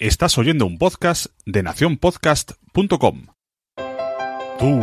Estás 0.00 0.36
oyendo 0.38 0.64
un 0.64 0.78
podcast 0.78 1.26
de 1.44 1.62
nacionpodcast.com. 1.62 3.26
Tú, 4.58 4.82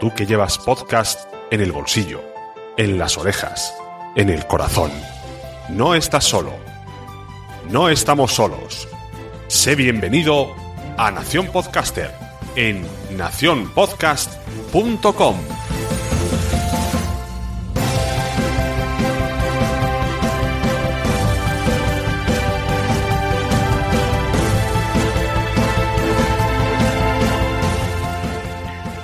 tú 0.00 0.12
que 0.16 0.26
llevas 0.26 0.58
podcast 0.58 1.32
en 1.52 1.60
el 1.60 1.70
bolsillo, 1.70 2.20
en 2.76 2.98
las 2.98 3.16
orejas, 3.18 3.72
en 4.16 4.30
el 4.30 4.44
corazón. 4.48 4.90
No 5.68 5.94
estás 5.94 6.24
solo. 6.24 6.50
No 7.70 7.88
estamos 7.88 8.32
solos. 8.32 8.88
Sé 9.46 9.76
bienvenido 9.76 10.52
a 10.98 11.12
Nación 11.12 11.46
Podcaster 11.52 12.10
en 12.56 12.84
nacionpodcast.com. 13.16 15.36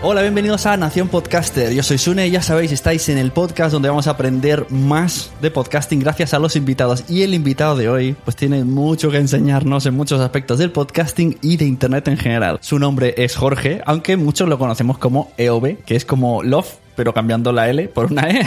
Hola, 0.05 0.23
bienvenidos 0.23 0.67
a 0.67 0.77
Nación 0.77 1.07
Podcaster. 1.07 1.73
Yo 1.73 1.85
soy 1.85 1.97
Sune 1.97 2.27
y 2.27 2.33
ya 2.33 2.43
sabéis, 2.43 2.73
estáis 2.73 3.09
en 3.09 3.19
el 3.19 3.31
podcast 3.31 3.71
donde 3.71 3.89
vamos 3.89 4.09
a 4.09 4.11
aprender 4.11 4.67
más 4.69 5.31
de 5.41 5.49
podcasting 5.53 6.01
gracias 6.01 6.35
a 6.35 6.41
los 6.41 6.57
invitados. 6.57 7.05
Y 7.09 7.23
el 7.23 7.35
invitado 7.35 7.77
de 7.77 7.89
hoy, 7.89 8.17
pues 8.25 8.35
tiene 8.35 8.65
mucho 8.65 9.13
que 9.13 9.19
enseñarnos 9.19 9.87
en 9.87 9.95
muchos 9.95 10.21
aspectos 10.21 10.59
del 10.59 10.73
podcasting 10.73 11.39
y 11.41 11.57
de 11.57 11.67
internet 11.67 12.09
en 12.09 12.17
general. 12.17 12.59
Su 12.63 12.81
nombre 12.81 13.15
es 13.17 13.37
Jorge, 13.37 13.81
aunque 13.87 14.17
muchos 14.17 14.49
lo 14.49 14.59
conocemos 14.59 14.99
como 14.99 15.31
EOB, 15.37 15.85
que 15.87 15.95
es 15.95 16.05
como 16.05 16.43
Love 16.43 16.79
pero 16.97 17.15
cambiando 17.15 17.53
la 17.53 17.71
L 17.71 17.87
por 17.89 18.11
una 18.13 18.29
E. 18.29 18.45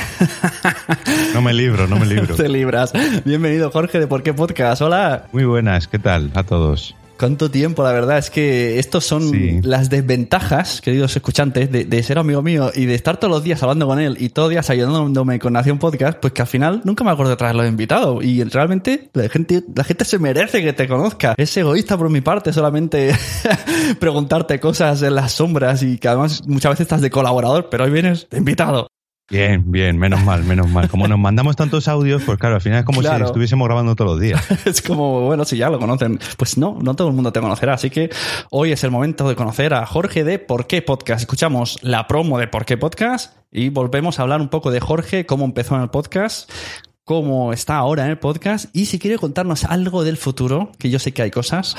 No 1.33 1.41
me 1.41 1.53
libro, 1.53 1.87
no 1.87 1.95
me 1.95 2.05
libro. 2.05 2.35
Te 2.37 2.49
libras. 2.49 2.91
Bienvenido, 3.23 3.71
Jorge, 3.71 3.99
de 3.99 4.07
Por 4.07 4.23
qué 4.23 4.33
Podcast. 4.33 4.81
Hola. 4.81 5.27
Muy 5.31 5.45
buenas, 5.45 5.87
¿qué 5.87 5.99
tal 5.99 6.31
a 6.35 6.43
todos? 6.43 6.95
¿Cuánto 7.17 7.49
tiempo? 7.49 7.81
La 7.83 7.93
verdad 7.93 8.17
es 8.17 8.29
que 8.29 8.77
estos 8.77 9.05
son 9.05 9.29
Sí. 9.31 9.59
las 9.63 9.89
desventajas, 9.89 10.81
queridos 10.81 11.15
escuchantes, 11.15 11.71
de, 11.71 11.85
de 11.85 12.03
ser 12.03 12.17
amigo 12.19 12.41
mío 12.41 12.71
y 12.75 12.85
de 12.85 12.93
estar 12.95 13.17
todos 13.17 13.31
los 13.31 13.43
días 13.43 13.63
hablando 13.63 13.87
con 13.87 13.99
él 13.99 14.17
y 14.19 14.29
todos 14.29 14.47
los 14.47 14.51
días 14.51 14.69
ayudándome 14.69 15.39
con 15.39 15.53
Nación 15.53 15.79
Podcast, 15.79 16.19
pues 16.19 16.33
que 16.33 16.41
al 16.41 16.47
final 16.47 16.81
nunca 16.83 17.03
me 17.05 17.11
acuerdo 17.11 17.29
de 17.31 17.37
traerlo 17.37 17.63
de 17.63 17.69
invitado. 17.69 18.21
Y 18.21 18.43
realmente 18.43 19.09
la 19.13 19.29
gente, 19.29 19.63
la 19.73 19.83
gente 19.85 20.03
se 20.03 20.19
merece 20.19 20.61
que 20.61 20.73
te 20.73 20.87
conozca. 20.89 21.35
Es 21.37 21.55
egoísta 21.55 21.97
por 21.97 22.09
mi 22.09 22.19
parte 22.21 22.51
solamente 22.51 23.15
preguntarte 23.99 24.59
cosas 24.59 25.01
en 25.01 25.15
las 25.15 25.31
sombras 25.31 25.83
y 25.83 25.97
que 25.97 26.07
además 26.09 26.43
muchas 26.47 26.71
veces 26.71 26.81
estás 26.85 27.01
de 27.01 27.09
colaborador, 27.09 27.69
pero 27.69 27.85
hoy 27.85 27.91
vienes 27.91 28.27
de 28.29 28.37
invitado. 28.39 28.87
Bien, 29.27 29.63
bien, 29.71 29.97
menos 29.97 30.23
mal, 30.23 30.43
menos 30.43 30.69
mal. 30.69 30.87
Como 30.87 31.07
nos 31.07 31.17
mandamos 31.17 31.55
tantos 31.55 31.87
audios, 31.87 32.21
pues 32.23 32.37
claro, 32.37 32.55
al 32.55 32.61
final 32.61 32.79
es 32.79 32.85
como 32.85 33.01
Claro. 33.01 33.25
si 33.25 33.29
estuviésemos 33.29 33.65
grabando 33.67 33.95
todos 33.95 34.11
los 34.11 34.19
días. 34.21 34.39
Es 34.65 34.83
como, 34.83 35.21
bueno, 35.21 35.45
si 35.45 35.57
ya 35.57 35.69
lo 35.71 35.79
conocen. 35.79 36.19
Pues 36.37 36.59
no, 36.59 36.77
no 36.79 36.93
todo 36.95 37.07
el 37.07 37.15
mundo 37.15 37.31
te 37.33 37.41
conocerá. 37.41 37.73
Así 37.73 37.89
que 37.89 38.11
hoy 38.51 38.71
es 38.71 38.83
el 38.83 38.91
momento 38.91 39.27
de 39.27 39.35
conocer 39.35 39.73
a 39.73 39.85
Jorge 39.87 40.23
de 40.23 40.37
Por 40.37 40.67
qué 40.67 40.83
Podcast. 40.83 41.21
Escuchamos 41.21 41.79
la 41.81 42.05
promo 42.07 42.37
de 42.37 42.47
Por 42.47 42.65
qué 42.65 42.77
Podcast 42.77 43.35
y 43.51 43.69
volvemos 43.69 44.19
a 44.19 44.21
hablar 44.21 44.41
un 44.41 44.49
poco 44.49 44.69
de 44.69 44.79
Jorge, 44.79 45.25
cómo 45.25 45.43
empezó 45.45 45.75
en 45.75 45.81
el 45.81 45.89
podcast, 45.89 46.47
cómo 47.03 47.51
está 47.51 47.77
ahora 47.77 48.03
en 48.05 48.11
el 48.11 48.19
podcast 48.19 48.67
y 48.75 48.85
si 48.85 48.99
quiere 48.99 49.17
contarnos 49.17 49.63
algo 49.63 50.03
del 50.03 50.17
futuro, 50.17 50.71
que 50.77 50.91
yo 50.91 50.99
sé 50.99 51.13
que 51.13 51.23
hay 51.23 51.31
cosas. 51.31 51.75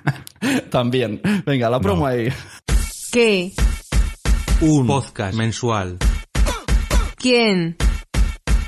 También. 0.70 1.20
Venga, 1.44 1.68
la 1.68 1.80
promo 1.80 2.06
ahí. 2.06 2.28
¿Qué? 3.12 3.52
Un 4.62 4.86
podcast 4.86 5.36
mensual. 5.36 5.98
¿Quién? 7.22 7.76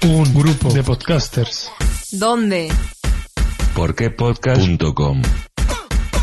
Un 0.05 0.33
grupo 0.33 0.73
de 0.73 0.85
podcasters. 0.85 1.73
¿Dónde? 2.12 2.71
Porquepodcast.com 3.75 5.23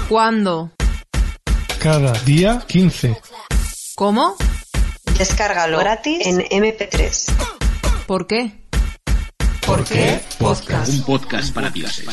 ¿Cuándo? 0.08 0.72
Cada 1.82 2.14
día 2.24 2.64
15. 2.66 3.18
¿Cómo? 3.96 4.38
Descárgalo 5.18 5.80
gratis 5.80 6.26
en 6.26 6.40
MP3. 6.40 7.34
¿Por 8.08 8.28
qué? 8.28 8.64
¿Por 9.68 9.84
qué 9.84 10.22
podcast? 10.40 10.88
Un 10.94 11.04
podcast 11.04 11.54
para 11.54 11.70
dioses. 11.70 12.08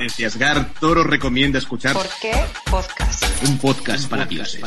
Desde 0.00 0.26
Asgard, 0.26 0.66
Toro 0.80 1.04
recomienda 1.04 1.60
escuchar 1.60 1.92
¿Por 1.92 2.08
qué 2.20 2.34
podcast? 2.68 3.24
un 3.46 3.56
podcast 3.58 4.10
para 4.10 4.24
dioses. 4.24 4.60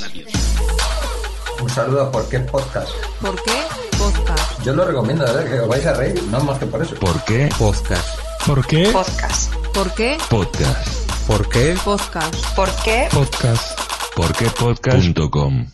Un 1.59 1.69
saludo 1.69 2.03
a 2.03 2.11
Por 2.11 2.29
qué 2.29 2.39
Podcast. 2.39 2.93
¿Por 3.19 3.35
qué 3.43 3.86
podcast? 3.97 4.63
Yo 4.63 4.73
lo 4.73 4.85
recomiendo, 4.85 5.23
¿verdad? 5.23 5.45
Que 5.45 5.59
os 5.59 5.67
vais 5.67 5.85
a 5.85 5.93
reír, 5.93 6.21
no 6.31 6.39
más 6.41 6.59
que 6.59 6.65
por 6.65 6.81
eso. 6.81 6.95
¿Por 6.95 7.23
qué 7.25 7.49
podcast? 7.57 8.27
¿Por 8.45 8.65
qué 8.65 8.89
Podcast. 8.93 9.53
¿Por 9.73 9.93
qué 9.93 10.17
Podcast. 10.29 11.27
¿Por 11.27 11.49
qué 11.49 11.75
podcast? 11.83 12.55
¿Por 12.55 12.69
qué 12.83 13.07
podcast? 13.11 13.79
Porquepodcast.com 14.15 15.67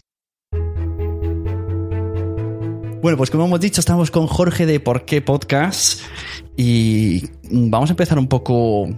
Bueno, 3.01 3.17
pues 3.17 3.29
como 3.29 3.45
hemos 3.45 3.59
dicho, 3.59 3.79
estamos 3.79 4.09
con 4.09 4.25
Jorge 4.27 4.65
de 4.65 4.79
Por 4.79 5.05
qué 5.05 5.21
Podcast 5.21 6.01
y 6.57 7.29
vamos 7.51 7.91
a 7.91 7.93
empezar 7.93 8.17
un 8.17 8.27
poco. 8.27 8.89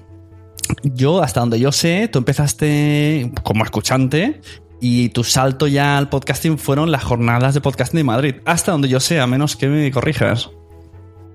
Yo, 0.84 1.22
hasta 1.22 1.42
donde 1.42 1.60
yo 1.60 1.72
sé, 1.72 2.08
tú 2.08 2.20
empezaste 2.20 3.32
como 3.44 3.66
escuchante 3.66 4.40
y 4.80 5.10
tu 5.10 5.24
salto 5.24 5.68
ya 5.68 5.98
al 5.98 6.10
podcasting 6.10 6.58
fueron 6.58 6.92
las 6.92 7.04
jornadas 7.04 7.54
de 7.54 7.62
podcasting 7.62 7.98
de 7.98 8.04
Madrid. 8.04 8.36
Hasta 8.46 8.72
donde 8.72 8.90
yo 8.90 9.00
sé, 9.00 9.20
a 9.20 9.28
menos 9.28 9.56
que 9.56 9.68
me 9.68 9.90
corrijas. 9.92 10.52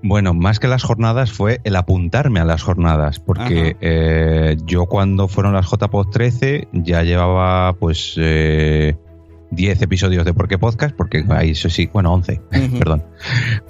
Bueno, 0.03 0.33
más 0.33 0.59
que 0.59 0.67
las 0.67 0.83
jornadas 0.83 1.31
fue 1.31 1.61
el 1.63 1.75
apuntarme 1.75 2.39
a 2.39 2.45
las 2.45 2.63
jornadas, 2.63 3.19
porque 3.19 3.77
eh, 3.81 4.57
yo 4.65 4.87
cuando 4.87 5.27
fueron 5.27 5.53
las 5.53 5.69
JPod 5.69 6.09
13 6.09 6.69
ya 6.73 7.03
llevaba 7.03 7.73
pues 7.73 8.15
eh, 8.17 8.95
10 9.51 9.81
episodios 9.81 10.25
de 10.25 10.33
Por 10.33 10.47
qué 10.47 10.57
Podcast, 10.57 10.95
porque 10.95 11.23
ahí 11.29 11.51
eso 11.51 11.69
sí, 11.69 11.87
bueno, 11.93 12.13
11, 12.13 12.41
perdón. 12.79 13.03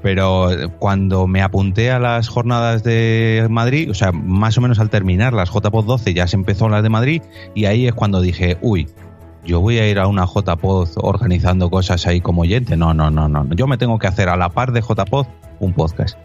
Pero 0.02 0.50
cuando 0.80 1.28
me 1.28 1.42
apunté 1.42 1.92
a 1.92 2.00
las 2.00 2.30
jornadas 2.30 2.84
de 2.84 3.48
Madrid, 3.50 3.92
o 3.92 3.94
sea, 3.94 4.14
más 4.14 4.58
o 4.58 4.62
menos 4.62 4.80
al 4.80 4.90
terminar 4.90 5.34
las 5.34 5.50
JPod 5.50 5.86
12 5.86 6.14
ya 6.14 6.28
se 6.28 6.38
empezó 6.38 6.70
las 6.70 6.84
de 6.84 6.90
Madrid 6.90 7.22
y 7.56 7.66
ahí 7.66 7.88
es 7.88 7.94
cuando 7.94 8.22
dije, 8.22 8.58
uy, 8.62 8.88
yo 9.46 9.60
voy 9.60 9.80
a 9.80 9.90
ir 9.90 10.00
a 10.00 10.08
una 10.08 10.26
JPod 10.26 10.90
organizando 10.98 11.70
cosas 11.70 12.06
ahí 12.08 12.22
como 12.22 12.42
oyente. 12.42 12.78
No, 12.78 12.94
no, 12.94 13.10
no, 13.10 13.28
no. 13.28 13.48
Yo 13.54 13.68
me 13.68 13.78
tengo 13.78 13.98
que 14.00 14.08
hacer 14.08 14.30
a 14.30 14.38
la 14.38 14.50
par 14.50 14.72
de 14.72 14.82
JPod 14.82 15.26
un 15.60 15.74
podcast. 15.74 16.18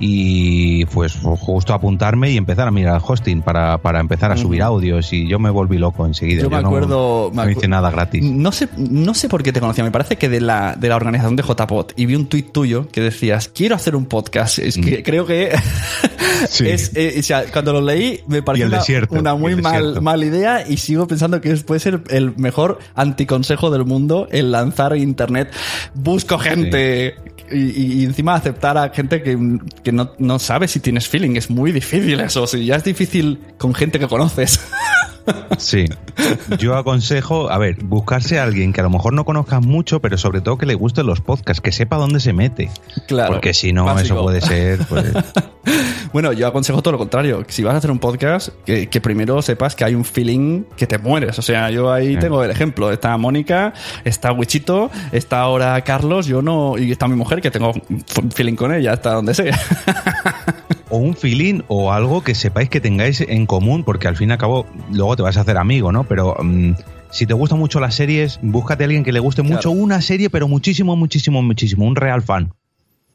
Y 0.00 0.84
pues 0.86 1.14
justo 1.22 1.72
apuntarme 1.72 2.30
y 2.32 2.36
empezar 2.36 2.66
a 2.66 2.70
mirar 2.72 2.96
el 2.96 3.02
hosting 3.06 3.42
para, 3.42 3.78
para 3.78 4.00
empezar 4.00 4.32
a 4.32 4.36
subir 4.36 4.60
audios 4.62 5.12
y 5.12 5.28
yo 5.28 5.38
me 5.38 5.50
volví 5.50 5.78
loco 5.78 6.04
enseguida. 6.04 6.42
Yo 6.42 6.50
me 6.50 6.60
no- 6.60 6.68
acuerdo- 6.68 7.30
No, 7.32 7.44
me 7.44 7.52
hice 7.52 7.68
nada 7.68 7.90
gratis. 7.90 8.22
No 8.22 8.50
sé, 8.50 8.68
no 8.76 9.14
sé 9.14 9.28
por 9.28 9.42
qué 9.42 9.52
te 9.52 9.60
conocía, 9.60 9.84
me 9.84 9.92
parece 9.92 10.16
que 10.16 10.28
de 10.28 10.40
la, 10.40 10.74
de 10.76 10.88
la 10.88 10.96
organización 10.96 11.36
de 11.36 11.44
JPod 11.44 11.92
y 11.96 12.06
vi 12.06 12.16
un 12.16 12.26
tuit 12.26 12.50
tuyo 12.52 12.88
que 12.88 13.00
decías, 13.00 13.48
quiero 13.48 13.76
hacer 13.76 13.94
un 13.94 14.06
podcast. 14.06 14.58
Es 14.58 14.76
que 14.76 15.02
creo 15.04 15.26
que 15.26 15.52
es, 16.64 16.90
eh, 16.96 17.16
o 17.18 17.22
sea, 17.22 17.44
cuando 17.52 17.72
lo 17.72 17.80
leí 17.80 18.20
me 18.26 18.42
pareció 18.42 18.66
una, 18.66 18.78
desierto, 18.78 19.14
una 19.14 19.34
y 19.34 19.38
muy 19.38 19.56
mal, 19.56 20.02
mala 20.02 20.24
idea 20.24 20.68
y 20.68 20.76
sigo 20.76 21.06
pensando 21.06 21.40
que 21.40 21.54
puede 21.58 21.78
ser 21.80 22.02
el 22.10 22.36
mejor 22.36 22.78
anticonsejo 22.96 23.70
del 23.70 23.84
mundo 23.84 24.26
el 24.32 24.50
lanzar 24.50 24.96
internet. 24.96 25.52
Busco 25.94 26.36
gente 26.38 27.14
y 27.52 28.04
encima 28.04 28.34
aceptar 28.34 28.76
a 28.78 28.88
gente 28.88 29.22
que, 29.22 29.83
que 29.84 29.92
no, 29.92 30.10
no 30.18 30.38
sabe 30.40 30.66
si 30.66 30.80
tienes 30.80 31.08
feeling. 31.08 31.36
Es 31.36 31.50
muy 31.50 31.70
difícil 31.70 32.18
eso. 32.20 32.46
Si 32.46 32.64
ya 32.66 32.76
es 32.76 32.84
difícil 32.84 33.38
con 33.58 33.74
gente 33.74 33.98
que 33.98 34.08
conoces. 34.08 34.60
Sí. 35.56 35.86
Yo 36.58 36.76
aconsejo, 36.76 37.50
a 37.50 37.56
ver, 37.56 37.82
buscarse 37.82 38.38
a 38.38 38.42
alguien 38.42 38.74
que 38.74 38.80
a 38.80 38.84
lo 38.84 38.90
mejor 38.90 39.14
no 39.14 39.24
conozcas 39.24 39.62
mucho, 39.62 40.00
pero 40.00 40.18
sobre 40.18 40.42
todo 40.42 40.58
que 40.58 40.66
le 40.66 40.74
gusten 40.74 41.06
los 41.06 41.22
podcasts, 41.22 41.62
que 41.62 41.72
sepa 41.72 41.96
dónde 41.96 42.20
se 42.20 42.34
mete. 42.34 42.70
Claro. 43.06 43.32
Porque 43.32 43.54
si 43.54 43.72
no, 43.72 43.86
Básico. 43.86 44.16
eso 44.16 44.22
puede 44.22 44.40
ser. 44.42 44.80
pues, 44.86 45.06
Bueno, 46.12 46.32
yo 46.32 46.46
aconsejo 46.46 46.80
todo 46.80 46.92
lo 46.92 46.98
contrario. 46.98 47.44
Si 47.48 47.64
vas 47.64 47.74
a 47.74 47.78
hacer 47.78 47.90
un 47.90 47.98
podcast, 47.98 48.50
que, 48.64 48.88
que 48.88 49.00
primero 49.00 49.42
sepas 49.42 49.74
que 49.74 49.84
hay 49.84 49.94
un 49.94 50.04
feeling 50.04 50.62
que 50.76 50.86
te 50.86 50.98
mueres. 50.98 51.38
O 51.38 51.42
sea, 51.42 51.70
yo 51.70 51.92
ahí 51.92 52.16
tengo 52.16 52.44
el 52.44 52.50
ejemplo. 52.50 52.92
Está 52.92 53.16
Mónica, 53.16 53.72
está 54.04 54.32
Wichito, 54.32 54.90
está 55.10 55.40
ahora 55.40 55.80
Carlos, 55.82 56.26
yo 56.26 56.42
no, 56.42 56.78
y 56.78 56.92
está 56.92 57.08
mi 57.08 57.16
mujer, 57.16 57.40
que 57.40 57.50
tengo 57.50 57.72
un 57.72 58.30
feeling 58.30 58.54
con 58.54 58.72
ella, 58.72 58.92
hasta 58.92 59.12
donde 59.12 59.34
sea. 59.34 59.58
o 60.90 60.98
un 60.98 61.16
feeling 61.16 61.62
o 61.68 61.92
algo 61.92 62.22
que 62.22 62.34
sepáis 62.34 62.68
que 62.68 62.80
tengáis 62.80 63.20
en 63.20 63.46
común, 63.46 63.84
porque 63.84 64.08
al 64.08 64.16
fin 64.16 64.28
y 64.30 64.32
al 64.32 64.38
cabo 64.38 64.66
luego 64.92 65.16
te 65.16 65.22
vas 65.22 65.36
a 65.36 65.40
hacer 65.40 65.56
amigo, 65.56 65.90
¿no? 65.90 66.04
Pero 66.04 66.36
mm, 66.40 66.74
si 67.10 67.26
te 67.26 67.34
gustan 67.34 67.58
mucho 67.58 67.80
las 67.80 67.94
series, 67.94 68.38
búscate 68.42 68.84
a 68.84 68.86
alguien 68.86 69.04
que 69.04 69.12
le 69.12 69.20
guste 69.20 69.42
mucho 69.42 69.70
una 69.70 70.00
serie, 70.00 70.30
pero 70.30 70.48
muchísimo, 70.48 70.96
muchísimo, 70.96 71.42
muchísimo, 71.42 71.86
un 71.86 71.96
real 71.96 72.22
fan. 72.22 72.54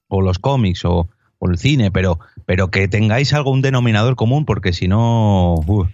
O 0.07 0.21
los 0.21 0.39
cómics 0.39 0.83
o, 0.85 1.07
o 1.39 1.49
el 1.49 1.57
cine, 1.57 1.91
pero, 1.91 2.19
pero 2.45 2.69
que 2.69 2.87
tengáis 2.87 3.33
algo, 3.33 3.51
un 3.51 3.61
denominador 3.61 4.15
común, 4.15 4.45
porque 4.45 4.73
si 4.73 4.87
no... 4.87 5.55
uh, 5.55 5.85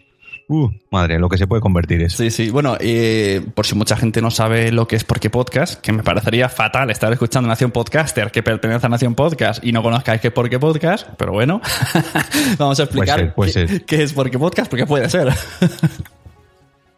uh, 0.50 0.72
madre, 0.92 1.20
lo 1.20 1.30
que 1.30 1.38
se 1.38 1.48
puede 1.48 1.62
convertir 1.62 2.02
eso. 2.02 2.18
Sí, 2.18 2.32
sí. 2.32 2.50
Bueno, 2.50 2.78
eh, 2.80 3.46
por 3.54 3.66
si 3.66 3.76
mucha 3.76 3.96
gente 3.96 4.22
no 4.22 4.32
sabe 4.32 4.72
lo 4.72 4.88
que 4.88 4.96
es 4.96 5.04
Porque 5.04 5.30
Podcast, 5.30 5.80
que 5.82 5.92
me 5.92 6.04
parecería 6.04 6.50
fatal 6.50 6.90
estar 6.90 7.12
escuchando 7.14 7.48
Nación 7.48 7.72
Podcaster 7.72 8.32
que 8.32 8.44
pertenece 8.44 8.86
a 8.86 8.90
Nación 8.90 9.16
Podcast 9.16 9.64
y 9.64 9.72
no 9.72 9.82
conozcáis 9.84 10.20
qué 10.22 10.28
es 10.28 10.34
Porque 10.34 10.60
Podcast, 10.60 11.08
pero 11.18 11.32
bueno, 11.32 11.62
vamos 12.58 12.80
a 12.80 12.84
explicar 12.84 13.20
ser, 13.20 13.34
puede 13.34 13.54
qué, 13.54 13.86
qué 13.86 14.04
es 14.04 14.14
Porque 14.14 14.40
Podcast, 14.40 14.70
porque 14.70 14.86
puede 14.86 15.10
ser. 15.10 15.30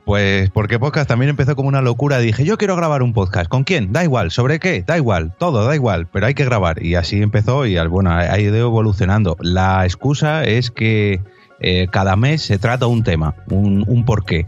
Pues 0.07 0.49
porque 0.51 0.79
podcast 0.79 1.09
también 1.09 1.27
empezó 1.27 1.57
como 1.57 1.67
una 1.67 1.81
locura. 1.81 2.19
Dije, 2.19 2.45
yo 2.45 2.57
quiero 2.57 2.77
grabar 2.77 3.03
un 3.03 3.11
podcast. 3.11 3.49
¿Con 3.49 3.65
quién? 3.65 3.91
Da 3.91 4.05
igual. 4.05 4.31
¿Sobre 4.31 4.57
qué? 4.57 4.81
Da 4.87 4.95
igual. 4.95 5.33
Todo, 5.37 5.65
da 5.65 5.75
igual. 5.75 6.07
Pero 6.07 6.27
hay 6.27 6.33
que 6.33 6.45
grabar. 6.45 6.81
Y 6.81 6.95
así 6.95 7.21
empezó 7.21 7.65
y 7.65 7.77
bueno, 7.89 8.11
ha 8.11 8.39
ido 8.39 8.55
evolucionando. 8.55 9.35
La 9.41 9.83
excusa 9.83 10.45
es 10.45 10.71
que 10.71 11.19
eh, 11.59 11.87
cada 11.91 12.15
mes 12.15 12.41
se 12.41 12.57
trata 12.57 12.87
un 12.87 13.03
tema, 13.03 13.35
un, 13.51 13.83
un 13.85 14.05
porqué. 14.05 14.47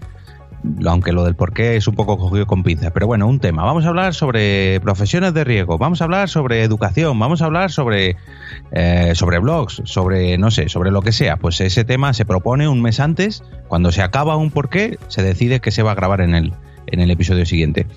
Aunque 0.86 1.12
lo 1.12 1.24
del 1.24 1.36
porqué 1.36 1.76
es 1.76 1.88
un 1.88 1.96
poco 1.96 2.18
cogido 2.18 2.46
con 2.46 2.64
pinzas. 2.64 2.92
Pero 2.92 3.08
bueno, 3.08 3.28
un 3.28 3.40
tema. 3.40 3.64
Vamos 3.64 3.86
a 3.86 3.90
hablar 3.90 4.14
sobre 4.14 4.80
profesiones 4.82 5.34
de 5.34 5.44
riesgo. 5.44 5.78
Vamos 5.78 6.02
a 6.02 6.04
hablar 6.04 6.30
sobre 6.30 6.64
educación. 6.64 7.18
Vamos 7.18 7.42
a 7.42 7.46
hablar 7.46 7.72
sobre, 7.72 8.18
eh, 8.72 9.14
sobre 9.16 9.40
blogs. 9.40 9.82
Sobre, 9.86 10.38
no 10.38 10.52
sé, 10.52 10.70
sobre 10.70 10.92
lo 10.92 11.02
que 11.02 11.12
sea. 11.12 11.38
Pues 11.38 11.62
ese 11.62 11.86
tema 11.86 12.14
se 12.14 12.26
propone 12.26 12.68
un 12.68 12.82
mes 12.82 13.00
antes. 13.00 13.44
Cuando 13.68 13.92
se 13.92 14.02
acaba 14.02 14.36
un 14.36 14.52
porqué, 14.52 14.98
se 15.08 15.24
decide 15.24 15.60
que 15.60 15.72
se 15.72 15.84
va 15.84 15.92
a 15.92 15.96
grabar 15.96 16.22
en 16.22 16.36
el, 16.36 16.54
en 16.88 17.00
el 17.00 17.12
episodio 17.12 17.46
siguiente. 17.46 17.88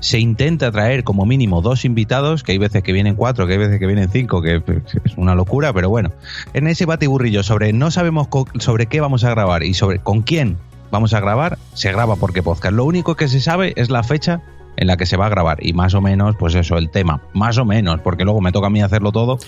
Se 0.00 0.18
intenta 0.18 0.70
traer 0.70 1.04
como 1.04 1.24
mínimo 1.24 1.62
dos 1.62 1.84
invitados, 1.84 2.42
que 2.42 2.52
hay 2.52 2.58
veces 2.58 2.82
que 2.82 2.92
vienen 2.92 3.14
cuatro, 3.14 3.46
que 3.46 3.54
hay 3.54 3.58
veces 3.58 3.78
que 3.78 3.86
vienen 3.86 4.10
cinco, 4.10 4.42
que 4.42 4.62
es 5.04 5.16
una 5.16 5.34
locura, 5.34 5.72
pero 5.72 5.88
bueno. 5.88 6.12
En 6.52 6.66
ese 6.66 6.86
batiburrillo 6.86 7.42
sobre 7.42 7.72
no 7.72 7.90
sabemos 7.90 8.28
sobre 8.58 8.86
qué 8.86 9.00
vamos 9.00 9.24
a 9.24 9.30
grabar 9.30 9.62
y 9.62 9.74
sobre 9.74 9.98
con 9.98 10.22
quién 10.22 10.58
vamos 10.94 11.12
a 11.12 11.18
grabar, 11.18 11.58
se 11.72 11.90
graba 11.90 12.14
porque 12.14 12.40
podcast. 12.40 12.72
Lo 12.72 12.84
único 12.84 13.16
que 13.16 13.26
se 13.26 13.40
sabe 13.40 13.72
es 13.74 13.90
la 13.90 14.04
fecha 14.04 14.42
en 14.76 14.86
la 14.86 14.96
que 14.96 15.06
se 15.06 15.16
va 15.16 15.26
a 15.26 15.28
grabar. 15.28 15.64
Y 15.64 15.72
más 15.72 15.94
o 15.94 16.00
menos, 16.00 16.36
pues 16.36 16.54
eso, 16.54 16.76
el 16.76 16.90
tema. 16.90 17.22
Más 17.32 17.58
o 17.58 17.64
menos, 17.64 18.00
porque 18.00 18.24
luego 18.24 18.40
me 18.40 18.52
toca 18.52 18.66
a 18.66 18.70
mí 18.70 18.82
hacerlo 18.82 19.12
todo, 19.12 19.38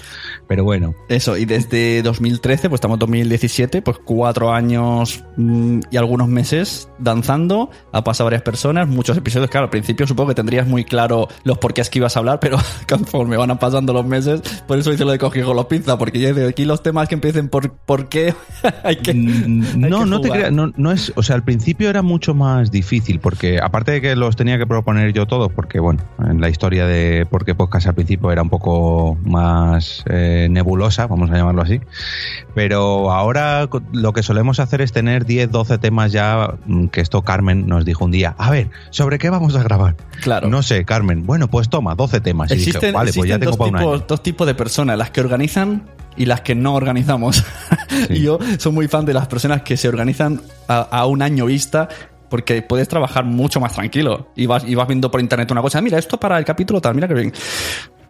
pero 0.47 0.65
bueno. 0.65 0.95
Eso, 1.09 1.37
y 1.37 1.45
desde 1.45 2.03
2013, 2.03 2.69
pues 2.69 2.79
estamos 2.79 2.97
en 2.97 3.01
2017, 3.01 3.83
pues 3.83 3.99
cuatro 4.05 4.53
años 4.53 5.25
mm, 5.37 5.81
y 5.91 5.97
algunos 5.97 6.29
meses 6.29 6.89
danzando, 6.99 7.71
ha 7.93 8.05
pasado 8.05 8.27
varias 8.27 8.43
personas, 8.43 8.89
muchos 8.89 9.17
episodios, 9.17 9.51
claro, 9.51 9.65
al 9.65 9.71
principio 9.71 10.07
supongo 10.07 10.29
que 10.29 10.35
tendrías 10.35 10.67
muy 10.67 10.85
claro 10.85 11.29
los 11.45 11.59
porqués 11.59 11.91
que 11.91 11.99
ibas 11.99 12.17
a 12.17 12.21
hablar, 12.21 12.41
pero 12.41 12.59
conforme 12.89 13.37
van 13.37 13.57
pasando 13.59 13.93
los 13.93 14.07
meses, 14.07 14.41
por 14.67 14.79
eso 14.79 14.93
hice 14.93 15.05
lo 15.05 15.13
de 15.13 15.19
coger 15.19 15.45
con 15.45 15.57
los 15.57 15.67
pinzas, 15.67 15.97
porque 15.97 16.19
ya 16.19 16.33
de 16.33 16.49
aquí 16.49 16.65
los 16.65 16.83
temas 16.83 17.09
que 17.09 17.15
empiecen 17.15 17.49
por, 17.49 17.73
por 17.73 18.09
qué 18.09 18.35
hay 18.85 18.97
que... 18.97 19.15
No, 19.15 20.05
no 20.07 20.21
te 20.21 20.31
creas, 20.31 20.53
no, 20.53 20.73
no 20.77 20.93
es, 20.93 21.13
o 21.17 21.23
sea, 21.23 21.37
al 21.37 21.45
principio 21.45 21.89
era 21.89 22.03
mucho 22.03 22.35
más 22.35 22.71
difícil, 22.71 23.21
porque 23.21 23.59
aparte 23.63 23.93
de 23.93 24.01
que 24.01 24.17
los 24.17 24.37
tenía 24.37 24.59
que 24.59 24.67
proponer 24.67 25.13
yo 25.17 25.27
todos, 25.27 25.51
porque 25.51 25.81
bueno, 25.81 26.05
en 26.19 26.43
la 26.43 26.51
historia 26.51 26.87
de 26.87 27.27
por 27.29 27.47
qué 27.47 27.55
podcast 27.55 27.87
al 27.87 27.95
principio 27.95 28.31
era 28.31 28.43
un 28.43 28.51
poco 28.51 29.17
más 29.25 30.05
eh, 30.11 30.47
nebulosa, 30.51 31.07
vamos 31.07 31.31
a 31.31 31.37
llamarlo 31.37 31.63
así, 31.63 31.81
pero 32.55 33.11
ahora 33.11 33.67
lo 33.93 34.13
que 34.13 34.23
solemos 34.23 34.61
hacer 34.61 34.83
es 34.83 34.93
tener 34.93 35.25
10, 35.25 35.51
12 35.51 35.79
temas 35.79 36.13
ya, 36.13 36.55
mm, 36.67 36.89
que 36.89 37.01
esto 37.01 37.23
Carmen 37.23 37.67
nos 37.67 37.87
dijo 37.87 38.05
un 38.05 38.11
día, 38.11 38.35
a 38.37 38.51
ver, 38.51 38.69
¿sobre 38.91 39.19
qué 39.19 39.31
vamos 39.31 39.57
a 39.57 39.63
grabar? 39.63 39.97
Claro. 40.21 40.49
No 40.51 40.63
sé, 40.63 40.85
Carmen, 40.85 41.25
bueno, 41.25 41.49
pues 41.49 41.71
toma, 41.71 41.95
12 41.95 42.21
temas. 42.21 42.51
Y 42.51 42.57
dije, 42.57 42.71
Existen, 42.71 42.93
vale, 42.93 43.13
pues 43.15 43.27
ya 43.27 43.37
existen 43.37 43.59
tengo 43.59 43.71
dos, 43.71 43.81
tipos, 43.81 44.07
dos 44.07 44.23
tipos 44.23 44.47
de 44.47 44.55
personas, 44.55 44.99
las 44.99 45.11
que 45.11 45.23
organizan 45.23 45.85
y 46.15 46.27
las 46.27 46.43
que 46.43 46.55
no 46.55 46.75
organizamos. 46.75 47.43
y 48.11 48.21
yo 48.21 48.39
soy 48.59 48.73
muy 48.73 48.87
fan 48.87 49.07
de 49.07 49.15
las 49.15 49.29
personas 49.29 49.63
que 49.63 49.79
se 49.79 49.89
organizan 49.89 50.43
a, 50.69 50.81
a 50.81 51.07
un 51.07 51.23
año 51.23 51.47
vista 51.47 51.89
porque 52.29 52.63
puedes 52.63 52.89
trabajar 52.89 53.25
mucho 53.25 53.61
más 53.61 53.75
tranquilo 53.75 54.29
y 54.35 54.47
vas, 54.47 54.65
y 54.67 54.75
vas 54.75 54.89
viendo 54.89 55.11
por 55.11 55.21
internet 55.21 55.51
una 55.51 55.63
cosa, 55.63 55.81
mira, 55.81 55.99
esto 55.99 56.19
para 56.19 56.39
el 56.39 56.45
capítulo 56.45 56.81
tal, 56.81 56.95
mira 56.95 57.09
que 57.09 57.15
bien. 57.15 57.33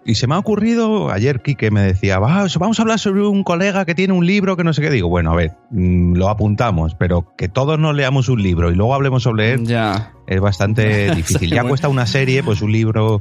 Y 0.08 0.14
se 0.14 0.28
me 0.28 0.36
ha 0.36 0.38
ocurrido, 0.38 1.10
ayer 1.10 1.42
Quique 1.42 1.72
me 1.72 1.80
decía, 1.80 2.20
"Va, 2.20 2.46
vamos 2.60 2.78
a 2.78 2.82
hablar 2.82 3.00
sobre 3.00 3.22
un 3.26 3.42
colega 3.42 3.84
que 3.84 3.94
tiene 3.96 4.12
un 4.14 4.24
libro 4.24 4.56
que 4.56 4.62
no 4.62 4.72
sé 4.72 4.80
qué. 4.80 4.88
Digo, 4.90 5.08
bueno, 5.08 5.32
a 5.32 5.34
ver, 5.34 5.54
mm, 5.70 6.14
lo 6.14 6.28
apuntamos, 6.28 6.94
pero 6.94 7.34
que 7.36 7.48
todos 7.48 7.76
nos 7.78 7.94
leamos 7.96 8.28
un 8.28 8.40
libro 8.40 8.70
y 8.70 8.76
luego 8.76 8.94
hablemos 8.94 9.24
sobre 9.24 9.52
él 9.54 9.66
ya. 9.66 10.12
es 10.28 10.40
bastante 10.40 11.10
difícil. 11.16 11.50
Ya 11.50 11.64
cuesta 11.64 11.88
una 11.88 12.06
serie, 12.06 12.44
pues 12.44 12.62
un 12.62 12.70
libro 12.70 13.20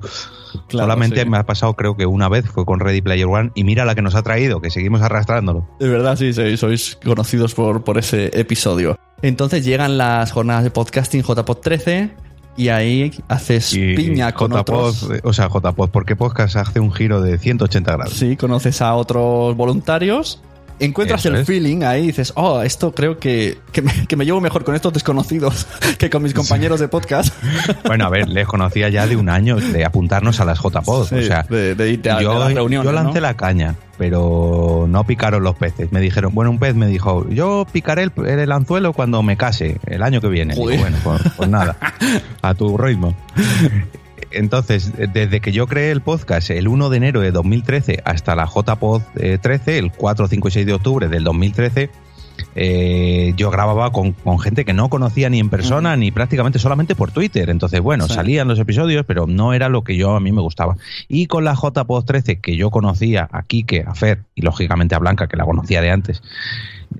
Claro, 0.69 0.85
solamente 0.85 1.23
sí. 1.23 1.29
me 1.29 1.37
ha 1.37 1.43
pasado 1.45 1.73
creo 1.73 1.97
que 1.97 2.05
una 2.05 2.29
vez, 2.29 2.45
fue 2.45 2.65
con 2.65 2.79
Ready 2.79 3.01
Player 3.01 3.25
One, 3.25 3.51
y 3.55 3.63
mira 3.63 3.83
la 3.83 3.95
que 3.95 4.01
nos 4.03 4.13
ha 4.15 4.21
traído, 4.21 4.61
que 4.61 4.69
seguimos 4.69 5.01
arrastrándolo. 5.01 5.67
De 5.79 5.89
verdad, 5.89 6.15
sí, 6.15 6.33
sí, 6.33 6.55
sois 6.55 6.97
conocidos 7.03 7.55
por, 7.55 7.83
por 7.83 7.97
ese 7.97 8.29
episodio. 8.39 8.97
Entonces 9.23 9.65
llegan 9.65 9.97
las 9.97 10.31
jornadas 10.31 10.63
de 10.63 10.69
podcasting 10.71 11.23
JPod 11.23 11.57
13 11.57 12.11
y 12.57 12.69
ahí 12.69 13.11
haces 13.27 13.73
Y 13.73 13.95
piña 13.95 14.31
con 14.33 14.51
JPod, 14.51 14.59
otros... 14.59 15.09
O 15.23 15.33
sea, 15.33 15.49
JPod, 15.49 15.89
porque 15.89 16.15
podcast 16.15 16.55
hace 16.55 16.79
un 16.79 16.91
giro 16.91 17.21
de 17.21 17.37
180 17.37 17.91
grados. 17.91 18.13
Sí, 18.13 18.35
conoces 18.35 18.81
a 18.81 18.95
otros 18.95 19.55
voluntarios 19.55 20.41
encuentras 20.79 21.21
Eso 21.21 21.29
el 21.29 21.41
es. 21.41 21.47
feeling 21.47 21.83
ahí 21.83 22.03
y 22.03 22.07
dices, 22.07 22.33
oh, 22.35 22.61
esto 22.61 22.93
creo 22.93 23.19
que, 23.19 23.57
que, 23.71 23.81
me, 23.81 24.07
que 24.07 24.15
me 24.15 24.25
llevo 24.25 24.41
mejor 24.41 24.63
con 24.63 24.75
estos 24.75 24.93
desconocidos 24.93 25.67
que 25.97 26.09
con 26.09 26.23
mis 26.23 26.33
compañeros 26.33 26.79
de 26.79 26.87
podcast. 26.87 27.33
Bueno, 27.85 28.05
a 28.05 28.09
ver, 28.09 28.27
les 28.27 28.47
conocía 28.47 28.89
ya 28.89 29.07
de 29.07 29.15
un 29.15 29.29
año 29.29 29.57
de 29.57 29.85
apuntarnos 29.85 30.39
a 30.39 30.45
las 30.45 30.59
JPod. 30.59 31.07
Sí, 31.07 31.15
o 31.15 31.21
sea, 31.23 31.43
de, 31.49 31.75
de 31.75 31.91
irte 31.91 32.09
a, 32.09 32.21
yo, 32.21 32.33
de 32.33 32.39
las 32.39 32.53
reuniones, 32.53 32.85
yo 32.85 32.91
lancé 32.91 33.15
¿no? 33.15 33.21
la 33.21 33.35
caña, 33.35 33.75
pero 33.97 34.85
no 34.89 35.03
picaron 35.05 35.43
los 35.43 35.55
peces. 35.55 35.91
Me 35.91 35.99
dijeron, 36.01 36.33
bueno, 36.33 36.51
un 36.51 36.59
pez 36.59 36.75
me 36.75 36.87
dijo, 36.87 37.27
yo 37.29 37.65
picaré 37.71 38.03
el, 38.03 38.11
el 38.25 38.51
anzuelo 38.51 38.91
cuando 38.93 39.21
me 39.23 39.37
case, 39.37 39.77
el 39.85 40.03
año 40.03 40.19
que 40.19 40.27
viene. 40.27 40.55
Digo, 40.55 40.65
bueno, 40.65 40.97
pues, 41.03 41.21
pues 41.37 41.49
nada, 41.49 41.77
a 42.41 42.53
tu 42.55 42.77
ritmo. 42.77 43.15
Entonces, 44.35 44.93
desde 45.13 45.39
que 45.41 45.51
yo 45.51 45.67
creé 45.67 45.91
el 45.91 46.01
podcast 46.01 46.49
el 46.49 46.67
1 46.67 46.89
de 46.89 46.97
enero 46.97 47.21
de 47.21 47.31
2013 47.31 48.01
hasta 48.05 48.35
la 48.35 48.45
JPod 48.45 49.01
eh, 49.15 49.37
13, 49.41 49.77
el 49.77 49.91
4, 49.91 50.27
5 50.27 50.47
y 50.47 50.51
6 50.51 50.65
de 50.65 50.73
octubre 50.73 51.07
del 51.07 51.23
2013, 51.23 51.89
eh, 52.57 53.33
yo 53.37 53.49
grababa 53.49 53.91
con, 53.91 54.11
con 54.11 54.39
gente 54.39 54.65
que 54.65 54.73
no 54.73 54.89
conocía 54.89 55.29
ni 55.29 55.39
en 55.39 55.49
persona 55.49 55.95
ni 55.95 56.11
prácticamente 56.11 56.59
solamente 56.59 56.95
por 56.95 57.11
Twitter. 57.11 57.49
Entonces, 57.49 57.79
bueno, 57.81 58.07
Sí. 58.07 58.13
salían 58.13 58.47
los 58.47 58.59
episodios, 58.59 59.05
pero 59.05 59.25
no 59.27 59.53
era 59.53 59.69
lo 59.69 59.83
que 59.83 59.95
yo 59.97 60.15
a 60.15 60.19
mí 60.19 60.31
me 60.31 60.41
gustaba. 60.41 60.75
Y 61.07 61.27
con 61.27 61.43
la 61.45 61.53
JPod 61.53 62.03
13, 62.05 62.39
que 62.39 62.55
yo 62.57 62.71
conocía 62.71 63.27
a 63.31 63.43
Quique, 63.43 63.83
a 63.87 63.95
Fer 63.95 64.23
y 64.35 64.41
lógicamente 64.41 64.95
a 64.95 64.99
Blanca, 64.99 65.27
que 65.27 65.37
la 65.37 65.45
conocía 65.45 65.81
de 65.81 65.91
antes, 65.91 66.21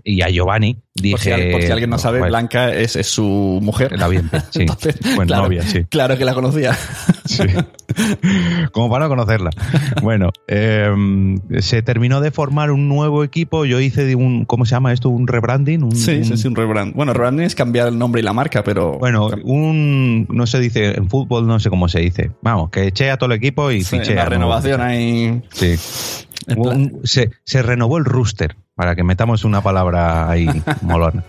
y 0.04 0.22
a 0.22 0.30
Giovanni, 0.30 0.78
dije. 0.94 1.12
Por 1.14 1.20
si, 1.22 1.32
al- 1.32 1.52
por 1.52 1.62
si 1.62 1.72
alguien 1.72 1.90
no 1.90 1.98
sabe, 1.98 2.20
"Joder, 2.20 2.32
Blanca 2.32 2.74
es, 2.74 2.96
es 2.96 3.08
su 3.08 3.60
mujer. 3.62 3.98
La 3.98 4.08
bien, 4.08 4.30
sí. 4.52 4.62
Entonces, 4.62 4.96
Bueno, 5.16 5.28
claro, 5.28 5.44
novia, 5.44 5.62
sí. 5.64 5.84
Claro 5.86 6.18
que 6.18 6.26
la 6.26 6.34
conocía. 6.34 6.78
Sí. 7.26 7.44
Como 8.72 8.90
para 8.90 9.06
no 9.06 9.10
conocerla. 9.10 9.50
Bueno, 10.02 10.30
eh, 10.48 10.90
se 11.60 11.82
terminó 11.82 12.22
de 12.22 12.32
formar 12.32 12.72
un 12.72 12.88
nuevo 12.88 13.24
equipo. 13.24 13.66
Yo 13.66 13.80
hice 13.80 14.16
un, 14.16 14.46
¿cómo 14.46 14.66
se 14.66 14.72
llama 14.72 14.94
esto? 14.94 15.10
Un 15.10 15.28
rebranding. 15.28 15.84
Un, 15.84 15.96
Sí, 15.96 16.24
sí, 16.24 16.32
un- 16.34 16.38
sí, 16.38 16.48
un 16.48 16.56
rebrand. 16.56 16.94
Bueno, 16.96 17.14
rebranding 17.14 17.46
es 17.46 17.56
cambiar 17.56 17.88
el 17.88 17.98
nombre 17.98 18.22
y 18.22 18.24
la 18.24 18.34
marca, 18.34 18.64
pero. 18.64 18.98
Bueno, 19.00 19.30
un, 19.44 20.28
no 20.30 20.46
se 20.48 20.60
dice, 20.60 20.96
en 20.98 21.10
fútbol 21.10 21.48
no 21.48 21.60
sé 21.60 21.70
cómo 21.70 21.88
se 21.88 22.00
dice. 22.00 22.32
Vamos, 22.42 22.70
que 22.70 22.88
eché 22.88 23.10
a 23.12 23.18
todo 23.18 23.32
el 23.32 23.38
equipo 23.38 23.72
y 23.72 23.84
Sí, 23.84 23.98
fiché 24.00 24.16
la 24.16 24.26
renovación 24.26 24.82
ahí. 24.82 25.42
Sí. 25.54 25.76
Se, 27.04 27.32
se 27.44 27.62
renovó 27.64 27.98
el 27.98 28.06
rooster, 28.06 28.56
para 28.76 28.94
que 28.94 29.04
metamos 29.04 29.46
una 29.46 29.62
palabra 29.62 30.30
ahí 30.30 30.48
molona. 30.82 31.24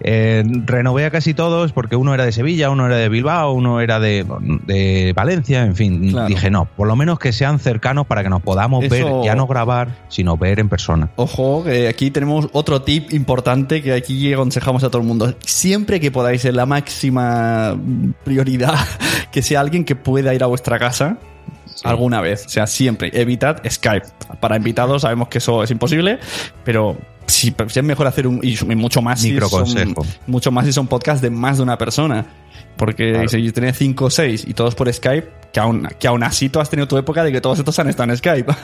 Eh, 0.00 0.42
renové 0.64 1.04
a 1.04 1.10
casi 1.10 1.34
todos 1.34 1.72
porque 1.72 1.96
uno 1.96 2.14
era 2.14 2.24
de 2.24 2.32
Sevilla, 2.32 2.70
uno 2.70 2.86
era 2.86 2.96
de 2.96 3.10
Bilbao, 3.10 3.52
uno 3.52 3.80
era 3.82 4.00
de, 4.00 4.24
de 4.66 5.12
Valencia, 5.14 5.64
en 5.64 5.76
fin. 5.76 6.10
Claro. 6.10 6.28
Dije, 6.28 6.50
no, 6.50 6.64
por 6.64 6.88
lo 6.88 6.96
menos 6.96 7.18
que 7.18 7.32
sean 7.32 7.58
cercanos 7.58 8.06
para 8.06 8.22
que 8.22 8.30
nos 8.30 8.40
podamos 8.40 8.84
Eso- 8.84 8.90
ver, 9.20 9.24
ya 9.26 9.34
no 9.34 9.46
grabar, 9.46 10.06
sino 10.08 10.38
ver 10.38 10.60
en 10.60 10.70
persona. 10.70 11.10
Ojo, 11.16 11.62
que 11.62 11.88
aquí 11.88 12.10
tenemos 12.10 12.48
otro 12.52 12.80
tip 12.80 13.12
importante 13.12 13.82
que 13.82 13.92
aquí 13.92 14.32
aconsejamos 14.32 14.82
a 14.82 14.88
todo 14.88 15.02
el 15.02 15.06
mundo. 15.08 15.34
Siempre 15.44 16.00
que 16.00 16.10
podáis, 16.10 16.42
en 16.46 16.56
la 16.56 16.64
máxima 16.64 17.76
prioridad, 18.24 18.76
que 19.30 19.42
sea 19.42 19.60
alguien 19.60 19.84
que 19.84 19.94
pueda 19.94 20.32
ir 20.32 20.42
a 20.42 20.46
vuestra 20.46 20.78
casa 20.78 21.18
alguna 21.84 22.20
vez. 22.20 22.46
O 22.46 22.48
sea, 22.48 22.66
siempre. 22.66 23.10
Evitad 23.12 23.58
Skype. 23.68 24.06
Para 24.40 24.56
invitados 24.56 25.02
sabemos 25.02 25.28
que 25.28 25.38
eso 25.38 25.62
es 25.62 25.70
imposible, 25.70 26.18
pero 26.64 26.96
si, 27.26 27.54
es 27.58 27.82
mejor 27.84 28.06
hacer 28.06 28.26
un. 28.26 28.40
Y 28.42 28.56
mucho 28.74 29.02
más 29.02 29.20
si 29.20 29.38
son, 29.38 29.94
mucho 30.26 30.50
más 30.50 30.66
si 30.66 30.72
son 30.72 30.86
podcasts 30.86 31.22
de 31.22 31.30
más 31.30 31.56
de 31.58 31.62
una 31.62 31.78
persona. 31.78 32.26
Porque 32.76 33.12
Claro. 33.12 33.28
si 33.28 33.52
tenés 33.52 33.76
5 33.78 34.04
o 34.06 34.10
6 34.10 34.44
y 34.46 34.54
todos 34.54 34.74
por 34.74 34.92
Skype, 34.92 35.28
que 35.52 35.60
aún, 35.60 35.86
que 35.98 36.08
aún 36.08 36.22
así 36.22 36.48
tú 36.48 36.58
has 36.58 36.70
tenido 36.70 36.88
tu 36.88 36.96
época 36.96 37.22
de 37.22 37.30
que 37.30 37.40
todos 37.40 37.58
estos 37.58 37.78
han 37.78 37.88
estado 37.88 38.10
en 38.10 38.16
Skype. 38.16 38.52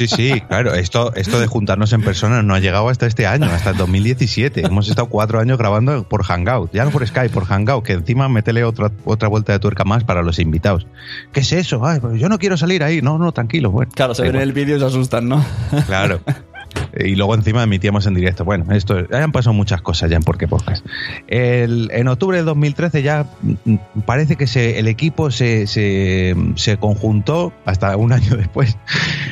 Sí, 0.00 0.08
sí, 0.08 0.40
claro. 0.48 0.72
Esto, 0.72 1.14
esto 1.14 1.38
de 1.38 1.46
juntarnos 1.46 1.92
en 1.92 2.00
persona 2.00 2.42
no 2.42 2.54
ha 2.54 2.58
llegado 2.58 2.88
hasta 2.88 3.06
este 3.06 3.26
año, 3.26 3.44
hasta 3.50 3.68
el 3.70 3.76
2017. 3.76 4.64
Hemos 4.64 4.88
estado 4.88 5.10
cuatro 5.10 5.38
años 5.38 5.58
grabando 5.58 6.04
por 6.08 6.22
Hangout, 6.24 6.72
ya 6.72 6.86
no 6.86 6.90
por 6.90 7.06
Skype, 7.06 7.28
por 7.28 7.44
Hangout, 7.44 7.84
que 7.84 7.92
encima 7.92 8.26
métele 8.30 8.64
otra, 8.64 8.90
otra 9.04 9.28
vuelta 9.28 9.52
de 9.52 9.58
tuerca 9.58 9.84
más 9.84 10.04
para 10.04 10.22
los 10.22 10.38
invitados. 10.38 10.86
¿Qué 11.34 11.40
es 11.40 11.52
eso? 11.52 11.84
Ay, 11.84 12.00
pues 12.00 12.18
yo 12.18 12.30
no 12.30 12.38
quiero 12.38 12.56
salir 12.56 12.82
ahí. 12.82 13.02
No, 13.02 13.18
no, 13.18 13.32
tranquilo. 13.32 13.70
Bueno, 13.70 13.92
Claro, 13.94 14.14
se 14.14 14.22
ven 14.22 14.36
el 14.36 14.54
vídeo 14.54 14.78
y 14.78 14.80
se 14.80 14.86
asustan, 14.86 15.28
¿no? 15.28 15.44
Claro. 15.86 16.22
Y 16.98 17.14
luego 17.16 17.34
encima 17.34 17.62
emitíamos 17.62 18.06
en 18.06 18.14
directo. 18.14 18.44
Bueno, 18.44 18.72
esto 18.74 18.98
han 19.12 19.32
pasado 19.32 19.54
muchas 19.54 19.82
cosas 19.82 20.10
ya 20.10 20.16
en 20.16 20.22
Porque 20.22 20.48
Podcast. 20.48 20.84
El- 21.28 21.90
en 21.92 22.08
octubre 22.08 22.36
de 22.38 22.42
2013 22.44 23.02
ya 23.02 23.26
mm, 23.64 23.74
parece 24.06 24.36
que 24.36 24.46
se, 24.46 24.78
el 24.78 24.88
equipo 24.88 25.30
se, 25.30 25.66
se, 25.66 26.34
se 26.56 26.76
conjuntó 26.76 27.52
hasta 27.64 27.96
un 27.96 28.12
año 28.14 28.36
después. 28.36 28.76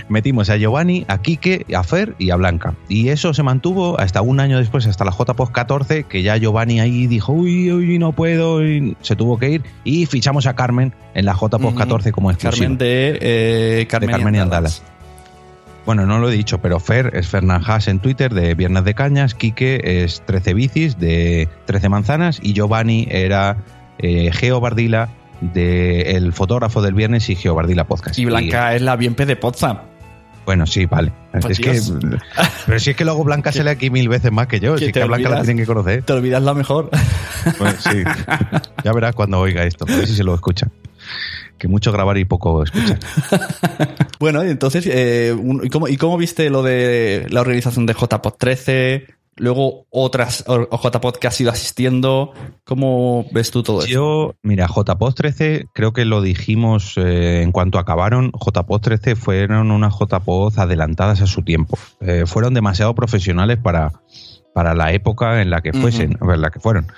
Metimos 0.09 0.51
a 0.51 0.57
Giovanni, 0.57 1.05
a 1.09 1.21
Quique, 1.21 1.67
a 1.75 1.83
Fer 1.83 2.15
y 2.19 2.31
a 2.31 2.37
Blanca. 2.37 2.75
Y 2.89 3.09
eso 3.09 3.35
se 3.35 3.43
mantuvo 3.43 3.99
hasta 4.01 4.23
un 4.23 4.41
año 4.41 4.59
después, 4.59 4.87
hasta 4.87 5.05
la 5.05 5.13
JPOS 5.13 5.51
14, 5.51 6.05
que 6.05 6.23
ya 6.23 6.37
Giovanni 6.37 6.81
ahí 6.81 7.07
dijo, 7.07 7.33
uy, 7.33 7.71
uy, 7.73 7.99
no 7.99 8.13
puedo, 8.13 8.65
y 8.67 8.97
se 9.03 9.17
tuvo 9.17 9.39
que 9.39 9.51
ir. 9.51 9.63
Y 9.85 10.07
fichamos 10.07 10.47
a 10.47 10.55
Carmen 10.55 10.95
en 11.15 11.25
la 11.27 11.35
JPOS 11.35 11.61
Ujú. 11.63 11.75
14 11.75 12.13
como 12.13 12.31
exclusiva. 12.31 12.63
Carmen 12.65 12.79
de 12.79 13.19
eh, 13.21 13.87
Carmen, 13.89 14.07
de 14.09 14.13
Carmen 14.13 14.35
y 14.35 14.39
Andalas. 14.39 14.83
Bueno, 15.89 16.05
no 16.05 16.19
lo 16.19 16.29
he 16.29 16.33
dicho, 16.33 16.59
pero 16.59 16.81
Fer 16.81 17.13
es 17.15 17.29
Fernán 17.29 17.63
Haas 17.65 17.89
en 17.89 17.99
Twitter 17.99 18.35
de 18.35 18.55
Viernes 18.55 18.85
de 18.85 18.93
Cañas, 18.93 19.35
Quique 19.35 19.81
es 19.83 20.21
13 20.27 20.53
Bicis 20.53 20.99
de 20.99 21.49
13 21.65 21.89
Manzanas 21.89 22.41
y 22.43 22.53
Giovanni 22.53 23.09
era 23.11 23.65
eh, 23.97 24.31
Geo 24.31 24.61
Bardila 24.61 25.09
de 25.41 26.11
El 26.11 26.35
Fotógrafo 26.35 26.83
del 26.83 26.93
Viernes 26.93 27.31
y 27.31 27.37
Geo 27.37 27.55
Bardila 27.55 27.85
Podcast. 27.85 28.19
Y 28.19 28.27
Blanca 28.27 28.75
es 28.75 28.83
la 28.83 28.97
bienpe 28.97 29.25
de 29.25 29.37
Potsdam. 29.37 29.79
bueno, 30.45 30.67
sí, 30.67 30.85
vale. 30.85 31.11
Pues 31.33 31.59
es 31.59 31.59
que, 31.59 31.81
pero 32.67 32.79
si 32.79 32.91
es 32.91 32.97
que 32.97 33.07
luego 33.07 33.25
Blanca 33.25 33.51
sale 33.53 33.71
aquí 33.71 33.89
mil 33.89 34.11
veces 34.11 34.31
más 34.31 34.47
que 34.47 34.61
yo, 34.61 34.75
Que 34.75 34.81
si 34.81 34.85
es 34.89 34.93
que 34.93 35.01
a 35.01 35.07
Blanca 35.07 35.31
la 35.31 35.37
tienen 35.37 35.57
que 35.57 35.65
conocer. 35.65 36.03
Te 36.03 36.13
olvidas 36.13 36.43
la 36.43 36.53
mejor. 36.53 36.91
Bueno, 37.59 37.79
sí. 37.79 38.05
Ya 38.85 38.93
verás 38.93 39.15
cuando 39.15 39.41
oiga 39.41 39.65
esto, 39.65 39.87
a 39.89 39.97
ver 39.97 40.07
si 40.07 40.15
se 40.15 40.23
lo 40.23 40.35
escucha. 40.35 40.69
Que 41.59 41.69
mucho 41.69 41.93
grabar 41.93 42.19
y 42.19 42.25
poco 42.25 42.63
escuchar. 42.63 42.99
bueno, 44.21 44.45
y 44.45 44.51
entonces, 44.51 44.87
eh, 44.87 45.37
¿y, 45.63 45.69
cómo, 45.69 45.89
¿y 45.89 45.97
cómo 45.97 46.17
viste 46.17 46.51
lo 46.51 46.63
de 46.63 47.27
la 47.31 47.41
organización 47.41 47.87
de 47.87 47.95
JPod 47.95 48.35
13? 48.39 49.07
Luego 49.39 49.87
otras 49.91 50.45
JPod 50.47 51.17
que 51.17 51.29
has 51.29 51.41
ido 51.41 51.51
asistiendo. 51.51 52.33
¿Cómo 52.65 53.27
ves 53.31 53.51
tú 53.51 53.63
todo 53.63 53.81
eso? 53.81 53.89
Yo, 53.89 54.35
mira, 54.43 54.67
JPOD 54.67 55.15
13, 55.15 55.67
creo 55.73 55.93
que 55.93 56.05
lo 56.05 56.23
dijimos 56.23 56.95
eh, 56.97 57.43
en 57.43 57.53
cuanto 57.53 57.79
acabaron. 57.79 58.33
JPOD 58.33 58.81
13 58.81 59.17
fueron 59.17 59.71
unas 59.71 59.95
JPOD 59.95 60.59
adelantadas 60.59 61.21
a 61.21 61.27
su 61.27 61.43
tiempo. 61.43 61.79
Eh, 62.01 62.25
fueron 62.27 62.53
demasiado 62.53 62.95
profesionales 62.97 63.59
para, 63.59 63.93
para 64.59 64.75
la 64.75 64.93
época 64.93 65.41
en 65.41 65.51
la 65.51 65.61
que 65.61 65.73
fuesen, 65.73 66.19
en 66.21 66.41
la 66.43 66.51
que 66.51 66.59
fueron. 66.59 66.89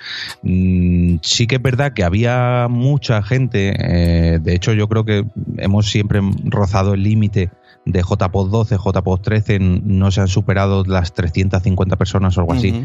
Mm, 0.41 1.17
sí 1.21 1.45
que 1.45 1.57
es 1.57 1.61
verdad 1.61 1.93
que 1.93 2.03
había 2.03 2.65
mucha 2.71 3.21
gente. 3.21 3.75
eh, 3.77 4.39
de 4.41 4.55
hecho, 4.55 4.73
yo 4.73 4.87
creo 4.89 5.05
que 5.05 5.25
hemos 5.57 5.85
siempre 5.91 6.21
rozado 6.45 6.95
el 6.95 7.03
límite 7.03 7.51
de 7.85 8.01
JPOD 8.01 8.49
12, 8.49 8.77
JPOD 8.77 9.19
13, 9.21 9.59
no 9.59 10.09
se 10.09 10.21
han 10.21 10.27
superado 10.27 10.83
las 10.87 11.13
350 11.13 11.95
personas 11.97 12.35
o 12.35 12.41
algo 12.41 12.53
así. 12.53 12.83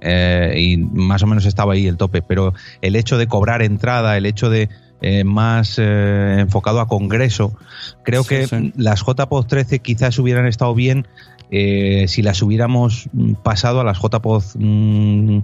Eh, 0.00 0.54
y 0.58 0.76
más 0.78 1.22
o 1.22 1.28
menos 1.28 1.46
estaba 1.46 1.74
ahí 1.74 1.86
el 1.86 1.96
tope. 1.96 2.20
Pero 2.20 2.52
el 2.82 2.96
hecho 2.96 3.18
de 3.18 3.28
cobrar 3.28 3.62
entrada, 3.62 4.16
el 4.16 4.26
hecho 4.26 4.50
de 4.50 4.68
eh, 5.02 5.22
más 5.22 5.76
eh, 5.78 6.38
enfocado 6.40 6.80
a 6.80 6.88
congreso, 6.88 7.56
creo 8.02 8.22
Sí, 8.24 8.28
que 8.30 8.46
sí. 8.48 8.72
las 8.76 9.04
JPOD 9.04 9.46
13 9.46 9.78
quizás 9.80 10.18
hubieran 10.18 10.46
estado 10.48 10.74
bien 10.74 11.06
eh, 11.50 12.06
si 12.08 12.22
las 12.22 12.42
hubiéramos 12.42 13.08
mm, 13.12 13.34
pasado 13.42 13.80
a 13.80 13.84
las 13.84 13.98
JPOD 13.98 14.42
mm, 14.58 15.38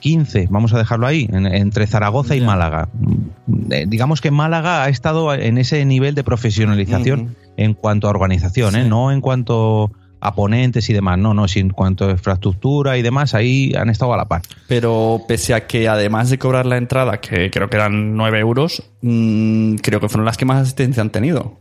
15, 0.00 0.48
vamos 0.50 0.72
a 0.74 0.78
dejarlo 0.78 1.06
ahí, 1.06 1.28
en- 1.32 1.46
entre 1.46 1.86
Zaragoza 1.86 2.36
y. 2.36 2.40
Málaga. 2.40 2.88
Mm, 2.92 3.72
eh, 3.72 3.84
digamos 3.88 4.20
que 4.20 4.30
Málaga 4.30 4.84
ha 4.84 4.88
estado 4.88 5.32
en 5.34 5.58
ese 5.58 5.84
nivel 5.84 6.14
de 6.14 6.22
profesionalización 6.24 7.36
en 7.56 7.74
cuanto 7.74 8.06
a 8.06 8.10
organización, 8.10 8.76
¿eh? 8.76 8.84
No 8.88 9.10
en 9.10 9.20
cuanto 9.20 9.90
a 10.20 10.34
ponentes 10.34 10.88
y 10.90 10.92
demás, 10.92 11.18
no, 11.18 11.34
no, 11.34 11.46
sin 11.46 11.70
cuanto 11.70 12.06
a 12.06 12.10
infraestructura 12.10 12.96
y 12.98 13.02
demás, 13.02 13.34
ahí 13.34 13.72
han 13.76 13.90
estado 13.90 14.12
a 14.14 14.16
la 14.16 14.24
par. 14.26 14.42
Pero 14.66 15.20
pese 15.28 15.54
a 15.54 15.66
que 15.66 15.88
además 15.88 16.30
de 16.30 16.38
cobrar 16.38 16.66
la 16.66 16.78
entrada, 16.78 17.18
que 17.20 17.50
creo 17.50 17.68
que 17.70 17.76
eran 17.76 18.16
9 18.16 18.40
euros, 18.40 18.82
mm, 19.02 19.76
creo 19.76 20.00
que 20.00 20.08
fueron 20.08 20.24
las 20.24 20.36
que 20.36 20.44
más 20.44 20.62
asistencia 20.62 21.00
han 21.02 21.10
tenido. 21.10 21.58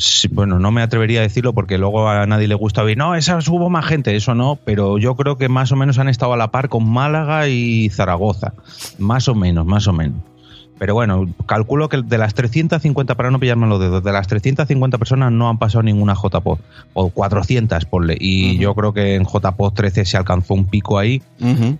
Sí, 0.00 0.28
bueno, 0.28 0.60
no 0.60 0.70
me 0.70 0.80
atrevería 0.80 1.18
a 1.18 1.22
decirlo 1.24 1.54
porque 1.54 1.76
luego 1.76 2.08
a 2.08 2.24
nadie 2.24 2.46
le 2.46 2.54
gusta 2.54 2.84
oír, 2.84 2.96
no, 2.96 3.16
esas 3.16 3.48
hubo 3.48 3.68
más 3.68 3.84
gente, 3.84 4.14
eso 4.14 4.32
no, 4.32 4.56
pero 4.64 4.96
yo 4.96 5.16
creo 5.16 5.36
que 5.36 5.48
más 5.48 5.72
o 5.72 5.76
menos 5.76 5.98
han 5.98 6.08
estado 6.08 6.34
a 6.34 6.36
la 6.36 6.52
par 6.52 6.68
con 6.68 6.88
Málaga 6.88 7.48
y 7.48 7.90
Zaragoza, 7.90 8.52
más 8.98 9.26
o 9.26 9.34
menos, 9.34 9.66
más 9.66 9.88
o 9.88 9.92
menos. 9.92 10.20
Pero 10.78 10.94
bueno, 10.94 11.26
calculo 11.46 11.88
que 11.88 12.02
de 12.02 12.18
las 12.18 12.34
350, 12.34 13.14
para 13.16 13.30
no 13.30 13.40
pillarme 13.40 13.66
los 13.66 13.80
dedos, 13.80 14.02
de 14.04 14.12
las 14.12 14.28
350 14.28 14.98
personas 14.98 15.32
no 15.32 15.48
han 15.48 15.58
pasado 15.58 15.82
ninguna 15.82 16.14
JPOD, 16.14 16.58
o 16.94 17.10
400, 17.10 17.84
ponle, 17.86 18.16
y 18.18 18.52
Ujú. 18.52 18.62
yo 18.62 18.74
creo 18.74 18.92
que 18.92 19.14
en 19.16 19.24
JPOD 19.24 19.72
13 19.72 20.04
se 20.04 20.16
alcanzó 20.16 20.54
un 20.54 20.64
pico 20.66 20.98
ahí 20.98 21.22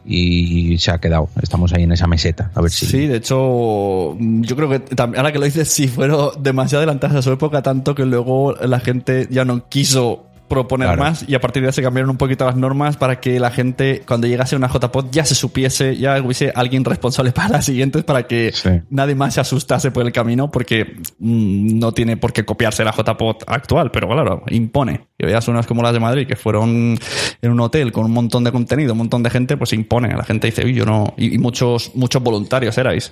y 0.04 0.78
se 0.78 0.90
ha 0.90 0.98
quedado, 0.98 1.28
estamos 1.42 1.72
ahí 1.72 1.84
en 1.84 1.92
esa 1.92 2.06
meseta, 2.06 2.50
a 2.54 2.60
ver 2.60 2.70
si... 2.70 2.86
Sí, 2.86 3.06
de 3.06 3.16
hecho, 3.16 4.16
yo 4.18 4.56
creo 4.56 4.68
que 4.68 4.82
ahora 4.98 5.32
que 5.32 5.38
lo 5.38 5.44
dices, 5.44 5.68
sí, 5.68 5.88
fueron 5.88 6.30
demasiado 6.42 6.80
adelantadas 6.80 7.16
a 7.16 7.22
su 7.22 7.32
época, 7.32 7.62
tanto 7.62 7.94
que 7.94 8.04
luego 8.04 8.54
la 8.54 8.80
gente 8.80 9.26
ya 9.30 9.44
no 9.44 9.68
quiso 9.68 10.27
proponer 10.48 10.88
Claro. 10.88 11.02
más 11.02 11.24
y 11.28 11.34
a 11.34 11.40
partir 11.40 11.62
de 11.62 11.68
ahí 11.68 11.72
se 11.72 11.82
cambiaron 11.82 12.10
un 12.10 12.16
poquito 12.16 12.44
las 12.46 12.56
normas 12.56 12.96
para 12.96 13.20
que 13.20 13.38
la 13.38 13.50
gente 13.50 14.02
cuando 14.06 14.26
llegase 14.26 14.54
a 14.54 14.58
una 14.58 14.68
JPod 14.68 15.06
ya 15.12 15.24
se 15.24 15.34
supiese, 15.34 15.96
ya 15.96 16.20
hubiese 16.22 16.52
alguien 16.54 16.84
responsable 16.84 17.32
para 17.32 17.48
las 17.50 17.64
siguientes 17.66 18.04
para 18.04 18.26
que 18.26 18.50
Sí. 18.52 18.70
nadie 18.90 19.14
más 19.14 19.34
se 19.34 19.40
asustase 19.40 19.90
por 19.90 20.04
el 20.06 20.12
camino 20.12 20.50
porque 20.50 20.96
mm, 21.18 21.78
no 21.78 21.92
tiene 21.92 22.16
por 22.16 22.32
qué 22.32 22.44
copiarse 22.44 22.84
la 22.84 22.92
JPod 22.92 23.36
actual, 23.46 23.90
pero 23.90 24.08
claro, 24.08 24.42
impone. 24.48 25.08
Y 25.18 25.26
veas 25.26 25.46
unas 25.48 25.66
como 25.66 25.82
las 25.82 25.92
de 25.92 26.00
Madrid 26.00 26.26
que 26.26 26.36
fueron 26.36 26.96
en 27.42 27.50
un 27.50 27.60
hotel 27.60 27.92
con 27.92 28.04
un 28.06 28.12
montón 28.12 28.44
de 28.44 28.52
contenido, 28.52 28.92
un 28.92 28.98
montón 28.98 29.22
de 29.22 29.30
gente, 29.30 29.56
pues 29.56 29.72
impone. 29.72 30.14
La 30.16 30.24
gente 30.24 30.46
dice, 30.46 30.64
uy, 30.64 30.74
yo 30.74 30.84
no. 30.86 31.12
Y, 31.16 31.34
y 31.34 31.38
muchos, 31.38 31.90
muchos 31.96 32.22
voluntarios 32.22 32.78
erais. 32.78 33.10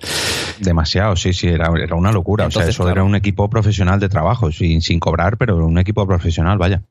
Demasiado, 0.61 1.17
sí, 1.17 1.33
sí, 1.33 1.49
era, 1.49 1.69
era 1.83 1.97
una 1.97 2.13
locura. 2.13 2.47
o 2.47 2.51
sea, 2.51 2.61
Entonces, 2.63 2.75
eso 2.77 2.85
claro. 2.85 3.01
era 3.01 3.05
un 3.05 3.15
equipo 3.17 3.51
profesional 3.51 3.99
de 4.01 4.09
trabajo, 4.09 4.51
sin, 4.53 4.81
sin 4.81 5.01
cobrar, 5.01 5.37
pero 5.37 5.57
un 5.57 5.79
equipo 5.79 6.07
profesional, 6.07 6.59
vaya. 6.59 6.83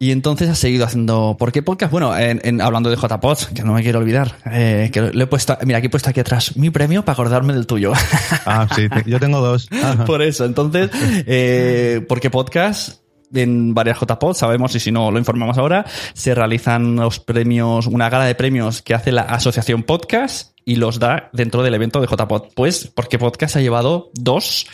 Y 0.00 0.10
entonces 0.10 0.48
has 0.50 0.58
seguido 0.58 0.84
haciendo. 0.84 1.36
¿Por 1.38 1.52
qué 1.52 1.62
podcast? 1.62 1.90
Bueno, 1.92 2.16
en- 2.18 2.40
en- 2.44 2.60
hablando 2.60 2.90
de 2.90 2.96
JPods, 2.96 3.46
que 3.54 3.62
no 3.62 3.72
me 3.72 3.82
quiero 3.82 4.00
olvidar. 4.00 4.36
eh, 4.50 4.90
que 4.92 5.00
le 5.00 5.24
he 5.24 5.26
puesto. 5.26 5.56
Mira, 5.64 5.78
aquí 5.78 5.86
he 5.86 5.90
puesto 5.90 6.10
aquí 6.10 6.20
atrás 6.20 6.56
mi 6.56 6.68
premio 6.70 7.04
para 7.04 7.14
acordarme 7.14 7.54
del 7.54 7.66
tuyo. 7.66 7.92
Ah, 8.46 8.66
sí, 8.74 8.88
te- 8.88 9.08
yo 9.08 9.18
tengo 9.20 9.40
dos. 9.40 9.68
Ajá. 9.72 10.04
Por 10.04 10.20
eso, 10.20 10.44
entonces, 10.44 10.90
eh, 11.26 12.04
porque 12.08 12.28
podcast 12.30 13.00
en 13.32 13.72
varias 13.74 13.98
JPod, 13.98 14.34
sabemos, 14.34 14.74
y 14.76 14.80
si 14.80 14.92
no 14.92 15.10
lo 15.10 15.18
informamos 15.18 15.58
ahora, 15.58 15.84
se 16.12 16.34
realizan 16.34 16.96
los 16.96 17.18
premios, 17.18 17.86
una 17.86 18.08
gala 18.10 18.26
de 18.26 18.34
premios 18.36 18.80
que 18.82 18.94
hace 18.94 19.10
la 19.10 19.22
Asociación 19.22 19.82
Podcast 19.82 20.53
y 20.64 20.76
los 20.76 20.98
da 20.98 21.30
dentro 21.32 21.62
del 21.62 21.74
evento 21.74 22.00
de 22.00 22.06
JPod. 22.06 22.44
Pues 22.54 22.90
porque 22.94 23.18
Podcast 23.18 23.56
ha 23.56 23.60
llevado 23.60 24.10
dos 24.14 24.66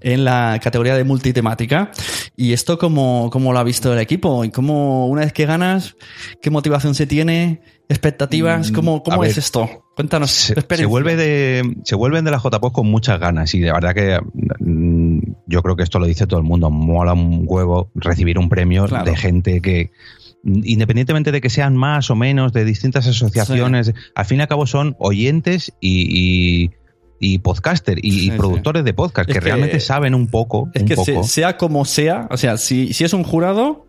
en 0.00 0.24
la 0.24 0.58
categoría 0.62 0.96
de 0.96 1.04
multitemática. 1.04 1.90
¿Y 2.36 2.52
esto 2.52 2.78
cómo, 2.78 3.28
cómo 3.32 3.52
lo 3.52 3.58
ha 3.58 3.64
visto 3.64 3.92
el 3.92 3.98
equipo? 3.98 4.44
¿Y 4.44 4.50
cómo, 4.50 5.06
una 5.08 5.22
vez 5.22 5.32
que 5.32 5.46
ganas, 5.46 5.96
qué 6.40 6.50
motivación 6.50 6.94
se 6.94 7.06
tiene? 7.06 7.60
¿Expectativas? 7.88 8.72
¿Cómo, 8.72 9.02
cómo 9.02 9.22
a 9.22 9.26
es 9.26 9.32
ver, 9.36 9.38
esto? 9.38 9.84
Cuéntanos. 9.94 10.30
se, 10.30 10.86
vuelve 10.86 11.16
de 11.16 11.76
se 11.84 11.94
vuelven 11.94 12.24
de 12.24 12.30
la 12.30 12.38
JPOD 12.38 12.72
con 12.72 12.86
muchas 12.90 13.20
ganas 13.20 13.54
y 13.54 13.60
de 13.60 13.70
verdad 13.70 13.94
que 13.94 14.18
mm, 14.58 15.18
yo 15.46 15.62
creo 15.62 15.76
que 15.76 15.82
esto 15.84 15.98
lo 15.98 16.06
dice 16.06 16.26
todo 16.26 16.40
el 16.40 16.46
mundo 16.46 16.70
mola 16.70 17.12
un 17.12 17.44
huevo 17.46 17.90
recibir 17.94 18.38
un 18.38 18.48
premio 18.48 18.86
Claro. 18.86 19.04
de 19.04 19.16
gente 19.16 19.60
que 19.60 19.90
mm, 19.90 20.13
independientemente 20.44 21.32
de 21.32 21.40
que 21.40 21.48
sean 21.50 21.76
más 21.76 22.10
o 22.10 22.14
menos 22.16 22.52
de 22.52 22.64
distintas 22.64 23.06
asociaciones 23.06 23.92
al 24.14 24.24
fin 24.26 24.38
y 24.38 24.42
al 24.42 24.48
cabo 24.48 24.66
son 24.66 24.94
oyentes 24.98 25.72
y, 25.80 26.06
y, 26.10 26.70
y 27.18 27.38
podcaster 27.38 27.98
y, 28.04 28.10
sí. 28.12 28.30
productores 28.32 28.84
de 28.84 28.92
podcast 28.92 29.28
Es 29.28 29.34
que, 29.34 29.40
que- 29.40 29.44
realmente 29.44 29.80
saben 29.80 30.14
un 30.14 30.26
poco 30.28 30.68
Es 30.74 30.82
un 30.82 30.88
que 30.88 30.96
poco 30.96 31.24
sea 31.24 31.56
como 31.56 31.84
sea, 31.84 32.28
o 32.30 32.36
sea, 32.36 32.56
si, 32.58 32.92
si 32.92 33.04
es 33.04 33.12
un 33.14 33.24
jurado, 33.24 33.86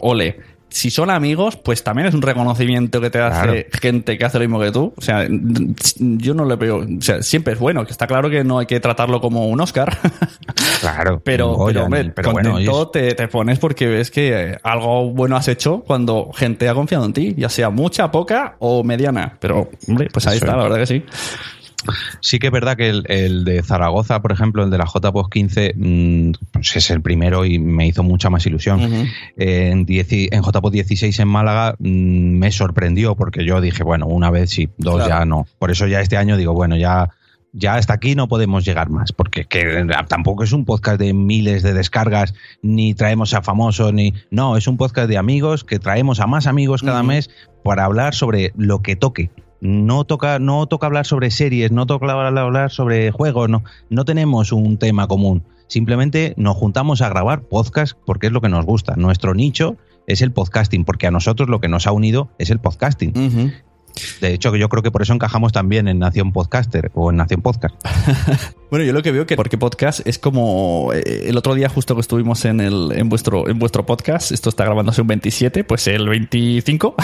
ole. 0.00 0.38
Si 0.68 0.90
son 0.90 1.10
amigos, 1.10 1.56
pues 1.56 1.82
también 1.84 2.08
es 2.08 2.14
un 2.14 2.22
reconocimiento 2.22 3.00
que 3.00 3.08
te 3.08 3.18
hace 3.20 3.42
Claro. 3.64 3.68
gente 3.80 4.18
que 4.18 4.24
hace 4.24 4.38
lo 4.38 4.44
mismo 4.44 4.60
que 4.60 4.72
tú. 4.72 4.92
O 4.96 5.00
sea, 5.00 5.26
yo 5.98 6.34
no 6.34 6.44
le 6.44 6.56
veo. 6.56 6.78
O 6.78 7.00
sea, 7.02 7.22
siempre 7.22 7.54
es 7.54 7.58
bueno, 7.58 7.84
que 7.86 7.92
está 7.92 8.06
claro 8.06 8.28
que 8.28 8.44
no 8.44 8.58
hay 8.58 8.66
que 8.66 8.78
tratarlo 8.80 9.20
como 9.20 9.46
un 9.48 9.60
Oscar. 9.60 9.96
claro 10.80 11.20
Pero, 11.24 11.54
Goya, 11.54 11.72
pero, 11.74 11.84
hombre, 11.84 12.12
pero 12.14 12.32
bueno, 12.32 12.50
contento 12.52 12.72
oyes, 12.78 12.92
te, 12.92 13.14
te 13.14 13.28
pones 13.28 13.58
porque 13.58 13.86
ves 13.86 14.10
que 14.10 14.50
eh, 14.52 14.58
algo 14.62 15.10
bueno 15.10 15.36
has 15.36 15.48
hecho 15.48 15.80
cuando 15.86 16.30
gente 16.34 16.68
ha 16.68 16.74
confiado 16.74 17.04
en 17.06 17.12
ti, 17.12 17.34
ya 17.38 17.48
sea 17.48 17.70
mucha, 17.70 18.10
poca 18.10 18.56
o 18.58 18.82
mediana. 18.84 19.36
Pero, 19.40 19.70
hombre, 19.88 20.08
pues 20.12 20.26
ahí 20.26 20.36
Eso 20.36 20.44
está, 20.46 20.56
es. 20.56 20.58
la 20.58 20.62
verdad 20.64 20.78
que 20.78 20.86
sí. 20.86 21.04
Sí 22.20 22.38
que 22.38 22.48
es 22.48 22.52
verdad 22.52 22.76
que 22.76 22.88
el, 22.88 23.04
el 23.08 23.44
de 23.44 23.62
Zaragoza, 23.62 24.20
por 24.22 24.32
ejemplo, 24.32 24.64
el 24.64 24.70
de 24.70 24.78
la 24.78 24.86
JPOS 24.86 25.28
15, 25.28 25.74
mm, 25.76 26.30
pues 26.52 26.76
es 26.76 26.90
el 26.90 27.00
primero 27.02 27.44
y 27.44 27.58
me 27.58 27.86
hizo 27.86 28.02
mucha 28.02 28.30
más 28.30 28.46
ilusión. 28.46 28.80
En, 29.36 29.86
en 29.88 30.42
JPOS 30.42 30.72
16 30.72 31.18
en 31.20 31.28
Málaga 31.28 31.76
mm, 31.78 32.38
me 32.38 32.50
sorprendió 32.50 33.14
porque 33.14 33.44
yo 33.44 33.60
dije, 33.60 33.82
bueno, 33.82 34.06
una 34.06 34.30
vez 34.30 34.50
sí, 34.50 34.68
dos 34.78 34.96
Claro. 34.96 35.08
ya 35.08 35.24
no. 35.24 35.46
Por 35.58 35.70
eso 35.70 35.86
ya 35.86 36.00
este 36.00 36.16
año 36.16 36.36
digo, 36.36 36.52
bueno, 36.54 36.76
ya, 36.76 37.10
ya 37.52 37.74
hasta 37.74 37.94
aquí 37.94 38.14
no 38.14 38.28
podemos 38.28 38.64
llegar 38.64 38.90
más, 38.90 39.12
porque 39.12 39.44
que 39.44 39.86
tampoco 40.08 40.44
es 40.44 40.52
un 40.52 40.64
podcast 40.64 40.98
de 40.98 41.12
miles 41.12 41.62
de 41.62 41.72
descargas, 41.72 42.34
ni 42.62 42.94
traemos 42.94 43.34
a 43.34 43.42
famosos, 43.42 43.92
ni... 43.92 44.14
No, 44.30 44.56
es 44.56 44.66
un 44.66 44.76
podcast 44.76 45.08
de 45.08 45.18
amigos 45.18 45.64
que 45.64 45.78
traemos 45.78 46.20
a 46.20 46.26
más 46.26 46.46
amigos 46.46 46.82
cada 46.82 47.02
mes 47.02 47.30
para 47.64 47.84
hablar 47.84 48.14
sobre 48.14 48.52
lo 48.56 48.82
que 48.82 48.96
toque. 48.96 49.30
No 49.60 50.04
toca, 50.04 50.38
no 50.38 50.66
toca 50.66 50.86
hablar 50.86 51.06
sobre 51.06 51.30
series, 51.30 51.72
no 51.72 51.86
toca 51.86 52.12
hablar 52.12 52.70
sobre 52.70 53.10
juegos, 53.10 53.48
no, 53.48 53.64
no 53.90 54.04
tenemos 54.04 54.52
un 54.52 54.76
tema 54.76 55.08
común. 55.08 55.42
Simplemente 55.68 56.34
nos 56.36 56.56
juntamos 56.56 57.00
a 57.02 57.08
grabar 57.08 57.42
podcast 57.42 57.96
porque 58.04 58.28
es 58.28 58.32
lo 58.32 58.40
que 58.40 58.48
nos 58.48 58.64
gusta. 58.64 58.94
Nuestro 58.96 59.34
nicho 59.34 59.76
es 60.06 60.22
el 60.22 60.32
podcasting, 60.32 60.84
porque 60.84 61.06
a 61.06 61.10
nosotros 61.10 61.48
lo 61.48 61.60
que 61.60 61.68
nos 61.68 61.86
ha 61.86 61.92
unido 61.92 62.28
es 62.38 62.50
el 62.50 62.60
podcasting. 62.60 63.52
De 64.20 64.32
hecho, 64.32 64.52
que 64.52 64.58
yo 64.58 64.68
creo 64.68 64.82
que 64.82 64.90
por 64.90 65.02
eso 65.02 65.12
encajamos 65.12 65.52
también 65.52 65.88
en 65.88 65.98
Nación 65.98 66.32
Podcaster 66.32 66.90
o 66.94 67.10
en 67.10 67.16
Nación 67.16 67.42
Podcast. 67.42 67.74
Bueno, 68.68 68.84
yo 68.84 68.92
lo 68.92 69.00
que 69.00 69.12
veo 69.12 69.26
que 69.26 69.36
porque 69.36 69.56
podcast 69.56 70.04
es 70.08 70.18
como 70.18 70.90
eh, 70.92 71.26
el 71.28 71.36
otro 71.36 71.54
día 71.54 71.68
justo 71.68 71.94
que 71.94 72.00
estuvimos 72.00 72.44
en 72.44 72.60
el 72.60 72.90
en 72.96 73.08
vuestro 73.08 73.48
en 73.48 73.60
vuestro 73.60 73.86
podcast, 73.86 74.32
esto 74.32 74.48
está 74.48 74.64
grabándose 74.64 75.02
un 75.02 75.06
27, 75.06 75.62
pues 75.62 75.86
el 75.86 76.08
25 76.08 76.96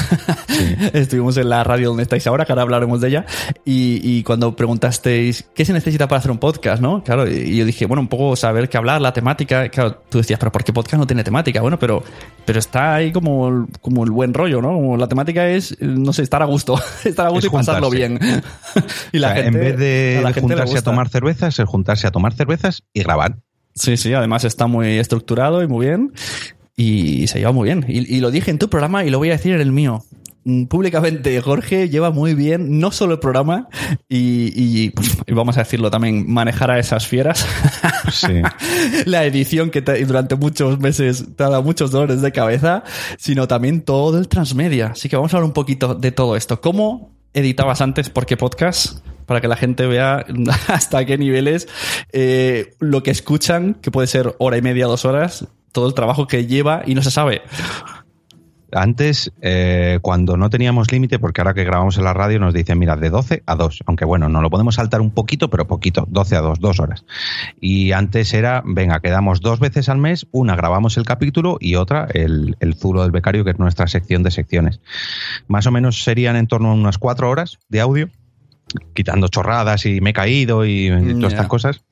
estuvimos 0.93 1.37
en 1.37 1.49
la 1.49 1.63
radio 1.63 1.91
donde 1.91 2.03
estáis 2.03 2.27
ahora, 2.27 2.45
que 2.45 2.53
ahora 2.53 2.63
hablaremos 2.63 3.01
de 3.01 3.09
ella 3.09 3.27
y, 3.65 4.01
y 4.03 4.25
cuando 4.25 4.57
preguntasteis 4.57 5.45
qué 5.55 5.65
se 5.65 5.73
necesita 5.73 6.09
para 6.09 6.19
hacer 6.19 6.33
un 6.33 6.39
podcast, 6.39 6.83
¿no? 6.83 7.05
Claro, 7.05 7.31
y 7.31 7.57
yo 7.57 7.65
dije, 7.65 7.87
bueno, 7.87 8.01
un 8.01 8.09
poco 8.09 8.35
saber 8.35 8.69
qué 8.69 8.77
hablar, 8.77 9.01
la 9.01 9.13
temática, 9.13 9.69
claro, 9.69 10.03
tú 10.09 10.19
decías, 10.19 10.41
pero 10.41 10.51
¿por 10.51 10.65
qué 10.65 10.73
podcast 10.73 10.99
no 10.99 11.07
tiene 11.07 11.23
temática? 11.23 11.61
Bueno, 11.61 11.79
pero 11.79 12.03
pero 12.45 12.59
está 12.59 12.97
ahí 12.97 13.13
como 13.13 13.49
el, 13.49 13.67
como 13.81 14.03
el 14.03 14.11
buen 14.11 14.35
rollo, 14.35 14.61
¿no? 14.61 14.71
Como 14.71 14.97
la 14.97 15.07
temática 15.07 15.49
es 15.49 15.81
no 15.81 16.13
sé, 16.13 16.23
estar 16.25 16.43
a 16.43 16.47
gusto, 16.47 16.75
estar 17.05 17.27
a 17.27 17.31
gusto 17.31 17.47
y 17.47 17.51
pasarlo 17.51 17.90
bien. 17.90 18.18
y 19.12 19.18
la 19.18 19.29
O 19.29 19.35
sea, 19.35 19.42
gente 19.42 19.59
en 19.59 19.64
vez 19.64 19.79
de, 19.79 20.16
a 20.18 20.23
la 20.23 20.29
de 20.29 20.35
gente 20.35 20.55
juntarse 20.55 20.79
a 20.79 20.83
tomar 20.83 21.09
cervezas, 21.09 21.59
es 21.59 21.64
juntarse 21.66 22.07
a 22.07 22.11
tomar 22.11 22.35
cervezas 22.35 22.83
y 22.92 23.03
grabar. 23.03 23.38
Sí, 23.75 23.97
sí, 23.97 24.12
además 24.12 24.45
está 24.45 24.66
muy 24.66 24.99
estructurado 24.99 25.62
y 25.62 25.68
muy 25.68 25.87
bien. 25.87 26.12
Y 26.77 27.27
se 27.27 27.38
lleva 27.38 27.53
muy 27.53 27.66
bien. 27.66 27.85
Y, 27.88 28.16
y 28.16 28.21
lo 28.21 28.31
dije 28.31 28.51
en 28.51 28.59
tu 28.59 28.68
programa 28.68 29.05
y 29.05 29.11
lo 29.11 29.18
voy 29.18 29.29
a 29.31 29.33
decir 29.33 29.55
en 29.55 29.61
el 29.61 29.73
mío. 29.73 30.05
Mm, 30.45 30.65
Públicamente, 30.65 31.41
Jorge 31.41 31.89
lleva 31.89 32.11
muy 32.11 32.35
bien 32.35 32.81
no 32.81 32.91
solo 32.91 33.13
el 33.15 33.19
programa 33.21 33.69
y, 34.09 34.53
y, 34.61 34.93
y 35.27 35.33
vamos 35.35 35.57
a 35.57 35.61
decirlo 35.61 35.91
también, 35.91 36.31
manejar 36.33 36.71
a 36.71 36.79
esas 36.79 37.07
fieras. 37.07 37.47
Sí. 38.13 38.43
la 39.07 39.25
edición 39.25 39.71
que 39.71 39.83
te- 39.83 40.05
durante 40.05 40.35
muchos 40.37 40.79
meses 40.81 41.25
te 41.37 41.45
ha 41.45 41.49
dado 41.49 41.63
muchos 41.63 41.91
dolores 41.93 42.23
de 42.23 42.33
cabeza, 42.33 42.83
sino 43.19 43.47
también 43.47 43.83
todo 43.83 44.19
el 44.19 44.29
transmedia. 44.29 44.89
Así 44.89 45.09
que 45.09 45.17
vamos 45.17 45.33
a 45.33 45.37
hablar 45.37 45.47
un 45.47 45.55
poquito 45.55 45.95
de 45.95 46.11
todo 46.13 46.37
esto. 46.37 46.61
¿Cómo 46.61 47.13
editabas 47.35 47.81
antes? 47.81 48.11
¿Por 48.11 48.27
qué 48.27 48.37
podcast? 48.37 48.99
Para 49.27 49.41
que 49.41 49.47
la 49.49 49.57
gente 49.57 49.87
vea 49.87 50.27
hasta 50.67 51.05
qué 51.05 51.17
niveles 51.19 51.69
eh, 52.13 52.75
lo 52.81 53.03
que 53.05 53.13
escuchan, 53.13 53.75
que 53.75 53.91
puede 53.93 54.09
ser 54.09 54.35
hora 54.39 54.57
y 54.57 54.63
media, 54.63 54.87
dos 54.87 55.05
horas, 55.05 55.47
todo 55.71 55.87
el 55.87 55.95
trabajo 55.95 56.27
que 56.27 56.47
lleva 56.47 56.83
y 56.85 56.95
no 56.97 57.03
se 57.03 57.11
sabe. 57.13 57.43
Antes, 58.73 59.33
eh, 59.43 59.99
cuando 60.03 60.37
no 60.37 60.51
teníamos 60.51 60.91
límite, 60.91 61.19
porque 61.19 61.41
ahora 61.41 61.55
que 61.55 61.65
grabamos 61.65 61.99
en 61.99 62.05
la 62.05 62.15
radio 62.15 62.39
nos 62.39 62.55
dicen, 62.55 62.79
mira, 62.79 62.97
de 62.97 63.11
12 63.11 63.43
a 63.47 63.55
2, 63.55 63.85
aunque 63.87 64.05
bueno, 64.05 64.29
nos 64.29 64.43
lo 64.43 64.51
podemos 64.51 64.77
saltar 64.77 65.01
un 65.01 65.11
poquito, 65.11 65.51
pero 65.51 65.67
poquito, 65.67 66.07
12 66.09 66.37
a 66.37 66.41
2, 66.41 66.61
dos 66.61 66.81
horas. 66.81 67.05
Y 67.61 67.93
antes 67.93 68.33
era, 68.33 68.63
venga, 68.65 69.01
quedamos 69.01 69.41
dos 69.41 69.61
veces 69.61 69.89
al 69.89 69.99
mes, 69.99 70.27
una 70.33 70.57
grabamos 70.57 70.97
el 70.97 71.05
capítulo 71.05 71.59
y 71.61 71.75
otra 71.75 72.09
el, 72.15 72.57
el 72.61 72.75
Zulo 72.75 73.03
del 73.03 73.11
Becario, 73.11 73.45
que 73.45 73.51
es 73.51 73.59
nuestra 73.59 73.87
sección 73.87 74.23
de 74.23 74.31
secciones. 74.31 74.81
Más 75.49 75.67
o 75.67 75.71
menos 75.71 76.03
serían 76.03 76.37
en 76.37 76.47
torno 76.47 76.71
a 76.71 76.75
unas 76.75 76.99
cuatro 76.99 77.29
horas 77.29 77.59
de 77.69 77.81
audio, 77.81 78.09
quitando 78.95 79.29
chorradas 79.29 79.87
y 79.87 80.01
me 80.01 80.11
he 80.11 80.15
caído 80.15 80.65
y 80.65 80.89
todas 81.19 81.33
estas 81.33 81.49
cosas. 81.49 81.85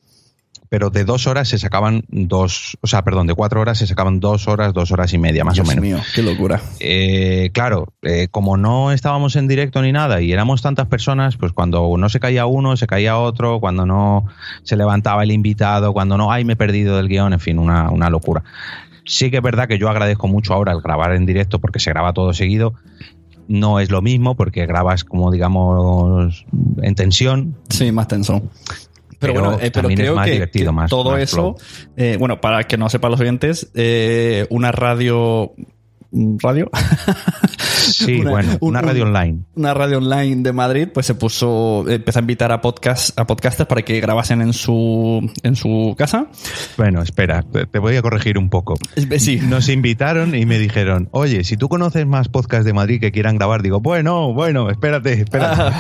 Pero 0.71 0.89
de 0.89 1.05
dos 1.05 1.27
horas 1.27 1.49
se 1.49 1.59
sacaban 1.59 2.05
dos, 2.09 2.79
o 2.81 2.87
sea, 2.87 3.03
perdón, 3.03 3.27
de 3.27 3.35
cuatro 3.35 3.61
horas 3.61 3.79
se 3.79 3.89
sacaban 3.89 4.21
dos 4.21 4.47
horas, 4.47 4.73
dos 4.73 4.93
horas 4.93 5.13
y 5.13 5.19
media, 5.19 5.45
más 5.45 5.55
Dios 5.55 5.67
o 5.67 5.69
menos. 5.69 5.83
mío, 5.83 5.99
qué 6.15 6.23
locura. 6.23 6.63
Eh, 6.79 7.51
claro, 7.53 7.93
eh, 8.03 8.29
como 8.31 8.57
no 8.57 8.93
estábamos 8.93 9.35
en 9.35 9.49
directo 9.49 9.83
ni 9.83 9.91
nada 9.91 10.23
y 10.23 10.33
éramos 10.33 10.63
tantas 10.63 10.87
personas, 10.87 11.37
pues 11.37 11.53
cuando 11.53 11.93
no 11.99 12.09
se 12.09 12.21
caía 12.21 12.47
uno, 12.47 12.77
se 12.77 12.87
caía 12.87 13.19
otro, 13.19 13.59
cuando 13.59 13.85
no 13.85 14.27
se 14.63 14.77
levantaba 14.77 15.25
el 15.25 15.33
invitado, 15.33 15.93
cuando 15.93 16.17
no, 16.17 16.31
ay, 16.31 16.45
me 16.45 16.53
he 16.53 16.57
perdido 16.57 16.97
del 16.97 17.09
guion, 17.09 17.33
en 17.33 17.41
fin, 17.41 17.59
una, 17.59 17.91
una 17.91 18.09
locura. 18.09 18.45
Sí 19.05 19.29
que 19.33 19.39
es 19.39 19.43
verdad 19.43 19.67
que 19.67 19.77
yo 19.77 19.89
agradezco 19.89 20.29
mucho 20.29 20.55
ahora 20.55 20.71
el 20.71 20.81
grabar 20.83 21.15
en 21.15 21.27
directo 21.27 21.59
porque 21.59 21.81
se 21.81 21.91
graba 21.91 22.13
todo 22.13 22.33
seguido. 22.33 22.75
No 23.49 23.81
es 23.81 23.91
lo 23.91 24.03
mismo 24.03 24.37
porque 24.37 24.65
grabas 24.67 25.03
como 25.03 25.33
digamos 25.33 26.47
en 26.81 26.95
tensión. 26.95 27.57
Sí, 27.71 27.91
más 27.91 28.07
tenso. 28.07 28.41
Pero, 29.21 29.35
Pero 29.35 29.45
bueno, 29.51 29.59
eh, 29.63 29.71
pero 29.71 29.89
es 29.91 29.95
creo 29.97 30.15
más 30.17 30.25
que, 30.27 30.33
divertido, 30.33 30.73
que 30.73 30.73
más- 30.73 30.91
todo 30.91 31.13
más 31.13 31.21
eso, 31.23 31.55
eh, 31.97 32.17
bueno, 32.19 32.41
para 32.41 32.65
que 32.65 32.77
no 32.79 32.89
sepan 32.89 33.11
los 33.13 33.21
oyentes, 33.21 33.71
eh, 33.75 34.47
una 34.51 34.73
radio, 34.73 35.53
radio 36.13 36.71
Sí, 37.81 38.21
bueno, 38.25 38.57
una 38.61 38.81
radio 38.81 39.05
online. 39.05 39.41
Una 39.57 39.75
radio 39.75 39.99
online 39.99 40.43
de 40.43 40.53
Madrid, 40.53 40.89
pues 40.93 41.07
se 41.07 41.15
puso, 41.15 41.85
empezó 41.89 42.19
a 42.19 42.23
invitar 42.23 42.53
a 42.53 42.61
podcast, 42.61 43.19
a 43.19 43.27
podcasters 43.27 43.69
para 43.69 43.83
que 43.83 44.01
grabasen 44.01 44.43
en 44.43 44.53
su, 44.53 45.29
en 45.43 45.57
su 45.57 45.95
casa. 45.97 46.27
Bueno, 46.77 47.03
espera, 47.03 47.43
te 47.71 47.79
voy 47.79 47.97
a 47.97 48.03
corregir 48.03 48.39
un 48.39 48.49
poco. 48.49 48.77
Sí. 49.19 49.41
Nos 49.43 49.69
invitaron 49.69 50.35
y 50.35 50.47
me 50.47 50.59
dijeron, 50.59 51.09
oye, 51.13 51.45
si 51.45 51.57
tú 51.57 51.69
conoces 51.69 52.07
más 52.07 52.29
podcasts 52.29 52.65
de 52.65 52.73
Madrid 52.73 53.01
que 53.01 53.13
quieran 53.13 53.37
grabar, 53.37 53.63
digo, 53.63 53.81
bueno, 53.81 54.33
bueno, 54.33 54.71
espérate, 54.71 55.13
espérate. 55.13 55.75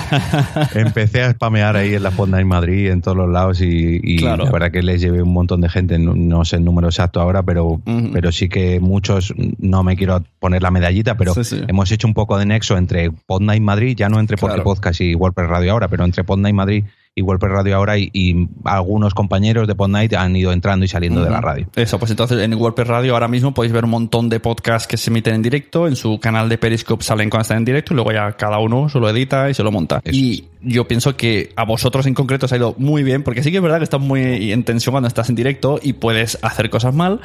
Empecé 0.74 1.22
a 1.22 1.32
spamear 1.32 1.76
ahí 1.76 1.94
en 1.94 2.02
la 2.02 2.10
fonda 2.10 2.40
en 2.40 2.48
Madrid, 2.48 2.88
en 2.90 3.02
todos 3.02 3.16
los 3.16 3.28
lados, 3.28 3.60
y, 3.60 4.00
y 4.02 4.16
Claro. 4.16 4.44
la 4.44 4.50
verdad 4.50 4.70
que 4.70 4.82
les 4.82 5.00
llevé 5.00 5.22
un 5.22 5.32
montón 5.32 5.60
de 5.60 5.68
gente, 5.68 5.98
no, 5.98 6.14
no 6.14 6.44
sé 6.44 6.56
el 6.56 6.64
número 6.64 6.88
exacto 6.88 7.20
ahora, 7.20 7.42
pero, 7.42 7.80
pero 8.12 8.32
sí 8.32 8.48
que 8.48 8.80
muchos, 8.80 9.32
no 9.58 9.82
me 9.82 9.96
quiero 9.96 10.19
poner 10.38 10.62
la 10.62 10.70
medallita, 10.70 11.16
pero 11.16 11.34
Sí, 11.34 11.44
sí. 11.44 11.60
hemos 11.68 11.90
hecho 11.92 12.06
un 12.06 12.14
poco 12.14 12.38
de 12.38 12.46
nexo 12.46 12.76
entre 12.76 13.10
Podnight 13.10 13.62
Madrid, 13.62 13.96
ya 13.96 14.08
no 14.08 14.20
entre 14.20 14.36
Porque. 14.36 14.60
Podcast 14.62 15.00
y 15.00 15.14
WordPress 15.14 15.48
Radio 15.48 15.72
ahora, 15.72 15.88
pero 15.88 16.04
entre 16.04 16.24
Podnight 16.24 16.54
Madrid 16.54 16.84
y 17.12 17.22
WordPress 17.22 17.50
Radio 17.52 17.76
ahora, 17.76 17.98
y, 17.98 18.08
y 18.12 18.48
algunos 18.64 19.14
compañeros 19.14 19.66
de 19.66 19.74
Podnight 19.74 20.14
han 20.14 20.36
ido 20.36 20.52
entrando 20.52 20.84
y 20.84 20.88
saliendo 20.88 21.24
de 21.24 21.28
la 21.30 21.40
radio. 21.40 21.66
Eso, 21.74 21.98
pues 21.98 22.10
entonces 22.12 22.38
en 22.40 22.54
WordPress 22.54 22.86
Radio 22.86 23.14
ahora 23.14 23.26
mismo 23.26 23.52
podéis 23.52 23.72
ver 23.72 23.84
un 23.84 23.90
montón 23.90 24.28
de 24.28 24.38
podcasts 24.38 24.86
que 24.86 24.96
se 24.96 25.10
emiten 25.10 25.34
en 25.34 25.42
directo. 25.42 25.88
En 25.88 25.96
su 25.96 26.20
canal 26.20 26.48
de 26.48 26.56
Periscope 26.56 27.02
salen 27.02 27.28
cuando 27.28 27.42
están 27.42 27.58
en 27.58 27.64
directo 27.64 27.92
y 27.92 27.96
luego 27.96 28.12
ya 28.12 28.30
cada 28.32 28.58
uno 28.58 28.88
se 28.88 29.00
lo 29.00 29.08
edita 29.10 29.50
y 29.50 29.54
se 29.54 29.62
lo 29.64 29.72
monta. 29.72 30.00
y 30.04 30.44
yo 30.62 30.86
pienso 30.86 31.16
que 31.16 31.52
a 31.56 31.64
vosotros 31.64 32.06
en 32.06 32.14
concreto 32.14 32.46
os 32.46 32.52
ha 32.52 32.56
ido 32.56 32.74
muy 32.78 33.02
bien, 33.02 33.22
porque 33.22 33.42
sí 33.42 33.50
que 33.50 33.58
es 33.58 33.62
verdad 33.62 33.78
que 33.78 33.84
estás 33.84 34.00
muy 34.00 34.52
en 34.52 34.64
tensión 34.64 34.92
cuando 34.92 35.08
estás 35.08 35.28
en 35.28 35.34
directo 35.34 35.78
y 35.82 35.94
puedes 35.94 36.38
hacer 36.42 36.70
cosas 36.70 36.94
mal. 36.94 37.20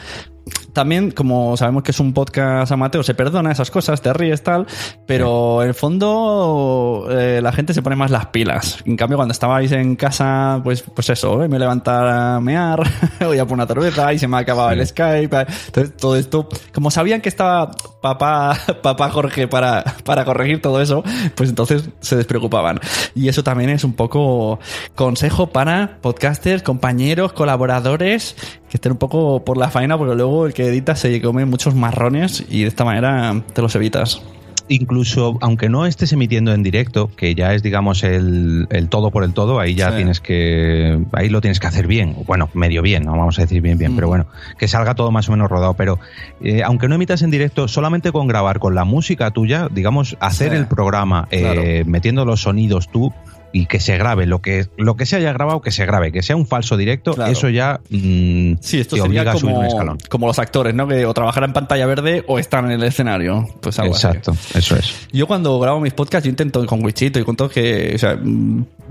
También, 0.73 1.11
como 1.11 1.55
sabemos 1.57 1.83
que 1.83 1.91
es 1.91 1.99
un 1.99 2.13
podcast 2.13 2.71
amateur, 2.71 3.03
se 3.03 3.15
perdona 3.15 3.51
esas 3.51 3.71
cosas, 3.71 4.01
te 4.01 4.11
ríes 4.13 4.43
tal, 4.43 4.67
pero 5.07 5.63
en 5.63 5.69
el 5.69 5.73
fondo 5.73 7.07
eh, 7.09 7.39
la 7.41 7.51
gente 7.53 7.73
se 7.73 7.81
pone 7.81 7.95
más 7.95 8.11
las 8.11 8.27
pilas. 8.27 8.79
En 8.85 8.97
cambio, 8.97 9.17
cuando 9.17 9.31
estabais 9.31 9.71
en 9.71 9.95
casa, 9.95 10.59
pues, 10.63 10.81
pues 10.81 11.09
eso, 11.09 11.41
¿eh? 11.41 11.47
me 11.47 11.57
levantar 11.57 12.07
a 12.07 12.39
mear, 12.41 12.79
voy 13.21 13.39
a 13.39 13.45
poner 13.45 13.65
una 13.65 13.67
cerveza 13.67 14.13
y 14.13 14.19
se 14.19 14.27
me 14.27 14.35
ha 14.35 14.41
acabado 14.41 14.71
el 14.71 14.85
Skype. 14.85 15.35
eh. 15.35 15.45
Entonces, 15.67 15.97
todo 15.97 16.15
esto, 16.17 16.49
como 16.73 16.91
sabían 16.91 17.21
que 17.21 17.29
estaba 17.29 17.71
papá, 18.01 18.59
papá 18.83 19.09
Jorge 19.09 19.47
para, 19.47 19.83
para 20.03 20.25
corregir 20.25 20.61
todo 20.61 20.81
eso, 20.81 21.03
pues 21.35 21.49
entonces 21.49 21.89
se 22.01 22.17
despreocupaban. 22.17 22.79
Y 23.15 23.24
eso 23.29 23.43
también 23.43 23.69
es 23.69 23.83
un 23.83 23.93
poco 23.93 24.59
consejo 24.95 25.47
para 25.47 25.97
podcasters, 26.01 26.63
compañeros, 26.63 27.33
colaboradores, 27.33 28.35
que 28.69 28.77
estén 28.77 28.93
un 28.93 28.97
poco 28.97 29.43
por 29.43 29.57
la 29.57 29.69
faena, 29.69 29.97
porque 29.97 30.15
luego 30.15 30.45
el 30.45 30.53
que 30.53 30.67
edita 30.67 30.95
se 30.95 31.21
come 31.21 31.45
muchos 31.45 31.75
marrones 31.75 32.43
y 32.49 32.61
de 32.61 32.67
esta 32.67 32.85
manera 32.85 33.43
te 33.53 33.61
los 33.61 33.75
evitas. 33.75 34.21
Incluso 34.67 35.37
aunque 35.41 35.69
no 35.69 35.85
estés 35.85 36.11
emitiendo 36.13 36.53
en 36.53 36.63
directo, 36.63 37.09
que 37.15 37.35
ya 37.35 37.53
es 37.53 37.61
digamos 37.63 38.03
el, 38.03 38.67
el 38.71 38.89
todo 38.89 39.11
por 39.11 39.23
el 39.23 39.33
todo, 39.33 39.59
ahí 39.59 39.75
ya 39.75 39.89
Sí. 39.91 39.97
tienes 39.97 40.19
que 40.21 40.99
ahí 41.13 41.29
lo 41.29 41.41
tienes 41.41 41.59
que 41.59 41.67
hacer 41.67 41.87
bien, 41.87 42.15
bueno, 42.25 42.49
medio 42.53 42.81
bien, 42.81 43.03
no 43.05 43.11
vamos 43.11 43.37
a 43.39 43.43
decir 43.43 43.61
bien 43.61 43.77
bien, 43.77 43.93
Mm. 43.93 43.95
pero 43.95 44.07
bueno, 44.07 44.25
que 44.57 44.67
salga 44.67 44.95
todo 44.95 45.11
más 45.11 45.29
o 45.29 45.31
menos 45.31 45.49
rodado, 45.49 45.73
pero 45.75 45.99
eh, 46.41 46.63
aunque 46.63 46.87
no 46.87 46.95
emitas 46.95 47.21
en 47.21 47.31
directo, 47.31 47.67
solamente 47.67 48.11
con 48.11 48.27
grabar 48.27 48.59
con 48.59 48.75
la 48.75 48.85
música 48.85 49.31
tuya, 49.31 49.67
digamos, 49.71 50.17
hacer 50.19 50.51
Sí. 50.51 50.57
el 50.57 50.67
programa 50.67 51.27
eh, 51.31 51.83
metiendo 51.85 52.25
los 52.25 52.41
sonidos 52.41 52.89
tú 52.89 53.13
y 53.55 53.67
que 53.67 53.79
se 53.79 53.97
grabe 53.97 54.25
lo 54.25 54.41
que 54.41 54.67
lo 54.75 54.97
que 54.97 55.05
se 55.05 55.15
haya 55.15 55.31
grabado 55.31 55.61
que 55.61 55.71
se 55.71 55.85
grabe 55.85 56.11
que 56.11 56.21
sea 56.21 56.35
un 56.35 56.45
falso 56.45 56.75
directo 56.75 57.13
Claro. 57.13 57.31
eso 57.31 57.47
ya 57.47 57.79
mm, 57.89 58.55
Sí, 58.59 58.81
esto 58.81 58.97
te 58.97 59.01
sería 59.01 59.21
obliga 59.21 59.31
a 59.31 59.37
subir 59.37 59.53
un 59.53 59.61
como, 59.61 59.67
escalón 59.67 59.97
como 60.09 60.27
los 60.27 60.39
actores, 60.39 60.75
¿no? 60.75 60.87
Que 60.87 61.05
o 61.05 61.13
trabajar 61.13 61.45
en 61.45 61.53
pantalla 61.53 61.85
verde 61.85 62.25
o 62.27 62.37
estar 62.37 62.65
en 62.65 62.71
el 62.71 62.83
escenario. 62.83 63.47
Pues 63.61 63.79
algo 63.79 63.95
así. 63.95 64.07
exacto 64.07 64.35
eso 64.53 64.75
es 64.75 65.07
Yo 65.13 65.25
cuando 65.25 65.57
grabo 65.59 65.79
mis 65.79 65.93
podcasts, 65.93 66.25
yo 66.25 66.29
intento 66.29 66.65
con 66.65 66.83
Wichito 66.83 67.19
y 67.19 67.23
con 67.23 67.37
todo 67.37 67.47
que, 67.47 67.93
o 67.95 67.97
sea, 67.97 68.19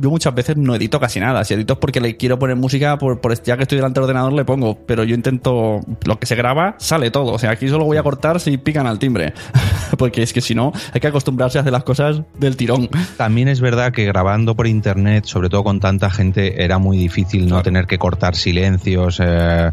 yo 0.00 0.10
muchas 0.10 0.34
veces 0.34 0.56
no 0.56 0.74
edito 0.74 0.98
casi 0.98 1.20
nada. 1.20 1.44
Si 1.44 1.54
edito 1.54 1.74
es 1.74 1.78
porque 1.78 2.00
le 2.00 2.16
quiero 2.16 2.38
poner 2.38 2.56
música, 2.56 2.98
por, 2.98 3.20
por 3.20 3.40
ya 3.42 3.56
que 3.56 3.62
estoy 3.62 3.76
delante 3.76 4.00
del 4.00 4.04
ordenador 4.04 4.32
le 4.32 4.44
pongo, 4.44 4.78
pero 4.86 5.04
yo 5.04 5.14
intento, 5.14 5.80
lo 6.04 6.18
que 6.18 6.26
se 6.26 6.34
graba, 6.34 6.76
sale 6.78 7.10
todo. 7.10 7.32
O 7.32 7.38
sea, 7.38 7.50
aquí 7.50 7.68
solo 7.68 7.84
voy 7.84 7.96
a 7.96 8.02
cortar 8.02 8.40
si 8.40 8.56
pican 8.56 8.86
al 8.86 8.98
timbre. 8.98 9.34
porque 9.98 10.22
es 10.22 10.32
que 10.32 10.40
si 10.40 10.54
no, 10.54 10.72
hay 10.92 11.00
que 11.00 11.06
acostumbrarse 11.06 11.58
a 11.58 11.60
hacer 11.60 11.72
las 11.72 11.84
cosas 11.84 12.22
del 12.38 12.56
tirón. 12.56 12.88
También 13.16 13.48
es 13.48 13.60
verdad 13.60 13.92
que 13.92 14.04
grabando 14.04 14.53
por 14.54 14.66
internet, 14.66 15.24
sobre 15.26 15.48
todo 15.48 15.64
con 15.64 15.80
tanta 15.80 16.10
gente, 16.10 16.62
era 16.64 16.78
muy 16.78 16.96
difícil 16.96 17.48
no 17.48 17.62
tener 17.62 17.86
que 17.86 17.98
cortar 17.98 18.34
silencios. 18.36 19.20
eh, 19.22 19.70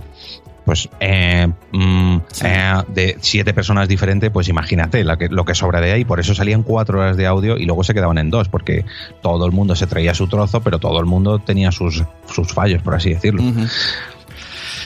pues 0.63 0.87
eh, 0.99 1.47
mm, 1.71 2.17
eh, 2.43 2.73
de 2.93 3.17
siete 3.19 3.51
personas 3.51 3.87
diferentes, 3.87 4.29
pues 4.29 4.47
imagínate 4.47 5.03
la 5.03 5.17
que- 5.17 5.27
lo 5.27 5.43
que 5.43 5.55
sobra 5.55 5.81
de 5.81 5.91
ahí. 5.91 6.05
Por 6.05 6.19
eso 6.19 6.35
salían 6.35 6.61
cuatro 6.61 6.99
horas 6.99 7.17
de 7.17 7.25
audio 7.25 7.57
y 7.57 7.65
luego 7.65 7.83
se 7.83 7.95
quedaban 7.95 8.19
en 8.19 8.29
dos, 8.29 8.47
porque 8.47 8.85
todo 9.23 9.47
el 9.47 9.51
mundo 9.51 9.75
se 9.75 9.87
traía 9.87 10.13
su 10.13 10.27
trozo, 10.27 10.61
pero 10.61 10.77
todo 10.77 10.99
el 10.99 11.07
mundo 11.07 11.39
tenía 11.39 11.71
sus, 11.71 12.03
sus 12.31 12.53
fallos, 12.53 12.83
por 12.83 12.93
así 12.93 13.09
decirlo. 13.11 13.41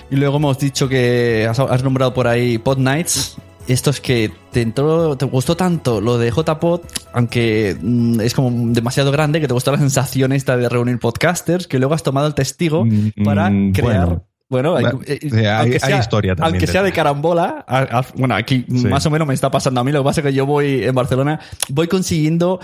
Y 0.09 0.15
luego 0.15 0.37
hemos 0.37 0.57
dicho 0.59 0.87
que 0.87 1.45
has, 1.49 1.59
has 1.59 1.83
nombrado 1.83 2.13
por 2.13 2.27
ahí 2.27 2.57
Pod 2.57 2.77
Nights. 2.77 3.35
Esto 3.67 3.89
es 3.89 3.99
que 3.99 4.31
te 4.51 4.61
entró, 4.61 5.17
te 5.17 5.25
gustó 5.25 5.57
tanto 5.57 5.99
lo 5.99 6.19
de 6.19 6.29
JPod, 6.29 6.81
aunque 7.13 7.75
mm, 7.81 8.19
es 8.21 8.35
como 8.35 8.51
demasiado 8.73 9.11
grande, 9.11 9.41
que 9.41 9.47
te 9.47 9.53
gustó 9.55 9.71
la 9.71 9.79
sensación 9.79 10.31
esta 10.33 10.55
de 10.55 10.69
reunir 10.69 10.99
podcasters, 10.99 11.65
que 11.67 11.79
luego 11.79 11.95
has 11.95 12.03
tomado 12.03 12.27
el 12.27 12.35
testigo 12.35 12.85
para 13.23 13.49
mm, 13.49 13.71
crear. 13.73 14.05
bueno. 14.07 14.25
Bueno, 14.47 14.75
hay, 14.75 14.83
Va- 14.83 14.91
eh, 15.07 15.19
o 15.25 15.29
sea, 15.33 15.59
hay- 15.61 15.77
hay 15.81 15.99
historia 15.99 16.35
también 16.35 16.53
aunque 16.55 16.67
sea 16.71 16.83
de 16.83 16.91
carambola, 16.91 17.65
a- 17.67 17.79
a- 17.99 18.05
bueno, 18.15 18.35
aquí 18.35 18.63
Sí. 18.69 18.85
más 18.87 19.03
o 19.07 19.09
menos 19.09 19.27
me 19.27 19.33
está 19.33 19.49
pasando 19.49 19.81
a 19.81 19.83
mí. 19.83 19.91
Lo 19.91 20.01
que 20.01 20.05
pasa 20.05 20.21
es 20.21 20.27
que 20.27 20.33
yo 20.33 20.45
voy 20.45 20.83
en 20.83 20.93
Barcelona, 20.93 21.39
voy 21.69 21.87
consiguiendo 21.87 22.59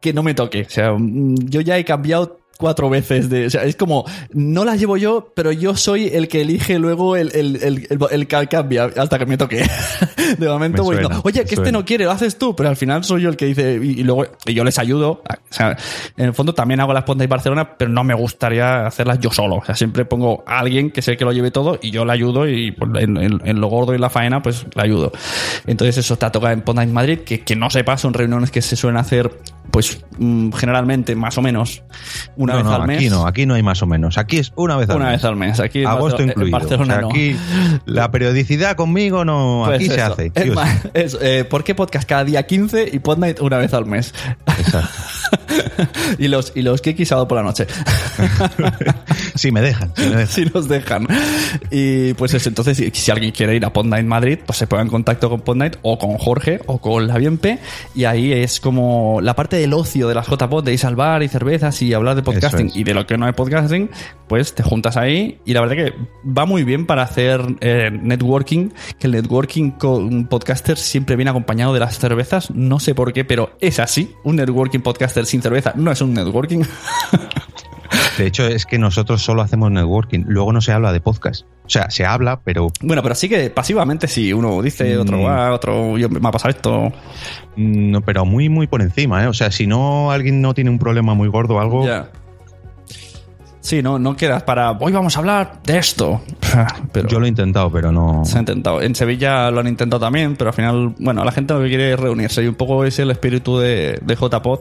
que 0.00 0.12
no 0.12 0.24
me 0.24 0.34
toque. 0.34 0.62
O 0.62 0.70
sea, 0.70 0.92
mm, 0.92 1.36
yo 1.48 1.60
ya 1.60 1.78
he 1.78 1.84
cambiado 1.84 2.40
cuatro 2.58 2.88
veces 2.90 3.28
de. 3.28 3.46
O 3.46 3.50
sea, 3.50 3.64
es 3.64 3.76
como, 3.76 4.04
no 4.32 4.64
las 4.64 4.78
llevo 4.78 4.96
yo, 4.96 5.32
pero 5.34 5.52
yo 5.52 5.76
soy 5.76 6.08
el 6.08 6.28
que 6.28 6.42
elige 6.42 6.78
luego 6.78 7.16
el, 7.16 7.30
el, 7.34 7.56
el, 7.56 7.86
el- 7.90 7.98
el 8.10 8.26
que 8.26 8.46
cambia 8.48 8.90
hasta 8.96 9.18
que 9.18 9.26
me 9.26 9.36
toque. 9.36 9.64
De 10.38 10.48
momento 10.48 10.82
Me 10.82 10.96
voy, 10.96 11.08
no, 11.08 11.20
Oye, 11.24 11.44
que 11.44 11.54
este 11.54 11.70
no 11.70 11.84
quiere, 11.84 12.04
lo 12.04 12.10
haces 12.10 12.36
tú, 12.36 12.54
pero 12.56 12.68
al 12.68 12.76
final 12.76 13.04
soy 13.04 13.22
yo 13.22 13.28
el 13.28 13.36
que 13.36 13.46
dice. 13.46 13.78
Y, 13.82 14.00
y 14.00 14.02
luego 14.02 14.24
y 14.44 14.54
yo 14.54 14.64
les 14.64 14.78
ayudo. 14.78 15.22
O 15.28 15.54
sea, 15.54 15.76
en 16.16 16.24
el 16.26 16.34
fondo 16.34 16.52
también 16.52 16.80
hago 16.80 16.92
las 16.92 17.04
Ponda 17.04 17.22
y 17.24 17.28
Barcelona, 17.28 17.76
pero 17.78 17.90
no 17.90 18.02
me 18.04 18.14
gustaría 18.14 18.86
hacerlas 18.86 19.20
yo 19.20 19.30
solo. 19.30 19.56
O 19.56 19.64
sea, 19.64 19.74
siempre 19.76 20.04
pongo 20.04 20.42
a 20.46 20.58
alguien 20.58 20.90
que 20.90 21.00
sé 21.02 21.16
que 21.16 21.24
lo 21.24 21.32
lleve 21.32 21.50
todo 21.52 21.78
y 21.80 21.90
yo 21.92 22.04
le 22.04 22.12
ayudo 22.12 22.48
y 22.48 22.72
pues, 22.72 22.90
en, 23.02 23.16
en- 23.16 23.40
en 23.44 23.60
lo 23.60 23.68
gordo 23.68 23.94
y 23.94 23.98
la 23.98 24.10
faena, 24.10 24.42
pues 24.42 24.66
le 24.74 24.82
ayudo. 24.82 25.12
Entonces, 25.66 25.96
eso 25.98 26.14
está 26.14 26.32
tocado 26.32 26.52
en 26.52 26.62
Ponda 26.62 26.82
en 26.82 26.92
Madrid, 26.92 27.20
que, 27.20 27.40
que 27.42 27.54
no 27.56 27.70
sepa, 27.70 27.96
son 27.96 28.12
reuniones 28.12 28.50
que 28.50 28.62
se 28.62 28.74
suelen 28.76 28.98
hacer, 28.98 29.30
pues 29.70 30.04
mm, 30.18 30.52
generalmente, 30.52 31.14
más 31.14 31.36
o 31.38 31.42
menos, 31.42 31.82
una 32.36 32.54
No, 32.54 32.58
vez 32.58 32.66
no, 32.66 32.74
al 32.74 32.86
mes. 32.86 32.96
Aquí 32.98 33.10
no, 33.10 33.26
aquí 33.26 33.46
no 33.46 33.54
hay 33.54 33.62
más 33.62 33.82
o 33.82 33.86
menos. 33.86 34.18
Aquí 34.18 34.38
es 34.38 34.52
una 34.56 34.76
vez 34.76 34.88
al 34.90 34.96
Una 34.96 35.06
mes. 35.06 35.14
vez 35.16 35.24
al 35.24 35.36
mes. 35.36 35.60
Aquí 35.60 35.84
Agosto 35.84 36.22
en 36.22 36.28
incluido. 36.30 36.58
Barcelona 36.58 36.84
O 36.84 36.86
sea, 36.96 37.00
no. 37.02 37.08
aquí 37.10 37.36
la 37.84 38.10
periodicidad 38.10 38.76
conmigo 38.76 39.24
no. 39.24 39.62
Pues 39.66 39.76
aquí 39.76 39.88
se 39.88 40.00
hace. 40.00 40.32
Es 40.34 40.54
más, 40.54 40.88
es, 40.94 41.18
eh, 41.20 41.44
¿Por 41.44 41.64
qué 41.64 41.74
podcast 41.74 42.08
cada 42.08 42.24
día 42.24 42.46
15 42.46 42.90
y 42.92 42.98
Pod 43.00 43.18
Night 43.18 43.40
una 43.40 43.58
vez 43.58 43.74
al 43.74 43.86
mes? 43.86 44.14
Exacto. 44.58 44.88
y 46.18 46.28
los 46.28 46.52
y 46.54 46.62
los 46.62 46.80
kikis 46.80 47.08
sábado 47.08 47.28
por 47.28 47.36
la 47.36 47.42
noche. 47.44 47.66
Si 49.34 49.50
me 49.52 49.60
dejan. 49.60 49.92
Si 49.94 50.02
me 50.02 50.16
dejan. 50.16 50.26
si 50.28 50.44
nos 50.46 50.68
dejan. 50.68 51.06
Y 51.70 52.14
pues 52.14 52.32
eso, 52.34 52.48
entonces, 52.48 52.82
si, 52.92 53.10
alguien 53.10 53.32
quiere 53.32 53.54
ir 53.54 53.64
a 53.64 53.72
Pod 53.72 53.84
Night 53.84 54.06
Madrid, 54.06 54.38
pues 54.46 54.58
se 54.58 54.66
ponga 54.66 54.82
en 54.82 54.88
contacto 54.88 55.28
con 55.28 55.40
Pod 55.40 55.56
Night 55.56 55.76
o 55.82 55.98
con 55.98 56.16
Jorge 56.16 56.60
o 56.66 56.78
con 56.78 57.06
la 57.06 57.18
Bienpe. 57.18 57.58
Y 57.94 58.04
ahí 58.04 58.32
es 58.32 58.60
como 58.60 59.20
la 59.20 59.34
parte 59.34 59.55
del 59.56 59.72
ocio 59.72 60.08
de 60.08 60.14
las 60.14 60.26
JPod, 60.28 60.64
de 60.64 60.74
ir 60.74 60.86
al 60.86 60.96
bar 60.96 61.22
y 61.22 61.28
cervezas 61.28 61.80
y 61.82 61.94
hablar 61.94 62.14
de 62.16 62.22
podcasting 62.22 62.68
es. 62.68 62.76
y 62.76 62.84
de 62.84 62.94
lo 62.94 63.06
que 63.06 63.16
no 63.16 63.26
hay 63.26 63.32
podcasting, 63.32 63.90
pues 64.28 64.54
te 64.54 64.62
juntas 64.62 64.96
ahí. 64.96 65.40
Y 65.44 65.54
la 65.54 65.60
verdad 65.60 65.76
que 65.76 65.94
va 66.26 66.46
muy 66.46 66.64
bien 66.64 66.86
para 66.86 67.02
hacer 67.02 67.40
eh, 67.60 67.90
networking, 67.90 68.70
que 68.98 69.06
el 69.06 69.12
networking 69.12 69.70
con 69.72 70.26
podcaster 70.26 70.76
siempre 70.76 71.16
viene 71.16 71.30
acompañado 71.30 71.72
de 71.72 71.80
las 71.80 71.98
cervezas. 71.98 72.50
No 72.50 72.78
sé 72.78 72.94
por 72.94 73.12
qué, 73.12 73.24
pero 73.24 73.56
es 73.60 73.80
así. 73.80 74.12
Un 74.24 74.36
networking 74.36 74.80
podcaster 74.80 75.26
sin 75.26 75.42
cerveza 75.42 75.72
no 75.74 75.90
es 75.90 76.00
un 76.00 76.14
networking. 76.14 76.62
De 78.18 78.26
hecho, 78.26 78.46
es 78.46 78.66
que 78.66 78.78
nosotros 78.78 79.22
solo 79.22 79.42
hacemos 79.42 79.70
networking. 79.70 80.24
Luego 80.26 80.52
no 80.52 80.60
se 80.60 80.72
habla 80.72 80.92
de 80.92 81.00
podcast. 81.00 81.44
O 81.64 81.68
sea, 81.68 81.90
se 81.90 82.04
habla, 82.06 82.40
pero 82.44 82.68
Bueno, 82.80 83.02
pero 83.02 83.14
sí 83.16 83.28
que 83.28 83.50
pasivamente 83.50 84.06
sí, 84.06 84.32
uno 84.32 84.62
dice, 84.62 84.96
otro 84.98 85.18
Mm. 85.18 85.24
va, 85.24 85.52
otro 85.52 85.98
yo, 85.98 86.08
me 86.08 86.26
ha 86.28 86.30
pasado 86.30 86.50
esto. 86.50 86.92
no, 87.56 88.00
pero 88.02 88.24
muy, 88.24 88.48
muy 88.48 88.66
por 88.66 88.82
encima. 88.82 89.24
¿eh? 89.24 89.26
O 89.26 89.34
sea, 89.34 89.50
si 89.50 89.66
no 89.66 90.10
alguien 90.12 90.40
no 90.40 90.54
tiene 90.54 90.70
un 90.70 90.78
problema 90.78 91.14
muy 91.14 91.28
gordo 91.28 91.56
o 91.56 91.60
algo, 91.60 91.86
Ya. 91.86 92.08
Sí, 93.66 93.82
no, 93.82 93.98
no 93.98 94.16
quedas 94.16 94.44
para 94.44 94.70
hoy 94.70 94.92
vamos 94.92 95.16
a 95.16 95.18
hablar 95.18 95.58
de 95.64 95.76
esto. 95.78 96.20
Pero 96.92 97.08
yo 97.08 97.18
lo 97.18 97.26
he 97.26 97.28
intentado, 97.28 97.68
pero 97.72 97.90
no. 97.90 98.24
se 98.24 98.36
ha 98.36 98.38
intentado. 98.38 98.80
En 98.80 98.94
Sevilla 98.94 99.50
lo 99.50 99.58
han 99.58 99.66
intentado 99.66 99.98
también, 99.98 100.36
pero 100.36 100.50
al 100.50 100.54
final, 100.54 100.94
bueno, 101.00 101.24
la 101.24 101.32
gente 101.32 101.52
lo 101.52 101.60
que 101.60 101.68
quiere 101.68 101.92
es 101.94 101.98
reunirse 101.98 102.44
y 102.44 102.46
un 102.46 102.54
poco 102.54 102.84
es 102.84 102.96
el 103.00 103.10
espíritu 103.10 103.58
de, 103.58 103.98
de 104.02 104.14
JPod. 104.14 104.60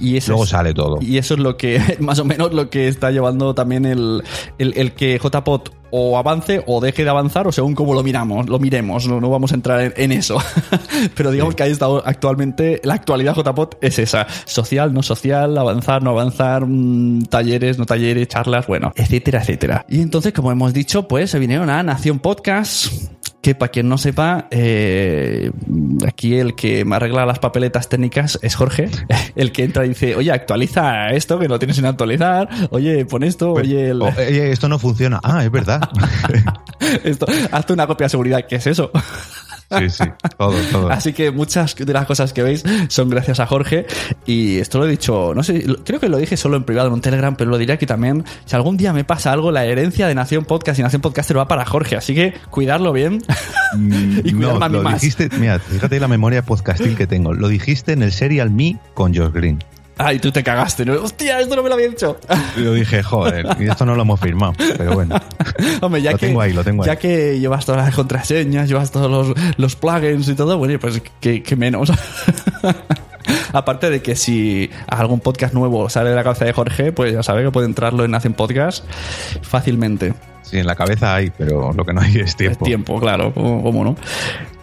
Y 0.00 0.16
eso 0.16 0.32
Luego 0.32 0.44
es- 0.44 0.50
sale 0.50 0.72
todo. 0.72 0.96
Y 1.02 1.18
eso 1.18 1.34
es 1.34 1.40
lo 1.40 1.58
que, 1.58 1.96
más 2.00 2.18
o 2.20 2.24
menos, 2.24 2.54
lo 2.54 2.70
que 2.70 2.88
está 2.88 3.10
llevando 3.10 3.54
también 3.54 3.84
el, 3.84 4.22
el, 4.56 4.72
el 4.78 4.92
que 4.92 5.18
JPod 5.22 5.68
o 5.90 6.18
avance 6.18 6.62
o 6.66 6.80
deje 6.80 7.04
de 7.04 7.10
avanzar 7.10 7.46
o 7.46 7.52
según 7.52 7.74
como 7.74 7.94
lo 7.94 8.02
miramos, 8.02 8.48
lo 8.48 8.58
miremos, 8.58 9.06
no, 9.08 9.20
no 9.20 9.30
vamos 9.30 9.52
a 9.52 9.54
entrar 9.54 9.80
en, 9.80 9.94
en 9.96 10.12
eso. 10.12 10.38
Pero 11.14 11.30
digamos 11.30 11.54
que 11.54 11.62
ahí 11.62 11.70
está 11.70 11.86
actualmente, 12.04 12.80
la 12.84 12.94
actualidad 12.94 13.34
JPOT 13.34 13.76
es 13.80 13.98
esa, 13.98 14.26
social, 14.44 14.92
no 14.92 15.02
social, 15.02 15.56
avanzar, 15.56 16.02
no 16.02 16.10
avanzar, 16.10 16.66
mm, 16.66 17.24
talleres, 17.24 17.78
no 17.78 17.86
talleres, 17.86 18.28
charlas, 18.28 18.66
bueno, 18.66 18.92
etcétera, 18.96 19.40
etcétera. 19.40 19.86
Y 19.88 20.00
entonces, 20.00 20.32
como 20.32 20.52
hemos 20.52 20.72
dicho, 20.72 21.08
pues 21.08 21.30
se 21.30 21.38
vinieron 21.38 21.70
a 21.70 21.82
Nación 21.82 22.18
Podcast, 22.18 22.92
que 23.40 23.54
para 23.54 23.70
quien 23.70 23.88
no 23.88 23.98
sepa, 23.98 24.48
eh, 24.50 25.50
aquí 26.06 26.36
el 26.38 26.54
que 26.56 26.84
me 26.84 26.96
arregla 26.96 27.24
las 27.24 27.38
papeletas 27.38 27.88
técnicas 27.88 28.38
es 28.42 28.54
Jorge, 28.56 28.88
el 29.36 29.52
que 29.52 29.62
entra 29.64 29.84
y 29.86 29.90
dice, 29.90 30.16
oye, 30.16 30.32
actualiza 30.32 31.08
esto, 31.10 31.38
que 31.38 31.46
lo 31.48 31.58
tienes 31.58 31.76
sin 31.76 31.86
actualizar, 31.86 32.48
oye, 32.70 33.04
pon 33.06 33.22
esto, 33.22 33.52
oye, 33.52 33.90
el- 33.90 34.02
oye, 34.02 34.50
esto 34.50 34.68
no 34.68 34.78
funciona. 34.78 35.20
Ah, 35.22 35.44
es 35.44 35.50
verdad. 35.50 35.88
esto, 37.04 37.26
hazte 37.52 37.72
una 37.72 37.86
copia 37.86 38.06
de 38.06 38.10
seguridad, 38.10 38.44
¿qué 38.48 38.56
es 38.56 38.66
eso? 38.66 38.90
Sí, 39.70 39.90
sí, 39.90 40.04
todo, 40.38 40.54
todo. 40.72 40.88
Así 40.90 41.12
que 41.12 41.30
muchas 41.30 41.74
de 41.74 41.92
las 41.92 42.06
cosas 42.06 42.32
que 42.32 42.42
veis 42.42 42.64
son 42.88 43.10
gracias 43.10 43.38
a 43.40 43.46
Jorge. 43.46 43.86
Y 44.24 44.58
esto 44.58 44.78
lo 44.78 44.86
he 44.86 44.90
dicho, 44.90 45.32
no 45.34 45.42
sé, 45.42 45.64
creo 45.84 46.00
que 46.00 46.08
lo 46.08 46.16
dije 46.16 46.36
solo 46.36 46.56
en 46.56 46.64
privado 46.64 46.88
en 46.88 46.94
un 46.94 47.00
Telegram, 47.00 47.36
pero 47.36 47.50
lo 47.50 47.58
diré 47.58 47.74
aquí 47.74 47.84
también. 47.86 48.24
Si 48.46 48.56
algún 48.56 48.76
día 48.76 48.92
me 48.92 49.04
pasa 49.04 49.32
algo, 49.32 49.52
la 49.52 49.64
herencia 49.66 50.06
de 50.06 50.14
Nación 50.14 50.44
Podcast 50.44 50.78
y 50.78 50.82
Nación 50.82 51.02
Podcaster 51.02 51.36
va 51.36 51.48
para 51.48 51.66
Jorge. 51.66 51.96
Así 51.96 52.14
que 52.14 52.34
cuidarlo 52.50 52.92
bien 52.92 53.22
y 54.24 54.32
No, 54.32 54.38
cuidarme 54.38 54.64
a 54.64 54.68
mí 54.68 54.76
lo 54.76 54.82
más. 54.82 55.00
dijiste, 55.00 55.28
mira, 55.38 55.58
fíjate 55.58 56.00
la 56.00 56.08
memoria 56.08 56.42
podcastil 56.42 56.96
que 56.96 57.06
tengo. 57.06 57.34
Lo 57.34 57.48
dijiste 57.48 57.92
en 57.92 58.02
el 58.02 58.12
Serial 58.12 58.50
Me 58.50 58.78
con 58.94 59.14
Josh 59.14 59.32
Green. 59.32 59.58
Ay, 59.98 60.18
tú 60.20 60.30
te 60.30 60.42
cagaste, 60.44 60.84
¿no? 60.84 60.94
Hostia, 60.94 61.40
esto 61.40 61.56
no 61.56 61.62
me 61.62 61.68
lo 61.68 61.74
había 61.74 61.88
dicho. 61.88 62.18
Y 62.56 62.62
yo 62.64 62.72
dije, 62.72 63.02
joder, 63.02 63.46
y 63.58 63.68
esto 63.68 63.84
no 63.84 63.94
lo 63.96 64.02
hemos 64.02 64.20
firmado. 64.20 64.52
Pero 64.76 64.94
bueno, 64.94 65.16
Hombre, 65.80 66.00
ya 66.02 66.12
Lo 66.12 66.18
que, 66.18 66.26
tengo 66.26 66.40
ahí, 66.40 66.52
lo 66.52 66.62
tengo 66.64 66.84
ya 66.84 66.92
ahí. 66.92 66.98
que 66.98 67.40
llevas 67.40 67.66
todas 67.66 67.84
las 67.84 67.94
contraseñas, 67.94 68.68
llevas 68.68 68.90
todos 68.92 69.10
los, 69.10 69.36
los 69.56 69.76
plugins 69.76 70.28
y 70.28 70.34
todo, 70.34 70.56
bueno, 70.56 70.78
pues 70.78 71.02
que, 71.20 71.42
que 71.42 71.56
menos. 71.56 71.92
Aparte 73.52 73.90
de 73.90 74.00
que 74.00 74.16
si 74.16 74.70
algún 74.86 75.20
podcast 75.20 75.52
nuevo 75.52 75.88
sale 75.90 76.10
de 76.10 76.16
la 76.16 76.24
cabeza 76.24 76.44
de 76.44 76.52
Jorge, 76.52 76.92
pues 76.92 77.12
ya 77.12 77.22
sabe 77.22 77.42
que 77.44 77.50
puede 77.50 77.66
entrarlo 77.66 78.04
en 78.04 78.14
Hacen 78.14 78.32
Podcast 78.34 78.84
fácilmente. 79.42 80.14
sí, 80.42 80.58
en 80.58 80.66
la 80.66 80.74
cabeza 80.74 81.14
hay, 81.14 81.30
pero 81.36 81.72
lo 81.72 81.84
que 81.84 81.92
no 81.92 82.00
hay 82.00 82.16
es 82.18 82.36
tiempo. 82.36 82.64
Tiempo, 82.64 82.98
claro, 83.00 83.32
cómo 83.34 83.62
cómo 83.62 83.84
no. 83.84 83.96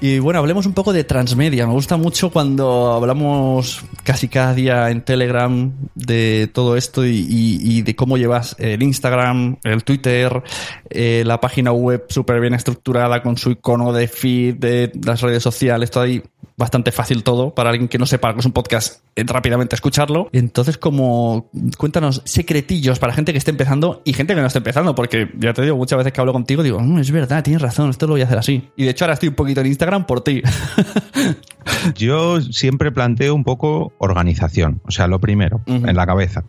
Y 0.08 0.20
bueno, 0.20 0.38
hablemos 0.38 0.68
un 0.68 0.74
poco 0.74 0.94
de 0.94 1.04
transmedia. 1.04 1.65
Me 1.65 1.74
gusta 1.74 1.98
mucho 1.98 2.30
cuando 2.30 2.94
hablamos 2.94 3.84
casi 4.04 4.28
cada 4.28 4.54
día 4.54 4.91
en 4.91 5.02
Telegram 5.02 5.74
de 5.96 6.48
todo 6.54 6.78
esto 6.78 7.04
y, 7.04 7.82
de 7.82 7.96
cómo 7.96 8.15
llevas 8.15 8.56
el 8.60 8.84
Instagram, 8.84 9.58
el 9.63 9.84
Twitter, 9.84 10.44
eh, 10.91 11.24
la 11.26 11.41
página 11.41 11.72
web 11.72 12.06
súper 12.10 12.39
bien 12.39 12.54
estructurada 12.54 13.24
con 13.24 13.36
su 13.36 13.50
icono 13.50 13.94
de 13.94 14.08
feed, 14.08 14.58
de 14.58 14.91
las 15.04 15.22
redes 15.22 15.41
sociales, 15.41 15.89
todo 15.89 16.04
ahí 16.04 16.22
bastante 16.58 16.91
fácil 16.91 17.24
todo 17.24 17.54
para 17.54 17.70
alguien 17.70 17.88
que 17.88 17.98
no 17.98 18.06
sepa 18.06 18.34
que 18.34 18.39
es 18.39 18.46
un 18.46 18.54
podcast 18.54 19.02
eh, 19.15 19.24
rápidamente 19.26 19.76
escucharlo 19.76 20.30
entonces 20.32 20.78
como 20.78 21.50
cuéntanos 21.78 22.22
secretillos 22.24 23.00
para 23.00 23.13
gente 23.13 23.34
que 23.34 23.38
esté 23.38 23.52
empezando 23.52 24.02
y 24.06 24.13
gente 24.13 24.36
que 24.36 24.41
no 24.41 24.48
esté 24.48 24.60
empezando 24.60 24.96
porque 24.96 25.30
ya 25.38 25.54
te 25.54 25.63
digo 25.63 25.76
muchas 25.76 25.98
veces 25.98 26.13
que 26.13 26.22
hablo 26.22 26.32
contigo 26.32 26.63
digo 26.63 26.80
"Mm, 26.80 27.00
es 27.00 27.12
verdad 27.12 27.44
tienes 27.44 27.62
razón 27.62 27.89
esto 27.89 28.08
lo 28.08 28.13
voy 28.13 28.22
a 28.22 28.26
hacer 28.26 28.38
así 28.38 28.70
y 28.78 28.86
de 28.86 28.91
hecho 28.91 29.04
ahora 29.04 29.15
estoy 29.15 29.30
un 29.30 29.36
poquito 29.36 29.62
en 29.62 29.68
Instagram 29.68 29.94
por 30.03 30.21
ti 30.21 30.41
Yo 31.95 32.41
siempre 32.41 32.91
planteo 32.91 33.34
un 33.36 33.43
poco 33.43 33.93
organización. 33.97 34.81
O 34.86 34.91
sea, 34.91 35.08
lo 35.08 35.19
primero, 35.19 35.62
en 35.65 35.95
la 35.95 36.05
cabeza. 36.05 36.43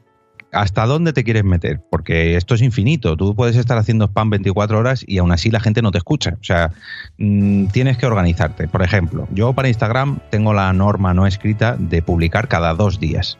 ¿Hasta 0.52 0.86
dónde 0.86 1.12
te 1.12 1.24
quieres 1.24 1.44
meter? 1.44 1.82
Porque 1.90 2.36
esto 2.36 2.54
es 2.54 2.62
infinito. 2.62 3.16
Tú 3.16 3.34
puedes 3.34 3.56
estar 3.56 3.76
haciendo 3.76 4.06
spam 4.06 4.30
24 4.30 4.78
horas 4.78 5.04
y 5.06 5.18
aún 5.18 5.32
así 5.32 5.50
la 5.50 5.60
gente 5.60 5.82
no 5.82 5.90
te 5.90 5.98
escucha. 5.98 6.36
O 6.40 6.44
sea, 6.44 6.72
mm, 7.18 7.66
tienes 7.66 7.98
que 7.98 8.06
organizarte. 8.06 8.68
Por 8.68 8.82
ejemplo, 8.82 9.28
yo 9.32 9.52
para 9.52 9.68
Instagram 9.68 10.20
tengo 10.30 10.54
la 10.54 10.72
norma 10.72 11.12
no 11.14 11.26
escrita 11.26 11.76
de 11.78 12.00
publicar 12.00 12.48
cada 12.48 12.74
dos 12.74 13.00
días. 13.00 13.36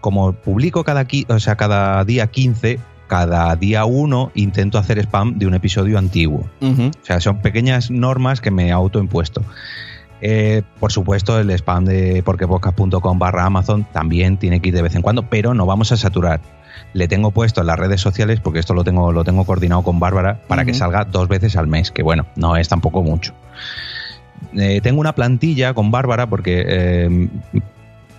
Como 0.00 0.32
publico 0.32 0.84
cada, 0.84 1.06
o 1.28 1.38
sea, 1.38 1.56
cada 1.56 2.04
día 2.04 2.26
15, 2.28 2.78
cada 3.12 3.54
día 3.56 3.84
1 3.84 4.32
intento 4.36 4.78
hacer 4.78 4.98
spam 4.98 5.36
de 5.36 5.46
un 5.46 5.52
episodio 5.52 5.98
antiguo. 5.98 6.48
O 6.62 7.04
sea, 7.04 7.20
son 7.20 7.42
pequeñas 7.42 7.90
normas 7.90 8.40
que 8.40 8.50
me 8.50 8.72
autoimpuesto. 8.72 9.42
Eh, 10.22 10.62
por 10.80 10.92
supuesto, 10.92 11.38
el 11.38 11.50
spam 11.50 11.84
de 11.84 12.22
porquepodcast.com 12.22 13.18
barra 13.18 13.44
Amazon 13.44 13.84
también 13.92 14.38
tiene 14.38 14.60
que 14.60 14.70
ir 14.70 14.74
de 14.74 14.80
vez 14.80 14.94
en 14.94 15.02
cuando, 15.02 15.28
pero 15.28 15.52
no 15.52 15.66
vamos 15.66 15.92
a 15.92 15.98
saturar. 15.98 16.40
Le 16.94 17.06
tengo 17.06 17.32
puesto 17.32 17.60
en 17.60 17.66
las 17.66 17.78
redes 17.78 18.00
sociales, 18.00 18.40
porque 18.40 18.60
esto 18.60 18.72
lo 18.72 18.82
tengo, 18.82 19.12
lo 19.12 19.24
tengo 19.24 19.44
coordinado 19.44 19.82
con 19.82 20.00
Bárbara, 20.00 20.40
para 20.48 20.64
que 20.64 20.72
salga 20.72 21.04
dos 21.04 21.28
veces 21.28 21.54
al 21.56 21.66
mes, 21.66 21.90
que 21.90 22.02
bueno, 22.02 22.24
no 22.36 22.56
es 22.56 22.66
tampoco 22.68 23.02
mucho. 23.02 23.34
Eh, 24.54 24.80
tengo 24.82 25.02
una 25.02 25.14
plantilla 25.14 25.74
con 25.74 25.90
Bárbara 25.90 26.30
porque 26.30 26.64
eh, 26.66 27.28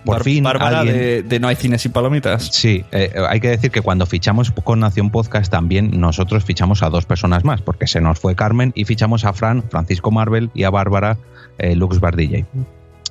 por 0.04 0.16
Bar- 0.16 0.24
fin 0.24 0.44
Bárbara 0.44 0.80
alguien- 0.80 0.96
de, 0.98 1.22
de 1.22 1.40
No 1.40 1.48
hay 1.48 1.56
cines 1.56 1.82
sin 1.82 1.92
palomitas 1.92 2.44
Sí, 2.52 2.84
eh, 2.92 3.12
hay 3.28 3.40
que 3.40 3.48
decir 3.48 3.70
que 3.70 3.80
cuando 3.80 4.06
fichamos 4.06 4.50
con 4.50 4.80
Nación 4.80 5.10
Podcast 5.10 5.50
también 5.50 5.98
nosotros 6.00 6.44
fichamos 6.44 6.82
a 6.82 6.90
dos 6.90 7.06
personas 7.06 7.44
más, 7.44 7.62
porque 7.62 7.86
se 7.86 8.00
nos 8.00 8.18
fue 8.18 8.34
Carmen 8.36 8.72
y 8.74 8.84
fichamos 8.84 9.24
a 9.24 9.32
Fran, 9.32 9.62
Francisco 9.70 10.10
Marvel 10.10 10.50
y 10.54 10.64
a 10.64 10.70
Bárbara 10.70 11.16
eh, 11.58 11.74
Lux 11.76 12.00
Bar 12.00 12.16
DJ. 12.16 12.44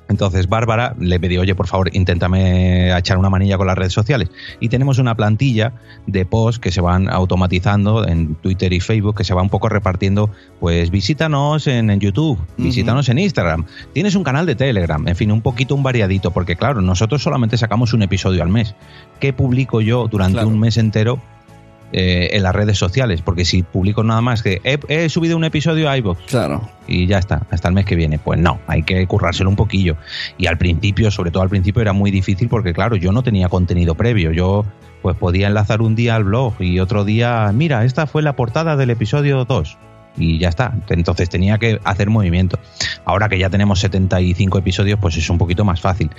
Entonces 0.08 0.48
Bárbara 0.48 0.94
le 0.98 1.18
pedí, 1.18 1.38
oye, 1.38 1.54
por 1.54 1.66
favor, 1.66 1.88
inténtame 1.94 2.96
echar 2.96 3.16
una 3.18 3.30
manilla 3.30 3.56
con 3.56 3.66
las 3.66 3.76
redes 3.76 3.92
sociales. 3.92 4.30
Y 4.60 4.68
tenemos 4.68 4.98
una 4.98 5.14
plantilla 5.14 5.72
de 6.06 6.26
posts 6.26 6.58
que 6.58 6.70
se 6.70 6.80
van 6.80 7.08
automatizando 7.08 8.06
en 8.06 8.34
Twitter 8.36 8.72
y 8.72 8.80
Facebook, 8.80 9.16
que 9.16 9.24
se 9.24 9.34
va 9.34 9.42
un 9.42 9.48
poco 9.50 9.68
repartiendo, 9.68 10.30
pues 10.60 10.90
visítanos 10.90 11.66
en, 11.66 11.90
en 11.90 12.00
YouTube, 12.00 12.38
visítanos 12.58 13.08
en 13.08 13.18
Instagram, 13.18 13.64
tienes 13.92 14.14
un 14.14 14.24
canal 14.24 14.46
de 14.46 14.54
Telegram, 14.54 15.06
en 15.08 15.16
fin, 15.16 15.32
un 15.32 15.40
poquito 15.40 15.74
un 15.74 15.82
variadito, 15.82 16.30
porque 16.32 16.56
claro, 16.56 16.80
nosotros 16.82 17.22
solamente 17.22 17.56
sacamos 17.56 17.92
un 17.92 18.02
episodio 18.02 18.42
al 18.42 18.48
mes. 18.50 18.74
¿Qué 19.20 19.32
publico 19.32 19.80
yo 19.80 20.06
durante 20.08 20.34
Claro. 20.34 20.48
un 20.48 20.58
mes 20.60 20.76
entero? 20.76 21.18
Eh, 21.96 22.30
en 22.32 22.42
las 22.42 22.52
redes 22.52 22.76
sociales, 22.76 23.22
porque 23.22 23.44
si 23.44 23.62
publico 23.62 24.02
nada 24.02 24.20
más 24.20 24.42
que 24.42 24.60
he, 24.64 24.80
he 24.88 25.08
subido 25.08 25.36
un 25.36 25.44
episodio 25.44 25.88
a 25.88 25.96
iVoox 25.96 26.18
claro 26.26 26.68
y 26.86 27.06
ya 27.06 27.18
está, 27.18 27.46
hasta 27.50 27.68
el 27.68 27.74
mes 27.74 27.84
que 27.84 27.94
viene. 27.94 28.18
Pues 28.18 28.38
no, 28.38 28.60
hay 28.66 28.82
que 28.82 29.06
currárselo 29.06 29.48
un 29.50 29.56
poquillo. 29.56 29.96
Y 30.36 30.46
al 30.46 30.58
principio, 30.58 31.10
sobre 31.10 31.30
todo 31.30 31.42
al 31.42 31.48
principio, 31.48 31.82
era 31.82 31.92
muy 31.92 32.10
difícil 32.10 32.48
porque, 32.48 32.72
claro, 32.72 32.96
yo 32.96 33.12
no 33.12 33.22
tenía 33.22 33.48
contenido 33.48 33.94
previo. 33.94 34.32
Yo 34.32 34.64
pues 35.02 35.16
podía 35.16 35.48
enlazar 35.48 35.82
un 35.82 35.94
día 35.94 36.16
al 36.16 36.24
blog 36.24 36.54
y 36.60 36.80
otro 36.80 37.04
día, 37.04 37.50
mira, 37.54 37.84
esta 37.84 38.06
fue 38.06 38.22
la 38.22 38.34
portada 38.36 38.76
del 38.76 38.90
episodio 38.90 39.44
2. 39.44 39.78
Y 40.16 40.38
ya 40.38 40.48
está. 40.48 40.74
Entonces 40.88 41.28
tenía 41.28 41.58
que 41.58 41.80
hacer 41.84 42.08
movimiento. 42.08 42.58
Ahora 43.04 43.28
que 43.28 43.38
ya 43.38 43.50
tenemos 43.50 43.80
75 43.80 44.58
episodios, 44.58 44.98
pues 45.00 45.16
es 45.16 45.28
un 45.28 45.38
poquito 45.38 45.64
más 45.64 45.80
fácil. 45.80 46.10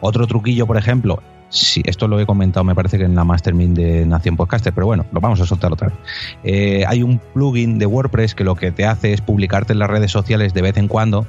Otro 0.00 0.26
truquillo, 0.26 0.66
por 0.66 0.76
ejemplo, 0.76 1.22
sí, 1.54 1.82
esto 1.86 2.08
lo 2.08 2.20
he 2.20 2.26
comentado, 2.26 2.64
me 2.64 2.74
parece 2.74 2.98
que 2.98 3.04
en 3.04 3.14
la 3.14 3.24
Mastermind 3.24 3.76
de 3.76 4.06
Nación 4.06 4.36
Podcaster, 4.36 4.72
pero 4.72 4.86
bueno, 4.86 5.06
lo 5.12 5.20
vamos 5.20 5.40
a 5.40 5.46
soltar 5.46 5.72
otra 5.72 5.88
vez. 5.88 5.96
Eh, 6.42 6.84
hay 6.86 7.02
un 7.02 7.18
plugin 7.18 7.78
de 7.78 7.86
WordPress 7.86 8.34
que 8.34 8.44
lo 8.44 8.56
que 8.56 8.72
te 8.72 8.84
hace 8.86 9.12
es 9.12 9.20
publicarte 9.20 9.72
en 9.72 9.78
las 9.78 9.88
redes 9.88 10.10
sociales 10.10 10.52
de 10.52 10.62
vez 10.62 10.76
en 10.76 10.88
cuando, 10.88 11.26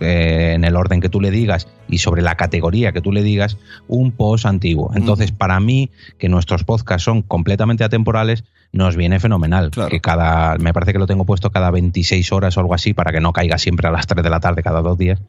eh, 0.00 0.52
en 0.54 0.64
el 0.64 0.76
orden 0.76 1.00
que 1.00 1.08
tú 1.08 1.20
le 1.20 1.30
digas 1.30 1.68
y 1.88 1.98
sobre 1.98 2.22
la 2.22 2.36
categoría 2.36 2.92
que 2.92 3.00
tú 3.00 3.12
le 3.12 3.22
digas, 3.22 3.56
un 3.86 4.12
post 4.12 4.46
antiguo. 4.46 4.90
Entonces, 4.94 5.32
para 5.32 5.58
mí, 5.60 5.90
que 6.18 6.28
nuestros 6.28 6.64
podcasts 6.64 7.04
son 7.04 7.22
completamente 7.22 7.84
atemporales, 7.84 8.44
nos 8.72 8.96
viene 8.96 9.18
fenomenal. 9.20 9.70
Que 9.88 10.00
cada, 10.00 10.56
me 10.58 10.72
parece 10.72 10.92
que 10.92 10.98
lo 10.98 11.06
tengo 11.06 11.24
puesto 11.24 11.50
cada 11.50 11.70
26 11.70 12.32
horas 12.32 12.56
o 12.56 12.60
algo 12.60 12.74
así 12.74 12.94
para 12.94 13.12
que 13.12 13.20
no 13.20 13.32
caiga 13.32 13.58
siempre 13.58 13.88
a 13.88 13.90
las 13.90 14.06
3 14.06 14.22
de 14.22 14.30
la 14.30 14.40
tarde 14.40 14.62
cada 14.62 14.82
dos 14.82 14.98
días. 14.98 15.20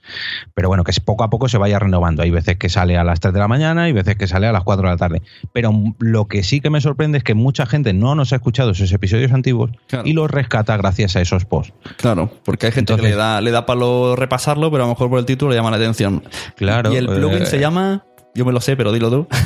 Pero 0.54 0.68
bueno, 0.68 0.84
que 0.84 0.94
poco 1.04 1.24
a 1.24 1.30
poco 1.30 1.48
se 1.48 1.58
vaya 1.58 1.80
renovando. 1.80 2.24
Hay 2.24 2.32
veces 2.32 2.58
que 2.58 2.70
sale 2.70 2.98
a 2.98 3.04
las 3.04 3.20
3 3.20 3.34
de 3.34 3.40
la 3.40 3.48
mañana 3.48 3.90
y 3.90 3.94
veces 3.94 4.16
que 4.16 4.28
sale 4.28 4.48
a 4.48 4.52
las 4.52 4.64
4 4.64 4.88
de 4.88 4.94
la 4.94 4.98
tarde. 4.98 5.22
Pero 5.54 5.72
lo 6.00 6.28
que 6.28 6.44
sí 6.44 6.60
que 6.60 6.70
me 6.70 6.82
sorprende 6.82 7.20
es 7.20 7.24
que 7.24 7.34
mucha 7.34 7.66
gente 7.66 7.94
no 7.94 8.16
nos 8.16 8.34
ha 8.34 8.38
escuchado 8.38 8.72
esos 8.72 8.92
episodios 8.92 9.32
antiguos 9.32 9.72
y 10.04 10.14
los 10.14 10.30
rescata 10.30 10.76
gracias 10.78 11.16
a 11.16 11.22
esos 11.22 11.46
posts. 11.46 11.74
Claro, 11.98 12.32
porque 12.44 12.68
hay 12.68 12.72
gente 12.72 12.96
que 12.96 13.02
le 13.02 13.16
da, 13.16 13.42
le 13.42 13.52
da 13.52 13.66
palo 13.66 14.16
repasarlo, 14.16 14.70
pero 14.72 14.84
a 14.84 14.88
lo 14.88 14.94
mejor 14.94 15.10
por 15.10 15.20
el 15.20 15.26
título 15.26 15.52
le 15.52 15.58
llama 15.58 15.72
la 15.72 15.78
atención. 15.78 16.24
Claro. 16.56 16.94
Y 16.94 16.98
el 16.98 17.08
plugin 17.08 17.44
eh, 17.44 17.46
se 17.46 17.60
llama. 17.60 18.04
Yo 18.36 18.46
me 18.46 18.52
lo 18.52 18.62
sé, 18.62 18.76
pero 18.78 18.92
dilo 18.92 19.10
tú. 19.10 19.28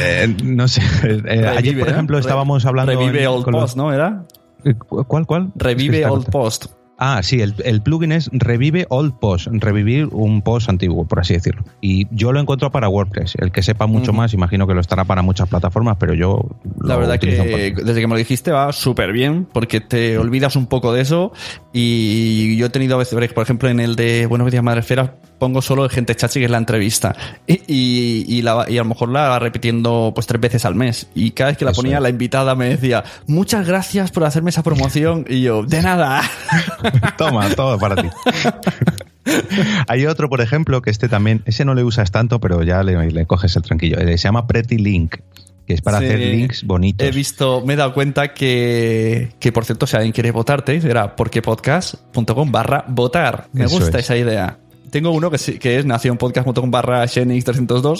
Eh, 0.00 0.34
no 0.44 0.68
sé. 0.68 0.82
Eh, 1.04 1.46
ayer, 1.46 1.78
por 1.78 1.88
¿eh? 1.88 1.92
ejemplo, 1.92 2.18
estábamos 2.18 2.64
hablando. 2.66 2.92
Revive 2.92 3.22
en- 3.22 3.28
Old 3.28 3.46
los- 3.48 3.60
Post, 3.62 3.76
¿no? 3.76 3.92
¿Era? 3.92 4.24
Eh, 4.64 4.74
cu- 4.74 5.04
¿Cuál, 5.04 5.26
cuál? 5.26 5.52
Revive 5.54 5.84
Es 5.84 5.90
que 5.90 5.96
está 6.04 6.12
Old. 6.12 6.30
Post. 6.30 6.66
Ah, 6.96 7.20
sí, 7.24 7.40
el, 7.42 7.54
el 7.64 7.82
plugin 7.82 8.12
es 8.12 8.30
Revive 8.32 8.86
Old 8.88 9.18
Post, 9.18 9.48
revivir 9.50 10.06
un 10.12 10.42
post 10.42 10.68
antiguo, 10.68 11.04
por 11.04 11.18
así 11.18 11.34
decirlo. 11.34 11.64
Y 11.80 12.06
yo 12.14 12.32
lo 12.32 12.38
encuentro 12.38 12.70
para 12.70 12.88
WordPress. 12.88 13.34
El 13.40 13.50
que 13.50 13.64
sepa 13.64 13.88
mucho 13.88 14.12
más, 14.12 14.32
imagino 14.32 14.68
que 14.68 14.74
lo 14.74 14.80
estará 14.80 15.04
para 15.04 15.20
muchas 15.20 15.48
plataformas, 15.48 15.96
pero 15.98 16.14
yo 16.14 16.40
La 16.80 16.96
verdad 16.96 17.18
que 17.18 17.26
desde 17.74 18.00
que 18.00 18.06
me 18.06 18.12
lo 18.14 18.18
dijiste 18.18 18.52
va 18.52 18.72
súper 18.72 19.10
bien, 19.12 19.44
porque 19.52 19.80
te 19.80 20.18
olvidas 20.18 20.54
un 20.54 20.66
poco 20.68 20.92
de 20.92 21.00
eso. 21.02 21.32
Y 21.72 22.56
yo 22.56 22.66
he 22.66 22.70
tenido 22.70 22.94
a 22.94 22.98
veces, 22.98 23.32
por 23.32 23.42
ejemplo, 23.42 23.68
en 23.68 23.80
el 23.80 23.96
de 23.96 24.26
Buenos 24.26 24.48
días 24.52 24.62
Madre 24.62 24.80
Esfera, 24.80 25.16
pongo 25.44 25.60
solo 25.62 25.84
el 25.84 25.90
gente 25.90 26.14
chachi, 26.14 26.38
que 26.38 26.46
es 26.46 26.50
la 26.50 26.56
entrevista. 26.58 27.14
Y, 27.46 27.60
y, 27.66 28.24
y 28.38 28.42
la, 28.42 28.64
y 28.68 28.78
a 28.78 28.82
lo 28.82 28.88
mejor 28.88 29.10
la 29.10 29.28
va 29.28 29.38
repitiendo 29.38 30.12
pues 30.14 30.26
tres 30.26 30.40
veces 30.40 30.64
al 30.64 30.74
mes. 30.74 31.06
Y 31.14 31.32
cada 31.32 31.50
vez 31.50 31.58
que 31.58 31.64
la 31.64 31.72
Eso 31.72 31.82
ponía, 31.82 31.96
es. 31.98 32.02
la 32.02 32.08
invitada 32.08 32.54
me 32.54 32.68
decía, 32.70 33.04
muchas 33.26 33.66
gracias 33.66 34.10
por 34.10 34.24
hacerme 34.24 34.50
esa 34.50 34.62
promoción. 34.62 35.26
Y 35.28 35.42
yo, 35.42 35.62
de 35.62 35.82
nada. 35.82 36.22
Toma, 37.18 37.50
todo 37.54 37.78
para 37.78 37.96
ti. 38.02 38.08
Hay 39.88 40.06
otro, 40.06 40.28
por 40.28 40.40
ejemplo, 40.40 40.82
que 40.82 40.90
este 40.90 41.08
también, 41.08 41.42
ese 41.46 41.64
no 41.64 41.74
le 41.74 41.82
usas 41.84 42.10
tanto, 42.10 42.40
pero 42.40 42.62
ya 42.62 42.82
le, 42.82 43.10
le 43.10 43.26
coges 43.26 43.54
el 43.56 43.62
tranquillo. 43.62 43.98
Eh, 43.98 44.18
Se 44.18 44.24
llama 44.28 44.46
Pretty 44.46 44.76
Link, 44.78 45.16
que 45.66 45.74
es 45.74 45.80
para 45.80 45.98
Sí. 45.98 46.04
hacer 46.06 46.18
links 46.20 46.64
bonitos. 46.64 47.06
He 47.06 47.10
visto, 47.10 47.62
me 47.64 47.72
he 47.72 47.76
dado 47.76 47.94
cuenta 47.94 48.34
que, 48.34 49.32
que 49.40 49.50
por 49.52 49.64
cierto, 49.64 49.86
si 49.86 49.96
alguien 49.96 50.12
quiere 50.12 50.30
votarte, 50.30 50.76
era 50.76 51.16
porquepodcast.com 51.16 52.52
barra 52.52 52.84
votar. 52.88 53.48
Me 53.52 53.64
Eso 53.64 53.78
gusta 53.78 53.98
es. 53.98 54.04
esa 54.04 54.16
idea. 54.16 54.58
Tengo 54.94 55.10
uno 55.10 55.28
que, 55.28 55.38
sí- 55.38 55.58
que 55.58 55.76
es 55.76 55.84
nacionpodcast.com 55.84 56.70
barra 56.70 57.02
Xenix302 57.04 57.96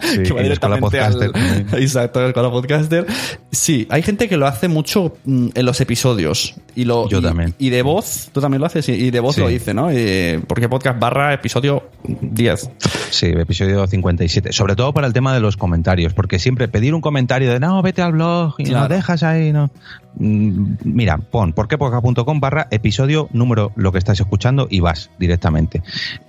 Sí, 0.00 0.22
que 0.22 0.30
va 0.32 0.36
la 0.38 0.42
directamente 0.44 0.98
al... 0.98 1.12
Podcaster 1.12 1.32
también. 1.32 1.66
Exacto, 1.82 2.20
la 2.22 2.28
escuela 2.28 2.50
podcaster. 2.50 3.06
Sí, 3.52 3.86
hay 3.90 4.00
gente 4.02 4.26
que 4.26 4.38
lo 4.38 4.46
hace 4.46 4.68
mucho 4.68 5.18
mm, 5.26 5.48
en 5.54 5.66
los 5.66 5.82
episodios. 5.82 6.54
Y 6.74 6.86
lo, 6.86 7.10
Yo 7.10 7.18
y- 7.18 7.22
también. 7.22 7.54
Y 7.58 7.68
de 7.68 7.82
voz, 7.82 8.30
tú 8.32 8.40
también 8.40 8.60
lo 8.60 8.66
haces, 8.66 8.88
y- 8.88 8.92
y 8.92 9.10
de 9.10 9.20
voz 9.20 9.34
Sí. 9.34 9.42
lo 9.42 9.48
dice, 9.48 9.74
¿no? 9.74 9.92
Y, 9.92 10.42
porque 10.48 10.66
podcast 10.66 10.98
barra 10.98 11.34
episodio 11.34 11.90
10. 12.22 12.70
Sí, 13.10 13.26
episodio 13.26 13.86
57. 13.86 14.50
Sobre 14.52 14.76
todo 14.76 14.94
para 14.94 15.06
el 15.06 15.12
tema 15.12 15.34
de 15.34 15.40
los 15.40 15.58
comentarios, 15.58 16.14
porque 16.14 16.38
siempre 16.38 16.68
pedir 16.68 16.94
un 16.94 17.02
comentario 17.02 17.50
de 17.52 17.60
no, 17.60 17.82
vete 17.82 18.00
al 18.00 18.12
blog 18.12 18.54
y 18.58 18.64
Claro. 18.64 18.88
no 18.88 18.94
dejas 18.94 19.22
ahí, 19.22 19.52
no. 19.52 19.70
Mm, 20.16 20.74
Mira, 20.84 21.18
pon 21.18 21.52
porquepoca.com 21.52 22.38
barra 22.40 22.68
episodio 22.70 23.28
número 23.32 23.72
lo 23.74 23.90
que 23.90 23.98
estás 23.98 24.20
escuchando 24.20 24.68
y 24.70 24.80
vas 24.80 25.10
directamente. 25.18 25.82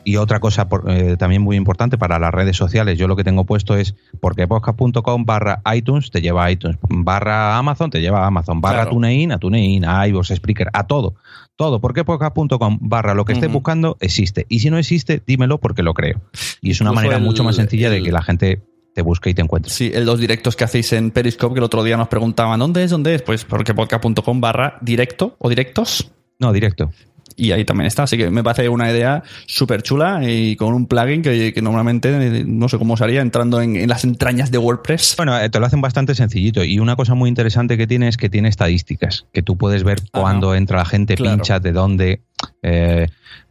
Y 0.04 0.16
otra 0.18 0.40
cosa 0.40 0.68
por- 0.68 0.90
eh, 0.90 1.18
también 1.18 1.42
muy 1.42 1.56
importante 1.56 1.98
para 1.98 2.18
las 2.20 2.34
redes 2.34 2.58
sociales, 2.58 2.98
yo 2.98 3.08
lo 3.08 3.16
que 3.16 3.24
tengo 3.24 3.44
puesto 3.44 3.76
es 3.78 3.96
porquepodcast.com 4.22 5.26
barra 5.26 5.62
iTunes, 5.76 6.10
te 6.12 6.22
lleva 6.22 6.46
a 6.46 6.52
iTunes, 6.52 6.78
barra 6.90 7.58
Amazon, 7.58 7.90
te 7.90 8.02
lleva 8.02 8.24
a 8.24 8.28
Amazon, 8.28 8.62
barra 8.62 8.78
Claro. 8.84 8.92
TuneIn, 8.92 9.32
a 9.32 9.38
TuneIn, 9.40 9.86
a 9.86 10.08
iVoox, 10.08 10.34
Spreaker, 10.36 10.70
a 10.74 10.88
todo. 10.88 11.16
Todo, 11.56 11.80
porquepodcast.com 11.80 12.80
barra 12.82 13.14
lo 13.14 13.24
que 13.26 13.34
estés 13.34 13.52
buscando 13.52 13.98
existe. 14.02 14.46
Y 14.50 14.60
si 14.60 14.70
no 14.70 14.78
existe, 14.78 15.22
dímelo 15.26 15.60
porque 15.60 15.84
lo 15.84 15.94
creo. 15.94 16.22
Y 16.62 16.72
es 16.72 16.82
una 16.82 16.90
Incluso 16.90 16.96
manera 16.96 17.18
el- 17.18 17.24
mucho 17.24 17.44
más 17.44 17.56
sencilla 17.56 17.90
de 17.90 18.02
que 18.04 18.12
la 18.12 18.22
gente 18.22 18.62
te 18.96 19.02
busque 19.02 19.30
y 19.30 19.34
te 19.34 19.42
encuentre. 19.42 19.72
Sí, 19.72 19.92
el 19.94 20.06
los 20.06 20.20
directos 20.20 20.56
que 20.56 20.64
hacéis 20.64 20.94
en 20.94 21.12
Periscope, 21.12 21.54
que 21.54 21.60
el 21.60 21.66
otro 21.66 21.84
día 21.84 21.98
nos 21.98 22.08
preguntaban, 22.08 22.58
¿dónde 22.58 22.86
es? 22.86 22.92
¿Dónde 22.92 23.14
es? 23.16 23.22
Pues 23.22 23.44
porquepodcast.com 23.44 24.40
barra 24.40 24.78
directo 24.82 25.36
o 25.38 25.50
directos. 25.50 26.10
No, 26.40 26.54
directo. 26.54 26.92
Y 27.38 27.52
ahí 27.52 27.66
también 27.66 27.88
está. 27.88 28.04
Así 28.04 28.18
que 28.18 28.30
me 28.30 28.44
parece 28.44 28.70
una 28.70 28.90
idea 28.90 29.22
súper 29.46 29.82
chula 29.84 30.22
y 30.24 30.56
con 30.56 30.74
un 30.74 30.88
plugin 30.88 31.22
que, 31.22 31.52
que 31.54 31.62
normalmente 31.62 32.44
no 32.46 32.70
sé 32.70 32.78
cómo 32.78 32.96
sería 32.96 33.22
entrando 33.22 33.60
en, 33.62 33.76
en 33.76 33.90
las 33.90 34.06
entrañas 34.06 34.52
de 34.52 34.58
WordPress. 34.58 35.16
Bueno, 35.18 35.38
eh, 35.38 35.50
te 35.50 35.60
lo 35.60 35.66
hacen 35.66 35.82
bastante 35.82 36.16
sencillito. 36.16 36.64
Y 36.64 36.80
una 36.80 36.96
cosa 36.96 37.14
muy 37.14 37.28
interesante 37.28 37.78
que 37.78 37.88
tiene 37.88 38.08
es 38.08 38.16
que 38.16 38.30
tiene 38.30 38.48
estadísticas, 38.48 39.26
que 39.34 39.42
tú 39.42 39.58
puedes 39.58 39.84
ver 39.84 40.00
Ajá. 40.00 40.22
cuándo 40.22 40.56
entra 40.56 40.78
la 40.78 40.86
gente, 40.86 41.16
Claro. 41.16 41.36
pincha, 41.36 41.60
de 41.60 41.72
dónde. 41.74 42.22
Eh, 42.64 43.08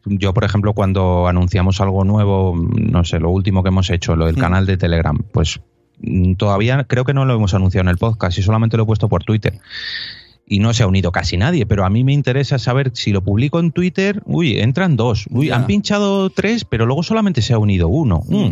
yo, 0.07 0.33
por 0.33 0.45
ejemplo, 0.45 0.73
cuando 0.73 1.29
anunciamos 1.29 1.81
algo 1.81 2.05
nuevo, 2.05 2.55
no 2.57 3.05
sé, 3.05 3.21
lo 3.21 3.31
último 3.31 3.63
que 3.63 3.69
hemos 3.69 3.91
hecho, 3.91 4.17
lo 4.17 4.27
del 4.27 4.37
Mm. 4.37 4.41
canal 4.41 4.67
de 4.67 4.77
Telegram, 4.79 5.19
pues 5.33 5.61
mm, 6.01 6.35
todavía 6.35 6.85
creo 6.85 7.05
que 7.05 7.13
no 7.15 7.25
lo 7.27 7.35
hemos 7.35 7.53
anunciado 7.55 7.83
en 7.83 7.89
el 7.89 7.99
podcast 7.99 8.39
y 8.39 8.43
solamente 8.43 8.77
lo 8.79 8.83
he 8.85 8.87
puesto 8.87 9.09
por 9.09 9.25
Twitter. 9.25 9.59
Y 10.47 10.59
no 10.59 10.75
se 10.75 10.83
ha 10.83 10.87
unido 10.87 11.11
casi 11.11 11.37
nadie, 11.39 11.65
pero 11.67 11.85
a 11.87 11.91
mí 11.91 12.05
me 12.05 12.13
interesa 12.13 12.59
saber 12.59 12.91
si 12.95 13.13
lo 13.13 13.23
publico 13.25 13.61
en 13.61 13.73
Twitter, 13.73 14.23
uy, 14.27 14.59
entran 14.61 14.95
dos, 14.97 15.27
uy, 15.31 15.51
han 15.51 15.67
pinchado 15.67 16.29
tres, 16.31 16.65
pero 16.67 16.85
luego 16.85 17.03
solamente 17.03 17.41
se 17.41 17.55
ha 17.55 17.59
unido 17.59 17.89
uno. 17.89 18.21
Mm. 18.29 18.51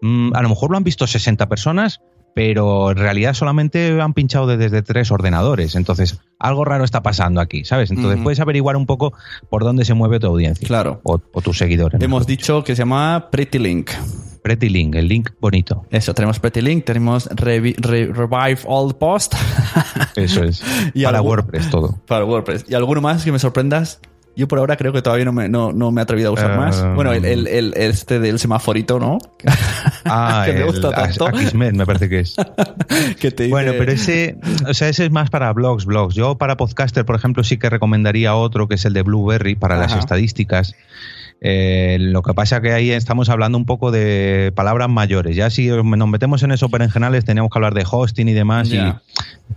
Mm, 0.00 0.34
a 0.34 0.42
lo 0.42 0.48
mejor 0.48 0.70
lo 0.72 0.76
han 0.76 0.84
visto 0.84 1.06
60 1.06 1.48
personas, 1.48 2.00
pero 2.34 2.90
en 2.90 2.96
realidad 2.96 3.34
solamente 3.34 4.00
han 4.00 4.14
pinchado 4.14 4.46
de- 4.46 4.56
desde 4.56 4.82
tres 4.82 5.10
ordenadores. 5.12 5.76
Entonces, 5.76 6.18
algo 6.38 6.64
raro 6.64 6.82
está 6.82 7.02
pasando 7.02 7.40
aquí, 7.40 7.64
¿sabes? 7.64 7.90
Entonces, 7.92 8.20
puedes 8.22 8.40
averiguar 8.40 8.76
un 8.76 8.86
poco 8.86 9.12
por 9.48 9.62
dónde 9.64 9.84
se 9.84 9.94
mueve 9.94 10.18
tu 10.18 10.26
audiencia. 10.26 10.66
Claro. 10.66 11.00
O, 11.04 11.20
o 11.32 11.40
tus 11.40 11.56
seguidores. 11.58 12.00
Hemos 12.02 12.26
dicho 12.26 12.64
que 12.64 12.74
se 12.74 12.80
llama 12.82 13.28
Pretty 13.30 13.58
Link. 13.58 13.90
Pretty 14.42 14.68
Link, 14.68 14.94
el 14.96 15.06
link 15.08 15.30
bonito. 15.40 15.86
Eso, 15.90 16.14
tenemos 16.14 16.38
Pretty 16.40 16.60
Link, 16.60 16.84
tenemos 16.84 17.28
Revi- 17.30 17.76
Re- 17.78 18.06
Revive 18.12 18.60
All 18.66 18.94
Post 18.96 19.34
Eso 20.16 20.42
es. 20.44 20.62
Y 20.94 21.04
Para 21.04 21.22
WordPress 21.22 21.70
todo. 21.70 22.00
para 22.06 22.24
WordPress. 22.24 22.64
¿Y 22.68 22.74
alguno 22.74 23.00
más 23.00 23.24
que 23.24 23.30
me 23.32 23.38
sorprendas? 23.38 24.00
Yo 24.34 24.48
por 24.48 24.58
ahora 24.58 24.76
creo 24.78 24.94
que 24.94 25.02
todavía 25.02 25.26
no 25.26 25.32
me, 25.32 25.48
no, 25.50 25.72
no 25.72 25.90
me 25.92 26.00
he 26.00 26.04
atrevido 26.04 26.30
a 26.30 26.32
usar 26.32 26.52
Eh, 26.52 26.56
más. 26.56 26.82
Bueno, 26.94 27.12
el, 27.12 27.24
el- 27.26 27.46
el- 27.46 27.74
este 27.76 28.18
del 28.18 28.38
semaforito, 28.38 28.98
¿no? 28.98 29.18
Ah, 30.06 30.44
que 30.46 30.54
me 30.54 30.60
el 30.60 30.66
gusta 30.66 30.90
tanto. 30.90 31.26
Akismet, 31.28 31.74
me 31.74 31.84
parece 31.84 32.08
que 32.08 32.20
es. 32.20 32.34
que 33.20 33.30
te 33.30 33.48
Bueno, 33.48 33.72
pero 33.76 33.92
ese, 33.92 34.38
o 34.66 34.72
sea, 34.72 34.88
ese 34.88 35.04
es 35.04 35.10
más 35.12 35.28
para 35.28 35.52
blogs, 35.52 35.84
blogs. 35.84 36.14
Yo 36.14 36.38
para 36.38 36.56
podcaster, 36.56 37.04
por 37.04 37.14
ejemplo, 37.14 37.44
sí 37.44 37.58
que 37.58 37.68
recomendaría 37.68 38.34
otro 38.34 38.68
que 38.68 38.76
es 38.76 38.84
el 38.86 38.94
de 38.94 39.02
Blueberry 39.02 39.54
para 39.54 39.76
las 39.76 39.92
Ajá. 39.92 40.00
estadísticas. 40.00 40.74
Eh, 41.44 41.96
lo 41.98 42.22
que 42.22 42.34
pasa 42.34 42.60
que 42.60 42.72
ahí 42.72 42.92
estamos 42.92 43.28
hablando 43.28 43.58
un 43.58 43.66
poco 43.66 43.90
de 43.90 44.52
palabras 44.54 44.88
mayores. 44.88 45.34
Ya 45.34 45.50
si 45.50 45.66
nos 45.66 46.08
metemos 46.08 46.44
en 46.44 46.52
eso 46.52 46.68
berenjenales, 46.68 47.24
teníamos 47.24 47.50
que 47.50 47.58
hablar 47.58 47.74
de 47.74 47.84
hosting 47.90 48.28
y 48.28 48.32
demás 48.32 48.68
y 48.70 48.80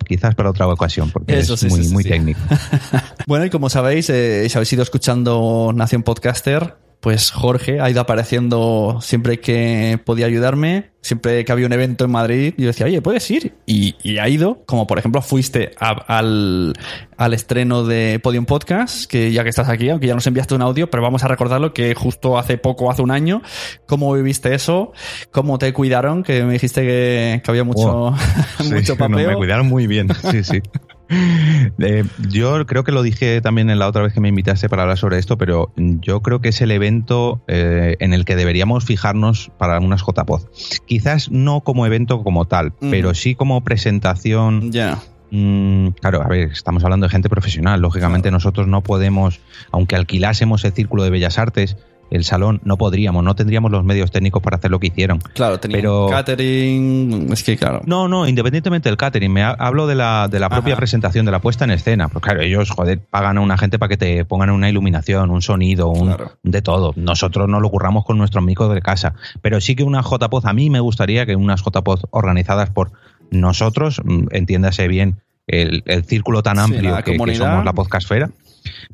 quizás 0.07 0.33
para 0.33 0.49
otra 0.49 0.67
ocasión, 0.67 1.11
porque 1.11 1.37
Eso 1.37 1.53
es 1.53 1.59
sí, 1.59 1.67
muy, 1.67 1.83
sí, 1.83 1.93
muy 1.93 2.03
sí. 2.03 2.09
técnico. 2.09 2.39
Bueno, 3.27 3.45
y 3.45 3.49
como 3.49 3.69
sabéis, 3.69 4.09
eh, 4.09 4.47
si 4.49 4.57
habéis 4.57 4.73
ido 4.73 4.83
escuchando 4.83 5.71
Nación 5.75 6.03
Podcaster, 6.03 6.75
pues 6.99 7.31
Jorge 7.31 7.79
ha 7.81 7.89
ido 7.89 8.01
apareciendo 8.01 8.99
siempre 9.01 9.39
que 9.39 9.99
podía 10.03 10.25
ayudarme, 10.25 10.91
siempre 11.01 11.45
que 11.45 11.51
había 11.51 11.67
un 11.67 11.73
evento 11.73 12.05
en 12.05 12.12
Madrid, 12.12 12.53
yo 12.58 12.65
decía, 12.67 12.88
oye, 12.88 13.01
¿puedes 13.01 13.29
ir? 13.29 13.53
Y, 13.67 13.95
y 14.01 14.17
ha 14.17 14.27
ido, 14.27 14.63
como 14.65 14.88
por 14.88 14.97
ejemplo 14.97 15.21
fuiste 15.21 15.71
a- 15.79 15.91
al, 16.17 16.73
al 17.17 17.34
estreno 17.36 17.84
de 17.84 18.19
Podium 18.23 18.45
Podcast, 18.45 19.05
que 19.05 19.31
ya 19.31 19.43
que 19.43 19.49
estás 19.49 19.69
aquí, 19.69 19.89
aunque 19.89 20.08
ya 20.08 20.15
nos 20.15 20.25
enviaste 20.25 20.55
un 20.55 20.63
audio, 20.63 20.89
pero 20.89 21.03
vamos 21.03 21.23
a 21.23 21.27
recordarlo 21.27 21.73
que 21.73 21.93
justo 21.93 22.39
hace 22.39 22.58
poco, 22.58 22.89
hace 22.89 23.03
un 23.03 23.12
año, 23.12 23.43
¿cómo 23.86 24.12
viviste 24.13 24.55
eso? 24.55 24.91
¿Cómo 25.31 25.60
te 25.60 25.71
cuidaron? 25.73 26.23
Que 26.23 26.43
me 26.43 26.53
dijiste 26.53 26.81
que, 26.81 27.41
que 27.43 27.51
había 27.51 27.63
mucho, 27.63 27.86
Wow. 27.88 28.15
Sí, 28.63 28.73
mucho 28.73 28.93
no, 28.97 28.97
papel. 28.97 29.27
me 29.27 29.36
cuidaron 29.36 29.67
muy 29.67 29.86
bien. 29.86 30.08
Sí, 30.31 30.43
sí. 30.43 30.62
Eh, 31.09 32.03
yo 32.29 32.65
creo 32.65 32.83
que 32.83 32.91
lo 32.91 33.03
dije 33.03 33.41
también 33.41 33.69
en 33.69 33.79
la 33.79 33.87
otra 33.87 34.01
vez 34.01 34.13
que 34.13 34.19
me 34.19 34.29
invitaste 34.29 34.69
para 34.69 34.83
hablar 34.83 34.97
sobre 34.97 35.17
esto, 35.17 35.37
pero 35.37 35.71
yo 35.75 36.21
creo 36.21 36.41
que 36.41 36.49
es 36.49 36.61
el 36.61 36.71
evento 36.71 37.41
eh, 37.47 37.95
en 37.99 38.13
el 38.13 38.25
que 38.25 38.35
deberíamos 38.35 38.85
fijarnos 38.85 39.51
para 39.57 39.79
unas 39.79 40.01
JPod. 40.01 40.43
Quizás 40.85 41.31
no 41.31 41.61
como 41.61 41.85
evento 41.85 42.23
como 42.23 42.45
tal, 42.45 42.67
Ujú. 42.67 42.89
pero 42.91 43.13
sí 43.13 43.35
como 43.35 43.63
presentación. 43.63 44.71
Ya. 44.71 44.99
Mm, 45.31 45.89
claro, 45.99 46.21
a 46.21 46.27
ver, 46.27 46.51
estamos 46.51 46.83
hablando 46.83 47.07
de 47.07 47.11
gente 47.11 47.29
profesional. 47.29 47.81
Lógicamente 47.81 48.31
nosotros 48.31 48.67
no 48.67 48.81
podemos, 48.81 49.41
aunque 49.71 49.95
alquilásemos 49.95 50.63
el 50.65 50.73
Círculo 50.73 51.03
de 51.03 51.09
Bellas 51.09 51.37
Artes, 51.37 51.77
el 52.11 52.23
salón, 52.23 52.61
no 52.63 52.77
podríamos, 52.77 53.23
no 53.23 53.35
tendríamos 53.35 53.71
los 53.71 53.83
medios 53.83 54.11
técnicos 54.11 54.41
para 54.41 54.57
hacer 54.57 54.69
lo 54.71 54.79
que 54.79 54.87
hicieron. 54.87 55.19
Claro, 55.33 55.59
tenía 55.59 55.77
Pero- 55.77 56.07
catering, 56.09 57.29
es 57.31 57.43
que 57.43 57.57
claro. 57.57 57.81
No, 57.85 58.07
no, 58.07 58.27
independientemente 58.27 58.89
del 58.89 58.97
catering, 58.97 59.31
me 59.31 59.43
ha- 59.43 59.51
hablo 59.57 59.87
de 59.87 59.95
la, 59.95 60.27
de 60.29 60.39
la 60.39 60.49
propia 60.49 60.73
Ajá. 60.73 60.79
presentación, 60.79 61.25
de 61.25 61.31
la 61.31 61.39
puesta 61.39 61.65
en 61.65 61.71
escena. 61.71 62.07
Pues 62.07 62.23
claro, 62.23 62.41
ellos, 62.41 62.69
joder, 62.69 62.99
pagan 62.99 63.37
a 63.37 63.41
una 63.41 63.57
gente 63.57 63.79
para 63.79 63.89
que 63.89 63.97
te 63.97 64.23
pongan 64.25 64.49
una 64.51 64.69
iluminación, 64.69 65.29
un 65.31 65.41
sonido, 65.41 65.89
un, 65.89 66.07
Claro. 66.07 66.31
de 66.43 66.61
todo. 66.61 66.93
Nosotros 66.95 67.49
no 67.49 67.59
lo 67.59 67.69
curramos 67.69 68.05
con 68.05 68.17
nuestros 68.17 68.43
micros 68.43 68.73
de 68.73 68.81
casa. 68.81 69.15
Pero 69.41 69.59
sí 69.59 69.75
que 69.75 69.83
una 69.83 70.01
JPod, 70.01 70.45
a 70.45 70.53
mí 70.53 70.69
me 70.69 70.79
gustaría 70.79 71.25
que 71.25 71.35
unas 71.35 71.61
JPod 71.63 72.01
organizadas 72.11 72.69
por 72.69 72.91
nosotros, 73.31 74.01
mm, 74.03 74.27
entiéndase 74.31 74.87
bien, 74.87 75.15
el, 75.47 75.83
el 75.85 76.03
círculo 76.05 76.41
tan 76.43 76.55
Sí, 76.57 76.61
amplio 76.63 76.91
la 76.91 77.03
que, 77.03 77.17
somos 77.35 77.65
la 77.65 77.73
podcastfera, 77.73 78.29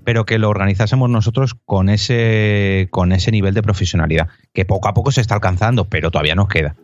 pero 0.04 0.26
que 0.26 0.40
lo 0.40 0.50
organizásemos 0.50 1.10
nosotros 1.10 1.56
con 1.66 1.90
ese, 1.90 2.88
con 2.92 3.12
ese 3.12 3.32
nivel 3.32 3.54
de 3.54 3.64
profesionalidad, 3.64 4.30
que 4.54 4.66
poco 4.66 4.88
a 4.88 4.94
poco 4.94 5.12
se 5.12 5.22
está 5.22 5.36
alcanzando, 5.36 5.86
pero 5.86 6.12
todavía 6.12 6.36
nos 6.36 6.48
queda. 6.48 6.76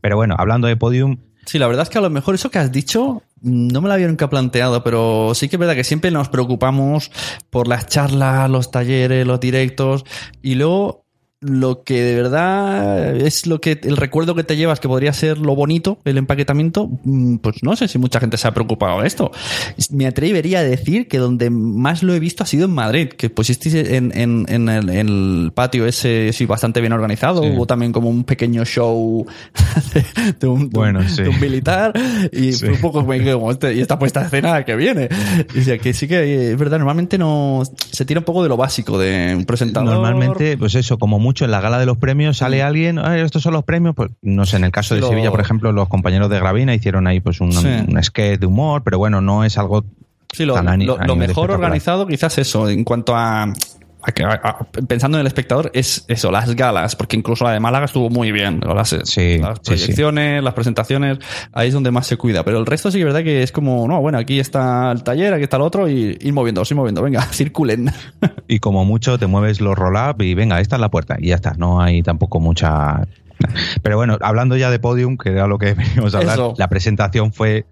Pero 0.00 0.16
bueno, 0.16 0.34
hablando 0.38 0.68
de 0.68 0.76
podium, 0.76 1.18
Sí, 1.44 1.58
la 1.58 1.66
verdad 1.66 1.82
es 1.82 1.90
que 1.90 1.98
a 1.98 2.02
lo 2.02 2.10
mejor 2.10 2.36
eso 2.36 2.50
que 2.50 2.58
has 2.58 2.70
dicho 2.70 3.22
mm, 3.40 3.68
no 3.68 3.80
me 3.80 3.88
lo 3.88 3.94
había 3.94 4.06
nunca 4.06 4.30
planteado, 4.30 4.84
pero 4.84 5.32
sí 5.34 5.48
que 5.48 5.56
es 5.56 5.60
verdad 5.60 5.74
que 5.74 5.84
siempre 5.84 6.10
nos 6.10 6.28
preocupamos 6.28 7.10
por 7.50 7.66
las 7.66 7.86
charlas, 7.86 8.48
los 8.48 8.70
talleres, 8.70 9.26
los 9.26 9.40
directos 9.40 10.04
y 10.40 10.54
luego 10.54 11.01
lo 11.42 11.82
que 11.82 12.00
de 12.02 12.14
verdad 12.14 13.16
es 13.16 13.46
lo 13.46 13.60
que 13.60 13.78
el 13.82 13.96
recuerdo 13.96 14.34
que 14.34 14.44
te 14.44 14.56
llevas 14.56 14.80
que 14.80 14.88
podría 14.88 15.12
ser 15.12 15.38
lo 15.38 15.54
bonito, 15.56 15.98
el 16.04 16.16
empaquetamiento, 16.18 16.88
mm, 17.04 17.36
pues 17.38 17.56
no 17.62 17.74
sé 17.76 17.88
si 17.88 17.98
mucha 17.98 18.20
gente 18.20 18.36
se 18.36 18.46
ha 18.48 18.52
preocupado 18.54 19.00
de 19.02 19.08
esto. 19.08 19.30
Me 19.90 20.06
atrevería 20.06 20.60
a 20.60 20.62
decir 20.62 21.08
que 21.08 21.18
donde 21.18 21.50
más 21.50 22.02
lo 22.02 22.14
he 22.14 22.20
visto 22.20 22.42
ha 22.44 22.46
sido 22.46 22.66
en 22.66 22.70
Madrid, 22.72 23.08
que 23.08 23.28
pusisteis 23.28 23.74
en, 23.74 24.16
en, 24.16 24.46
en 24.48 24.68
el, 24.68 24.88
en 24.90 25.08
el 25.08 25.52
patio 25.54 25.86
ese 25.86 26.30
sí 26.32 26.46
bastante 26.46 26.80
bien 26.80 26.92
organizado, 26.92 27.42
Sí. 27.42 27.48
hubo 27.52 27.66
también 27.66 27.92
como 27.92 28.08
un 28.08 28.24
pequeño 28.24 28.64
show 28.64 29.26
de, 29.94 30.04
de 30.38 30.46
un, 30.46 30.68
de 30.70 30.78
Bueno, 30.78 31.08
sí. 31.08 31.22
de 31.24 31.28
un 31.28 31.40
militar 31.40 31.92
y 32.32 32.52
Sí. 32.52 32.66
fue 32.66 32.74
un 32.74 32.80
poco 32.80 33.04
como, 33.04 33.50
este- 33.50 33.74
y 33.74 33.80
esta 33.80 33.98
puesta 33.98 34.20
de 34.20 34.26
escena 34.26 34.64
que 34.64 34.76
viene. 34.76 35.08
Y, 35.54 35.58
o 35.60 35.64
sea, 35.64 35.78
que 35.78 35.92
sí 35.92 36.06
que 36.06 36.18
eh, 36.22 36.52
es 36.52 36.56
verdad, 36.58 36.78
normalmente 36.78 37.18
no 37.18 37.62
se 37.90 38.04
tira 38.04 38.20
un 38.20 38.24
poco 38.24 38.42
de 38.44 38.48
lo 38.48 38.56
básico 38.56 38.96
de 38.98 39.34
un 39.36 39.44
presentador. 39.44 39.92
Normalmente, 39.92 40.56
pues 40.56 40.74
eso, 40.76 40.98
como 40.98 41.18
mucho 41.18 41.31
mucho 41.32 41.46
en 41.46 41.50
la 41.50 41.62
gala 41.62 41.78
de 41.78 41.86
los 41.86 41.96
premios 41.96 42.36
sale 42.36 42.62
alguien, 42.62 42.98
"Ay, 42.98 43.22
estos 43.22 43.42
son 43.42 43.54
los 43.54 43.64
premios, 43.64 43.94
pues 43.94 44.10
no 44.20 44.44
sé, 44.44 44.56
en 44.58 44.64
el 44.64 44.70
caso 44.70 44.94
de 44.94 45.00
lo- 45.00 45.08
Sevilla, 45.08 45.30
por 45.30 45.40
ejemplo, 45.40 45.72
los 45.72 45.88
compañeros 45.88 46.28
de 46.28 46.38
Gravina 46.38 46.74
hicieron 46.74 47.06
ahí 47.06 47.20
pues 47.20 47.40
un, 47.40 47.52
Sí. 47.52 47.66
un 47.88 48.02
sketch 48.02 48.38
de 48.38 48.44
humor, 48.46 48.82
pero 48.84 48.98
bueno, 48.98 49.22
no 49.22 49.44
es 49.44 49.56
algo 49.56 49.82
Sí, 50.34 50.44
lo, 50.44 50.60
lo- 50.62 50.98
lo 50.98 51.16
mejor 51.16 51.50
organizado 51.50 52.06
quizás 52.06 52.36
eso, 52.38 52.68
en 52.68 52.84
cuanto 52.84 53.16
a- 53.16 53.50
pensando 54.88 55.16
en 55.16 55.20
el 55.20 55.26
espectador, 55.26 55.70
es 55.74 56.04
eso, 56.08 56.30
las 56.30 56.54
galas, 56.56 56.96
porque 56.96 57.16
incluso 57.16 57.44
la 57.44 57.52
de 57.52 57.60
Málaga 57.60 57.84
estuvo 57.84 58.10
muy 58.10 58.32
bien. 58.32 58.60
Las, 58.60 58.88
Sí, 59.04 59.38
las 59.38 59.58
sí, 59.58 59.62
sí. 59.62 59.70
proyecciones, 59.70 60.42
las 60.42 60.54
presentaciones, 60.54 61.18
ahí 61.52 61.68
es 61.68 61.74
donde 61.74 61.90
más 61.90 62.06
se 62.06 62.16
cuida. 62.16 62.44
Pero 62.44 62.58
el 62.58 62.66
resto 62.66 62.90
sí 62.90 62.98
que 62.98 63.02
es 63.02 63.06
verdad 63.06 63.22
que 63.22 63.42
es 63.42 63.52
como, 63.52 63.86
no, 63.86 64.00
bueno, 64.00 64.18
aquí 64.18 64.40
está 64.40 64.90
el 64.92 65.02
taller, 65.02 65.34
aquí 65.34 65.44
está 65.44 65.56
el 65.56 65.62
otro, 65.62 65.88
y 65.88 66.18
ir 66.20 66.32
moviendo, 66.32 66.62
ir 66.68 66.76
moviendo, 66.76 67.02
venga, 67.02 67.22
circulen. 67.32 67.90
Y 68.48 68.58
como 68.58 68.84
mucho 68.84 69.18
te 69.18 69.26
mueves 69.26 69.60
los 69.60 69.76
roll-up 69.76 70.20
y 70.22 70.34
venga, 70.34 70.60
esta 70.60 70.76
es 70.76 70.80
la 70.80 70.90
puerta 70.90 71.16
y 71.18 71.28
ya 71.28 71.36
está, 71.36 71.54
no 71.54 71.80
hay 71.80 72.02
tampoco 72.02 72.40
mucha... 72.40 73.06
Pero 73.82 73.96
bueno, 73.96 74.18
hablando 74.20 74.56
ya 74.56 74.70
de 74.70 74.78
podium, 74.78 75.16
que 75.16 75.30
era 75.30 75.46
lo 75.46 75.58
que 75.58 75.74
veníamos 75.74 76.14
a 76.14 76.18
hablar, 76.18 76.34
Eso. 76.34 76.54
la 76.56 76.68
presentación 76.68 77.32
fue 77.32 77.66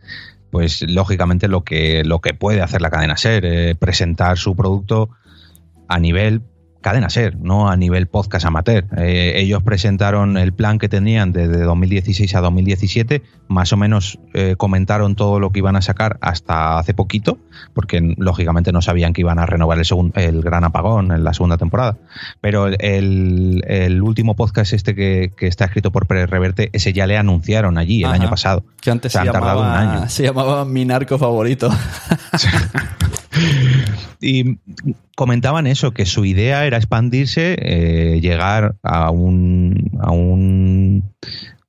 pues 0.50 0.82
lógicamente 0.82 1.46
lo 1.46 1.62
que, 1.62 2.02
lo 2.04 2.20
que 2.20 2.34
puede 2.34 2.60
hacer 2.60 2.82
la 2.82 2.90
cadena 2.90 3.16
ser, 3.16 3.44
eh, 3.44 3.74
presentar 3.76 4.36
su 4.36 4.56
producto 4.56 5.10
a 5.90 5.98
nivel 5.98 6.42
cadena 6.82 7.10
ser, 7.10 7.36
no 7.38 7.68
a 7.68 7.76
nivel 7.76 8.06
podcast 8.06 8.46
amateur. 8.46 8.86
Eh, 8.96 9.34
ellos 9.36 9.62
presentaron 9.62 10.38
el 10.38 10.54
plan 10.54 10.78
que 10.78 10.88
tenían 10.88 11.30
desde 11.30 11.60
2016 11.60 12.34
a 12.34 12.40
2017, 12.40 13.22
más 13.48 13.70
o 13.74 13.76
menos 13.76 14.18
eh, 14.32 14.54
comentaron 14.56 15.14
todo 15.14 15.40
lo 15.40 15.50
que 15.52 15.58
iban 15.58 15.76
a 15.76 15.82
sacar 15.82 16.16
hasta 16.22 16.78
hace 16.78 16.94
poquito, 16.94 17.36
porque 17.74 18.14
lógicamente 18.16 18.72
no 18.72 18.80
sabían 18.80 19.12
que 19.12 19.20
iban 19.20 19.38
a 19.38 19.44
renovar 19.44 19.76
el, 19.76 19.84
segun- 19.84 20.12
el 20.14 20.40
gran 20.40 20.64
apagón 20.64 21.12
en 21.12 21.22
la 21.22 21.34
segunda 21.34 21.58
temporada. 21.58 21.98
Pero 22.40 22.68
el, 22.68 23.62
el 23.68 24.00
último 24.00 24.34
podcast 24.34 24.72
este 24.72 24.94
que, 24.94 25.32
que 25.36 25.48
está 25.48 25.66
escrito 25.66 25.92
por 25.92 26.06
Pérez 26.06 26.30
Reverte, 26.30 26.70
ese 26.72 26.94
ya 26.94 27.06
le 27.06 27.18
anunciaron 27.18 27.76
allí 27.76 27.98
el 28.00 28.06
Ajá. 28.06 28.14
año 28.14 28.30
pasado. 28.30 28.64
Que 28.80 28.90
antes 28.90 29.12
Se 29.12 29.18
se, 29.18 29.26
han 29.28 29.32
tardado 29.34 29.60
llamaba, 29.64 29.82
un 29.82 29.88
año. 29.98 30.08
se 30.08 30.22
llamaba 30.22 30.64
mi 30.64 30.86
narco 30.86 31.18
favorito. 31.18 31.68
Y 34.22 34.58
comentaban 35.16 35.66
eso, 35.66 35.92
que 35.92 36.04
su 36.04 36.24
idea 36.24 36.66
era 36.66 36.76
expandirse, 36.76 37.56
eh, 37.58 38.20
llegar 38.20 38.76
a 38.82 39.10
un, 39.10 39.90
a 39.98 40.10
un, 40.10 41.04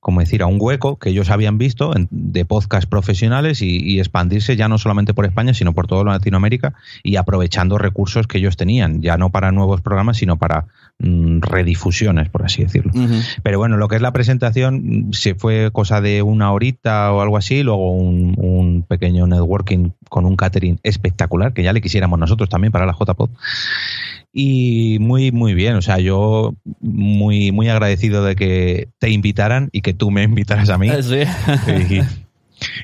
como 0.00 0.20
decir, 0.20 0.42
a 0.42 0.46
un 0.46 0.58
hueco 0.60 0.98
que 0.98 1.10
ellos 1.10 1.30
habían 1.30 1.56
visto 1.56 1.94
de 2.10 2.44
podcast 2.44 2.88
profesionales 2.88 3.62
y, 3.62 3.78
y 3.78 4.00
expandirse 4.00 4.56
ya 4.56 4.68
no 4.68 4.76
solamente 4.76 5.14
por 5.14 5.24
España, 5.24 5.54
sino 5.54 5.72
por 5.72 5.86
toda 5.86 6.04
Latinoamérica 6.04 6.74
y 7.02 7.16
aprovechando 7.16 7.78
recursos 7.78 8.26
que 8.26 8.38
ellos 8.38 8.56
tenían, 8.56 9.00
ya 9.00 9.16
no 9.16 9.30
para 9.30 9.50
nuevos 9.50 9.80
programas, 9.80 10.18
sino 10.18 10.36
para 10.36 10.66
redifusiones, 10.98 12.28
por 12.28 12.44
así 12.44 12.62
decirlo. 12.62 12.92
Pero 13.42 13.58
bueno, 13.58 13.76
lo 13.76 13.88
que 13.88 13.96
es 13.96 14.02
la 14.02 14.12
presentación, 14.12 15.08
mm, 15.08 15.12
se 15.12 15.34
fue 15.34 15.70
cosa 15.72 16.00
de 16.00 16.22
una 16.22 16.52
horita 16.52 17.12
o 17.12 17.20
algo 17.20 17.36
así, 17.36 17.62
luego 17.62 17.92
un, 17.92 18.34
un 18.38 18.82
pequeño 18.82 19.26
networking 19.26 19.90
con 20.08 20.26
un 20.26 20.36
catering 20.36 20.78
espectacular, 20.82 21.52
que 21.52 21.62
ya 21.62 21.72
le 21.72 21.80
quisiéramos 21.80 22.18
nosotros 22.18 22.48
también 22.48 22.72
para 22.72 22.86
la 22.86 22.92
JPod. 22.92 23.30
Y 24.32 24.96
muy, 25.00 25.30
muy 25.30 25.54
bien, 25.54 25.74
o 25.74 25.82
sea, 25.82 25.98
yo 25.98 26.54
muy, 26.80 27.52
muy 27.52 27.68
agradecido 27.68 28.24
de 28.24 28.34
que 28.34 28.88
te 28.98 29.10
invitaran 29.10 29.68
y 29.72 29.82
que 29.82 29.92
tú 29.92 30.10
me 30.10 30.22
invitaras 30.22 30.70
a 30.70 30.78
mí. 30.78 30.88
Sí. 31.02 31.96
Y, 31.96 32.00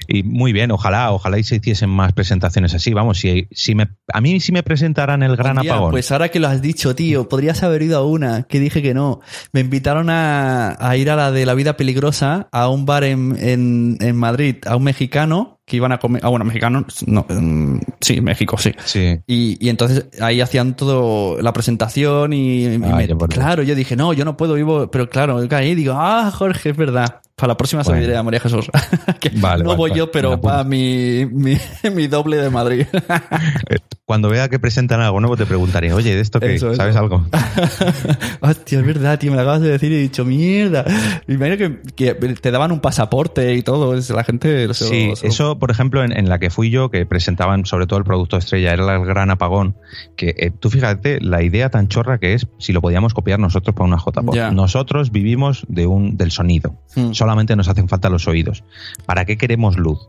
y 0.07 0.23
muy 0.23 0.53
bien, 0.53 0.71
ojalá, 0.71 1.13
ojalá 1.13 1.39
y 1.39 1.45
se 1.45 1.57
hiciesen 1.57 1.91
más 1.91 2.13
presentaciones 2.13 2.75
así. 2.75 2.93
Vamos, 2.95 3.19
si, 3.19 3.49
si 3.51 3.75
me, 3.75 3.89
a 4.13 4.21
mí 4.21 4.41
si 4.41 4.53
me 4.53 4.63
presentaran 4.63 5.23
el 5.23 5.37
gran 5.37 5.59
Hostia, 5.59 5.73
apagón. 5.73 5.91
Pues 5.91 6.11
ahora 6.13 6.29
que 6.31 6.41
lo 6.41 6.49
has 6.49 6.63
dicho, 6.63 6.95
tío, 6.95 7.29
podrías 7.29 7.63
haber 7.63 7.83
ido 7.83 7.99
a 7.99 8.05
una, 8.07 8.43
que 8.45 8.61
dije 8.61 8.83
que 8.83 8.95
no. 8.95 9.21
Me 9.53 9.61
invitaron 9.61 10.11
a, 10.11 10.77
a 10.79 10.97
ir 10.97 11.11
a 11.11 11.17
la 11.17 11.31
de 11.33 11.47
la 11.47 11.55
vida 11.55 11.77
peligrosa, 11.77 12.49
a 12.53 12.69
un 12.69 12.87
bar 12.87 13.05
en, 13.05 13.37
en, 13.39 13.97
en 14.01 14.17
Madrid, 14.17 14.57
a 14.67 14.77
un 14.77 14.85
mexicano 14.85 15.57
que 15.65 15.77
iban 15.77 15.93
a 15.93 15.99
comer. 15.99 16.23
Ah, 16.25 16.29
bueno, 16.29 16.47
mexicano, 16.47 16.87
no, 17.07 17.27
mm, 17.29 17.79
sí, 18.01 18.21
México, 18.23 18.57
sí. 18.57 18.73
Sí. 18.87 19.19
Y, 19.27 19.59
y 19.65 19.69
entonces 19.69 20.07
ahí 20.21 20.41
hacían 20.41 20.75
todo 20.75 21.43
la 21.43 21.53
presentación 21.53 22.33
y, 22.33 22.65
y 22.65 22.81
Ah, 22.83 22.97
me- 22.97 23.07
claro, 23.29 23.63
yo 23.63 23.75
dije, 23.75 23.95
no, 23.95 24.15
yo 24.15 24.25
no 24.25 24.37
puedo, 24.37 24.55
vivo, 24.55 24.91
pero 24.91 25.11
claro, 25.11 25.47
ahí 25.51 25.75
digo, 25.75 25.93
ah, 25.97 26.31
Jorge, 26.35 26.71
es 26.71 26.77
verdad. 26.77 27.21
Para 27.39 27.53
la 27.53 27.57
próxima 27.57 27.85
se 27.85 27.91
Bueno. 27.91 28.05
diré 28.05 28.17
a 28.17 28.23
María 28.23 28.41
Jesús. 28.41 28.69
Que 29.21 29.31
Vale, 29.31 29.63
no 29.65 29.71
vale, 29.71 29.79
voy 29.79 29.91
vale. 29.91 29.99
yo, 29.99 30.11
pero 30.11 30.41
para 30.41 30.65
mi, 30.65 31.25
mi, 31.27 31.57
mi 31.95 32.07
doble 32.09 32.37
de 32.37 32.51
Madrid. 32.51 32.87
Cuando 34.05 34.31
vea 34.31 34.49
que 34.49 34.59
presentan 34.59 35.01
algo 35.03 35.21
nuevo 35.21 35.37
te 35.37 35.45
preguntaré, 35.45 35.93
oye, 35.93 36.15
¿de 36.15 36.21
esto 36.23 36.41
qué? 36.41 36.55
Eso, 36.55 36.69
eso. 36.69 36.77
¿Sabes 36.77 36.97
algo? 36.97 37.27
Hostia, 38.41 38.79
es 38.81 38.87
verdad, 38.87 39.19
tío, 39.19 39.31
me 39.31 39.37
lo 39.37 39.43
acabas 39.43 39.61
de 39.61 39.69
decir 39.71 39.93
y 39.93 39.97
he 39.97 39.99
dicho, 39.99 40.25
mierda. 40.25 40.85
Me 41.27 41.35
imagino 41.35 41.57
que, 41.59 41.79
que 41.95 42.15
te 42.15 42.51
daban 42.51 42.73
un 42.73 42.81
pasaporte 42.81 43.55
y 43.55 43.63
todo, 43.63 43.95
la 43.95 44.25
gente... 44.25 44.67
lo- 44.67 44.73
Sí, 44.75 45.09
lo- 45.23 45.29
eso, 45.29 45.59
por 45.59 45.71
ejemplo, 45.71 46.03
en, 46.05 46.17
en 46.17 46.29
la 46.31 46.39
que 46.39 46.49
fui 46.49 46.71
yo, 46.71 46.91
que 46.91 47.05
presentaban 47.05 47.67
sobre 47.67 47.87
todo 47.87 47.99
el 47.99 48.05
producto 48.07 48.39
estrella, 48.39 48.73
era 48.73 48.97
el 48.97 49.05
gran 49.05 49.31
apagón, 49.31 49.77
que 50.17 50.35
eh, 50.39 50.53
tú 50.59 50.71
fíjate 50.71 51.21
la 51.21 51.43
idea 51.43 51.69
tan 51.69 51.89
chorra 51.89 52.19
que 52.19 52.33
es 52.33 52.47
si 52.59 52.73
lo 52.73 52.81
podíamos 52.81 53.13
copiar 53.13 53.39
nosotros 53.39 53.75
para 53.77 53.87
una 53.89 53.99
JPod. 53.99 54.53
Nosotros 54.53 55.11
vivimos 55.13 55.67
de 55.69 55.87
un, 55.87 56.17
del 56.17 56.31
sonido, 56.31 56.77
Hmm. 56.97 57.13
Solamente 57.29 57.57
nos 57.57 57.69
hacen 57.69 57.89
falta 57.89 58.09
los 58.09 58.27
oídos. 58.27 58.65
¿Para 59.05 59.27
qué 59.27 59.37
queremos 59.37 59.77
luz? 59.77 60.09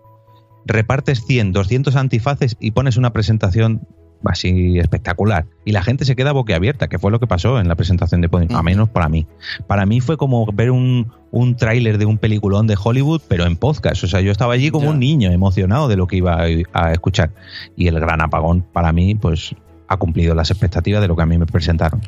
Repartes 0.66 1.26
100, 1.26 1.52
200 1.52 1.96
antifaces 1.98 2.56
y 2.62 2.72
pones 2.72 2.96
una 2.96 3.12
presentación 3.12 3.82
así 4.24 4.80
espectacular. 4.80 5.46
Y 5.66 5.74
la 5.74 5.82
gente 5.84 6.06
se 6.06 6.16
queda 6.16 6.32
boquiabierta, 6.32 6.88
que 6.88 6.98
fue 6.98 7.12
lo 7.12 7.20
que 7.20 7.28
pasó 7.28 7.60
en 7.60 7.68
la 7.68 7.76
presentación 7.76 8.22
de 8.22 8.30
Podium, 8.30 8.56
a 8.56 8.64
menos 8.64 8.88
para 8.90 9.10
mí. 9.10 9.28
Para 9.68 9.86
mí 9.86 10.00
fue 10.00 10.16
como 10.16 10.46
ver 10.54 10.72
un, 10.72 11.12
un 11.32 11.56
tráiler 11.58 11.98
de 11.98 12.06
un 12.06 12.18
peliculón 12.18 12.68
de 12.68 12.78
Hollywood, 12.82 13.22
pero 13.28 13.46
en 13.46 13.58
podcast. 13.58 14.02
O 14.04 14.08
sea, 14.08 14.22
yo 14.22 14.32
estaba 14.32 14.54
allí 14.54 14.70
como 14.72 14.86
Ya. 14.86 14.92
un 14.92 15.00
niño 15.00 15.30
emocionado 15.32 15.90
de 15.90 15.98
lo 15.98 16.08
que 16.08 16.16
iba 16.18 16.36
a, 16.42 16.48
a 16.74 16.94
escuchar. 16.94 17.32
Y 17.76 17.88
el 17.88 18.00
gran 18.00 18.22
apagón, 18.22 18.62
para 18.62 18.94
mí, 18.94 19.14
pues 19.16 19.54
ha 19.90 19.98
cumplido 19.98 20.36
las 20.36 20.52
expectativas 20.52 21.02
de 21.02 21.08
lo 21.10 21.18
que 21.18 21.24
a 21.24 21.26
mí 21.26 21.38
me 21.38 21.46
presentaron. 21.46 22.02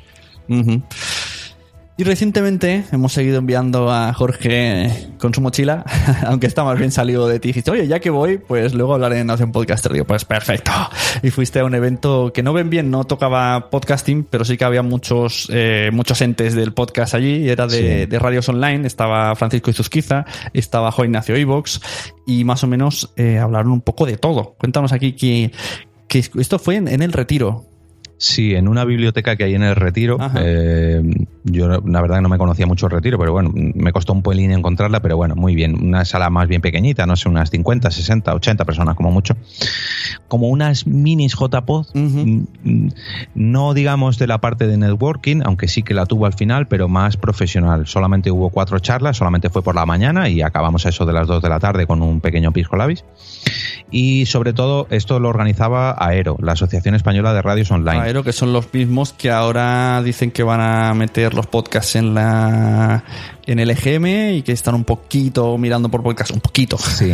Y 2.02 2.04
recientemente 2.04 2.84
hemos 2.92 3.14
seguido 3.14 3.38
enviando 3.38 3.92
a 3.92 4.12
Jorge 4.12 4.90
con 5.20 5.36
su 5.36 5.40
mochila, 5.42 5.86
aunque 6.26 6.48
está 6.48 6.64
más 6.64 6.80
bien 6.80 6.92
salido 6.92 7.28
de 7.28 7.40
ti. 7.40 7.50
Dijiste, 7.50 7.70
oye, 7.70 7.86
ya 7.86 8.00
que 8.00 8.10
voy, 8.10 8.40
pues 8.40 8.74
luego 8.74 8.96
hablaré 8.96 9.20
en 9.20 9.28
Nación 9.28 9.52
Podcaster. 9.52 9.94
Digo, 9.94 10.06
pues 10.06 10.26
perfecto. 10.26 10.72
Y 11.22 11.30
fuiste 11.30 11.60
a 11.60 11.64
un 11.64 11.76
evento 11.76 12.34
que 12.34 12.42
no 12.42 12.54
ven 12.54 12.72
bien, 12.72 12.90
no 12.90 13.04
tocaba 13.04 13.70
podcasting, 13.70 14.24
pero 14.24 14.44
sí 14.46 14.58
que 14.58 14.66
había 14.66 14.82
muchos, 14.82 15.48
eh, 15.54 15.92
muchos 15.94 16.20
entes 16.24 16.56
del 16.56 16.74
podcast 16.74 17.14
allí. 17.14 17.48
Era 17.48 17.68
de, 17.68 17.78
Sí. 18.00 18.06
de 18.08 18.18
radios 18.18 18.50
online. 18.50 18.88
Estaba 18.88 19.36
Francisco 19.36 19.70
Izuzquiza, 19.70 20.26
estaba 20.56 20.92
Juan 20.92 21.10
Ignacio 21.10 21.38
Ivox 21.38 21.82
y 22.26 22.44
más 22.46 22.64
o 22.64 22.68
menos 22.68 23.14
eh, 23.16 23.38
hablaron 23.38 23.72
un 23.74 23.82
poco 23.82 24.08
de 24.08 24.18
todo. 24.18 24.56
Cuéntanos 24.58 24.92
aquí 24.92 25.14
que, 25.14 25.52
que 26.08 26.18
esto 26.40 26.58
fue 26.58 26.78
en, 26.78 26.88
en 26.88 27.04
el 27.04 27.14
retiro. 27.14 27.68
Sí, 28.22 28.54
en 28.54 28.68
una 28.68 28.86
biblioteca 28.86 29.36
que 29.36 29.46
hay 29.46 29.56
en 29.56 29.64
el 29.64 29.76
Retiro. 29.76 30.20
Eh, 30.36 31.02
yo 31.44 31.68
la 31.68 32.02
verdad 32.02 32.18
que 32.18 32.22
no 32.22 32.30
me 32.30 32.38
conocía 32.38 32.68
mucho 32.68 32.86
el 32.86 32.92
Retiro, 32.92 33.18
pero 33.18 33.32
bueno, 33.32 33.52
me 33.52 33.92
costó 33.92 34.14
un 34.14 34.22
pelín 34.22 34.52
encontrarla, 34.52 35.00
pero 35.00 35.18
bueno, 35.18 35.36
muy 35.36 35.56
bien. 35.56 35.88
Una 35.88 36.06
sala 36.06 36.30
más 36.30 36.48
bien 36.48 36.62
pequeñita, 36.62 37.08
no 37.08 37.16
sé, 37.16 37.30
unas 37.30 37.50
50, 37.50 37.90
60, 37.90 38.36
80 38.36 38.64
personas 38.64 38.96
como 38.96 39.10
mucho. 39.10 39.36
Como 40.28 40.50
unas 40.50 40.86
minis 40.86 41.34
JPod, 41.34 41.88
mm, 41.96 42.90
no 43.34 43.74
digamos 43.74 44.20
de 44.20 44.28
la 44.28 44.40
parte 44.40 44.68
de 44.68 44.78
networking, 44.78 45.42
aunque 45.44 45.68
sí 45.68 45.82
que 45.82 45.96
la 45.96 46.06
tuvo 46.06 46.28
al 46.28 46.34
final, 46.34 46.68
pero 46.68 46.88
más 46.88 47.18
profesional. 47.18 47.88
Solamente 47.88 48.30
hubo 48.30 48.52
cuatro 48.52 48.78
charlas, 48.78 49.18
solamente 49.18 49.50
fue 49.50 49.64
por 49.64 49.74
la 49.74 49.88
mañana 49.88 50.30
y 50.30 50.44
acabamos 50.44 50.86
a 50.86 50.90
eso 50.90 51.08
de 51.08 51.14
las 51.14 51.26
2 51.26 51.42
de 51.42 51.50
la 51.50 51.60
tarde 51.60 51.88
con 51.88 52.04
un 52.04 52.22
pequeño 52.22 52.54
pisco 52.54 52.76
labis. 52.76 53.04
Y 53.90 54.28
sobre 54.28 54.54
todo, 54.54 54.86
esto 54.92 55.20
lo 55.20 55.28
organizaba 55.28 55.96
AERO, 55.98 56.38
la 56.40 56.52
Asociación 56.52 56.94
Española 56.94 57.34
de 57.34 57.42
Radios 57.42 57.72
Online. 57.72 58.11
Aero, 58.12 58.24
que 58.26 58.34
son 58.34 58.52
los 58.52 58.74
mismos 58.74 59.14
que 59.14 59.32
ahora 59.32 60.02
dicen 60.04 60.32
que 60.32 60.44
van 60.44 60.60
a 60.60 60.94
meter 60.94 61.34
los 61.34 61.48
podcasts 61.48 61.96
en 61.96 62.14
la 62.14 63.06
en 63.48 63.60
el 63.60 63.72
EGM 63.72 64.34
y 64.36 64.42
que 64.44 64.52
están 64.52 64.76
un 64.76 64.84
poquito 64.84 65.58
mirando 65.58 65.90
por 65.90 66.04
podcast, 66.04 66.32
un 66.32 66.42
poquito. 66.42 66.78
Sí, 66.78 67.14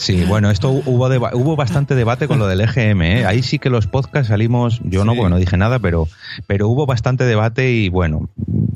sí, 0.00 0.24
bueno, 0.24 0.50
esto 0.50 0.70
hubo, 0.70 1.08
deba- 1.08 1.32
hubo 1.34 1.54
bastante 1.54 1.94
debate 1.94 2.26
con 2.28 2.38
lo 2.38 2.46
del 2.46 2.60
EGM, 2.62 3.02
¿eh? 3.02 3.26
ahí 3.26 3.42
sí 3.42 3.58
que 3.58 3.68
los 3.70 3.86
podcasts 3.86 4.28
salimos, 4.28 4.80
yo 4.84 5.04
no, 5.04 5.12
Sí. 5.12 5.18
porque 5.18 5.30
no 5.30 5.38
dije 5.38 5.56
nada, 5.58 5.78
pero, 5.78 6.08
pero 6.46 6.68
hubo 6.68 6.86
bastante 6.86 7.24
debate 7.24 7.70
y 7.72 7.88
bueno, 7.90 8.30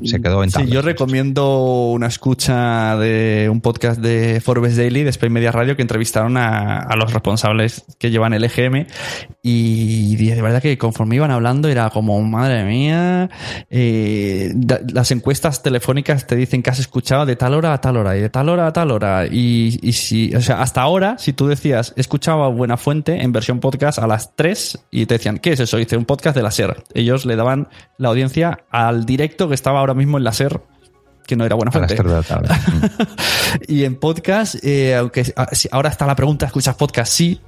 se 0.05 0.21
quedó 0.21 0.43
en 0.43 0.51
Sí, 0.51 0.55
tablas. 0.55 0.71
yo 0.71 0.81
recomiendo 0.83 1.85
una 1.91 2.07
escucha 2.07 2.95
de 2.97 3.49
un 3.51 3.61
podcast 3.61 3.99
de 3.99 4.39
Forbes 4.39 4.77
Daily, 4.77 5.03
de 5.03 5.09
Spain 5.09 5.33
Media 5.33 5.51
Radio, 5.51 5.75
que 5.75 5.81
entrevistaron 5.81 6.37
a, 6.37 6.79
a 6.81 6.95
los 6.95 7.11
responsables 7.11 7.31
responsables 7.31 7.85
que 7.97 8.11
llevan 8.11 8.33
el 8.33 8.43
EGM 8.43 8.85
y 9.41 10.15
de 10.17 10.41
verdad 10.41 10.61
que 10.61 10.77
conforme 10.77 11.15
iban 11.15 11.31
hablando 11.31 11.60
era 11.67 11.89
como, 11.89 12.21
madre 12.21 12.63
mía, 12.63 13.29
eh, 13.69 14.51
da- 14.55 14.79
las 14.91 15.11
encuestas 15.11 15.61
telefónicas 15.63 16.27
te 16.27 16.35
dicen 16.35 16.61
que 16.63 16.69
has 16.69 16.79
escuchado 16.79 17.25
de 17.25 17.35
tal 17.35 17.53
hora 17.53 17.73
a 17.73 17.81
tal 17.81 17.97
hora 17.97 18.17
y 18.17 18.21
de 18.21 18.29
tal 18.29 18.49
hora 18.49 18.67
a 18.67 18.73
tal 18.73 18.91
hora 18.91 19.25
y, 19.25 19.79
y 19.81 19.93
si, 19.93 20.33
o 20.35 20.41
sea, 20.41 20.61
hasta 20.61 20.81
ahora, 20.81 21.17
si 21.17 21.33
tú 21.33 21.47
decías, 21.47 21.93
he 21.95 22.01
escuchado 22.01 22.43
a 22.43 22.49
Buena 22.49 22.77
Fuente 22.77 23.21
en 23.21 23.31
versión 23.31 23.59
podcast 23.59 23.99
a 23.99 24.07
las 24.07 24.35
3 24.35 24.79
y 24.91 25.05
te 25.05 25.15
decían, 25.15 25.37
¿qué 25.39 25.51
es 25.53 25.59
eso? 25.59 25.77
Dice, 25.77 25.97
un 25.97 26.05
podcast 26.05 26.35
de 26.35 26.43
la 26.43 26.51
SER. 26.51 26.83
Ellos 26.93 27.25
le 27.25 27.35
daban 27.35 27.67
la 27.97 28.09
audiencia 28.09 28.65
al 28.69 29.05
directo 29.05 29.47
que 29.47 29.55
estaba 29.55 29.79
ahora 29.79 29.93
mismo 29.93 30.17
en 30.17 30.23
la 30.23 30.33
SER 30.33 30.61
que 31.27 31.35
no 31.35 31.45
era 31.45 31.55
buena 31.55 31.71
fuente. 31.71 31.95
Y 33.67 33.83
en 33.83 33.95
podcast, 33.95 34.55
eh, 34.63 34.95
aunque 34.95 35.31
ah, 35.35 35.47
ahora 35.71 35.89
está 35.89 36.05
la 36.05 36.15
pregunta, 36.15 36.45
¿escuchas 36.47 36.75
podcast? 36.75 37.11
Sí. 37.13 37.39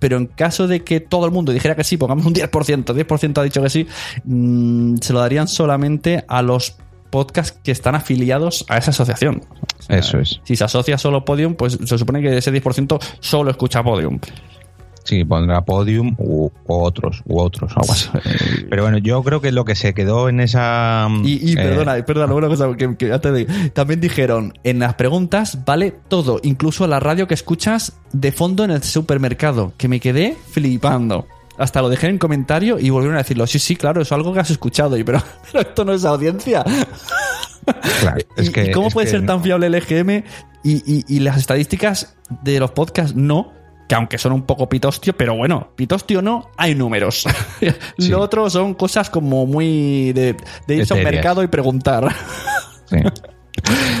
Pero 0.00 0.16
en 0.16 0.26
caso 0.26 0.66
de 0.66 0.82
que 0.82 0.98
todo 0.98 1.26
el 1.26 1.30
mundo 1.30 1.52
dijera 1.52 1.76
que 1.76 1.84
sí, 1.84 1.96
pongamos 1.96 2.26
un 2.26 2.34
10%, 2.34 2.84
10% 2.84 3.38
ha 3.38 3.44
dicho 3.44 3.62
que 3.62 3.70
sí, 3.70 3.86
mm, 4.24 4.96
se 4.96 5.12
lo 5.12 5.20
darían 5.20 5.46
solamente 5.46 6.24
a 6.26 6.42
los 6.42 6.76
podcasts 7.10 7.58
que 7.62 7.70
están 7.70 7.94
afiliados 7.94 8.64
a 8.68 8.78
esa 8.78 8.90
asociación. 8.90 9.42
O 9.78 9.82
sea, 9.82 9.98
Eso 9.98 10.18
es. 10.18 10.40
Si 10.44 10.56
se 10.56 10.64
asocia 10.64 10.98
solo 10.98 11.24
Podium, 11.24 11.54
pues 11.54 11.78
se 11.84 11.98
supone 11.98 12.20
que 12.22 12.36
ese 12.36 12.52
10% 12.52 12.98
solo 13.20 13.50
escucha 13.50 13.82
Podium. 13.82 14.18
Sí, 15.04 15.24
pondrá 15.24 15.64
Podium 15.64 16.14
u, 16.18 16.50
otros, 16.66 17.22
u 17.26 17.40
otros, 17.40 17.72
algo 17.76 17.92
así. 17.92 18.08
Pero 18.68 18.82
bueno, 18.82 18.98
yo 18.98 19.22
creo 19.22 19.40
que 19.40 19.50
lo 19.50 19.64
que 19.64 19.74
se 19.74 19.94
quedó 19.94 20.28
en 20.28 20.40
esa... 20.40 21.08
Y, 21.24 21.50
y 21.50 21.52
eh, 21.52 21.56
perdona, 21.56 22.04
perdona, 22.04 22.34
una 22.34 22.48
cosa 22.48 22.68
que, 22.76 22.96
que 22.96 23.08
ya 23.08 23.18
te 23.18 23.32
digo. 23.32 23.50
También 23.72 24.00
dijeron, 24.00 24.52
en 24.62 24.78
las 24.78 24.94
preguntas 24.94 25.64
vale 25.64 25.94
todo, 26.08 26.38
incluso 26.42 26.86
la 26.86 27.00
radio 27.00 27.26
que 27.26 27.34
escuchas 27.34 27.94
de 28.12 28.30
fondo 28.30 28.62
en 28.64 28.70
el 28.72 28.82
supermercado, 28.82 29.72
que 29.76 29.88
me 29.88 30.00
quedé 30.00 30.36
flipando. 30.50 31.26
Hasta 31.58 31.82
lo 31.82 31.88
dejé 31.88 32.06
en 32.06 32.18
comentario 32.18 32.78
y 32.78 32.88
volvieron 32.90 33.16
a 33.16 33.18
decirlo. 33.22 33.46
Sí, 33.46 33.58
sí, 33.58 33.76
claro, 33.76 34.00
eso 34.00 34.14
es 34.14 34.18
algo 34.18 34.32
que 34.32 34.40
has 34.40 34.50
escuchado. 34.50 34.96
Y 34.96 35.04
pero, 35.04 35.22
pero 35.52 35.60
esto 35.68 35.84
no 35.84 35.92
es 35.92 36.04
audiencia. 36.04 36.64
claro, 38.00 38.18
es 38.36 38.48
¿Y, 38.48 38.52
que, 38.52 38.70
cómo 38.70 38.88
es 38.88 38.94
puede 38.94 39.06
que 39.06 39.10
ser 39.12 39.20
no. 39.22 39.26
tan 39.26 39.42
fiable 39.42 39.66
el 39.66 39.74
EGM 39.74 40.22
y, 40.62 40.72
y- 40.86 41.04
y 41.08 41.20
las 41.20 41.36
estadísticas 41.36 42.16
de 42.42 42.60
los 42.60 42.70
podcasts 42.70 43.14
no? 43.14 43.52
Que 43.90 43.96
aunque 43.96 44.18
son 44.18 44.30
un 44.30 44.42
poco 44.42 44.68
pitostio, 44.68 45.16
pero 45.16 45.34
bueno, 45.34 45.72
pitostio 45.74 46.22
no, 46.22 46.48
hay 46.56 46.76
números. 46.76 47.26
Sí. 47.98 48.08
Lo 48.08 48.20
otro 48.20 48.48
son 48.48 48.74
cosas 48.74 49.10
como 49.10 49.46
muy 49.46 50.12
de, 50.12 50.36
de 50.68 50.76
irse 50.76 50.92
a 50.92 50.96
un 50.96 51.00
Etéreas. 51.00 51.24
mercado 51.24 51.42
y 51.42 51.48
preguntar. 51.48 52.08
Sí. 52.86 52.96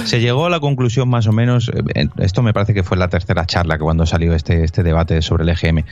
Se 0.04 0.20
llegó 0.20 0.46
a 0.46 0.50
la 0.50 0.58
conclusión 0.58 1.08
más 1.08 1.26
o 1.26 1.32
menos, 1.32 1.70
eh, 1.94 2.08
esto 2.18 2.42
me 2.42 2.52
parece 2.52 2.74
que 2.74 2.82
fue 2.82 2.96
la 2.96 3.08
tercera 3.08 3.46
charla 3.46 3.76
que 3.78 3.84
cuando 3.84 4.06
salió 4.06 4.34
este, 4.34 4.64
este 4.64 4.82
debate 4.82 5.22
sobre 5.22 5.44
el 5.44 5.48
EGM. 5.50 5.84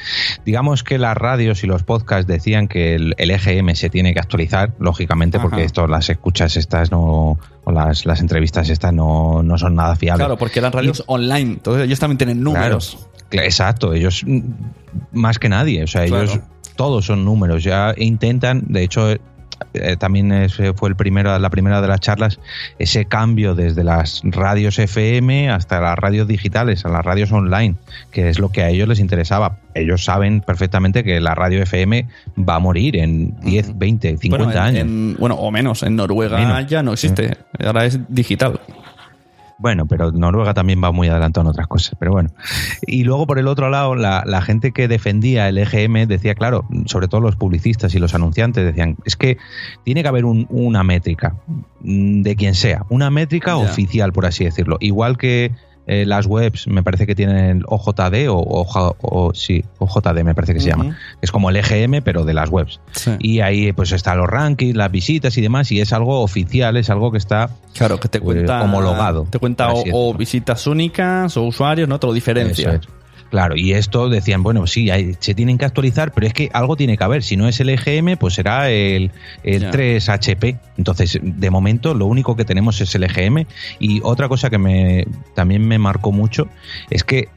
Digamos 0.45 0.83
que 0.83 0.99
las 0.99 1.17
radios 1.17 1.63
y 1.65 1.67
los 1.67 1.83
podcasts 1.83 2.27
decían 2.27 2.67
que 2.67 2.95
el, 2.95 3.15
el 3.19 3.31
EGM 3.31 3.75
se 3.75 3.91
tiene 3.91 4.15
que 4.15 4.21
actualizar, 4.21 4.73
lógicamente, 4.79 5.39
porque 5.39 5.65
esto, 5.65 5.87
las 5.87 6.09
escuchas 6.09 6.57
estas 6.57 6.91
no, 6.91 7.39
o 7.69 7.73
las, 7.73 8.07
las 8.07 8.21
entrevistas 8.21 8.71
estas 8.71 8.95
no, 8.95 9.43
no 9.43 9.59
son 9.59 9.75
nada 9.75 9.95
fiables. 9.95 10.25
Claro, 10.25 10.39
porque 10.39 10.59
eran 10.59 10.73
radios 10.73 11.05
online, 11.07 11.53
entonces 11.53 11.85
ellos 11.85 11.99
también 11.99 12.17
tienen 12.17 12.43
números. 12.43 13.07
Claro, 13.29 13.47
exacto, 13.47 13.93
ellos 13.93 14.23
mm, 14.27 14.41
más 15.13 15.39
que 15.39 15.51
nadie, 15.51 15.85
o 15.85 15.87
sea, 15.87 16.07
Claro. 16.07 16.25
ellos 16.25 16.41
todos 16.77 17.05
son 17.05 17.27
números, 17.27 17.63
ya 17.63 17.93
intentan, 17.99 18.63
de 18.69 18.85
hecho, 18.85 19.15
eh, 19.75 19.97
también 19.97 20.49
fue 20.77 20.89
el 20.89 20.97
primero, 20.97 21.39
la 21.39 21.51
primera 21.51 21.81
de 21.81 21.89
las 21.89 22.01
charlas, 22.01 22.39
ese 22.79 23.05
cambio 23.07 23.55
desde 23.55 23.85
las 23.85 24.21
radios 24.25 24.79
FM 24.79 25.51
hasta 25.51 25.81
las 25.81 25.99
radios 25.99 26.27
digitales, 26.29 26.85
a 26.85 26.89
las 26.89 27.05
radios 27.05 27.33
online, 27.33 27.75
que 28.11 28.29
es 28.29 28.39
lo 28.39 28.51
que 28.51 28.63
a 28.63 28.69
ellos 28.71 28.89
les 28.89 29.01
interesaba. 29.01 29.59
Ellos 29.75 30.05
saben 30.05 30.41
perfectamente 30.41 31.05
que 31.05 31.21
la 31.21 31.35
radio 31.35 31.63
FM 31.63 32.07
va 32.39 32.57
a 32.57 32.59
morir 32.59 32.97
en 32.97 33.39
10, 33.41 33.79
20, 33.79 34.17
50 34.19 34.45
bueno, 34.45 34.53
en- 34.53 34.59
años. 34.67 34.81
en- 34.83 35.17
bueno, 35.19 35.35
o 35.37 35.51
menos. 35.51 35.83
En 35.83 35.97
Noruega 35.97 36.39
Menos. 36.39 36.67
ya 36.67 36.83
no 36.83 36.93
existe. 36.93 37.37
Ahora 37.65 37.85
es 37.85 37.99
digital. 38.09 38.59
Bueno, 39.59 39.87
pero 39.87 40.13
Noruega 40.13 40.55
también 40.55 40.81
va 40.83 40.93
muy 40.93 41.09
adelantado 41.09 41.47
en 41.47 41.51
otras 41.51 41.67
cosas, 41.67 41.97
pero 41.99 42.13
bueno. 42.13 42.31
Y 42.87 43.03
luego 43.05 43.27
por 43.27 43.39
el 43.41 43.49
otro 43.49 43.69
lado, 43.71 43.97
la, 43.97 44.23
la 44.25 44.41
gente 44.41 44.71
que 44.73 44.87
defendía 44.87 45.49
el 45.49 45.59
EGM 45.59 46.07
decía, 46.07 46.35
claro, 46.37 46.65
sobre 46.87 47.09
todo 47.09 47.21
los 47.21 47.35
publicistas 47.37 47.93
y 47.95 47.99
los 47.99 48.15
anunciantes 48.15 48.65
decían, 48.65 48.97
es 49.05 49.17
que 49.17 49.37
tiene 49.85 50.03
que 50.03 50.09
haber 50.09 50.25
un- 50.25 50.47
una 50.49 50.85
métrica 50.85 51.35
mm, 51.81 52.23
de 52.23 52.37
quien 52.37 52.55
sea, 52.55 52.85
una 52.89 53.11
métrica 53.11 53.57
oficial, 53.57 54.13
por 54.13 54.27
así 54.27 54.45
decirlo. 54.45 54.77
Igual 54.81 55.19
que 55.19 55.51
eh, 55.89 56.05
las 56.07 56.27
webs, 56.27 56.67
me 56.69 56.83
parece 56.83 57.07
que 57.07 57.15
tienen 57.15 57.63
OJD 57.67 58.29
o, 58.29 58.37
o, 58.37 58.95
o- 59.01 59.35
sí, 59.35 59.65
OJD 59.79 60.23
me 60.23 60.35
parece 60.35 60.55
que 60.55 60.61
se 60.61 60.69
llama. 60.69 60.97
Es 61.23 61.33
como 61.33 61.51
el 61.51 61.57
EGM, 61.57 62.03
pero 62.05 62.25
de 62.25 62.35
las 62.35 62.51
webs. 62.51 62.79
Sí. 62.93 63.13
Y 63.19 63.41
ahí 63.41 63.73
pues 63.73 63.91
están 63.93 64.19
los 64.19 64.29
rankings, 64.29 64.77
las 64.77 64.91
visitas 64.91 65.37
y 65.39 65.41
demás, 65.41 65.73
y 65.73 65.81
es 65.81 65.93
algo 65.93 66.21
oficial, 66.23 66.77
es 66.77 66.91
algo 66.91 67.11
que 67.11 67.19
está 67.19 67.51
Claro, 67.75 67.99
que 67.99 68.09
te 68.09 68.21
pues, 68.21 68.37
cuenta. 68.37 68.63
homologado. 68.63 69.27
Te 69.31 69.39
cuenta 69.39 69.69
o, 69.73 70.15
visitas 70.15 70.67
únicas 70.67 71.37
o 71.37 71.43
usuarios, 71.45 71.89
¿no? 71.89 71.99
Te 71.99 72.07
lo 72.07 72.13
diferencia. 72.13 72.71
Eso 72.75 72.81
es. 72.81 72.89
Claro, 73.31 73.57
y 73.57 73.73
esto 73.73 74.09
decían, 74.09 74.43
bueno, 74.43 74.67
sí, 74.67 74.91
hay- 74.91 75.17
se 75.21 75.35
tienen 75.35 75.59
que 75.59 75.65
actualizar, 75.65 76.13
pero 76.13 76.27
es 76.27 76.33
que 76.33 76.49
algo 76.53 76.77
tiene 76.77 76.97
que 76.97 77.05
haber. 77.05 77.23
Si 77.23 77.37
no 77.37 77.47
es 77.49 77.61
el 77.61 77.69
EGM, 77.69 78.17
pues 78.17 78.35
será 78.35 78.71
el, 78.71 79.11
el 79.43 79.61
Ya. 79.63 79.71
3HP. 79.71 80.59
Entonces, 80.79 81.19
de 81.23 81.51
momento, 81.51 81.95
lo 81.95 82.07
único 82.07 82.37
que 82.37 82.45
tenemos 82.45 82.81
es 82.81 82.95
el 82.95 83.05
EGM. 83.05 83.45
Y 83.79 84.01
otra 84.03 84.29
cosa 84.29 84.49
que 84.51 84.59
me, 84.59 85.07
también 85.35 85.67
me 85.67 85.79
marcó 85.79 86.11
mucho 86.13 86.49
es 86.91 87.05
que 87.05 87.29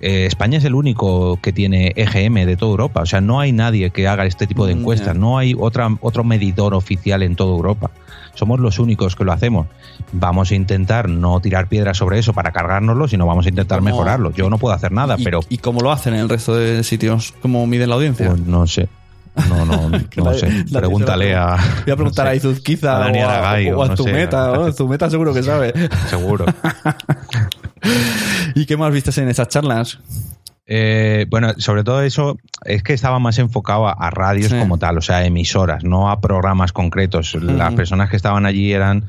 eh, 0.00 0.26
España 0.26 0.58
es 0.58 0.64
el 0.64 0.76
único 0.76 1.40
que 1.42 1.52
tiene 1.52 1.92
EGM 1.96 2.44
de 2.46 2.56
toda 2.56 2.70
Europa. 2.70 3.00
O 3.02 3.06
sea, 3.06 3.20
no 3.20 3.40
hay 3.40 3.50
nadie 3.50 3.90
que 3.90 4.06
haga 4.06 4.26
este 4.26 4.46
tipo 4.46 4.64
de 4.66 4.74
Mm, 4.74 4.78
encuestas. 4.80 5.16
No 5.16 5.38
hay 5.38 5.54
otra, 5.58 5.88
otro 6.00 6.22
medidor 6.24 6.74
oficial 6.74 7.22
en 7.24 7.34
toda 7.34 7.50
Europa. 7.56 7.90
Somos 8.38 8.60
los 8.60 8.78
únicos 8.78 9.16
que 9.16 9.24
lo 9.24 9.32
hacemos. 9.32 9.66
Vamos 10.12 10.52
a 10.52 10.54
intentar 10.54 11.08
no 11.08 11.40
tirar 11.40 11.68
piedras 11.68 11.96
sobre 11.96 12.20
eso 12.20 12.32
para 12.32 12.52
cargárnoslo, 12.52 13.08
sino 13.08 13.26
vamos 13.26 13.46
a 13.46 13.48
intentar 13.48 13.80
¿Cómo? 13.80 13.90
mejorarlo. 13.90 14.30
Yo 14.30 14.48
no 14.48 14.58
puedo 14.58 14.72
hacer 14.76 14.92
nada, 14.92 15.16
¿Y, 15.18 15.24
pero 15.24 15.40
¿Y 15.48 15.58
cómo 15.58 15.80
lo 15.80 15.90
hacen 15.90 16.14
en 16.14 16.20
el 16.20 16.28
resto 16.28 16.54
de 16.54 16.84
sitios? 16.84 17.34
¿Cómo 17.42 17.66
miden 17.66 17.88
la 17.88 17.96
audiencia? 17.96 18.28
pues 18.28 18.40
no 18.40 18.64
sé. 18.68 18.88
No, 19.48 19.64
no, 19.64 19.90
no 20.16 20.34
sé. 20.34 20.64
Pregúntale 20.72 21.34
a. 21.34 21.56
Voy 21.84 21.92
a 21.92 21.96
preguntar 21.96 22.26
no 22.26 22.30
a 22.30 22.34
Izuzquiza 22.36 22.96
a 22.96 22.98
Dani 23.00 23.22
o 23.22 23.28
a, 23.28 23.76
o 23.76 23.82
a 23.82 23.88
no 23.88 23.96
sé, 23.96 24.02
Zumeta. 24.04 24.52
¿no? 24.52 24.72
Zumeta 24.72 25.10
seguro 25.10 25.34
que 25.34 25.42
sabe. 25.42 25.74
Seguro. 26.08 26.46
¿Y 28.54 28.66
qué 28.66 28.76
más 28.76 28.92
viste 28.92 29.20
en 29.20 29.28
esas 29.28 29.48
charlas? 29.48 29.98
Eh, 30.70 31.24
bueno, 31.30 31.54
sobre 31.56 31.82
todo 31.82 32.02
eso 32.02 32.36
es 32.64 32.82
que 32.82 32.92
estaba 32.92 33.18
más 33.18 33.38
enfocado 33.38 33.88
a, 33.88 33.92
a 33.92 34.10
radios 34.10 34.50
Sí. 34.50 34.58
como 34.58 34.76
tal, 34.78 34.98
o 34.98 35.00
sea, 35.00 35.24
emisoras, 35.24 35.82
no 35.82 36.10
a 36.10 36.20
programas 36.20 36.72
concretos. 36.72 37.34
Las 37.34 37.72
personas 37.74 38.10
que 38.10 38.16
estaban 38.16 38.44
allí 38.44 38.72
eran, 38.72 39.06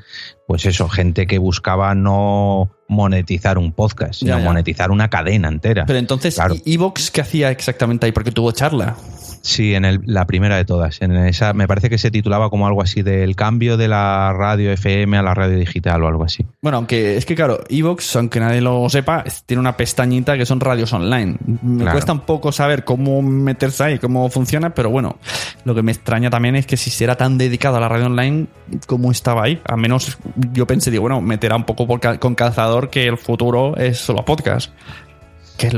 pues 0.47 0.65
eso, 0.65 0.87
gente 0.87 1.27
que 1.27 1.37
buscaba 1.37 1.93
no 1.95 2.71
monetizar 2.87 3.57
un 3.57 3.73
podcast, 3.73 4.15
sino 4.21 4.31
Ya, 4.35 4.39
ya. 4.39 4.45
monetizar 4.45 4.89
una 4.89 5.09
cadena 5.09 5.49
entera. 5.49 5.85
Pero 5.85 5.99
entonces, 5.99 6.35
Claro. 6.35 6.55
¿y 6.63 6.73
Evox 6.75 7.11
qué 7.11 7.21
hacía 7.21 7.51
exactamente 7.51 8.05
ahí? 8.05 8.13
Porque 8.13 8.31
tuvo 8.31 8.51
charla. 8.53 8.95
Sí, 9.41 9.73
en 9.75 9.85
el- 9.85 10.01
la 10.05 10.25
primera 10.25 10.57
de 10.57 10.65
todas. 10.65 11.01
En 11.01 11.15
esa, 11.15 11.53
me 11.53 11.67
parece 11.67 11.89
que 11.89 11.97
se 11.97 12.11
titulaba 12.11 12.49
como 12.49 12.67
algo 12.67 12.81
así 12.81 13.01
del 13.01 13.35
cambio 13.35 13.77
de 13.77 13.87
la 13.87 14.33
radio 14.33 14.71
FM 14.71 15.17
a 15.17 15.21
la 15.21 15.33
radio 15.33 15.57
digital 15.57 16.03
o 16.03 16.07
algo 16.07 16.23
así. 16.23 16.45
Bueno, 16.61 16.77
aunque 16.77 17.17
es 17.17 17.25
que 17.25 17.35
claro, 17.35 17.59
Evox, 17.69 18.15
aunque 18.17 18.39
nadie 18.39 18.61
lo 18.61 18.87
sepa, 18.89 19.23
tiene 19.45 19.61
una 19.61 19.77
pestañita 19.77 20.37
que 20.37 20.45
son 20.45 20.59
radios 20.59 20.91
online. 20.93 21.37
Me 21.63 21.77
Claro. 21.83 21.91
cuesta 21.93 22.11
un 22.13 22.21
poco 22.21 22.51
saber 22.51 22.83
cómo 22.83 23.21
meterse 23.21 23.83
ahí, 23.83 23.99
cómo 23.99 24.29
funciona, 24.29 24.73
pero 24.73 24.89
bueno, 24.89 25.17
lo 25.63 25.73
que 25.75 25.83
me 25.83 25.91
extraña 25.91 26.29
también 26.29 26.55
es 26.55 26.65
que 26.65 26.77
si 26.77 26.89
será 26.89 27.15
tan 27.15 27.37
dedicado 27.37 27.77
a 27.77 27.79
la 27.79 27.87
radio 27.89 28.07
online, 28.07 28.47
¿cómo 28.87 29.11
estaba 29.11 29.43
ahí? 29.43 29.61
Al 29.65 29.77
menos 29.77 30.17
yo 30.53 30.67
pensé, 30.67 30.91
digo, 30.91 31.01
bueno, 31.01 31.21
meterá 31.21 31.55
un 31.55 31.63
poco 31.65 31.87
por 31.87 31.99
con 32.19 32.35
calzador 32.35 32.89
que 32.89 33.07
el 33.07 33.17
futuro 33.17 33.75
es 33.77 33.97
solo 33.99 34.23
podcast. 34.25 34.71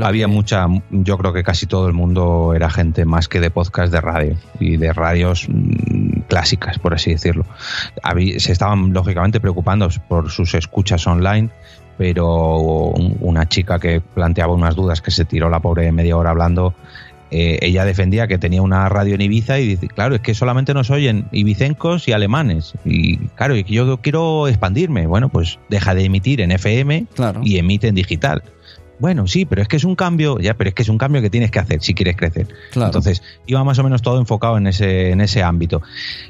Había 0.02 0.26
que- 0.26 0.32
mucha, 0.32 0.66
yo 0.90 1.18
creo 1.18 1.32
que 1.32 1.42
casi 1.42 1.66
todo 1.66 1.86
el 1.86 1.92
mundo 1.92 2.52
era 2.54 2.70
gente 2.70 3.04
más 3.04 3.28
que 3.28 3.40
de 3.40 3.50
podcast 3.50 3.92
de 3.92 4.00
radio 4.00 4.36
y 4.60 4.76
de 4.76 4.92
radios 4.92 5.46
mm, 5.48 6.20
clásicas, 6.28 6.78
por 6.78 6.94
así 6.94 7.10
decirlo. 7.10 7.44
Se 8.38 8.52
estaban 8.52 8.92
lógicamente 8.92 9.40
preocupando 9.40 9.88
por 10.08 10.30
sus 10.30 10.54
escuchas 10.54 11.06
online, 11.06 11.50
pero 11.98 12.88
un- 12.90 13.16
una 13.20 13.48
chica 13.48 13.78
que 13.78 14.00
planteaba 14.00 14.54
unas 14.54 14.74
dudas 14.74 15.00
que 15.02 15.10
se 15.10 15.24
tiró 15.24 15.50
la 15.50 15.60
pobre 15.60 15.90
media 15.92 16.16
hora 16.16 16.30
hablando. 16.30 16.74
eh, 17.34 17.58
ella 17.62 17.86
defendía 17.86 18.26
que 18.26 18.36
tenía 18.36 18.60
una 18.60 18.86
radio 18.90 19.14
en 19.14 19.22
Ibiza 19.22 19.58
y 19.58 19.66
dice, 19.66 19.88
claro, 19.88 20.14
es 20.14 20.20
que 20.20 20.34
solamente 20.34 20.74
nos 20.74 20.90
oyen 20.90 21.28
ibicencos 21.32 22.06
y 22.06 22.12
alemanes. 22.12 22.74
Y 22.84 23.16
claro, 23.16 23.56
yo 23.56 23.96
quiero 24.02 24.48
expandirme. 24.48 25.06
Bueno, 25.06 25.30
pues 25.30 25.58
deja 25.70 25.94
de 25.94 26.04
emitir 26.04 26.42
en 26.42 26.50
FM 26.50 27.06
Claro. 27.14 27.40
y 27.42 27.56
emite 27.56 27.88
en 27.88 27.94
digital. 27.94 28.42
Bueno, 29.02 29.26
sí, 29.26 29.44
pero 29.44 29.60
es 29.60 29.68
que 29.68 29.76
es 29.76 29.84
un 29.84 29.96
cambio, 29.96 30.38
ya, 30.38 30.54
pero 30.54 30.68
es 30.68 30.74
que 30.74 30.82
es 30.82 30.88
un 30.88 30.96
cambio 30.96 31.20
que 31.20 31.28
tienes 31.28 31.50
que 31.50 31.58
hacer 31.58 31.82
si 31.82 31.92
quieres 31.92 32.16
crecer. 32.16 32.46
Claro. 32.70 32.86
Entonces, 32.86 33.20
iba 33.46 33.62
más 33.64 33.78
o 33.80 33.82
menos 33.82 34.00
todo 34.00 34.18
enfocado 34.20 34.56
en 34.56 34.68
ese, 34.68 35.10
en 35.10 35.20
ese 35.20 35.42
ámbito. 35.42 35.82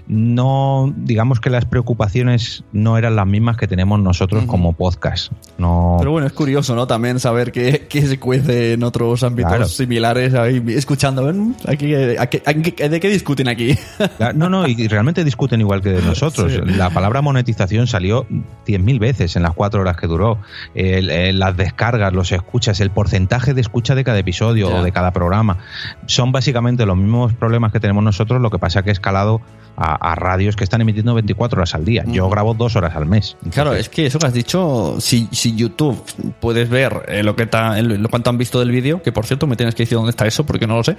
No, 0.09 0.93
digamos 0.97 1.39
que 1.41 1.51
las 1.51 1.65
preocupaciones 1.67 2.65
no 2.73 2.97
eran 2.99 3.15
las 3.15 3.27
mismas 3.27 3.57
que 3.57 3.67
tenemos 3.69 4.01
nosotros 4.01 4.45
como 4.47 4.73
podcast. 4.73 5.31
No, 5.59 5.97
Pero 5.99 6.11
bueno, 6.13 6.27
es 6.27 6.33
curioso, 6.33 6.75
¿no? 6.75 6.87
También 6.87 7.21
saber 7.21 7.53
qué, 7.53 7.87
qué 7.89 8.03
se 8.07 8.19
cuece 8.19 8.73
en 8.73 8.83
otros 8.83 9.23
ámbitos 9.23 9.53
Claro. 9.53 9.67
similares, 9.69 10.35
ahí 10.35 10.63
escuchando, 10.69 11.27
"Ven, 11.27 11.55
aquí, 11.69 11.95
aquí- 12.19 12.41
aquí- 12.45 12.89
¿de 12.89 13.01
qué 13.01 13.09
discuten 13.11 13.49
aquí? 13.49 13.77
No, 14.35 14.49
no, 14.49 14.67
y 14.67 14.89
realmente 14.89 15.25
discuten 15.25 15.61
igual 15.61 15.83
que 15.83 15.91
de 15.91 16.01
nosotros. 16.03 16.53
Sí. 16.53 16.61
La 16.77 16.89
palabra 16.91 17.21
monetización 17.21 17.87
salió 17.87 18.27
10.000 18.67 18.99
veces 18.99 19.37
en 19.37 19.43
las 19.43 19.53
cuatro 19.53 19.81
horas 19.83 19.97
que 19.97 20.07
duró. 20.07 20.39
Las 20.75 21.57
descargas, 21.57 22.13
los 22.15 22.33
escuchas, 22.33 22.62
el 22.71 22.91
porcentaje 22.91 23.55
de 23.55 23.61
escucha 23.61 23.95
de 23.95 24.05
cada 24.05 24.19
episodio 24.19 24.69
o 24.75 24.83
de 24.83 24.93
cada 24.93 25.11
programa. 25.13 25.59
Son 26.07 26.33
básicamente 26.33 26.87
los 26.87 26.97
mismos 26.97 27.33
problemas 27.35 27.73
que 27.73 27.81
tenemos 27.81 28.03
nosotros, 28.05 28.41
lo 28.41 28.51
que 28.51 28.59
pasa 28.59 28.83
que 28.83 28.91
he 28.91 28.93
escalado 28.93 29.41
a, 29.77 29.95
a 30.13 30.15
radios 30.15 30.55
que 30.55 30.65
están 30.65 30.81
emitiendo 30.83 31.15
24 31.15 31.59
horas 31.59 31.75
al 31.75 31.85
día. 31.85 32.05
Yo 32.07 32.29
grabo 32.29 32.55
dos 32.55 32.77
horas 32.77 32.95
al 32.95 33.07
mes. 33.07 33.37
Claro, 33.53 33.75
es 33.75 33.89
que 33.89 34.07
eso 34.07 34.19
que 34.19 34.27
has 34.27 34.33
dicho, 34.35 34.97
si, 35.01 35.29
si 35.33 35.55
YouTube 35.57 36.03
puedes 36.41 36.69
ver 36.69 37.05
eh, 37.09 37.23
lo 37.23 37.35
que 37.37 37.47
ta- 37.47 37.81
lo 37.81 38.09
cuánto 38.09 38.31
han 38.31 38.39
visto 38.39 38.59
del 38.61 38.71
vídeo, 38.71 39.03
que 39.03 39.13
por 39.13 39.25
cierto 39.27 39.47
me 39.47 39.57
tienes 39.57 39.75
que 39.75 39.83
decir 39.85 39.97
dónde 39.97 40.11
está 40.11 40.27
eso 40.27 40.45
porque 40.45 40.67
no 40.67 40.77
lo 40.77 40.85
sé, 40.85 40.97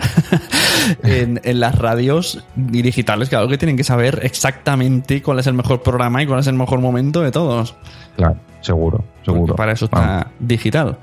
en, 1.04 1.40
en 1.44 1.60
las 1.60 1.76
radios 1.78 2.44
y 2.58 2.82
digitales, 2.82 3.30
claro 3.30 3.48
que 3.48 3.58
tienen 3.58 3.78
que 3.78 3.84
saber 3.84 4.20
exactamente 4.24 5.22
cuál 5.22 5.40
es 5.40 5.48
el 5.48 5.54
mejor 5.54 5.82
programa 5.84 6.22
y 6.24 6.28
cuál 6.28 6.40
es 6.40 6.48
el 6.48 6.56
mejor 6.56 6.80
momento 6.80 7.22
de 7.22 7.32
todos. 7.32 7.76
Claro, 8.16 8.38
seguro, 8.62 9.04
seguro. 9.24 9.48
Porque 9.48 9.58
para 9.58 9.72
eso 9.74 9.86
está 9.86 10.28
digital. 10.40 10.98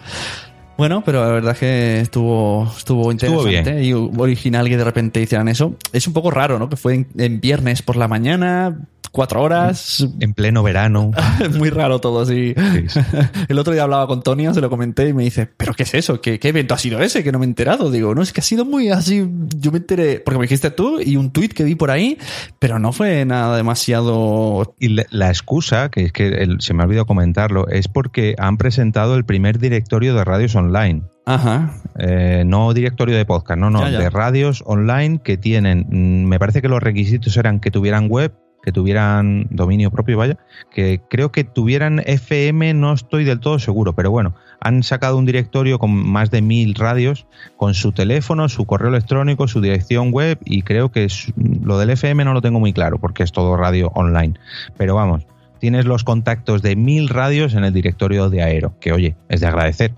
Bueno, 0.80 1.02
pero 1.04 1.22
la 1.22 1.30
verdad 1.30 1.52
es 1.52 1.58
que 1.58 2.00
estuvo, 2.00 2.66
estuvo 2.74 3.10
Estuvo 3.12 3.46
interesante 3.46 3.84
y 3.84 3.92
original 3.92 4.66
que 4.66 4.78
de 4.78 4.84
repente 4.84 5.20
hicieran 5.20 5.48
eso. 5.48 5.74
Es 5.92 6.06
un 6.06 6.14
poco 6.14 6.30
raro, 6.30 6.58
¿no? 6.58 6.70
Que 6.70 6.76
fue 6.76 6.94
en, 6.94 7.06
en 7.18 7.38
viernes 7.38 7.82
por 7.82 7.96
la 7.96 8.08
mañana, 8.08 8.78
cuatro 9.12 9.42
horas. 9.42 10.06
En 10.20 10.34
pleno 10.34 10.62
verano. 10.62 11.10
Es 11.40 11.54
muy 11.56 11.70
raro 11.70 12.00
todo 12.00 12.20
así. 12.20 12.54
Sí, 12.56 12.88
sí. 12.88 13.00
El 13.48 13.58
otro 13.58 13.72
día 13.72 13.82
hablaba 13.82 14.06
con 14.06 14.22
Tonia, 14.22 14.52
se 14.54 14.60
lo 14.60 14.70
comenté 14.70 15.08
y 15.08 15.12
me 15.12 15.24
dice, 15.24 15.48
¿pero 15.56 15.74
qué 15.74 15.82
es 15.84 15.94
eso? 15.94 16.20
¿Qué, 16.20 16.38
qué 16.38 16.48
evento 16.48 16.74
ha 16.74 16.78
sido 16.78 17.00
ese? 17.00 17.24
Que 17.24 17.32
no 17.32 17.38
me 17.38 17.44
he 17.44 17.48
enterado. 17.48 17.90
Digo, 17.90 18.14
no, 18.14 18.22
es 18.22 18.32
que 18.32 18.40
ha 18.40 18.44
sido 18.44 18.64
muy 18.64 18.90
así. 18.90 19.28
Yo 19.58 19.72
me 19.72 19.78
enteré, 19.78 20.20
porque 20.20 20.38
me 20.38 20.44
dijiste 20.44 20.70
tú 20.70 21.00
y 21.00 21.16
un 21.16 21.30
tuit 21.30 21.52
que 21.52 21.64
vi 21.64 21.74
por 21.74 21.90
ahí, 21.90 22.18
pero 22.58 22.78
no 22.78 22.92
fue 22.92 23.24
nada 23.24 23.56
demasiado. 23.56 24.74
Y 24.78 24.88
la, 24.90 25.04
la 25.10 25.28
excusa, 25.28 25.90
que 25.90 26.04
es 26.04 26.12
que 26.12 26.28
el- 26.28 26.60
se 26.60 26.74
me 26.74 26.82
ha 26.82 26.86
olvidado 26.86 27.06
comentarlo, 27.06 27.68
es 27.68 27.88
porque 27.88 28.34
han 28.38 28.56
presentado 28.56 29.16
el 29.16 29.24
primer 29.24 29.58
directorio 29.58 30.14
de 30.14 30.24
radios 30.24 30.54
online. 30.54 31.02
Ajá. 31.26 31.74
Eh, 31.98 32.42
no 32.46 32.72
directorio 32.74 33.16
de 33.16 33.24
podcast, 33.24 33.58
no, 33.60 33.70
no, 33.70 33.82
Ya, 33.82 33.90
ya. 33.90 33.98
de 34.00 34.10
radios 34.10 34.62
online 34.66 35.20
que 35.22 35.36
tienen, 35.36 35.86
mm, 35.88 36.24
me 36.28 36.38
parece 36.38 36.60
que 36.62 36.68
los 36.68 36.82
requisitos 36.82 37.36
eran 37.36 37.60
que 37.60 37.70
tuvieran 37.70 38.08
web, 38.08 38.32
que 38.62 38.72
tuvieran 38.72 39.46
dominio 39.50 39.90
propio, 39.90 40.18
vaya, 40.18 40.36
que 40.70 41.00
creo 41.08 41.32
que 41.32 41.44
tuvieran 41.44 42.00
FM, 42.04 42.74
no 42.74 42.92
estoy 42.92 43.24
del 43.24 43.40
todo 43.40 43.58
seguro, 43.58 43.94
pero 43.94 44.10
bueno, 44.10 44.34
han 44.60 44.82
sacado 44.82 45.16
un 45.16 45.24
directorio 45.24 45.78
con 45.78 45.90
más 45.90 46.30
de 46.30 46.42
mil 46.42 46.74
radios, 46.74 47.26
con 47.56 47.72
su 47.74 47.92
teléfono, 47.92 48.48
su 48.50 48.66
correo 48.66 48.88
electrónico, 48.90 49.48
su 49.48 49.60
dirección 49.62 50.10
web 50.12 50.38
y 50.44 50.62
creo 50.62 50.90
que 50.90 51.04
es- 51.04 51.32
lo 51.36 51.78
del 51.78 51.90
FM 51.90 52.24
no 52.24 52.34
lo 52.34 52.42
tengo 52.42 52.60
muy 52.60 52.72
claro 52.74 52.98
porque 52.98 53.22
es 53.22 53.32
todo 53.32 53.56
radio 53.56 53.90
online, 53.94 54.34
pero 54.76 54.94
vamos. 54.94 55.26
Tienes 55.58 55.84
los 55.84 56.04
contactos 56.04 56.62
de 56.62 56.74
mil 56.76 57.08
radios 57.08 57.54
en 57.54 57.64
el 57.64 57.72
directorio 57.72 58.30
de 58.30 58.42
Aero, 58.42 58.74
que 58.80 58.92
oye, 58.92 59.14
es 59.28 59.40
de 59.40 59.46
agradecer 59.46 59.92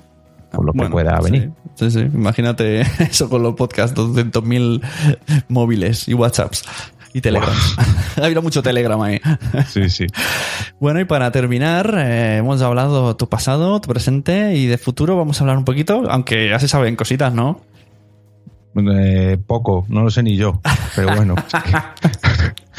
por 0.52 0.64
lo 0.64 0.72
que 0.72 0.78
Bueno, 0.78 0.92
pueda 0.92 1.20
venir. 1.20 1.50
Sí, 1.74 1.90
sí. 1.90 2.00
Imagínate 2.00 2.80
eso 3.00 3.28
con 3.30 3.42
los 3.42 3.54
podcasts, 3.54 3.96
200.000 3.96 4.80
móviles 5.48 6.06
y 6.08 6.14
WhatsApps 6.14 6.64
y 7.12 7.20
Telegram. 7.20 7.54
ha 8.20 8.24
habido 8.24 8.42
mucho 8.42 8.62
Telegram 8.62 9.00
ahí. 9.02 9.20
Sí, 9.68 9.88
sí. 9.90 10.06
Bueno, 10.80 11.00
y 11.00 11.04
para 11.04 11.30
terminar, 11.30 11.94
eh, 11.98 12.38
hemos 12.38 12.62
hablado 12.62 13.16
tu 13.16 13.28
pasado, 13.28 13.80
tu 13.80 13.88
presente 13.88 14.54
y 14.54 14.66
de 14.66 14.78
futuro. 14.78 15.16
Vamos 15.16 15.40
a 15.40 15.44
hablar 15.44 15.58
un 15.58 15.64
poquito, 15.64 16.04
aunque 16.08 16.48
ya 16.48 16.58
se 16.58 16.68
saben 16.68 16.96
cositas, 16.96 17.32
¿no? 17.32 17.60
Eh, 18.74 19.38
poco, 19.46 19.84
no 19.88 20.02
lo 20.02 20.10
sé 20.10 20.22
ni 20.22 20.36
yo, 20.36 20.60
pero 20.96 21.14
bueno. 21.14 21.34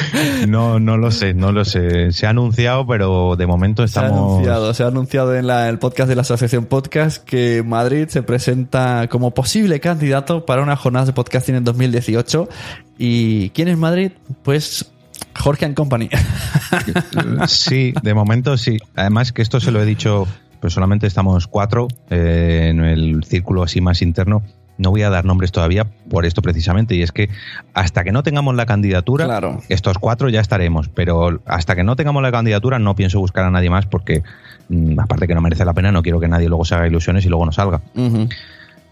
no, 0.47 0.79
no 0.79 0.97
lo 0.97 1.11
sé, 1.11 1.33
no 1.33 1.51
lo 1.51 1.65
sé. 1.65 2.11
Se 2.11 2.25
ha 2.25 2.29
anunciado, 2.31 2.85
pero 2.87 3.35
de 3.35 3.45
momento 3.47 3.87
Se 3.87 3.99
ha 3.99 4.03
estamos. 4.05 4.31
anunciado, 4.33 4.73
se 4.73 4.83
ha 4.83 4.87
anunciado 4.87 5.35
en 5.35 5.47
la- 5.47 5.69
el 5.69 5.79
podcast 5.79 6.09
de 6.09 6.15
la 6.15 6.21
Asociación 6.21 6.65
Podcast 6.65 7.23
que 7.23 7.63
Madrid 7.63 8.07
se 8.09 8.23
presenta 8.23 9.07
como 9.09 9.31
posible 9.31 9.79
candidato 9.79 10.45
para 10.45 10.61
una 10.61 10.75
jornada 10.75 11.05
de 11.05 11.13
podcasting 11.13 11.55
en 11.55 11.63
2018. 11.63 12.49
¿Y 12.97 13.49
quién 13.51 13.67
es 13.67 13.77
Madrid? 13.77 14.11
Pues 14.43 14.91
Jorge 15.35 15.65
and 15.65 15.75
Company. 15.75 16.09
Sí, 17.47 17.93
de 18.01 18.13
momento 18.13 18.57
sí. 18.57 18.77
Además 18.95 19.31
que 19.31 19.41
esto 19.41 19.59
se 19.59 19.71
lo 19.71 19.81
he 19.81 19.85
dicho, 19.85 20.27
pues 20.59 20.73
solamente 20.73 21.07
estamos 21.07 21.47
cuatro 21.47 21.87
eh, 22.09 22.67
en 22.71 22.83
el 22.83 23.23
círculo 23.23 23.63
así 23.63 23.81
más 23.81 24.01
interno. 24.01 24.43
No 24.77 24.89
voy 24.89 25.03
a 25.03 25.09
dar 25.09 25.23
nombres 25.25 25.51
todavía 25.51 25.85
por 26.09 26.25
esto 26.25 26.41
precisamente, 26.41 26.95
y 26.95 27.01
es 27.03 27.11
que 27.11 27.29
hasta 27.73 28.03
que 28.03 28.11
no 28.11 28.23
tengamos 28.23 28.55
la 28.55 28.65
candidatura, 28.65 29.25
Claro. 29.25 29.61
estos 29.69 29.97
cuatro 29.99 30.29
ya 30.29 30.39
estaremos, 30.41 30.89
pero 30.89 31.41
hasta 31.45 31.75
que 31.75 31.83
no 31.83 31.95
tengamos 31.95 32.21
la 32.23 32.31
candidatura 32.31 32.79
no 32.79 32.95
pienso 32.95 33.19
buscar 33.19 33.45
a 33.45 33.51
nadie 33.51 33.69
más 33.69 33.85
porque, 33.85 34.23
mm, 34.69 34.99
aparte 34.99 35.27
que 35.27 35.35
no 35.35 35.41
merece 35.41 35.63
la 35.65 35.73
pena, 35.73 35.91
no 35.91 36.01
quiero 36.01 36.19
que 36.19 36.27
nadie 36.27 36.49
luego 36.49 36.65
se 36.65 36.75
haga 36.75 36.87
ilusiones 36.87 37.25
y 37.25 37.29
luego 37.29 37.45
no 37.45 37.51
salga. 37.51 37.81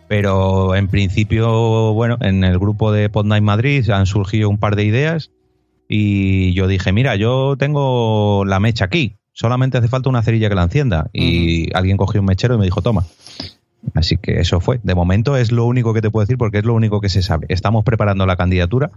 Pero 0.07 0.75
en 0.75 0.88
principio, 0.89 1.93
bueno, 1.93 2.17
en 2.21 2.43
el 2.43 2.59
grupo 2.59 2.91
de 2.91 3.09
Pod 3.09 3.25
Night 3.25 3.43
Madrid 3.43 3.89
han 3.89 4.05
surgido 4.05 4.49
un 4.49 4.57
par 4.57 4.75
de 4.75 4.84
ideas 4.84 5.32
y 5.88 6.53
yo 6.53 6.67
dije, 6.67 6.91
mira, 6.91 7.15
yo 7.15 7.55
tengo 7.57 8.43
la 8.45 8.59
mecha 8.59 8.86
aquí, 8.86 9.15
solamente 9.32 9.77
hace 9.77 9.88
falta 9.88 10.09
una 10.09 10.21
cerilla 10.21 10.49
que 10.49 10.55
la 10.55 10.63
encienda. 10.63 11.09
Y 11.13 11.73
alguien 11.75 11.95
cogió 11.97 12.19
un 12.19 12.25
mechero 12.27 12.55
y 12.55 12.57
me 12.57 12.65
dijo, 12.65 12.82
toma. 12.82 13.05
Así 13.93 14.17
que 14.17 14.39
eso 14.39 14.59
fue. 14.59 14.79
De 14.84 14.95
momento 14.95 15.38
es 15.38 15.51
lo 15.51 15.65
único 15.65 15.93
que 15.93 16.01
te 16.01 16.09
puedo 16.09 16.25
decir 16.25 16.38
porque 16.38 16.59
es 16.59 16.65
lo 16.65 16.73
único 16.73 17.01
que 17.01 17.09
se 17.09 17.21
sabe. 17.21 17.47
Estamos 17.49 17.84
preparando 17.84 18.25
la 18.25 18.36
candidatura 18.36 18.91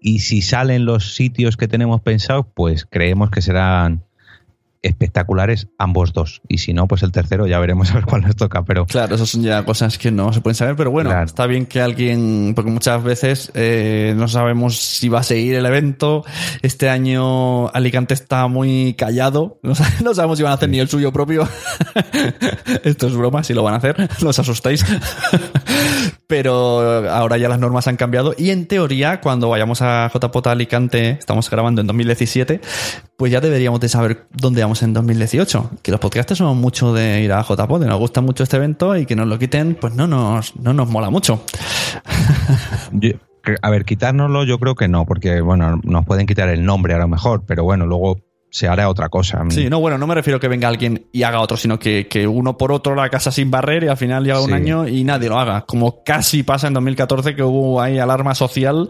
y 0.00 0.20
si 0.20 0.42
salen 0.42 0.84
los 0.84 1.14
sitios 1.14 1.56
que 1.56 1.68
tenemos 1.68 2.00
pensados, 2.00 2.46
pues 2.54 2.86
creemos 2.88 3.30
que 3.30 3.42
serán 3.42 4.04
espectaculares 4.82 5.68
ambos 5.78 6.12
dos. 6.12 6.40
Y 6.48 6.58
si 6.58 6.72
no, 6.72 6.86
pues 6.86 7.02
el 7.02 7.12
tercero 7.12 7.46
ya 7.46 7.58
veremos 7.58 7.90
a 7.90 7.94
ver 7.94 8.04
cuál 8.06 8.22
nos 8.22 8.36
toca. 8.36 8.62
Pero 8.64 8.86
Claro, 8.86 9.14
esas 9.14 9.28
son 9.28 9.42
ya 9.42 9.64
cosas 9.64 9.98
que 9.98 10.10
no 10.10 10.32
se 10.32 10.40
pueden 10.40 10.54
saber, 10.54 10.76
pero 10.76 10.90
bueno, 10.90 11.10
Claro. 11.10 11.26
está 11.26 11.46
bien 11.46 11.66
que 11.66 11.80
alguien, 11.80 12.52
porque 12.54 12.70
muchas 12.70 13.02
veces 13.02 13.50
eh, 13.54 14.14
no 14.16 14.28
sabemos 14.28 14.76
si 14.78 15.08
va 15.08 15.20
a 15.20 15.22
seguir 15.22 15.54
el 15.54 15.66
evento. 15.66 16.24
Este 16.62 16.88
año 16.88 17.68
Alicante 17.68 18.14
está 18.14 18.46
muy 18.48 18.94
callado, 18.96 19.60
no 19.62 20.14
sabemos 20.14 20.38
si 20.38 20.42
van 20.44 20.52
a 20.52 20.54
hacer 20.54 20.68
ni 20.68 20.78
el 20.80 20.88
suyo 20.88 21.12
propio. 21.12 21.48
Esto 22.84 23.06
es 23.06 23.14
broma, 23.14 23.42
si 23.44 23.54
lo 23.54 23.62
van 23.62 23.74
a 23.74 23.76
hacer, 23.78 24.08
no 24.22 24.28
os 24.30 24.38
asustéis. 24.38 24.84
Pero 26.30 27.10
ahora 27.10 27.36
ya 27.38 27.48
las 27.48 27.58
normas 27.58 27.88
han 27.88 27.96
cambiado 27.96 28.36
y 28.38 28.50
en 28.50 28.66
teoría 28.66 29.20
cuando 29.20 29.48
vayamos 29.48 29.82
a 29.82 30.08
JPOT 30.14 30.46
Alicante, 30.46 31.10
estamos 31.10 31.50
grabando 31.50 31.80
en 31.80 31.88
2017, 31.88 32.60
pues 33.16 33.32
ya 33.32 33.40
deberíamos 33.40 33.80
de 33.80 33.88
saber 33.88 34.26
dónde 34.30 34.62
vamos 34.62 34.80
en 34.84 34.92
2018. 34.92 35.70
Que 35.82 35.90
los 35.90 35.98
podcasters 35.98 36.38
somos 36.38 36.56
mucho 36.56 36.94
de 36.94 37.22
ir 37.22 37.32
a 37.32 37.42
JPOT, 37.42 37.82
nos 37.82 37.98
gusta 37.98 38.20
mucho 38.20 38.44
este 38.44 38.58
evento 38.58 38.96
y 38.96 39.06
que 39.06 39.16
nos 39.16 39.26
lo 39.26 39.40
quiten, 39.40 39.74
pues 39.74 39.92
no 39.96 40.06
nos, 40.06 40.54
no 40.54 40.72
nos 40.72 40.88
mola 40.88 41.10
mucho. 41.10 41.42
A 43.62 43.70
ver, 43.70 43.84
quitárnoslo 43.84 44.44
yo 44.44 44.58
creo 44.60 44.76
que 44.76 44.86
no, 44.86 45.06
porque 45.06 45.40
bueno, 45.40 45.80
nos 45.82 46.04
pueden 46.04 46.26
quitar 46.26 46.48
el 46.48 46.64
nombre 46.64 46.94
a 46.94 46.98
lo 46.98 47.08
mejor, 47.08 47.42
pero 47.44 47.64
bueno, 47.64 47.86
luego 47.86 48.20
se 48.50 48.68
hará 48.68 48.88
otra 48.88 49.08
cosa. 49.08 49.42
Sí, 49.48 49.68
no, 49.70 49.80
bueno, 49.80 49.96
no 49.98 50.06
me 50.06 50.14
refiero 50.14 50.38
a 50.38 50.40
que 50.40 50.48
venga 50.48 50.68
alguien 50.68 51.06
y 51.12 51.22
haga 51.22 51.40
otro, 51.40 51.56
sino 51.56 51.78
que, 51.78 52.06
que 52.08 52.26
uno 52.26 52.58
por 52.58 52.72
otro 52.72 52.94
la 52.94 53.08
casa 53.08 53.30
sin 53.30 53.50
barrer 53.50 53.84
y 53.84 53.88
al 53.88 53.96
final 53.96 54.24
llega 54.24 54.40
un 54.40 54.52
año 54.52 54.86
y 54.86 55.04
nadie 55.04 55.28
lo 55.28 55.38
haga. 55.38 55.62
Como 55.62 56.02
casi 56.04 56.42
pasa 56.42 56.68
en 56.68 56.74
2014 56.74 57.34
que 57.34 57.42
hubo 57.42 57.80
ahí 57.80 57.98
alarma 57.98 58.34
social 58.34 58.88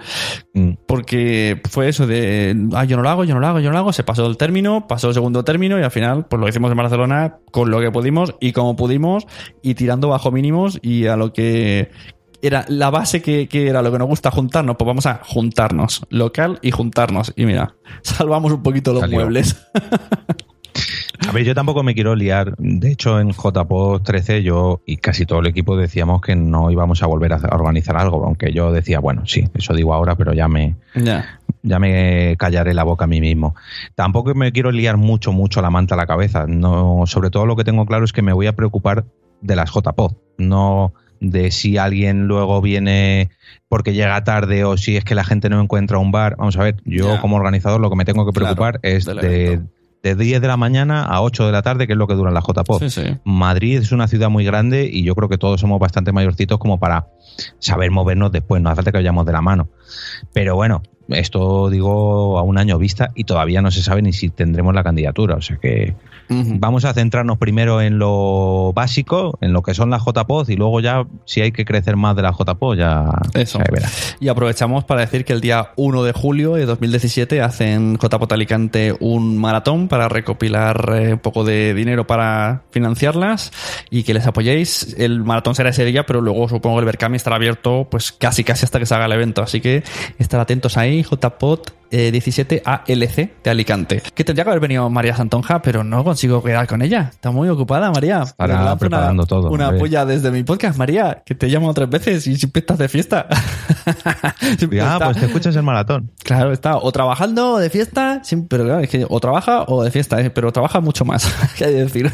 Mm. 0.53 0.71
porque 0.87 1.61
fue 1.71 1.89
eso 1.89 2.09
de, 2.09 2.57
ah, 2.75 2.85
yo 2.85 2.97
no 2.97 3.05
lo 3.05 3.11
hago, 3.11 3.25
yo 3.25 3.35
no 3.35 3.41
lo 3.41 3.47
hago, 3.47 3.61
yo 3.61 3.69
no 3.69 3.75
lo 3.75 3.79
hago, 3.79 3.93
se 3.93 4.03
pasó 4.03 4.27
el 4.27 4.37
término, 4.37 4.89
pasó 4.89 5.09
el 5.09 5.15
segundo 5.15 5.45
término 5.45 5.79
y 5.79 5.83
al 5.83 5.93
final 5.93 6.27
pues 6.27 6.41
lo 6.41 6.49
hicimos 6.49 6.73
en 6.73 6.77
Barcelona 6.77 7.37
con 7.53 7.71
lo 7.71 7.81
que 7.81 7.93
pudimos 7.93 8.35
y 8.41 8.53
como 8.53 8.75
pudimos 8.75 9.27
y 9.63 9.75
tirando 9.75 10.09
bajo 10.09 10.33
mínimos 10.33 10.81
y 10.83 11.07
a 11.07 11.17
lo 11.17 11.33
que 11.33 11.91
era 12.43 12.65
la 12.69 12.91
base 12.91 13.23
que, 13.23 13.49
que 13.49 13.69
era 13.69 13.83
lo 13.83 13.93
que 13.93 13.99
nos 13.99 14.09
gusta 14.09 14.31
juntarnos, 14.31 14.77
pues 14.77 14.87
vamos 14.87 15.07
a 15.07 15.21
juntarnos, 15.25 16.03
local 16.11 16.59
y 16.63 16.71
juntarnos. 16.71 17.33
Y 17.37 17.47
mira, 17.47 17.75
salvamos 18.03 18.53
un 18.53 18.63
poquito 18.63 18.93
los 18.93 19.01
Salió. 19.01 19.19
muebles. 19.19 19.57
A 21.29 21.33
ver, 21.33 21.45
yo 21.45 21.55
tampoco 21.55 21.83
me 21.83 21.95
quiero 21.95 22.17
liar. 22.17 22.55
De 22.59 22.91
hecho, 22.91 23.21
en 23.21 23.31
JPO 23.31 24.01
13 24.03 24.43
yo 24.43 24.81
y 24.87 24.97
casi 24.97 25.27
todo 25.27 25.41
el 25.41 25.47
equipo 25.47 25.77
decíamos 25.77 26.23
que 26.23 26.35
no 26.35 26.71
íbamos 26.71 27.03
a 27.03 27.07
volver 27.07 27.33
a 27.33 27.37
organizar 27.53 27.97
algo, 27.97 28.25
aunque 28.25 28.53
yo 28.53 28.73
decía, 28.73 29.01
bueno, 29.01 29.27
sí, 29.27 29.45
eso 29.55 29.75
digo 29.75 29.93
ahora, 29.93 30.17
pero 30.17 30.33
ya 30.33 30.49
me, 30.49 30.77
ya. 30.95 31.41
ya 31.63 31.79
me 31.79 32.37
callaré 32.39 32.73
la 32.73 32.85
boca 32.85 33.05
a 33.05 33.09
mí 33.09 33.21
mismo. 33.21 33.55
Tampoco 33.95 34.35
me 34.35 34.51
quiero 34.51 34.73
liar 34.73 34.97
mucho, 34.97 35.31
mucho 35.33 35.61
la 35.61 35.71
manta 35.71 35.95
a 35.95 35.99
la 35.99 36.07
cabeza. 36.07 36.47
No, 36.49 37.03
sobre 37.07 37.31
todo 37.31 37.45
lo 37.47 37.55
que 37.55 37.65
tengo 37.65 37.85
claro 37.87 38.05
es 38.05 38.13
que 38.13 38.23
me 38.23 38.33
voy 38.33 38.47
a 38.47 38.57
preocupar 38.57 39.05
de 39.43 39.57
las 39.57 39.71
JPod, 39.71 40.13
no 40.39 40.95
de 41.21 41.51
si 41.51 41.77
alguien 41.79 42.27
luego 42.27 42.61
viene 42.61 43.31
porque 43.69 43.93
llega 43.93 44.25
tarde 44.25 44.65
o 44.65 44.77
si 44.77 44.97
es 44.97 45.05
que 45.05 45.15
la 45.15 45.25
gente 45.25 45.49
no 45.49 45.61
encuentra 45.61 45.99
un 45.99 46.11
bar. 46.11 46.37
Vamos 46.39 46.57
a 46.57 46.65
ver, 46.65 46.77
yo 46.85 47.21
como 47.21 47.37
organizador 47.37 47.81
lo 47.81 47.91
que 47.91 47.97
me 47.97 48.05
tengo 48.05 48.27
que 48.27 48.33
Claro, 48.33 48.57
preocupar 48.57 48.81
es 48.83 49.05
de, 49.05 49.61
de 50.03 50.15
10 50.15 50.41
de 50.41 50.49
la 50.49 50.57
mañana 50.57 51.05
a 51.05 51.23
8 51.23 51.47
de 51.47 51.53
la 51.53 51.63
tarde, 51.63 51.87
que 51.87 51.93
es 51.93 51.99
lo 51.99 52.07
que 52.07 52.15
duran 52.15 52.35
las 52.35 52.45
JPod. 52.45 52.81
Sí, 52.81 52.91
sí. 52.91 53.17
Madrid 53.25 53.79
es 53.79 53.93
una 53.93 54.09
ciudad 54.09 54.31
muy 54.31 54.45
grande 54.45 54.89
y 54.91 55.05
yo 55.05 55.15
creo 55.15 55.29
que 55.29 55.39
todos 55.39 55.61
somos 55.61 55.79
bastante 55.79 56.13
mayorcitos 56.13 56.59
como 56.59 56.79
para 56.79 57.09
saber 57.59 57.91
movernos 57.91 58.33
después, 58.33 58.63
no 58.63 58.71
hace 58.71 58.77
falta 58.77 58.93
que 58.93 58.99
vayamos 58.99 59.27
de 59.27 59.33
la 59.33 59.43
mano. 59.43 59.69
Pero 60.33 60.57
bueno, 60.57 60.83
esto 61.11 61.71
digo 61.71 62.39
a 62.39 62.43
un 62.43 62.59
año 62.59 62.79
vista 62.79 63.11
y 63.15 63.25
todavía 63.25 63.63
no 63.63 63.71
se 63.71 63.83
sabe 63.83 64.03
ni 64.03 64.13
si 64.13 64.31
tendremos 64.31 64.75
la 64.75 64.83
candidatura, 64.83 65.37
o 65.37 65.43
sea 65.43 65.57
que 65.57 65.95
vamos 66.31 66.85
a 66.85 66.95
centrarnos 66.95 67.39
primero 67.39 67.81
en 67.81 67.99
lo 67.99 68.73
básico, 68.73 69.37
en 69.41 69.53
lo 69.53 69.63
que 69.63 69.75
son 69.75 69.91
las 69.91 70.03
JPOD 70.05 70.49
y 70.51 70.57
luego 70.57 70.81
ya 70.81 71.05
si 71.25 71.41
hay 71.41 71.51
que 71.51 71.65
crecer 71.65 71.97
más 71.97 72.15
de 72.15 72.23
las 72.23 72.37
JPOD 72.37 72.77
ya 72.77 73.11
Eso. 73.35 73.59
se 73.59 73.73
verá. 73.73 73.89
Y 74.21 74.29
aprovechamos 74.29 74.85
para 74.85 75.01
decir 75.01 75.25
que 75.25 75.33
el 75.33 75.41
día 75.41 75.71
1 75.77 76.05
de 76.05 76.13
julio 76.13 76.55
de 76.55 76.67
2017 76.67 77.41
hacen 77.43 77.99
JPOT 77.99 78.33
Alicante 78.33 78.95
un 79.01 79.39
maratón 79.39 79.89
para 79.89 80.09
recopilar 80.09 80.93
eh, 80.95 81.15
un 81.15 81.19
poco 81.19 81.45
de 81.45 81.75
dinero 81.75 82.07
para 82.07 82.63
financiarlas 82.71 83.51
y 83.91 84.05
que 84.05 84.15
les 84.15 84.27
apoyéis. 84.27 84.95
El 84.99 85.25
maratón 85.25 85.55
será 85.55 85.71
ese 85.71 85.85
día, 85.85 86.07
pero 86.07 86.21
luego 86.21 86.49
supongo 86.49 86.77
que 86.77 86.81
el 86.81 86.87
Berkami 86.87 87.17
estará 87.17 87.37
abierto 87.37 87.89
pues 87.91 88.13
casi 88.13 88.45
casi 88.45 88.65
hasta 88.65 88.79
que 88.79 88.87
se 88.87 88.95
haga 88.95 89.07
el 89.07 89.13
evento. 89.13 89.43
Así 89.43 89.61
que 89.61 89.83
estar 90.19 90.41
atentos 90.41 90.77
ahí, 90.77 91.00
JPOT 91.03 91.80
eh, 91.91 92.11
17 92.13 92.63
ALC 92.65 93.43
de 93.43 93.51
Alicante. 93.51 94.03
Que 94.15 94.25
tendría 94.25 94.45
que 94.45 94.51
haber 94.51 94.61
venido 94.61 94.89
María 94.91 95.15
Santonja, 95.17 95.61
pero 95.63 95.85
no 95.85 96.05
consigo 96.05 96.43
quedar 96.43 96.67
con 96.67 96.83
ella. 96.83 97.11
Está 97.13 97.31
muy 97.31 97.49
ocupada, 97.49 97.91
María. 97.91 98.23
Estará 98.23 98.77
preparando 98.77 99.23
una, 99.23 99.27
todo, 99.29 99.51
Una 99.51 99.73
polla 99.77 100.05
desde 100.05 100.31
mi 100.31 100.43
podcast, 100.45 100.79
María, 100.79 101.23
que 101.25 101.35
te 101.35 101.49
llamo 101.49 101.73
tres 101.75 101.89
veces 101.91 102.27
y 102.27 102.37
siempre 102.37 102.61
estás 102.61 102.79
de 102.79 102.89
fiesta. 102.89 103.27
Siempre 104.59 104.81
Ah, 104.81 104.95
está- 104.95 105.05
pues 105.07 105.19
te 105.19 105.27
escuchas 105.27 105.57
el 105.57 105.63
maratón. 105.63 106.11
Claro, 106.25 106.53
está 106.53 106.77
o 106.77 106.93
trabajando 106.93 107.53
o 107.55 107.59
de 107.59 107.71
fiesta, 107.71 108.23
pero 108.49 108.65
claro, 108.65 108.81
es 108.81 108.89
que 108.89 109.07
o 109.09 109.21
trabaja 109.21 109.65
o 109.67 109.83
de 109.83 109.91
fiesta, 109.91 110.21
¿eh? 110.21 110.31
pero 110.31 110.53
trabaja 110.53 110.81
mucho 110.81 111.05
más, 111.05 111.25
que 111.57 111.65
hay 111.65 111.73
que 111.75 111.81
decir. 111.85 112.13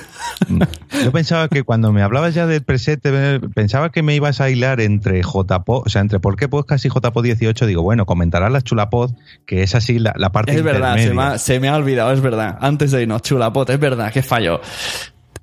Yo 1.05 1.13
pensaba 1.13 1.49
que 1.49 1.63
cuando 1.63 1.93
me 1.93 2.03
hablabas 2.03 2.35
ya 2.35 2.47
del 2.47 2.63
preset, 2.63 3.01
eh, 3.05 3.41
pensaba 3.55 3.91
que 3.91 4.03
me 4.03 4.15
ibas 4.15 4.41
a 4.41 4.51
hilar 4.51 4.81
entre 4.81 5.23
JPod, 5.23 5.83
o 5.87 5.89
sea, 5.89 6.01
entre 6.03 6.21
por 6.21 6.37
qué 6.37 6.49
podcast 6.49 6.85
y 6.85 6.89
JPod 6.89 7.23
18. 7.25 7.67
Digo, 7.67 7.83
bueno, 7.83 8.07
comentarás 8.07 8.51
la 8.53 8.61
chulapod, 8.63 9.13
que 9.47 9.63
es 9.67 9.75
así 9.75 9.99
la, 9.99 10.15
la 10.17 10.33
parte 10.33 10.55
Es 10.55 10.63
verdad, 10.63 10.97
se 10.97 11.13
me, 11.13 11.23
ha, 11.23 11.39
se 11.39 11.61
me 11.61 11.69
ha 11.69 11.77
olvidado, 11.77 12.13
es 12.13 12.21
verdad. 12.21 12.57
Antes 12.61 12.91
de 12.91 13.03
irnos, 13.03 13.23
chulapot, 13.23 13.69
es 13.71 13.79
verdad, 13.79 14.13
que 14.13 14.23
fallo. 14.23 14.61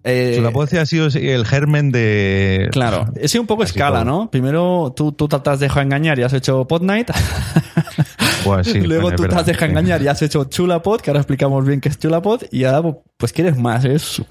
Eh, 0.06 0.34
Chulapod 0.36 0.74
ha 0.74 0.86
sido 0.86 1.08
el 1.08 1.46
germen 1.46 1.92
de... 1.92 2.68
Claro, 2.72 3.06
he 3.16 3.30
sido 3.30 3.42
un 3.42 3.48
poco 3.48 3.64
escala, 3.64 4.04
todo. 4.04 4.06
¿no? 4.06 4.32
Primero 4.32 4.94
tú, 4.96 5.14
tú 5.14 5.30
te 5.30 5.50
has 5.50 5.60
dejado 5.60 5.82
engañar 5.82 6.20
y 6.20 6.24
has 6.24 6.34
hecho 6.34 6.66
Pod 6.68 6.82
Night. 6.82 7.10
Pues 8.44 8.68
sí, 8.68 8.82
Luego 8.82 9.10
es 9.10 9.16
tú 9.16 9.26
te 9.26 9.36
has 9.36 9.46
dejado 9.46 9.68
sí. 9.68 9.72
engañar 9.72 10.02
y 10.02 10.08
has 10.10 10.22
hecho 10.22 10.44
Chulapod, 10.44 11.00
que 11.00 11.10
ahora 11.10 11.22
explicamos 11.22 11.66
bien 11.66 11.80
qué 11.80 11.88
es 11.88 11.98
Chulapod. 11.98 12.42
Y 12.52 12.66
ahora, 12.66 12.98
pues 13.16 13.32
quieres 13.32 13.58
más, 13.58 13.86
es. 13.86 14.22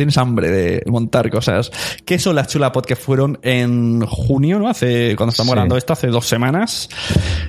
Tienes 0.00 0.16
hambre 0.16 0.48
de 0.50 0.82
montar 0.86 1.28
cosas. 1.28 1.70
¿Qué 2.06 2.18
son 2.18 2.34
las 2.36 2.48
Chulapod 2.48 2.86
que 2.86 2.96
fueron 2.96 3.38
en 3.42 4.00
junio, 4.06 4.58
¿no? 4.58 4.66
Hace, 4.66 5.14
cuando 5.14 5.28
estamos 5.32 5.48
Sí. 5.48 5.52
hablando 5.52 5.74
de 5.74 5.78
esto, 5.80 5.92
hace 5.92 6.06
dos 6.06 6.26
semanas. 6.26 6.88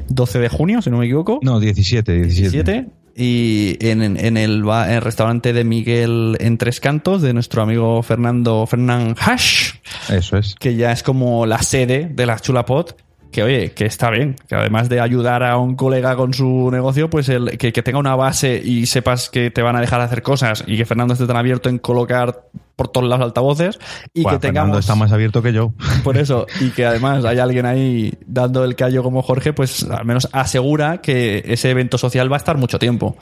12 0.10 0.40
de 0.40 0.50
junio, 0.50 0.82
si 0.82 0.90
no 0.90 0.98
me 0.98 1.06
equivoco. 1.06 1.40
No, 1.44 1.62
17, 1.62 2.12
17. 2.12 2.52
17. 2.74 2.90
Y 3.16 3.78
en, 3.88 4.02
el, 4.02 4.18
en 4.26 4.36
el 4.36 4.66
restaurante 5.02 5.54
de 5.54 5.64
Miguel 5.64 6.36
en 6.42 6.58
Tres 6.58 6.82
Cantos, 6.82 7.22
de 7.22 7.34
nuestro 7.34 7.62
amigo 7.62 8.04
Fernando 8.04 8.66
Fernán 8.68 9.16
Hash, 9.18 9.72
Eso 10.10 10.38
es. 10.38 10.56
que 10.56 10.76
ya 10.76 10.92
es 10.92 11.04
como 11.04 11.46
la 11.46 11.62
sede 11.62 12.10
de 12.14 12.26
la 12.26 12.38
Chulapot. 12.38 12.98
Que 13.32 13.44
oye, 13.44 13.72
que 13.72 13.86
está 13.86 14.10
bien, 14.10 14.36
que 14.48 14.56
además 14.56 14.90
de 14.90 15.00
ayudar 15.00 15.44
a 15.44 15.58
un 15.58 15.76
colega 15.76 16.16
con 16.16 16.34
su 16.34 16.70
negocio, 16.72 17.10
pues 17.10 17.30
el, 17.30 17.58
que, 17.58 17.72
que 17.72 17.82
tenga 17.82 18.00
una 18.00 18.16
base 18.16 18.62
y 18.64 18.86
sepas 18.86 19.30
que 19.30 19.52
te 19.52 19.62
van 19.62 19.76
a 19.76 19.82
dejar 19.82 20.02
hacer 20.02 20.22
cosas 20.22 20.64
y 20.68 20.78
que 20.78 20.86
Fernando 20.86 21.14
esté 21.14 21.28
tan 21.28 21.38
abierto 21.38 21.70
en 21.70 21.80
colocar 21.80 22.44
por 22.76 22.88
todos 22.88 23.08
lados 23.08 23.26
altavoces 23.26 23.80
y 24.14 24.24
Buah, 24.24 24.34
que 24.34 24.40
Fernando 24.40 24.72
tengamos 24.72 24.80
está 24.80 24.96
más 24.96 25.12
abierto 25.12 25.42
que 25.42 25.54
yo. 25.54 25.72
por 26.04 26.18
eso, 26.18 26.48
y 26.60 26.72
que 26.72 26.86
además 26.86 27.24
hay 27.26 27.40
alguien 27.40 27.66
ahí 27.66 28.14
dando 28.26 28.64
el 28.64 28.76
callo 28.76 29.04
como 29.04 29.22
Jorge, 29.22 29.54
pues 29.54 29.84
al 29.84 30.06
menos 30.06 30.28
asegura 30.32 31.00
que 31.00 31.44
ese 31.46 31.70
evento 31.70 31.98
social 31.98 32.32
va 32.32 32.38
a 32.38 32.40
estar 32.40 32.58
mucho 32.58 32.80
tiempo. 32.80 33.16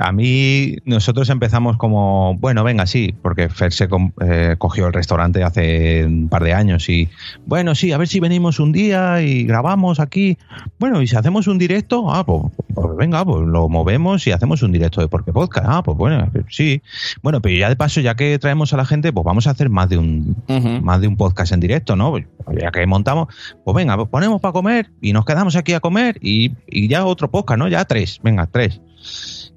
A 0.00 0.12
mí, 0.12 0.76
nosotros 0.84 1.28
empezamos 1.30 1.76
como, 1.76 2.36
bueno, 2.38 2.62
venga, 2.64 2.86
sí, 2.86 3.14
porque 3.22 3.48
Fer 3.48 3.72
se 3.72 3.88
eh, 4.20 4.56
cogió 4.58 4.86
el 4.86 4.92
restaurante 4.92 5.42
hace 5.42 6.04
un 6.04 6.28
par 6.28 6.44
de 6.44 6.54
años 6.54 6.88
y, 6.88 7.08
bueno, 7.46 7.74
sí, 7.74 7.92
a 7.92 7.98
ver 7.98 8.08
si 8.08 8.20
venimos 8.20 8.60
un 8.60 8.72
día 8.72 9.20
y 9.22 9.44
grabamos 9.44 10.00
aquí. 10.00 10.38
Bueno, 10.78 11.02
y 11.02 11.06
si 11.08 11.16
hacemos 11.16 11.46
un 11.48 11.58
directo, 11.58 12.12
ah, 12.12 12.24
pues, 12.24 12.42
pues 12.74 12.96
venga, 12.96 13.24
pues 13.24 13.46
lo 13.46 13.68
movemos 13.68 14.26
y 14.26 14.32
hacemos 14.32 14.62
un 14.62 14.72
directo 14.72 15.00
de 15.00 15.08
Porque 15.08 15.32
Podcast. 15.32 15.66
Ah, 15.68 15.82
pues 15.82 15.96
bueno, 15.96 16.30
sí. 16.48 16.82
Bueno, 17.22 17.40
pero 17.40 17.56
ya 17.56 17.68
de 17.68 17.76
paso, 17.76 18.00
ya 18.00 18.14
que 18.14 18.38
traemos 18.38 18.72
a 18.72 18.76
la 18.76 18.84
gente, 18.84 19.12
pues 19.12 19.24
vamos 19.24 19.46
a 19.46 19.50
hacer 19.50 19.70
más 19.70 19.88
de 19.88 19.98
un, 19.98 20.36
más 20.82 21.00
de 21.00 21.08
un 21.08 21.16
podcast 21.16 21.52
en 21.52 21.60
directo, 21.60 21.96
¿no? 21.96 22.10
Pues 22.10 22.26
Ya 22.60 22.70
que 22.70 22.86
montamos, 22.86 23.28
pues 23.64 23.74
venga, 23.74 23.96
pues 23.96 24.08
ponemos 24.08 24.40
para 24.40 24.52
comer 24.52 24.90
y 25.00 25.12
nos 25.12 25.24
quedamos 25.24 25.56
aquí 25.56 25.72
a 25.72 25.80
comer 25.80 26.18
y, 26.20 26.52
y 26.66 26.88
ya 26.88 27.04
otro 27.04 27.30
podcast, 27.30 27.58
¿no? 27.58 27.68
Ya 27.68 27.84
tres, 27.84 28.20
venga, 28.22 28.46
tres. 28.46 28.80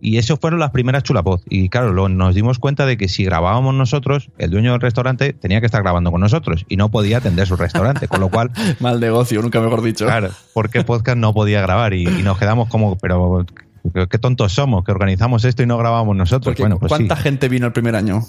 Y 0.02 0.18
eso 0.18 0.36
fueron 0.38 0.60
las 0.60 0.72
primeras 0.72 1.04
chulapod. 1.04 1.42
Y 1.50 1.70
claro, 1.70 1.94
lo- 1.94 2.10
nos 2.10 2.34
dimos 2.36 2.58
cuenta 2.60 2.86
de 2.86 2.98
que 2.98 3.08
si 3.08 3.24
grabábamos 3.24 3.76
nosotros, 3.76 4.30
el 4.40 4.50
dueño 4.50 4.72
del 4.72 4.82
restaurante 4.82 5.34
tenía 5.34 5.60
que 5.60 5.68
estar 5.68 5.84
grabando 5.84 6.12
con 6.12 6.20
nosotros 6.22 6.66
y 6.68 6.76
no 6.78 6.90
podía 6.90 7.18
atender 7.20 7.46
su 7.48 7.56
restaurante. 7.56 8.08
con 8.08 8.20
lo 8.20 8.30
cual, 8.30 8.52
Mal 8.80 9.00
negocio, 9.00 9.42
nunca 9.42 9.62
mejor 9.62 9.82
dicho. 9.84 10.06
claro, 10.06 10.30
porque 10.54 10.84
podcast 10.84 11.18
no 11.18 11.34
podía 11.34 11.62
grabar 11.62 11.94
y, 11.94 12.08
y 12.08 12.24
nos 12.24 12.38
quedamos 12.40 12.68
como, 12.70 12.98
pero 12.98 13.46
qué 14.10 14.18
tontos 14.18 14.54
somos 14.54 14.84
que 14.84 14.92
organizamos 14.92 15.46
esto 15.46 15.64
y 15.64 15.66
no 15.68 15.78
grabamos 15.78 16.16
nosotros. 16.16 16.46
Porque 16.54 16.64
bueno, 16.64 16.80
pues 16.80 16.90
¿Cuánta 16.90 17.16
sí. 17.18 17.24
gente 17.24 17.48
vino 17.50 17.68
el 17.68 17.74
primer 17.74 17.96
año? 17.96 18.24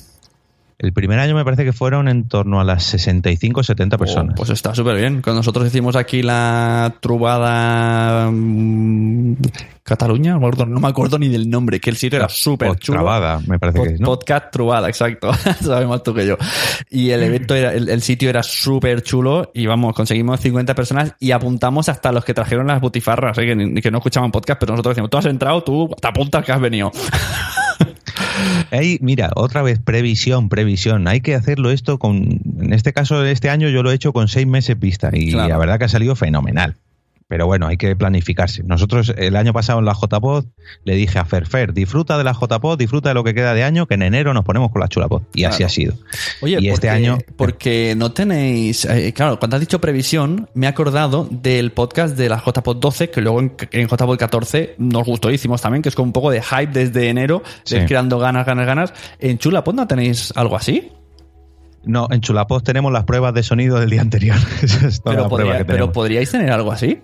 El 0.79 0.93
primer 0.93 1.19
año 1.21 1.35
me 1.35 1.45
parece 1.45 1.65
que 1.65 1.73
fueron 1.73 2.09
en 2.09 2.27
torno 2.27 2.61
a 2.61 2.65
las 2.65 2.83
65 2.85 3.61
o 3.61 3.63
70 3.63 3.99
personas. 3.99 4.33
Oh, 4.33 4.37
pues 4.37 4.51
está 4.51 4.75
súper 4.75 4.97
bien. 4.97 5.23
Cuando 5.23 5.41
nosotros 5.41 5.67
hicimos 5.67 5.95
aquí 5.97 6.23
la 6.23 6.95
trubada 7.01 8.29
mm, 8.33 9.35
Cataluña, 9.85 10.33
no 10.39 10.41
me 10.81 10.89
acuerdo- 10.89 11.19
ni 11.19 11.29
del 11.29 11.49
nombre, 11.51 11.79
que 11.81 11.91
el 11.91 11.97
sitio 11.97 12.19
era 12.19 12.29
súper 12.29 12.77
chulo. 12.77 12.99
Trabada, 12.99 13.41
me 13.47 13.59
parece 13.59 13.79
Pod- 13.79 13.87
que 13.87 13.95
es, 13.95 14.01
¿no? 14.01 14.07
Podcast 14.07 14.51
Trubada, 14.53 14.89
exacto. 14.89 15.33
Sabes 15.61 15.87
más 15.89 16.03
tú 16.03 16.15
que 16.15 16.27
yo. 16.27 16.37
Y 16.91 17.11
el 17.11 17.23
evento 17.23 17.55
era, 17.55 17.73
el, 17.75 17.89
el 17.89 18.03
sitio 18.03 18.29
era 18.31 18.43
súper 18.43 19.03
chulo 19.03 19.51
y 19.55 19.67
vamos, 19.67 19.95
conseguimos 19.95 20.41
50 20.41 20.75
personas 20.75 21.15
y 21.21 21.31
apuntamos 21.33 21.89
hasta 21.89 22.11
los 22.13 22.25
que 22.25 22.35
trajeron 22.35 22.67
las 22.67 22.81
butifarras, 22.81 23.37
¿eh? 23.39 23.47
que, 23.47 23.81
que 23.81 23.91
no 23.91 23.99
escuchaban 23.99 24.31
podcast, 24.33 24.59
pero 24.61 24.73
nosotros 24.73 24.95
decimos, 24.97 25.11
tú 25.11 25.19
has 25.19 25.27
entrado, 25.27 25.63
tú 25.63 25.89
te 26.01 26.09
apuntas 26.09 26.45
que 26.45 26.53
has 26.53 26.61
venido. 26.61 26.91
Ey, 28.71 28.99
mira, 29.01 29.31
otra 29.35 29.63
vez, 29.63 29.79
previsión, 29.79 30.49
previsión. 30.49 31.09
Hay 31.09 31.21
que 31.21 31.35
hacerlo 31.35 31.71
esto 31.71 31.99
con, 31.99 32.41
en 32.61 32.73
este 32.73 32.93
caso, 32.93 33.25
este 33.25 33.51
año 33.51 33.69
yo 33.69 33.83
lo 33.83 33.91
he 33.91 33.95
hecho 33.95 34.13
con 34.13 34.29
seis 34.29 34.47
meses 34.47 34.79
vista 34.79 35.11
y 35.13 35.33
Claro. 35.33 35.49
la 35.49 35.59
verdad 35.59 35.79
que 35.79 35.85
ha 35.85 35.89
salido 35.89 36.17
fenomenal. 36.17 36.77
Pero 37.29 37.47
bueno, 37.47 37.67
hay 37.67 37.77
que 37.79 37.97
planificarse. 37.97 38.63
Nosotros 38.63 39.15
el 39.17 39.37
año 39.37 39.53
pasado 39.53 39.79
en 39.79 39.85
la 39.87 39.95
JPod 39.95 40.45
le 40.85 40.95
dije 40.97 41.19
a 41.19 41.25
Ferfer, 41.25 41.73
disfruta 41.73 42.19
de 42.19 42.25
la 42.25 42.33
JPod, 42.33 42.77
disfruta 42.79 43.09
de 43.09 43.15
lo 43.15 43.25
que 43.25 43.33
queda 43.33 43.55
de 43.55 43.65
año, 43.65 43.87
que 43.87 43.95
en 43.95 44.03
enero 44.03 44.35
nos 44.35 44.45
ponemos 44.45 44.71
con 44.71 44.81
la 44.83 44.89
chulapod. 44.89 45.23
Y 45.35 45.45
así 45.45 45.63
ha 45.63 45.69
sido. 45.71 45.95
Oye, 46.43 46.59
y 46.61 46.69
este 46.69 46.89
porque- 46.89 46.91
año... 46.91 47.19
Porque 47.37 47.95
no 47.97 48.13
tenéis. 48.13 48.85
eh, 48.85 49.13
claro, 49.15 49.39
cuando 49.39 49.57
has 49.57 49.61
dicho 49.61 49.81
previsión, 49.81 50.49
me 50.55 50.67
he 50.67 50.69
acordado 50.69 51.27
del 51.31 51.73
podcast 51.73 52.17
de 52.17 52.29
la 52.29 52.43
JPod 52.45 52.77
12, 52.79 53.11
que 53.11 53.21
luego 53.23 53.41
en, 53.41 53.55
en 53.71 53.89
JPod 53.89 54.19
14 54.19 54.75
nos 54.79 55.05
gustó, 55.07 55.31
hicimos 55.31 55.63
también, 55.63 55.83
que 55.83 55.89
es 55.89 55.95
como 55.95 56.07
un 56.07 56.13
poco 56.13 56.31
de 56.31 56.43
hype 56.43 56.67
desde 56.73 57.09
enero, 57.09 57.43
Sí. 57.65 57.79
de 57.79 57.87
creando 57.87 58.19
ganas, 58.19 58.45
ganas, 58.45 58.67
ganas. 58.67 58.93
¿En 59.21 59.39
Chulapod 59.39 59.75
no 59.75 59.87
tenéis 59.87 60.33
algo 60.37 60.57
así? 60.57 60.91
No, 61.85 62.07
en 62.11 62.21
Chulapod 62.21 62.63
tenemos 62.63 62.93
las 62.93 63.05
pruebas 63.05 63.35
de 63.35 63.43
sonido 63.43 63.81
del 63.81 63.91
día 63.91 64.03
anterior. 64.03 64.37
Es 64.63 65.01
toda 65.03 65.17
Pero, 65.17 65.23
la 65.23 65.29
prueba 65.29 65.29
podría- 65.29 65.59
que 65.59 65.65
pero 65.65 65.77
tenemos. 65.79 65.95
podríais 65.95 66.31
tener 66.31 66.51
algo 66.53 66.71
así. 66.73 67.01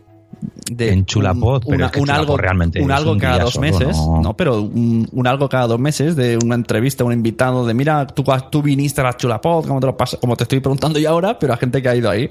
De 0.71 0.93
En 0.93 1.05
Chulapod, 1.07 1.63
pero 1.65 1.77
una- 1.77 1.87
es 1.87 1.93
que 1.93 2.01
un 2.01 2.07
Chulapod 2.07 2.23
algo, 2.25 2.37
realmente 2.37 2.83
un 2.83 2.91
algo 2.93 3.13
un 3.13 3.19
cada 3.19 3.39
dos 3.45 3.55
solo, 3.55 3.67
meses, 3.71 3.97
¿no? 3.97 4.21
¿no? 4.23 4.37
Pero 4.37 4.61
un, 4.63 5.09
un 5.11 5.27
algo 5.27 5.49
cada 5.49 5.67
dos 5.67 5.81
meses 5.81 6.15
de 6.15 6.39
una 6.43 6.55
entrevista, 6.55 7.03
un 7.05 7.13
invitado, 7.13 7.67
de 7.67 7.75
mira, 7.75 8.07
tú, 8.07 8.25
tú 8.51 8.63
viniste 8.63 9.01
a 9.01 9.05
la 9.05 9.17
Chulapod, 9.17 9.67
como 9.67 9.81
te, 9.81 9.87
lo 9.87 9.97
pas- 9.97 10.19
como 10.21 10.37
te 10.37 10.45
estoy 10.45 10.61
preguntando 10.61 10.99
yo 10.99 11.11
ahora, 11.11 11.39
pero 11.39 11.55
a 11.55 11.57
gente 11.57 11.81
que 11.83 11.89
ha 11.89 11.97
ido 11.97 12.11
ahí. 12.11 12.29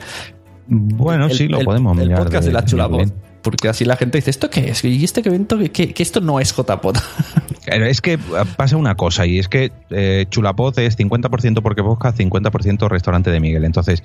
Bueno, 0.67 1.25
el- 1.25 1.31
sí, 1.33 1.47
lo 1.47 1.59
el- 1.59 1.65
podemos 1.65 1.97
El 1.97 2.03
mirar 2.07 2.19
podcast 2.23 2.43
de, 2.45 2.49
de- 2.49 2.53
la 2.53 2.65
Chulapod. 2.65 3.07
Porque 3.41 3.69
así 3.69 3.85
la 3.85 3.95
gente 3.95 4.17
dice, 4.17 4.29
¿esto 4.29 4.49
qué 4.49 4.71
es? 4.71 4.83
¿Y 4.83 5.03
este 5.05 5.21
evento? 5.25 5.57
¿Qué, 5.71 5.93
que 5.93 6.03
esto 6.03 6.19
no 6.19 6.39
es 6.39 6.53
JPod. 6.55 6.97
Es 7.67 7.99
que 7.99 8.17
pasa 8.55 8.77
una 8.77 8.95
cosa 8.95 9.25
y 9.25 9.39
es 9.39 9.49
que 9.49 9.73
eh, 9.89 10.25
Chulapod 10.29 10.79
es 10.79 10.97
50% 10.97 11.61
porque 11.61 11.83
podcast, 11.83 12.17
50% 12.17 12.87
restaurante 12.87 13.29
de 13.29 13.41
Miguel. 13.41 13.65
Entonces, 13.65 14.03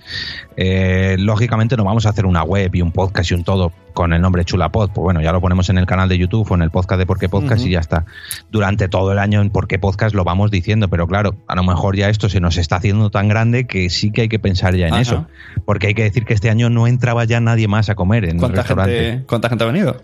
eh, 0.56 1.14
lógicamente 1.18 1.76
no 1.76 1.84
vamos 1.84 2.04
a 2.06 2.08
hacer 2.08 2.26
una 2.26 2.42
web 2.42 2.74
y 2.74 2.82
un 2.82 2.90
podcast 2.90 3.30
y 3.30 3.34
un 3.34 3.44
todo 3.44 3.70
con 3.92 4.12
el 4.12 4.20
nombre 4.20 4.44
Chulapod. 4.44 4.90
Pues 4.90 5.02
bueno, 5.02 5.20
ya 5.20 5.32
lo 5.32 5.40
ponemos 5.40 5.68
en 5.70 5.78
el 5.78 5.86
canal 5.86 6.08
de 6.08 6.18
YouTube 6.18 6.50
o 6.50 6.54
en 6.54 6.62
el 6.62 6.70
podcast 6.70 6.98
de 6.98 7.06
Por 7.06 7.18
qué 7.18 7.28
Podcast 7.28 7.64
y 7.66 7.70
ya 7.70 7.80
está. 7.80 8.04
Durante 8.50 8.88
todo 8.88 9.12
el 9.12 9.18
año 9.18 9.40
en 9.40 9.50
Por 9.50 9.68
qué 9.68 9.78
Podcast 9.78 10.14
lo 10.14 10.24
vamos 10.24 10.50
diciendo, 10.50 10.88
pero 10.88 11.06
claro, 11.06 11.36
a 11.46 11.54
lo 11.54 11.62
mejor 11.62 11.96
ya 11.96 12.08
esto 12.08 12.28
se 12.28 12.40
nos 12.40 12.56
está 12.58 12.76
haciendo 12.76 13.10
tan 13.10 13.28
grande 13.28 13.66
que 13.66 13.90
sí 13.90 14.10
que 14.10 14.22
hay 14.22 14.28
que 14.28 14.38
pensar 14.38 14.74
ya 14.74 14.86
en 14.88 14.94
Ajá. 14.94 15.02
eso. 15.02 15.26
Porque 15.64 15.88
hay 15.88 15.94
que 15.94 16.02
decir 16.04 16.24
que 16.24 16.34
este 16.34 16.50
año 16.50 16.70
no 16.70 16.86
entraba 16.86 17.24
ya 17.24 17.40
nadie 17.40 17.68
más 17.68 17.88
a 17.90 17.94
comer 17.94 18.24
en 18.24 18.30
el 18.32 18.36
¿Cuánta 18.38 18.62
restaurante. 18.62 19.04
gente, 19.04 19.24
¿Cuánta 19.26 19.48
gente 19.48 19.64
ha 19.64 19.66
venido? 19.66 20.02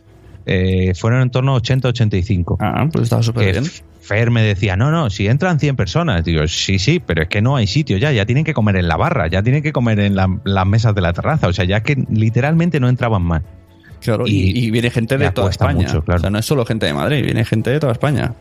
Eh, 0.50 0.94
fueron 0.94 1.20
en 1.20 1.30
torno 1.30 1.54
a 1.54 1.60
80-85. 1.60 2.56
Ah, 2.60 2.86
pues 2.90 3.04
estaba 3.04 3.22
súper 3.22 3.44
Que 3.52 3.52
bien. 3.60 3.70
Fer 4.00 4.30
me 4.30 4.40
decía, 4.42 4.74
no, 4.76 4.90
no, 4.90 5.10
si 5.10 5.26
entran 5.26 5.60
100 5.60 5.76
personas. 5.76 6.24
Digo, 6.24 6.46
sí, 6.48 6.78
sí, 6.78 6.98
pero 7.04 7.22
es 7.24 7.28
que 7.28 7.42
no 7.42 7.56
hay 7.56 7.66
sitio 7.66 7.98
ya, 7.98 8.10
ya 8.12 8.24
tienen 8.24 8.44
que 8.44 8.54
comer 8.54 8.76
en 8.76 8.88
la 8.88 8.96
barra, 8.96 9.26
ya 9.28 9.42
tienen 9.42 9.62
que 9.62 9.72
comer 9.72 10.00
en 10.00 10.16
la- 10.16 10.40
las 10.44 10.66
mesas 10.66 10.94
de 10.94 11.02
la 11.02 11.12
terraza, 11.12 11.48
o 11.48 11.52
sea, 11.52 11.66
ya 11.66 11.82
que 11.82 12.02
literalmente 12.10 12.80
no 12.80 12.88
entraban 12.88 13.20
más. 13.22 13.42
Claro, 14.00 14.24
y, 14.26 14.70
viene 14.70 14.90
gente 14.90 15.18
de 15.18 15.30
toda 15.30 15.50
España. 15.50 15.86
mucho, 15.86 16.02
claro. 16.02 16.18
O 16.18 16.20
sea, 16.20 16.30
no 16.30 16.38
es 16.38 16.44
solo 16.46 16.64
gente 16.64 16.86
de 16.86 16.94
Madrid, 16.94 17.24
viene 17.24 17.44
gente 17.44 17.70
de 17.70 17.80
toda 17.80 17.92
España. 17.92 18.34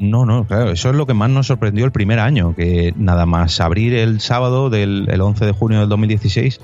No, 0.00 0.26
no, 0.26 0.44
claro, 0.44 0.72
eso 0.72 0.90
es 0.90 0.96
lo 0.96 1.06
que 1.06 1.14
más 1.14 1.30
nos 1.30 1.46
sorprendió 1.46 1.84
el 1.84 1.92
primer 1.92 2.18
año, 2.18 2.54
que 2.56 2.92
nada 2.96 3.26
más 3.26 3.60
abrir 3.60 3.94
el 3.94 4.20
sábado 4.20 4.68
del 4.68 5.06
el 5.08 5.20
11 5.20 5.46
de 5.46 5.52
junio 5.52 5.78
del 5.80 5.88
2016, 5.88 6.60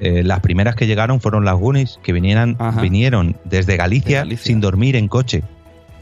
eh, 0.00 0.22
las 0.22 0.40
primeras 0.40 0.76
que 0.76 0.86
llegaron 0.86 1.20
fueron 1.22 1.46
las 1.46 1.54
Goonies, 1.56 1.98
que 2.02 2.12
vinieran, 2.12 2.54
Ajá. 2.58 2.82
vinieron 2.82 3.36
desde 3.44 3.76
Galicia, 3.78 4.18
De 4.18 4.24
Galicia. 4.24 4.44
sin 4.46 4.60
dormir 4.60 4.94
en 4.94 5.08
coche. 5.08 5.42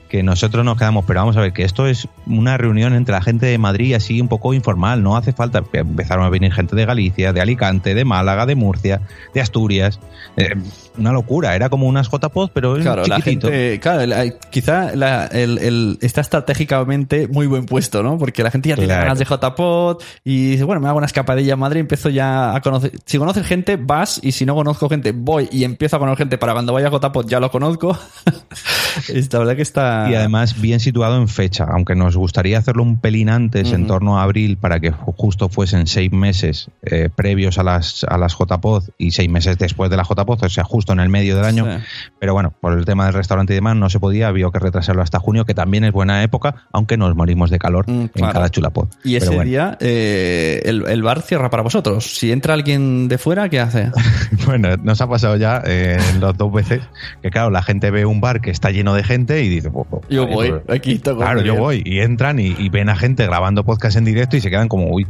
Que 0.09 0.23
nosotros 0.23 0.65
nos 0.65 0.77
quedamos, 0.77 1.05
pero 1.07 1.21
vamos 1.21 1.37
a 1.37 1.41
ver, 1.41 1.53
que 1.53 1.63
esto 1.65 1.87
es 1.87 2.09
una 2.27 2.57
reunión 2.57 2.95
entre 2.95 3.13
la 3.15 3.23
gente 3.23 3.47
de 3.47 3.59
Madrid 3.59 3.95
así 3.95 4.21
un 4.21 4.29
poco 4.29 4.53
informal, 4.53 5.03
no 5.03 5.17
hace 5.17 5.33
falta. 5.33 5.63
Empezaron 5.73 6.25
a 6.25 6.29
venir 6.29 6.53
gente 6.53 6.77
de 6.77 6.85
Galicia, 6.85 7.33
de 7.33 7.41
Alicante, 7.41 7.95
de 7.95 8.05
Málaga, 8.05 8.47
de 8.47 8.55
Murcia, 8.57 9.01
de 9.33 9.41
Asturias. 9.41 9.99
eh, 10.37 10.55
una 10.99 11.13
locura, 11.13 11.55
era 11.55 11.69
como 11.69 11.87
unas 11.87 12.09
JPod, 12.11 12.51
pero 12.53 12.75
Claro, 12.77 13.05
la 13.07 13.17
chiquitito. 13.17 13.49
gente, 13.49 13.81
claro, 13.81 14.07
la- 14.07 14.31
quizá 14.51 14.95
la- 14.95 15.27
el, 15.27 15.59
el- 15.59 15.99
está 16.01 16.21
estratégicamente 16.21 17.29
muy 17.29 17.47
buen 17.47 17.67
puesto, 17.67 18.03
¿no? 18.03 18.19
Porque 18.19 18.43
la 18.43 18.51
gente 18.51 18.69
ya 18.69 18.75
tiene 18.77 18.89
Claro. 18.89 19.03
ganas 19.05 19.19
de 19.19 19.25
JPod 19.25 20.03
y 20.25 20.51
dice, 20.53 20.65
bueno, 20.65 20.81
me 20.81 20.89
hago 20.89 20.99
una 20.99 21.07
escapadilla 21.07 21.55
a 21.55 21.57
Madrid, 21.57 21.81
empiezo 21.81 22.09
ya 22.11 22.55
a 22.55 22.61
conocer. 22.61 22.93
Si 23.05 23.19
conoces 23.19 23.47
gente, 23.47 23.77
vas 23.77 24.21
y 24.23 24.33
si 24.33 24.47
no 24.47 24.55
conozco 24.55 24.89
gente, 24.89 25.13
voy 25.13 25.49
y 25.51 25.65
empiezo 25.65 25.97
a 25.97 25.99
conocer 25.99 26.19
gente 26.19 26.39
para 26.39 26.53
cuando 26.53 26.73
vaya 26.73 26.89
a 26.89 26.91
JPod 26.91 27.27
ya 27.29 27.41
lo 27.41 27.51
conozco. 27.51 27.99
la 29.33 29.39
verdad 29.39 29.57
que 29.57 29.63
está. 29.63 30.07
Y 30.11 30.15
además 30.15 30.61
bien 30.61 30.81
situado 30.81 31.17
en 31.17 31.29
fecha, 31.29 31.65
aunque 31.71 31.95
nos 31.95 32.17
gustaría 32.17 32.59
hacerlo 32.59 32.83
un 32.83 32.99
pelín 32.99 33.29
antes, 33.31 33.73
en 33.73 33.87
torno 33.87 34.19
a 34.19 34.23
abril, 34.23 34.57
para 34.57 34.81
que 34.81 34.93
ju- 34.93 35.15
justo 35.17 35.49
fuesen 35.49 35.87
seis 35.87 36.13
meses 36.13 36.69
eh, 36.83 37.09
previos 37.15 37.59
a 37.59 37.63
las, 37.63 38.05
a 38.09 38.19
las 38.19 38.37
JPod 38.39 38.85
y 38.99 39.11
seis 39.13 39.29
meses 39.29 39.59
después 39.59 39.91
de 39.91 39.97
la 39.97 40.05
JPod, 40.05 40.45
o 40.45 40.49
sea, 40.49 40.65
justo 40.65 40.84
en 40.93 41.01
el 41.01 41.09
medio 41.09 41.37
del 41.37 41.45
año. 41.45 41.65
Sí. 41.79 41.85
Pero 42.19 42.35
bueno, 42.35 42.53
por 42.61 42.73
el 42.77 42.85
tema 42.85 43.05
del 43.07 43.15
restaurante 43.15 43.53
y 43.53 43.57
demás 43.57 43.77
no 43.77 43.89
se 43.91 44.01
podía, 44.01 44.29
había 44.29 44.49
que 44.53 44.59
retrasarlo 44.59 45.03
hasta 45.03 45.19
junio, 45.19 45.45
que 45.45 45.55
también 45.55 45.85
es 45.85 45.93
buena 45.93 46.23
época, 46.23 46.67
aunque 46.73 46.97
nos 46.97 47.15
morimos 47.15 47.51
de 47.51 47.59
calor 47.59 47.85
Mm, 47.87 48.07
en 48.15 48.31
cada 48.33 48.49
chulapod. 48.49 48.89
Y 49.05 49.17
ese 49.17 49.29
bueno. 49.29 49.45
día 49.45 49.77
eh, 49.81 50.63
el, 50.65 50.87
el 50.87 51.03
bar 51.03 51.23
cierra 51.23 51.51
para 51.51 51.63
vosotros. 51.63 52.05
Si 52.17 52.33
entra 52.33 52.55
alguien 52.55 53.09
de 53.09 53.19
fuera, 53.19 53.49
¿qué 53.49 53.61
hace? 53.61 53.91
Bueno, 54.47 54.77
nos 54.77 55.01
ha 55.01 55.09
pasado 55.09 55.37
ya 55.37 55.63
eh, 55.65 55.99
las 56.21 56.37
dos 56.37 56.53
veces 56.53 56.83
que, 57.23 57.31
claro, 57.31 57.51
la 57.51 57.63
gente 57.63 57.91
ve 57.91 58.05
un 58.05 58.21
bar 58.21 58.41
que 58.43 58.51
está 58.51 58.71
lleno 58.71 58.95
de 58.95 59.03
gente 59.03 59.43
y 59.43 59.49
dice, 59.49 59.71
"Pues, 59.71 59.87
pues, 59.89 60.03
Yo 60.11 60.27
voy, 60.27 60.51
pues, 60.51 60.63
aquí. 60.69 60.99
Claro, 60.99 61.41
yo 61.41 61.55
voy. 61.55 61.83
Y 61.85 62.01
entran 62.01 62.39
y, 62.39 62.55
y 62.59 62.69
ven 62.69 62.89
a 62.91 62.97
gente 62.97 63.25
grabando 63.27 63.65
podcast 63.65 63.97
en 63.97 64.05
directo 64.05 64.37
y 64.37 64.41
se 64.41 64.51
quedan 64.51 64.69
como, 64.69 64.91
uy, 64.91 65.07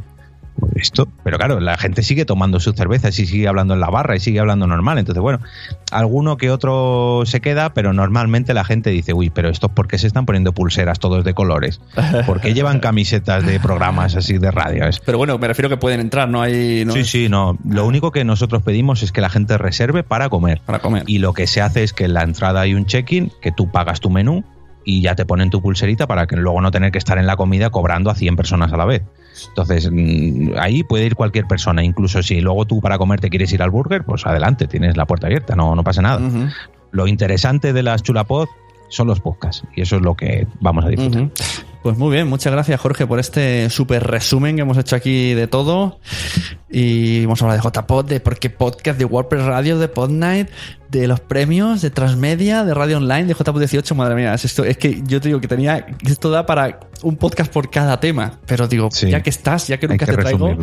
esto. 0.77 1.09
Pero 1.23 1.39
claro, 1.39 1.61
la 1.61 1.77
gente 1.77 2.03
sigue 2.03 2.25
tomando 2.25 2.61
sus 2.61 2.75
cervezas 2.75 3.19
y 3.19 3.27
sigue 3.27 3.49
hablando 3.49 3.75
en 3.75 3.81
la 3.81 3.91
barra 3.91 4.17
y 4.17 4.21
sigue 4.21 4.41
hablando 4.41 4.67
normal. 4.67 4.99
Entonces, 4.99 5.23
bueno, 5.23 5.41
alguno 5.91 6.37
que 6.37 6.51
otro 6.51 7.23
se 7.27 7.41
queda, 7.41 7.75
pero 7.75 7.93
normalmente 7.93 8.55
la 8.55 8.65
gente 8.65 8.91
dice, 8.91 9.13
uy, 9.13 9.31
pero 9.31 9.49
estos 9.49 9.71
por 9.71 9.89
qué 9.89 9.99
se 9.99 10.07
están 10.07 10.27
poniendo 10.27 10.53
pulseras 10.53 10.99
todos 10.99 11.25
de 11.25 11.35
colores? 11.35 11.81
¿Por 12.27 12.41
qué 12.41 12.55
llevan 12.55 12.81
camisetas 12.81 13.45
de 13.45 13.61
programas 13.61 14.17
así 14.17 14.39
de 14.39 14.51
radio? 14.51 14.85
Pero 15.05 15.19
bueno, 15.19 15.39
me 15.39 15.49
refiero 15.49 15.69
que 15.69 15.77
pueden 15.77 16.01
entrar, 16.01 16.29
no 16.29 16.43
hay. 16.43 16.85
No 16.85 16.93
Sí, 16.93 17.05
sí, 17.05 17.29
no. 17.29 17.59
Lo 17.69 17.87
único 17.87 18.13
que 18.13 18.25
nosotros 18.25 18.63
pedimos 18.63 19.03
es 19.03 19.13
que 19.13 19.21
la 19.21 19.31
gente 19.31 19.59
reserve 19.59 20.03
para 20.03 20.29
comer. 20.29 20.61
Para 20.65 20.81
comer. 20.81 21.05
Y 21.07 21.19
lo 21.19 21.33
que 21.33 21.47
se 21.47 21.61
hace 21.61 21.83
es 21.83 21.93
que 21.93 22.05
en 22.05 22.15
la 22.15 22.23
entrada 22.23 22.61
hay 22.61 22.75
un 22.75 22.87
check-in, 22.87 23.33
que 23.41 23.53
tú 23.53 23.71
pagas 23.71 24.01
tu 24.01 24.11
menú 24.11 24.45
y 24.85 25.01
ya 25.01 25.15
te 25.15 25.25
ponen 25.25 25.51
tu 25.51 25.61
pulserita 25.61 26.07
para 26.07 26.27
que 26.27 26.37
luego 26.37 26.61
no 26.61 26.71
tener 26.71 26.93
que 26.93 26.99
estar 26.99 27.19
en 27.19 27.27
la 27.27 27.37
comida 27.37 27.71
cobrando 27.71 28.11
a 28.11 28.15
100 28.15 28.37
personas 28.37 28.73
a 28.73 28.77
la 28.77 28.85
vez. 28.85 29.03
Entonces, 29.49 29.91
mm, 29.91 30.53
ahí 30.59 30.83
puede 30.83 31.07
ir 31.07 31.15
cualquier 31.15 31.47
persona. 31.47 31.83
Incluso 31.83 32.23
si 32.23 32.41
luego 32.41 32.67
tú 32.67 32.81
para 32.81 32.99
comer 32.99 33.21
te 33.21 33.31
quieres 33.31 33.53
ir 33.53 33.63
al 33.63 33.71
burger, 33.71 34.05
pues 34.05 34.27
adelante, 34.27 34.67
tienes 34.67 34.97
la 34.97 35.07
puerta 35.07 35.27
abierta, 35.27 35.57
no, 35.57 35.75
no 35.75 35.83
pasa 35.83 36.03
nada. 36.03 36.21
Lo 36.91 37.07
interesante 37.07 37.73
de 37.73 37.83
las 37.83 38.03
chulapod 38.03 38.49
son 38.89 39.09
los 39.09 39.21
podcasts 39.21 39.65
y 39.75 39.81
eso 39.81 39.97
es 39.97 40.03
lo 40.03 40.15
que 40.15 40.47
vamos 40.61 40.85
a 40.85 40.89
disfrutar. 40.89 41.31
Pues 41.83 41.99
muy 41.99 42.15
bien, 42.15 42.29
muchas 42.29 42.51
gracias 42.51 42.81
Jorge 42.81 43.07
por 43.07 43.19
este 43.19 43.69
súper 43.69 44.05
resumen 44.07 44.57
que 44.57 44.63
hemos 44.63 44.79
hecho 44.79 44.97
aquí 44.97 45.35
de 45.35 45.47
todo. 45.47 45.99
Y 46.71 47.25
hemos 47.25 47.43
hablado 47.43 47.61
de 47.61 47.69
JPod, 47.69 48.07
de 48.07 48.21
Porque 48.21 48.49
Podcast, 48.49 48.99
de 48.99 49.05
WordPress 49.05 49.45
Radio, 49.45 49.79
de 49.79 49.89
Podnight, 49.89 50.49
de 50.91 51.09
los 51.09 51.21
premios, 51.21 51.83
de 51.83 51.91
Transmedia, 51.91 52.65
de 52.65 52.73
Radio 52.75 52.99
Online, 52.99 53.25
de 53.25 53.35
JPod 53.35 53.59
18. 53.59 53.95
Madre 53.95 54.15
mía, 54.15 54.35
es, 54.35 54.45
esto, 54.45 54.65
es 54.65 54.77
que 54.79 55.03
yo 55.07 55.21
te 55.21 55.29
digo 55.29 55.41
que 55.41 55.49
tenía. 55.49 55.87
Esto 56.07 56.31
da 56.31 56.47
para 56.47 56.81
un 57.03 57.17
podcast 57.17 57.53
por 57.53 57.71
cada 57.71 57.99
tema. 58.01 58.39
Pero 58.47 58.67
digo, 58.69 58.89
Sí. 58.93 59.11
ya 59.11 59.23
que 59.23 59.31
estás, 59.31 59.67
ya 59.69 59.79
que 59.79 59.89
nunca 59.89 60.07
que 60.07 60.13
te 60.13 60.19
traigo, 60.23 60.57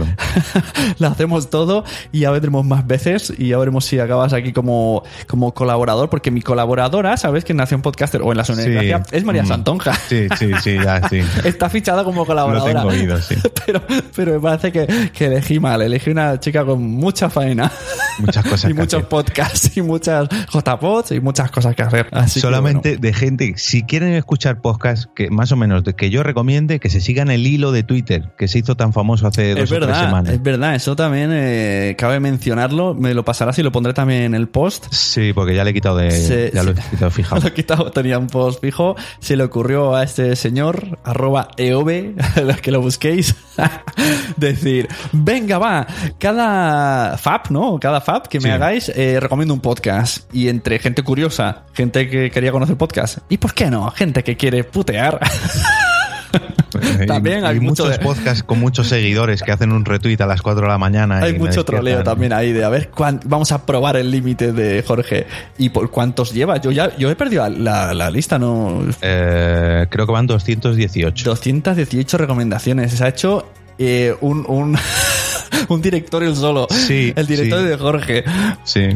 lo 1.00 1.08
hacemos 1.08 1.50
todo 1.50 1.84
y 2.12 2.20
ya 2.22 2.32
vendremos 2.32 2.66
más 2.66 2.88
veces 2.88 3.34
y 3.38 3.50
ya 3.50 3.58
veremos 3.58 3.86
si 3.86 4.00
acabas 4.00 4.34
aquí 4.34 4.54
como, 4.54 5.04
como 5.28 5.54
colaborador, 5.54 6.10
porque 6.10 6.32
mi 6.32 6.42
colaboradora, 6.42 7.18
¿sabes? 7.18 7.44
Que 7.46 7.54
nació 7.54 7.76
en 7.76 7.82
Podcaster 7.82 8.22
o 8.22 8.32
en 8.32 8.38
la 8.38 8.44
Sonografía, 8.46 9.04
es 9.12 9.24
María 9.24 9.44
Mm. 9.44 9.48
Santonja. 9.48 9.94
Sí, 10.08 10.28
sí, 10.38 10.52
sí, 10.64 10.76
ya, 10.84 11.08
sí. 11.10 11.20
Está 11.44 11.70
fichada 11.70 12.04
como 12.04 12.22
Lo 12.22 12.26
colaboradora. 12.26 12.74
tengo 12.74 12.88
oído, 12.90 13.22
sí. 13.22 13.36
Pero, 13.66 13.82
pero 14.16 14.34
me 14.34 14.40
parece 14.40 14.72
que, 14.72 15.12
que 15.14 15.26
elegí 15.28 15.60
mal. 15.60 15.82
Elegí 15.82 16.10
una 16.10 16.40
chica 16.40 16.66
con 16.66 16.82
mucha 16.82 17.30
faena. 17.30 17.72
Muchas 18.18 18.44
cosas 18.44 18.72
y 18.72 18.74
muchos 18.74 19.04
podcasts 19.04 19.78
y 19.78 19.82
muchas 19.82 20.11
JPods 20.52 21.12
y 21.12 21.20
muchas 21.20 21.52
cosas 21.52 21.76
que 21.76 21.84
hacer. 21.84 22.08
Así 22.12 22.36
que, 22.36 22.42
Solamente 22.42 22.98
de 22.98 23.14
gente, 23.14 23.54
si 23.58 23.84
quieren 23.84 24.14
escuchar 24.14 24.62
podcast 24.62 25.06
que 25.16 25.30
más 25.30 25.52
o 25.52 25.56
menos 25.56 25.84
que 25.98 26.10
yo 26.10 26.24
recomiende, 26.24 26.80
que 26.80 26.90
se 26.90 27.02
sigan 27.02 27.30
el 27.32 27.46
hilo 27.48 27.72
de 27.72 27.84
Twitter, 27.84 28.32
que 28.38 28.48
se 28.48 28.60
hizo 28.60 28.76
tan 28.76 28.94
famoso 28.94 29.28
hace 29.28 29.52
dos 29.56 29.64
es 29.66 29.72
o 29.72 29.76
tres 29.76 29.88
verdad, 29.88 30.06
semanas. 30.06 30.34
es 30.34 30.42
verdad. 30.44 30.76
Eso 30.76 30.96
también 30.96 31.30
eh, 31.34 31.96
cabe 31.98 32.20
mencionarlo. 32.20 32.94
Me 32.94 33.14
lo 33.14 33.24
pasarás 33.26 33.58
y 33.60 33.64
lo 33.64 33.72
pondré 33.72 33.94
también 33.94 34.22
en 34.24 34.36
el 34.36 34.48
post. 34.48 34.88
Sí, 34.92 35.32
porque 35.34 35.56
ya 35.56 35.64
le 35.64 35.72
he 35.72 35.74
quitado 35.74 35.98
de. 35.98 36.12
Se- 36.12 36.52
ya 36.54 36.64
lo 36.64 36.72
he 36.72 36.76
quitado 36.76 37.12
fijado. 37.12 37.42
Lo 37.42 37.48
he 37.48 37.54
quitado, 37.54 37.92
tenía 37.92 38.18
un 38.20 38.28
post 38.28 38.62
fijo. 38.62 38.96
Se 39.20 39.36
le 39.36 39.44
ocurrió 39.44 39.96
a 39.96 40.04
este 40.04 40.36
señor, 40.36 41.00
arroba 41.04 41.50
los 41.58 42.62
que 42.62 42.72
lo 42.72 42.82
busquéis, 42.82 43.36
decir, 44.38 44.88
venga, 45.12 45.58
va, 45.58 45.88
cada 46.20 47.18
FAP, 47.18 47.50
¿no? 47.52 47.80
Cada 47.80 48.02
FAP 48.02 48.28
que 48.28 48.40
me 48.40 48.44
Sí. 48.46 48.50
hagáis, 48.50 48.90
eh, 48.96 49.20
recomiendo 49.20 49.54
un 49.54 49.60
podcast. 49.60 50.01
Y 50.34 50.48
entre 50.50 50.80
gente 50.80 51.04
curiosa, 51.04 51.64
gente 51.74 52.10
que 52.10 52.30
quería 52.32 52.52
conocer 52.52 52.76
podcast, 52.78 53.20
¿y 53.30 53.38
por 53.38 53.54
qué 53.54 53.70
no? 53.70 53.90
Gente 53.92 54.24
que 54.24 54.36
quiere 54.38 54.64
putear. 54.64 55.20
También 57.06 57.44
hay 57.46 57.58
y 57.58 57.60
mucho 57.60 57.84
muchos 57.84 58.00
de- 58.00 58.04
podcasts 58.04 58.44
con 58.44 58.60
muchos 58.60 58.88
seguidores 58.88 59.42
que 59.44 59.52
hacen 59.52 59.72
un 59.74 59.84
retweet 59.84 60.22
a 60.22 60.26
las 60.26 60.42
4 60.42 60.62
de 60.62 60.68
la 60.70 60.78
mañana. 60.78 61.20
Hay 61.20 61.38
mucho 61.38 61.66
troleo 61.66 62.04
también 62.04 62.32
ahí 62.32 62.54
de 62.54 62.64
a 62.64 62.70
ver 62.70 62.90
cuán- 62.90 63.20
vamos 63.26 63.52
a 63.52 63.66
probar 63.66 63.98
el 63.98 64.10
límite 64.10 64.54
de 64.54 64.82
Jorge 64.82 65.28
y 65.58 65.70
por 65.70 65.92
cuántos 65.92 66.32
lleva. 66.34 66.58
Yo 66.58 66.72
ya 66.72 66.96
yo 66.98 67.10
he 67.12 67.16
perdido 67.16 67.48
la, 67.50 67.94
la 67.94 68.10
lista, 68.10 68.40
no 68.40 68.84
Eh, 69.02 69.86
creo 69.90 70.06
que 70.06 70.12
van 70.14 70.28
218. 70.28 71.30
218 71.30 72.18
recomendaciones. 72.18 72.94
Se 72.94 73.04
ha 73.04 73.10
hecho 73.10 73.52
eh, 73.78 74.16
un, 74.22 74.46
un, 74.48 74.78
un 75.68 75.82
directorio 75.82 76.34
solo. 76.34 76.68
Sí, 76.70 77.12
El 77.16 77.28
directorio 77.28 77.66
sí. 77.66 77.70
de 77.72 77.78
Jorge. 77.78 78.24
Sí. 78.64 78.88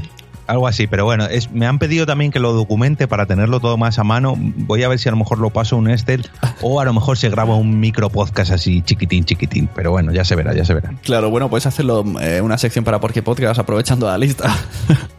Algo 0.47 0.67
así, 0.67 0.85
pero 0.87 1.05
bueno, 1.05 1.25
es, 1.25 1.51
me 1.51 1.65
han 1.65 1.79
pedido 1.79 2.05
también 2.05 2.31
que 2.31 2.39
lo 2.39 2.53
documente 2.53 3.07
para 3.07 3.25
tenerlo 3.25 3.59
todo 3.59 3.77
más 3.77 3.97
a 3.99 4.03
mano. 4.03 4.35
Voy 4.37 4.83
a 4.83 4.87
ver 4.87 4.99
si 4.99 5.09
a 5.09 5.11
lo 5.11 5.17
mejor 5.17 5.39
lo 5.39 5.49
paso 5.49 5.75
a 5.75 5.79
un 5.79 5.89
Excel 5.89 6.27
o 6.61 6.79
a 6.79 6.85
lo 6.85 6.93
mejor 6.93 7.17
se 7.17 7.29
graba 7.29 7.55
un 7.55 7.79
micro 7.79 8.09
podcast 8.09 8.51
así 8.51 8.81
chiquitín, 8.83 9.25
chiquitín. 9.25 9.67
Pero 9.73 9.91
bueno, 9.91 10.11
ya 10.13 10.23
se 10.23 10.35
verá, 10.35 10.53
ya 10.53 10.63
se 10.63 10.73
verá. 10.73 10.93
Claro, 11.03 11.29
bueno, 11.31 11.49
puedes 11.49 11.65
hacerlo 11.65 12.03
eh, 12.21 12.41
una 12.41 12.57
sección 12.57 12.85
para 12.85 12.99
Porque 12.99 13.23
Podcast 13.23 13.59
aprovechando 13.59 14.05
la 14.07 14.17
lista. 14.17 14.55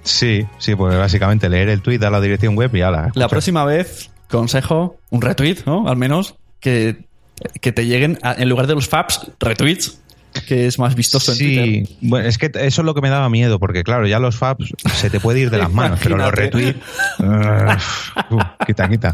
Sí, 0.06 0.46
sí, 0.58 0.76
pues 0.76 0.96
básicamente 0.96 1.48
leer 1.48 1.68
el 1.68 1.82
tweet 1.82 1.98
a 2.04 2.10
la 2.10 2.20
dirección 2.20 2.54
web 2.56 2.72
y 2.76 2.80
ala. 2.82 3.10
La 3.16 3.26
próxima 3.26 3.64
vez, 3.64 4.08
consejo, 4.30 4.98
un 5.10 5.20
retweet, 5.20 5.64
¿no? 5.66 5.88
Al 5.88 5.96
menos 5.96 6.36
que, 6.60 7.06
que 7.60 7.72
te 7.72 7.86
lleguen, 7.86 8.16
a- 8.22 8.34
en 8.34 8.48
lugar 8.48 8.68
de 8.68 8.76
los 8.76 8.88
faps, 8.88 9.32
retweets, 9.40 10.00
que 10.40 10.66
es 10.66 10.78
más 10.78 10.94
vistoso 10.94 11.32
en 11.32 11.38
Twitter. 11.38 11.64
Sí, 11.64 11.98
bueno, 12.00 12.28
es 12.28 12.38
que 12.38 12.46
eso 12.46 12.82
es 12.82 12.84
lo 12.84 12.94
que 12.94 13.00
me 13.00 13.10
daba 13.10 13.28
miedo, 13.28 13.58
porque 13.58 13.84
claro, 13.84 14.06
ya 14.06 14.18
los 14.18 14.36
faps 14.36 14.72
se 14.94 15.10
te 15.10 15.20
puede 15.20 15.40
ir 15.40 15.50
de 15.50 15.58
las 15.58 15.72
manos, 15.72 16.00
pero 16.02 16.16
los 16.16 16.32
retweets. 16.32 16.78
uh, 17.20 18.64
quita, 18.66 18.88
quita. 18.88 19.12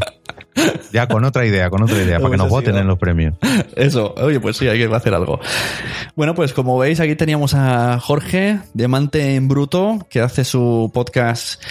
Ya, 0.91 1.07
con 1.07 1.25
otra 1.25 1.45
idea, 1.45 1.69
con 1.69 1.81
otra 1.83 2.01
idea, 2.01 2.19
para 2.19 2.31
que 2.31 2.37
nos 2.37 2.51
Hubiese 2.51 2.69
voten 2.71 2.81
en 2.81 2.87
los 2.87 2.99
premios. 2.99 3.33
Eso, 3.75 4.13
oye, 4.17 4.39
pues 4.39 4.57
sí, 4.57 4.67
hay 4.67 4.77
que 4.77 4.93
hacer 4.93 5.13
algo. 5.13 5.39
Bueno, 6.15 6.35
pues 6.35 6.53
como 6.53 6.77
veis, 6.77 6.99
aquí 6.99 7.15
teníamos 7.15 7.53
a 7.55 7.99
Jorge, 7.99 8.59
Diamante 8.73 9.35
en 9.35 9.47
Bruto, 9.47 10.05
que 10.09 10.21
hace 10.21 10.43
su 10.43 10.91
podcast 10.93 11.61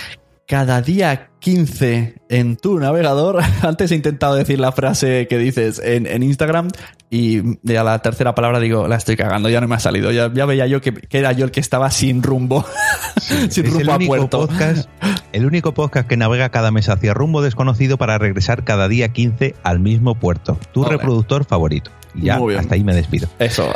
cada 0.46 0.82
día 0.82 1.30
15 1.40 2.22
en 2.28 2.56
tu 2.56 2.78
navegador. 2.78 3.40
Antes 3.62 3.90
he 3.92 3.94
intentado 3.94 4.34
decir 4.34 4.60
la 4.60 4.72
frase 4.72 5.26
que 5.28 5.38
dices 5.38 5.80
en, 5.82 6.06
en 6.06 6.22
Instagram 6.22 6.68
y 7.10 7.58
de 7.62 7.78
a 7.78 7.84
la 7.84 7.98
tercera 8.00 8.34
palabra 8.34 8.60
digo, 8.60 8.88
la 8.88 8.96
estoy 8.96 9.16
cagando, 9.16 9.48
ya 9.48 9.60
no 9.60 9.68
me 9.68 9.74
ha 9.74 9.80
salido. 9.80 10.10
Ya, 10.12 10.32
ya 10.32 10.46
veía 10.46 10.66
yo 10.66 10.80
que, 10.80 10.92
que 10.92 11.18
era 11.18 11.32
yo 11.32 11.44
el 11.44 11.50
que 11.50 11.60
estaba 11.60 11.90
sin 11.90 12.22
rumbo, 12.22 12.64
sin 13.20 13.48
Es 13.48 13.58
el 13.58 13.86
rumbo 13.86 13.92
a 13.92 13.98
puerto. 13.98 14.46
podcast, 14.46 14.88
el 15.32 15.46
único 15.46 15.74
podcast 15.74 16.08
que 16.08 16.16
navega 16.16 16.50
cada 16.50 16.70
mes 16.70 16.88
hacia 16.88 17.14
rumbo 17.14 17.42
desconocido 17.42 17.98
para 17.98 18.18
regresar 18.18 18.64
cada 18.64 18.88
día 18.88 19.08
15 19.08 19.54
al 19.62 19.80
mismo 19.80 20.14
puerto. 20.14 20.58
Tu 20.72 20.84
reproductor 20.84 21.44
favorito. 21.44 21.90
Y 22.14 22.26
ya, 22.26 22.38
hasta 22.58 22.74
ahí 22.74 22.84
me 22.84 22.94
despido. 22.94 23.28
Eso. 23.38 23.72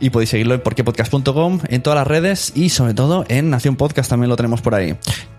Y 0.00 0.10
podéis 0.10 0.30
seguirlo 0.30 0.54
en 0.54 0.62
porquepodcast.com, 0.62 1.60
en 1.68 1.82
todas 1.82 1.98
las 1.98 2.06
redes 2.06 2.52
y 2.54 2.70
sobre 2.70 2.94
todo 2.94 3.24
en 3.28 3.50
Nación 3.50 3.76
Podcast 3.76 4.08
también 4.08 4.30
lo 4.30 4.36
tenemos 4.36 4.62
por 4.62 4.74
ahí. 4.74 4.96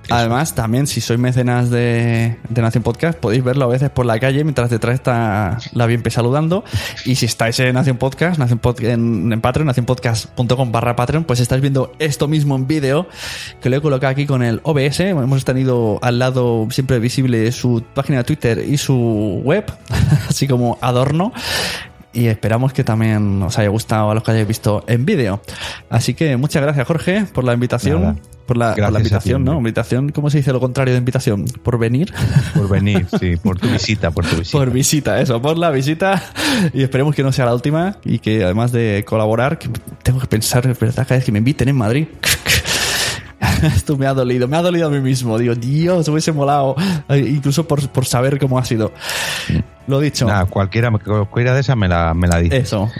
Además, 0.09 0.53
también 0.55 0.87
si 0.87 1.01
sois 1.01 1.19
mecenas 1.19 1.69
de, 1.69 2.37
de 2.49 2.61
Nación 2.61 2.83
Podcast, 2.83 3.17
podéis 3.19 3.43
verlo 3.43 3.65
a 3.65 3.67
veces 3.67 3.89
por 3.89 4.05
la 4.05 4.19
calle 4.19 4.43
mientras 4.43 4.69
detrás 4.69 4.95
está 4.95 5.57
la 5.73 5.85
Bienpe 5.85 6.09
saludando. 6.11 6.63
Y 7.05 7.15
si 7.15 7.25
estáis 7.25 7.59
en 7.59 7.73
Nación 7.73 7.97
Podcast, 7.97 8.37
Nación 8.39 8.59
Pod- 8.61 8.83
en, 8.83 9.31
en 9.33 9.41
Patreon, 9.41 9.67
nacionpodcast.com 9.67 10.71
barra 10.71 10.95
Patreon, 10.95 11.23
pues 11.23 11.39
estáis 11.39 11.61
viendo 11.61 11.91
esto 11.99 12.27
mismo 12.27 12.55
en 12.55 12.67
vídeo, 12.67 13.07
que 13.61 13.69
lo 13.69 13.77
he 13.77 13.81
colocado 13.81 14.11
aquí 14.11 14.25
con 14.25 14.43
el 14.43 14.59
OBS. 14.63 14.99
Hemos 14.99 15.43
tenido 15.45 15.99
al 16.01 16.19
lado 16.19 16.67
siempre 16.71 16.99
visible 16.99 17.51
su 17.51 17.83
página 17.93 18.19
de 18.19 18.23
Twitter 18.25 18.59
y 18.67 18.77
su 18.77 19.41
web, 19.43 19.65
así 20.29 20.47
como 20.47 20.77
adorno 20.81 21.33
y 22.13 22.27
esperamos 22.27 22.71
que 22.71 22.85
también 22.85 23.43
os 23.43 23.59
haya 23.59 23.67
gustado 23.67 24.09
a 24.09 24.13
los 24.13 24.23
que 24.23 24.31
hayáis 24.31 24.47
visto 24.47 24.85
en 24.87 25.05
vídeo. 25.05 25.41
Así 25.89 26.13
que 26.13 26.37
muchas 26.37 26.63
gracias, 26.63 26.87
Jorge, 26.87 27.25
por 27.33 27.43
la 27.43 27.53
invitación. 27.53 28.01
Nada. 28.01 28.15
Por 28.45 28.57
la, 28.57 28.75
por 28.75 28.79
la 28.79 28.89
ti, 28.91 28.97
invitación, 28.97 29.43
¿no? 29.43 29.57
Invitación, 29.57 30.09
¿cómo 30.09 30.29
se 30.29 30.37
dice 30.37 30.53
lo 30.53 30.59
contrario 30.59 30.93
de 30.93 30.99
invitación? 30.99 31.45
¿Por 31.63 31.79
venir? 31.79 32.13
Por 32.53 32.69
venir, 32.69 33.07
sí, 33.19 33.37
por 33.37 33.59
tu 33.59 33.67
visita, 33.67 34.11
por 34.11 34.25
tu 34.25 34.35
visita. 34.35 34.57
Por 34.57 34.71
visita, 34.71 35.19
eso, 35.19 35.41
por 35.41 35.57
la 35.57 35.71
visita. 35.71 36.21
Y 36.73 36.83
esperemos 36.83 37.15
que 37.15 37.23
no 37.23 37.31
sea 37.31 37.45
la 37.45 37.53
última 37.53 37.97
y 38.05 38.19
que 38.19 38.43
además 38.43 38.71
de 38.71 39.03
colaborar, 39.07 39.57
que 39.57 39.69
tengo 40.03 40.19
que 40.19 40.27
pensar, 40.27 40.67
verdad, 40.67 41.07
cada 41.07 41.15
vez 41.15 41.25
que 41.25 41.31
me 41.31 41.39
inviten 41.39 41.69
en 41.69 41.75
Madrid. 41.75 42.07
Esto 43.63 43.97
me 43.97 44.05
ha 44.05 44.13
dolido, 44.13 44.47
me 44.47 44.57
ha 44.57 44.61
dolido 44.61 44.87
a 44.87 44.89
mí 44.89 44.99
mismo. 44.99 45.37
Digo, 45.37 45.55
Dios, 45.55 46.07
hubiese 46.07 46.31
molado. 46.31 46.75
Incluso 47.09 47.67
por, 47.67 47.87
por 47.89 48.05
saber 48.05 48.37
cómo 48.39 48.59
ha 48.59 48.65
sido. 48.65 48.91
Lo 49.87 49.99
dicho. 49.99 50.25
Nada, 50.25 50.45
cualquiera, 50.45 50.91
cualquiera 50.91 51.53
de 51.53 51.61
esas 51.61 51.77
me 51.77 51.87
la, 51.87 52.13
me 52.13 52.27
la 52.27 52.39
dice. 52.39 52.57
Eso. 52.57 52.91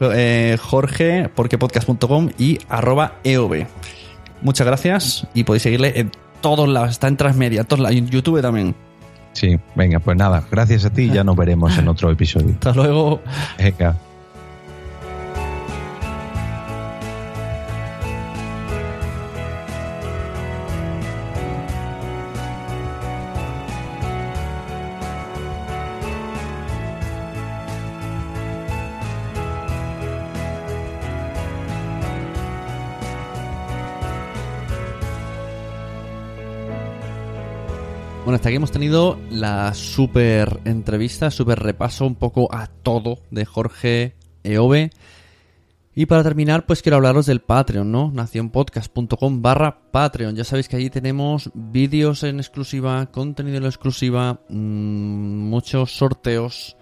Eh, 0.00 0.56
Jorge, 0.60 1.30
porquepodcast.com 1.34 2.30
y 2.38 2.58
arroba 2.68 3.14
EOB. 3.24 3.66
Muchas 4.42 4.66
gracias 4.66 5.26
y 5.34 5.44
podéis 5.44 5.62
seguirle 5.62 5.98
en 5.98 6.10
todos 6.40 6.68
lados. 6.68 6.90
Está 6.90 7.08
en 7.08 7.16
Transmedia, 7.16 7.60
en 7.62 7.66
todos 7.66 7.80
lados, 7.80 7.96
en 7.96 8.08
YouTube 8.08 8.40
también. 8.40 8.74
Sí, 9.32 9.58
venga, 9.74 10.00
pues 10.00 10.16
nada, 10.16 10.42
gracias 10.50 10.84
a 10.84 10.90
ti 10.90 11.02
y 11.02 11.10
ya 11.10 11.22
nos 11.22 11.36
veremos 11.36 11.76
en 11.78 11.88
otro 11.88 12.10
episodio. 12.10 12.50
Hasta 12.54 12.72
luego. 12.72 13.20
Venga. 13.58 13.96
Bueno, 38.30 38.36
hasta 38.36 38.48
aquí 38.50 38.56
hemos 38.58 38.70
tenido 38.70 39.18
la 39.32 39.74
super 39.74 40.60
entrevista, 40.64 41.32
super 41.32 41.58
repaso 41.58 42.06
un 42.06 42.14
poco 42.14 42.48
a 42.54 42.68
todo 42.68 43.18
de 43.32 43.44
Jorge 43.44 44.14
Eove. 44.44 44.92
Y 45.96 46.06
para 46.06 46.22
terminar, 46.22 46.64
pues 46.64 46.80
quiero 46.80 46.94
hablaros 46.94 47.26
del 47.26 47.40
Patreon, 47.40 47.90
¿no? 47.90 48.12
Nacionpodcast.com 48.12 49.42
barra 49.42 49.80
Patreon. 49.90 50.36
Ya 50.36 50.44
sabéis 50.44 50.68
que 50.68 50.76
allí 50.76 50.90
tenemos 50.90 51.50
vídeos 51.54 52.22
en 52.22 52.38
exclusiva, 52.38 53.04
contenido 53.06 53.56
en 53.56 53.64
exclusiva, 53.64 54.38
mmm, 54.48 55.48
muchos 55.50 55.96
sorteos. 55.96 56.76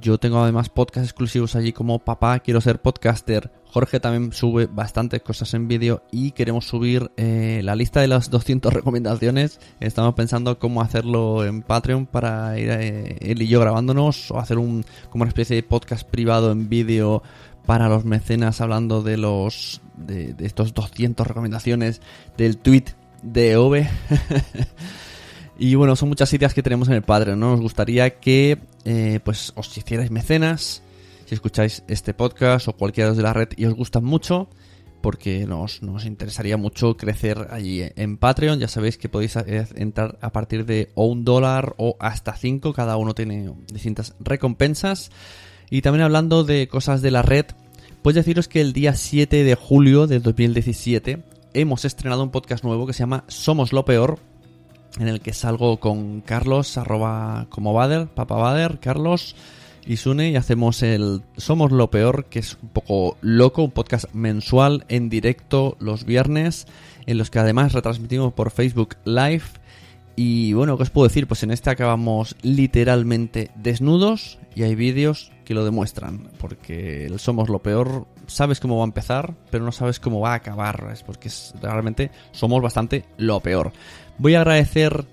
Yo 0.00 0.16
tengo 0.16 0.40
además 0.40 0.70
podcasts 0.70 1.10
exclusivos 1.10 1.54
allí 1.54 1.74
como 1.74 1.98
Papá, 1.98 2.38
quiero 2.38 2.62
ser 2.62 2.80
podcaster. 2.80 3.57
Jorge 3.70 4.00
también 4.00 4.32
sube 4.32 4.66
bastantes 4.66 5.22
cosas 5.22 5.52
en 5.54 5.68
vídeo 5.68 6.02
y 6.10 6.32
queremos 6.32 6.66
subir 6.66 7.10
eh, 7.16 7.60
la 7.64 7.76
lista 7.76 8.00
de 8.00 8.08
las 8.08 8.30
200 8.30 8.72
recomendaciones. 8.74 9.60
Estamos 9.80 10.14
pensando 10.14 10.58
cómo 10.58 10.82
hacerlo 10.82 11.44
en 11.44 11.62
Patreon 11.62 12.06
para 12.06 12.58
ir 12.58 12.70
eh, 12.70 13.18
él 13.20 13.42
y 13.42 13.48
yo 13.48 13.60
grabándonos 13.60 14.30
o 14.30 14.38
hacer 14.38 14.58
un 14.58 14.84
como 15.10 15.22
una 15.22 15.28
especie 15.28 15.56
de 15.56 15.62
podcast 15.62 16.08
privado 16.08 16.52
en 16.52 16.68
vídeo 16.68 17.22
para 17.66 17.88
los 17.88 18.04
mecenas 18.04 18.60
hablando 18.60 19.02
de 19.02 19.16
los 19.18 19.80
de, 19.96 20.32
de 20.32 20.46
estos 20.46 20.74
200 20.74 21.26
recomendaciones 21.26 22.00
del 22.36 22.58
tweet 22.58 22.84
de 23.22 23.56
Ove. 23.56 23.90
Y 25.58 25.74
bueno, 25.74 25.96
son 25.96 26.08
muchas 26.08 26.32
ideas 26.32 26.54
que 26.54 26.62
tenemos 26.62 26.88
en 26.88 26.94
el 26.94 27.02
Patreon, 27.02 27.38
¿no? 27.38 27.50
Nos 27.50 27.60
gustaría 27.60 28.20
que 28.20 28.58
eh, 28.84 29.18
pues 29.24 29.52
os 29.56 29.76
hicierais 29.76 30.10
mecenas 30.10 30.82
si 31.28 31.34
escucháis 31.34 31.84
este 31.88 32.14
podcast 32.14 32.68
o 32.68 32.72
cualquiera 32.72 33.12
de 33.12 33.22
la 33.22 33.34
red 33.34 33.48
y 33.54 33.66
os 33.66 33.74
gustan 33.74 34.02
mucho, 34.02 34.48
porque 35.02 35.46
nos, 35.46 35.82
nos 35.82 36.06
interesaría 36.06 36.56
mucho 36.56 36.96
crecer 36.96 37.48
allí 37.50 37.82
en 37.96 38.16
Patreon. 38.16 38.58
Ya 38.58 38.66
sabéis 38.66 38.96
que 38.96 39.10
podéis 39.10 39.36
eh, 39.36 39.66
entrar 39.74 40.18
a 40.22 40.32
partir 40.32 40.64
de 40.64 40.90
o 40.94 41.04
un 41.04 41.26
dólar 41.26 41.74
o 41.76 41.96
hasta 42.00 42.34
cinco, 42.34 42.72
cada 42.72 42.96
uno 42.96 43.14
tiene 43.14 43.52
distintas 43.70 44.14
recompensas. 44.20 45.10
Y 45.68 45.82
también 45.82 46.04
hablando 46.04 46.44
de 46.44 46.66
cosas 46.66 47.02
de 47.02 47.10
la 47.10 47.20
red, 47.20 47.44
pues 48.00 48.16
deciros 48.16 48.48
que 48.48 48.62
el 48.62 48.72
día 48.72 48.94
7 48.94 49.44
de 49.44 49.54
julio 49.54 50.06
de 50.06 50.20
2017 50.20 51.22
hemos 51.52 51.84
estrenado 51.84 52.22
un 52.22 52.30
podcast 52.30 52.64
nuevo 52.64 52.86
que 52.86 52.94
se 52.94 53.00
llama 53.00 53.24
Somos 53.28 53.74
lo 53.74 53.84
Peor, 53.84 54.18
en 54.98 55.08
el 55.08 55.20
que 55.20 55.34
salgo 55.34 55.78
con 55.78 56.22
Carlos, 56.22 56.78
arroba 56.78 57.48
como 57.50 57.74
Bader, 57.74 58.06
Papa 58.08 58.36
Bader, 58.36 58.78
Carlos 58.80 59.36
y 59.88 59.96
Sune, 59.96 60.30
y 60.30 60.36
hacemos 60.36 60.82
el 60.82 61.22
Somos 61.38 61.72
lo 61.72 61.90
Peor, 61.90 62.26
que 62.26 62.40
es 62.40 62.58
un 62.62 62.68
poco 62.68 63.16
loco, 63.22 63.62
un 63.62 63.70
podcast 63.70 64.04
mensual 64.12 64.84
en 64.88 65.08
directo 65.08 65.78
los 65.80 66.04
viernes, 66.04 66.66
en 67.06 67.16
los 67.16 67.30
que 67.30 67.38
además 67.38 67.72
retransmitimos 67.72 68.34
por 68.34 68.50
Facebook 68.50 68.96
Live. 69.06 69.44
Y 70.14 70.52
bueno, 70.52 70.76
¿qué 70.76 70.82
os 70.82 70.90
puedo 70.90 71.08
decir? 71.08 71.26
Pues 71.26 71.42
en 71.42 71.50
este 71.50 71.70
acabamos 71.70 72.36
literalmente 72.42 73.50
desnudos 73.56 74.38
y 74.54 74.64
hay 74.64 74.74
vídeos 74.74 75.32
que 75.46 75.54
lo 75.54 75.64
demuestran, 75.64 76.28
porque 76.38 77.06
el 77.06 77.18
Somos 77.18 77.48
lo 77.48 77.60
Peor, 77.60 78.06
sabes 78.26 78.60
cómo 78.60 78.76
va 78.76 78.82
a 78.82 78.84
empezar, 78.84 79.36
pero 79.50 79.64
no 79.64 79.72
sabes 79.72 80.00
cómo 80.00 80.20
va 80.20 80.32
a 80.32 80.36
acabar, 80.36 80.90
es 80.92 81.02
porque 81.02 81.30
realmente 81.62 82.10
somos 82.32 82.60
bastante 82.60 83.06
lo 83.16 83.40
peor. 83.40 83.72
Voy 84.18 84.34
a 84.34 84.42
agradecer 84.42 85.06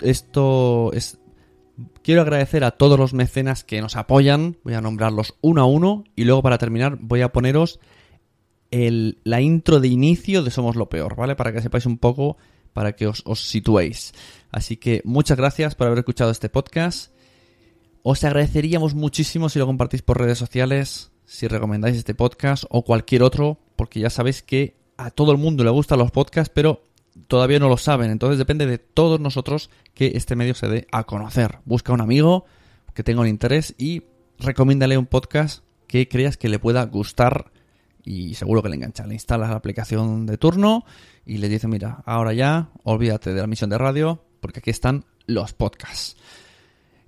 esto. 0.00 0.90
Es, 0.94 1.18
quiero 2.02 2.22
agradecer 2.22 2.64
a 2.64 2.72
todos 2.72 2.98
los 2.98 3.14
mecenas 3.14 3.64
que 3.64 3.80
nos 3.80 3.96
apoyan. 3.96 4.56
Voy 4.64 4.74
a 4.74 4.80
nombrarlos 4.80 5.34
uno 5.40 5.62
a 5.62 5.66
uno. 5.66 6.04
Y 6.14 6.24
luego, 6.24 6.42
para 6.42 6.58
terminar, 6.58 6.98
voy 7.00 7.22
a 7.22 7.32
poneros 7.32 7.80
el, 8.70 9.18
la 9.24 9.40
intro 9.40 9.80
de 9.80 9.88
inicio 9.88 10.42
de 10.42 10.50
Somos 10.50 10.76
lo 10.76 10.88
Peor, 10.88 11.16
¿vale? 11.16 11.36
Para 11.36 11.52
que 11.52 11.62
sepáis 11.62 11.86
un 11.86 11.98
poco, 11.98 12.36
para 12.72 12.92
que 12.92 13.06
os, 13.06 13.22
os 13.24 13.40
situéis. 13.48 14.12
Así 14.50 14.76
que 14.76 15.02
muchas 15.04 15.36
gracias 15.36 15.74
por 15.74 15.86
haber 15.86 16.00
escuchado 16.00 16.30
este 16.30 16.48
podcast. 16.48 17.12
Os 18.02 18.22
agradeceríamos 18.24 18.94
muchísimo 18.94 19.48
si 19.48 19.58
lo 19.58 19.66
compartís 19.66 20.02
por 20.02 20.18
redes 20.20 20.38
sociales, 20.38 21.10
si 21.24 21.48
recomendáis 21.48 21.96
este 21.96 22.14
podcast 22.14 22.64
o 22.70 22.84
cualquier 22.84 23.22
otro, 23.22 23.58
porque 23.74 24.00
ya 24.00 24.10
sabéis 24.10 24.42
que 24.42 24.76
a 24.96 25.10
todo 25.10 25.32
el 25.32 25.38
mundo 25.38 25.64
le 25.64 25.70
gustan 25.70 25.98
los 25.98 26.10
podcasts, 26.10 26.52
pero 26.54 26.82
todavía 27.28 27.58
no 27.58 27.68
lo 27.68 27.76
saben. 27.76 28.10
Entonces 28.10 28.38
depende 28.38 28.66
de 28.66 28.78
todos 28.78 29.20
nosotros 29.20 29.70
que 29.94 30.12
este 30.14 30.36
medio 30.36 30.54
se 30.54 30.68
dé 30.68 30.86
a 30.92 31.04
conocer. 31.04 31.58
Busca 31.64 31.92
un 31.92 32.00
amigo 32.00 32.44
que 32.94 33.02
tenga 33.02 33.20
un 33.20 33.28
interés 33.28 33.74
y 33.78 34.04
recomiéndale 34.38 34.98
un 34.98 35.06
podcast 35.06 35.64
que 35.86 36.08
creas 36.08 36.36
que 36.36 36.48
le 36.48 36.58
pueda 36.58 36.84
gustar 36.84 37.52
y 38.04 38.34
seguro 38.34 38.62
que 38.62 38.68
le 38.68 38.76
engancha. 38.76 39.06
Le 39.06 39.14
instalas 39.14 39.50
la 39.50 39.56
aplicación 39.56 40.26
de 40.26 40.38
turno 40.38 40.84
y 41.24 41.38
le 41.38 41.48
dice, 41.48 41.68
mira, 41.68 42.02
ahora 42.06 42.32
ya, 42.32 42.70
olvídate 42.84 43.34
de 43.34 43.40
la 43.40 43.46
misión 43.46 43.70
de 43.70 43.78
radio 43.78 44.22
porque 44.40 44.60
aquí 44.60 44.70
están 44.70 45.04
los 45.26 45.52
podcasts. 45.52 46.16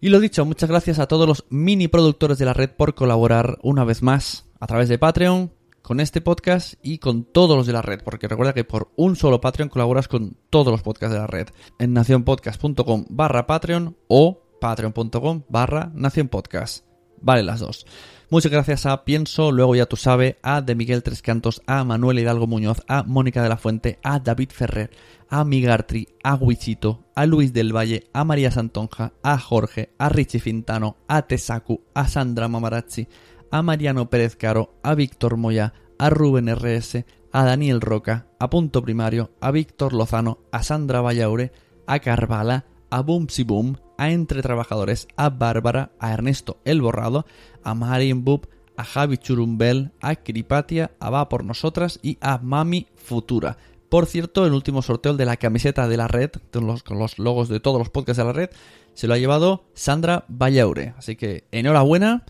Y 0.01 0.11
lo 0.11 0.21
dicho, 0.21 0.45
muchas 0.45 0.69
gracias 0.69 0.99
a 0.99 1.07
todos 1.07 1.27
los 1.27 1.45
mini 1.51 1.89
productores 1.89 2.39
de 2.39 2.45
la 2.45 2.53
red 2.53 2.71
por 2.71 2.95
colaborar 2.95 3.59
una 3.63 3.85
vez 3.85 4.03
más 4.03 4.45
a 4.61 4.67
través 4.67 4.89
de 4.89 4.99
Patreon 4.99 5.53
con 5.89 6.01
este 6.01 6.21
podcast 6.21 6.75
y 6.83 6.99
con 6.99 7.25
todos 7.25 7.57
los 7.57 7.67
de 7.67 7.73
la 7.73 7.81
red, 7.81 8.03
porque 8.05 8.29
recuerda 8.29 8.53
que 8.53 8.63
por 8.63 8.91
un 8.97 9.17
solo 9.17 9.41
Patreon 9.41 9.71
colaboras 9.71 10.07
con 10.07 10.37
todos 10.51 10.71
los 10.71 10.83
podcasts 10.83 11.15
de 11.15 11.19
la 11.19 11.27
red 11.27 11.49
en 11.79 11.95
nacionpodcast.com 11.95 13.07
barra 13.09 13.47
Patreon 13.47 13.97
o 14.07 14.43
patreon.com 14.61 15.45
barra 15.49 15.91
Nación 15.95 16.29
Podcast. 16.29 16.85
Vale 17.23 17.43
las 17.43 17.61
dos. 17.61 17.87
Muchas 18.29 18.53
gracias 18.53 18.85
a 18.85 19.07
Pienso, 19.07 19.51
luego 19.51 19.75
ya 19.77 19.87
tú 19.87 19.97
sabes, 19.97 20.37
a 20.43 20.61
De 20.61 20.75
Miguel 20.75 21.03
Tres 21.03 21.23
Cantos, 21.23 21.63
a 21.67 21.83
Manuel 21.85 22.19
Hidalgo 22.19 22.47
Muñoz, 22.47 22.83
a 22.87 23.03
Mónica 23.03 23.43
de 23.43 23.49
la 23.49 23.57
Fuente, 23.57 23.99
a 24.03 24.19
David 24.19 24.51
Ferrer, 24.51 24.91
a 25.31 25.43
Migartri, 25.43 26.07
a 26.23 26.35
Wichito, 26.35 27.07
a 27.15 27.25
Luis 27.25 27.55
del 27.55 27.75
Valle, 27.75 28.11
a 28.13 28.25
María 28.25 28.51
Santonja, 28.51 29.15
a 29.23 29.39
Jorge, 29.39 29.95
a 29.97 30.11
Richie 30.11 30.39
Fintano, 30.39 30.99
a 31.09 31.23
Tesaku, 31.23 31.81
a 31.95 32.07
Sandra 32.09 32.47
Mamarazzi, 32.47 33.09
a 33.51 33.63
Mariano 33.63 34.11
Pérez 34.11 34.37
Caro, 34.37 34.75
a 34.83 34.95
Víctor 34.95 35.37
Moya, 35.37 35.73
a 35.99 36.11
Rubén 36.11 36.49
RS, 36.49 37.05
a 37.33 37.45
Daniel 37.45 37.81
Roca, 37.81 38.27
a 38.39 38.51
Punto 38.51 38.83
Primario, 38.83 39.31
a 39.41 39.51
Víctor 39.51 39.93
Lozano, 39.93 40.39
a 40.53 40.63
Sandra 40.63 41.01
Vallaure, 41.01 41.53
a 41.87 41.99
Carvala, 42.01 42.67
a 42.91 43.03
Boomsy 43.03 43.45
Boom, 43.45 43.79
a 43.97 44.11
Entre 44.11 44.43
Trabajadores, 44.43 45.09
a 45.17 45.31
Bárbara, 45.31 45.91
a 45.99 46.13
Ernesto 46.13 46.59
El 46.65 46.81
Borrado, 46.81 47.27
a 47.63 47.75
Marian 47.75 48.25
Bub, 48.25 48.49
a 48.77 48.85
Javi 48.85 49.19
Churumbel, 49.19 49.93
a 50.01 50.17
Cripatia, 50.17 50.93
a 51.01 51.11
Va 51.11 51.29
por 51.29 51.45
Nosotras 51.45 51.99
y 52.03 52.17
a 52.21 52.39
Mami 52.39 52.87
Futura. 52.95 53.59
Por 53.89 54.07
cierto, 54.07 54.47
el 54.47 54.53
último 54.53 54.83
sorteo 54.83 55.15
de 55.15 55.25
la 55.25 55.37
camiseta 55.37 55.89
de 55.89 55.97
la 55.97 56.09
red, 56.09 56.31
con 56.53 56.67
los, 56.67 56.83
con 56.83 56.99
los 56.99 57.19
logos 57.19 57.49
de 57.49 57.59
todos 57.59 57.79
los 57.79 57.89
podcasts 57.89 58.19
de 58.19 58.25
la 58.25 58.33
red, 58.33 58.51
se 58.95 59.07
lo 59.07 59.15
ha 59.15 59.19
llevado 59.19 59.65
Sandra 59.75 60.25
Vallaure. 60.29 60.95
Así 60.97 61.17
que 61.17 61.45
enhorabuena. 61.51 62.25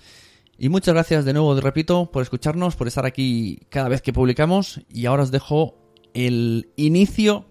Y 0.59 0.69
muchas 0.69 0.93
gracias 0.93 1.25
de 1.25 1.33
nuevo, 1.33 1.59
repito, 1.61 2.11
por 2.11 2.23
escucharnos, 2.23 2.75
por 2.75 2.89
estar 2.89 3.07
aquí 3.07 3.61
cada 3.69 3.89
vez 3.89 4.03
que 4.03 4.13
publicamos. 4.13 4.81
Y 4.89 5.07
ahora 5.07 5.23
os 5.23 5.31
dejo 5.31 5.79
el 6.15 6.71
inicio, 6.77 7.47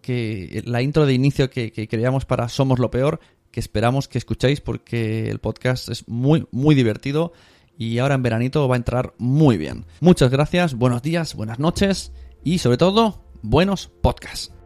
que 0.00 0.62
la 0.64 0.80
intro 0.80 1.04
de 1.04 1.12
inicio 1.12 1.50
que, 1.50 1.70
que 1.70 1.86
creamos 1.86 2.24
para 2.24 2.48
Somos 2.48 2.78
lo 2.78 2.90
Peor, 2.90 3.20
que 3.50 3.60
esperamos 3.60 4.08
que 4.08 4.16
escuchéis 4.16 4.62
porque 4.62 5.28
el 5.28 5.38
podcast 5.38 5.90
es 5.90 6.08
muy, 6.08 6.46
muy 6.50 6.74
divertido 6.74 7.32
y 7.76 7.98
ahora 7.98 8.14
en 8.14 8.22
veranito 8.22 8.66
va 8.66 8.76
a 8.76 8.78
entrar 8.78 9.14
muy 9.18 9.56
bien. 9.58 9.84
Muchas 10.00 10.30
gracias, 10.30 10.74
buenos 10.74 11.02
días, 11.02 11.34
buenas 11.34 11.58
noches 11.58 12.12
y 12.42 12.58
sobre 12.58 12.78
todo, 12.78 13.24
buenos 13.42 13.88
podcasts. 14.00 14.57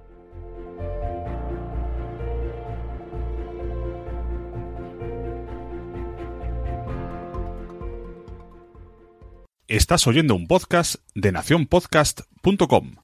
Estás 9.72 10.06
oyendo 10.06 10.34
un 10.34 10.46
podcast 10.46 10.96
de 11.14 11.32
nacionpodcast.com. 11.32 12.96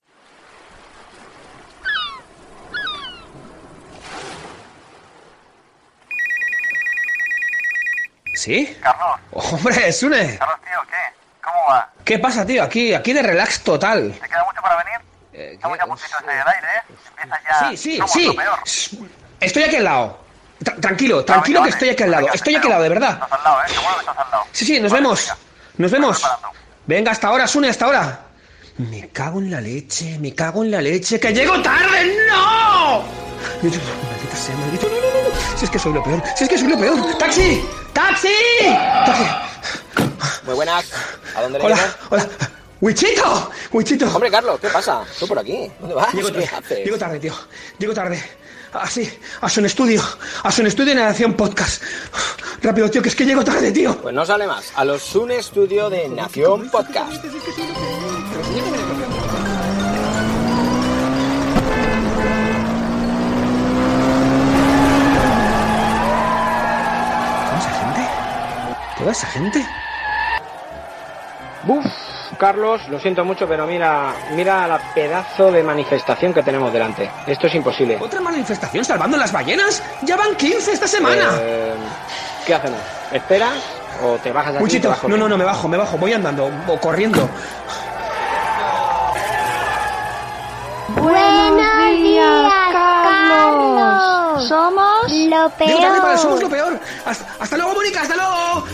¿Sí? 8.34 8.76
Carlos. 8.80 9.16
Hombre, 9.32 9.92
Sune. 9.92 10.38
Carlos, 10.38 10.58
tío, 10.62 10.80
¿qué? 10.88 11.42
¿Cómo 11.42 11.56
va? 11.70 11.90
¿Qué 12.04 12.18
pasa, 12.18 12.46
tío? 12.46 12.62
Aquí, 12.62 12.94
aquí 12.94 13.12
de 13.12 13.22
relax 13.22 13.62
total. 13.62 14.12
¿Te 14.20 14.28
queda 14.28 14.44
mucho 14.44 14.62
para 14.62 14.76
venir? 14.84 15.00
Eh, 15.32 15.52
Estamos 15.54 15.78
ya 15.78 15.86
puntitos 15.86 16.22
en 16.22 16.30
el 16.30 16.46
aire, 16.48 16.66
¿eh? 16.76 16.94
Empieza 17.22 17.40
ya... 17.48 17.70
Sí, 17.70 17.76
sí, 17.76 18.00
sí. 18.06 18.98
Estoy 19.40 19.62
aquí 19.64 19.76
al 19.76 19.84
lado. 19.84 20.20
Tra- 20.62 20.80
tranquilo, 20.80 21.24
tranquilo 21.24 21.62
que 21.62 21.70
estoy 21.70 21.88
aquí 21.90 22.02
al 22.04 22.10
lado. 22.10 22.28
Estoy 22.32 22.56
aquí 22.56 22.66
al 22.66 22.70
lado, 22.70 22.82
de 22.84 22.88
verdad. 22.90 23.12
Estás 23.14 23.32
al 23.32 23.44
lado, 23.44 23.62
¿eh? 23.62 23.68
Seguro 23.68 23.94
que 23.94 24.00
estás 24.00 24.18
al 24.18 24.30
lado. 24.30 24.44
Sí, 24.52 24.64
sí, 24.66 24.80
nos 24.80 24.92
Vale, 24.92 25.02
vemos. 25.02 25.20
venga. 25.28 25.47
Nos 25.78 25.92
vemos. 25.92 26.22
Venga, 26.86 27.12
hasta 27.12 27.28
ahora, 27.28 27.46
Sune, 27.46 27.68
hasta 27.68 27.84
ahora. 27.84 28.20
Me 28.78 29.08
cago 29.08 29.40
en 29.40 29.50
la 29.50 29.60
leche, 29.60 30.18
me 30.18 30.34
cago 30.34 30.64
en 30.64 30.72
la 30.72 30.80
leche. 30.80 31.20
¡Que 31.20 31.32
llego 31.32 31.60
tarde! 31.62 32.16
¡No! 32.28 33.04
Maldita 33.62 34.36
sea, 34.36 34.56
maldito. 34.56 34.88
No, 34.88 34.94
no, 34.94 35.30
no. 35.30 35.56
Si 35.56 35.64
es 35.64 35.70
que 35.70 35.78
soy 35.78 35.92
lo 35.92 36.02
peor, 36.02 36.22
si 36.36 36.44
es 36.44 36.50
que 36.50 36.58
soy 36.58 36.68
lo 36.68 36.78
peor. 36.78 37.18
¡Taxi! 37.18 37.64
¡Taxi! 37.92 38.28
¡Taxi! 39.06 39.24
Muy 40.44 40.54
buenas. 40.54 40.84
¿A 41.36 41.42
dónde 41.42 41.58
le 41.58 41.64
Hola, 41.64 41.96
hola. 42.10 42.28
¡Wichito! 42.80 43.50
¡Wichito! 43.72 44.06
Hombre, 44.14 44.30
Carlos, 44.30 44.58
¿qué 44.60 44.68
pasa? 44.68 45.02
¿Tú 45.18 45.26
por 45.26 45.38
aquí? 45.38 45.70
¿Dónde 45.80 45.94
vas? 45.94 46.12
Llego 46.14 46.32
¿Qué 46.32 46.46
tarde, 46.46 46.84
llego 46.84 46.98
tarde, 46.98 47.18
tío. 47.20 47.34
Llego 47.78 47.94
tarde. 47.94 48.22
Así, 48.72 49.10
a 49.40 49.48
su 49.48 49.64
estudio. 49.64 50.02
A 50.42 50.52
su 50.52 50.62
estudio 50.62 50.92
en 50.92 50.98
Nación 50.98 51.34
Podcast. 51.34 51.82
Rápido, 52.62 52.90
tío, 52.90 53.02
que 53.02 53.08
es 53.08 53.16
que 53.16 53.24
llego 53.24 53.44
tarde, 53.44 53.72
tío. 53.72 53.96
Pues 54.00 54.14
no 54.14 54.26
sale 54.26 54.46
más. 54.46 54.72
A 54.76 54.84
los 54.84 55.02
Sun 55.02 55.30
Studio 55.40 55.88
de 55.88 56.08
Nación 56.08 56.68
Podcast. 56.70 57.24
¿Toda 67.48 67.58
esa 67.58 67.70
gente? 67.70 68.08
¿Toda 68.98 69.12
esa 69.12 69.26
gente? 69.28 69.66
Buf, 71.64 71.84
Carlos, 72.36 72.80
lo 72.88 72.98
siento 72.98 73.24
mucho, 73.24 73.46
pero 73.48 73.66
mira, 73.66 74.12
mira 74.32 74.66
la 74.66 74.78
pedazo 74.94 75.50
de 75.50 75.62
manifestación 75.62 76.34
que 76.34 76.42
tenemos 76.42 76.72
delante. 76.72 77.10
Esto 77.26 77.46
es 77.46 77.54
imposible. 77.54 77.98
¿Otra 78.00 78.20
manifestación 78.20 78.84
salvando 78.84 79.16
las 79.16 79.32
ballenas? 79.32 79.82
¡Ya 80.02 80.16
van 80.16 80.34
15 80.36 80.72
esta 80.72 80.86
semana! 80.86 81.30
Eh, 81.40 81.74
¿Qué 82.46 82.54
hacemos? 82.54 82.80
¿Esperas 83.12 83.58
o 84.02 84.16
te 84.16 84.32
bajas 84.32 84.54
de 84.54 84.58
aquí? 84.60 84.78
vas 84.86 85.02
no, 85.04 85.16
no, 85.16 85.28
no, 85.28 85.36
me 85.36 85.44
bajo, 85.44 85.68
me 85.68 85.76
bajo. 85.76 85.96
Voy 85.96 86.12
andando 86.12 86.50
o 86.66 86.78
corriendo. 86.78 87.28
Buenos 90.88 92.02
días, 92.02 92.52
Carlos. 92.72 94.48
Somos 94.48 95.10
lo 95.10 95.52
Llego 95.58 95.80
tarde 95.80 96.00
para 96.00 96.16
Somos 96.16 96.42
lo 96.42 96.48
peor. 96.48 96.68
peor. 96.78 96.80
Hasta, 97.04 97.26
hasta 97.40 97.56
luego, 97.56 97.74
Mónica, 97.74 98.02
hasta 98.02 98.16
luego. 98.16 98.64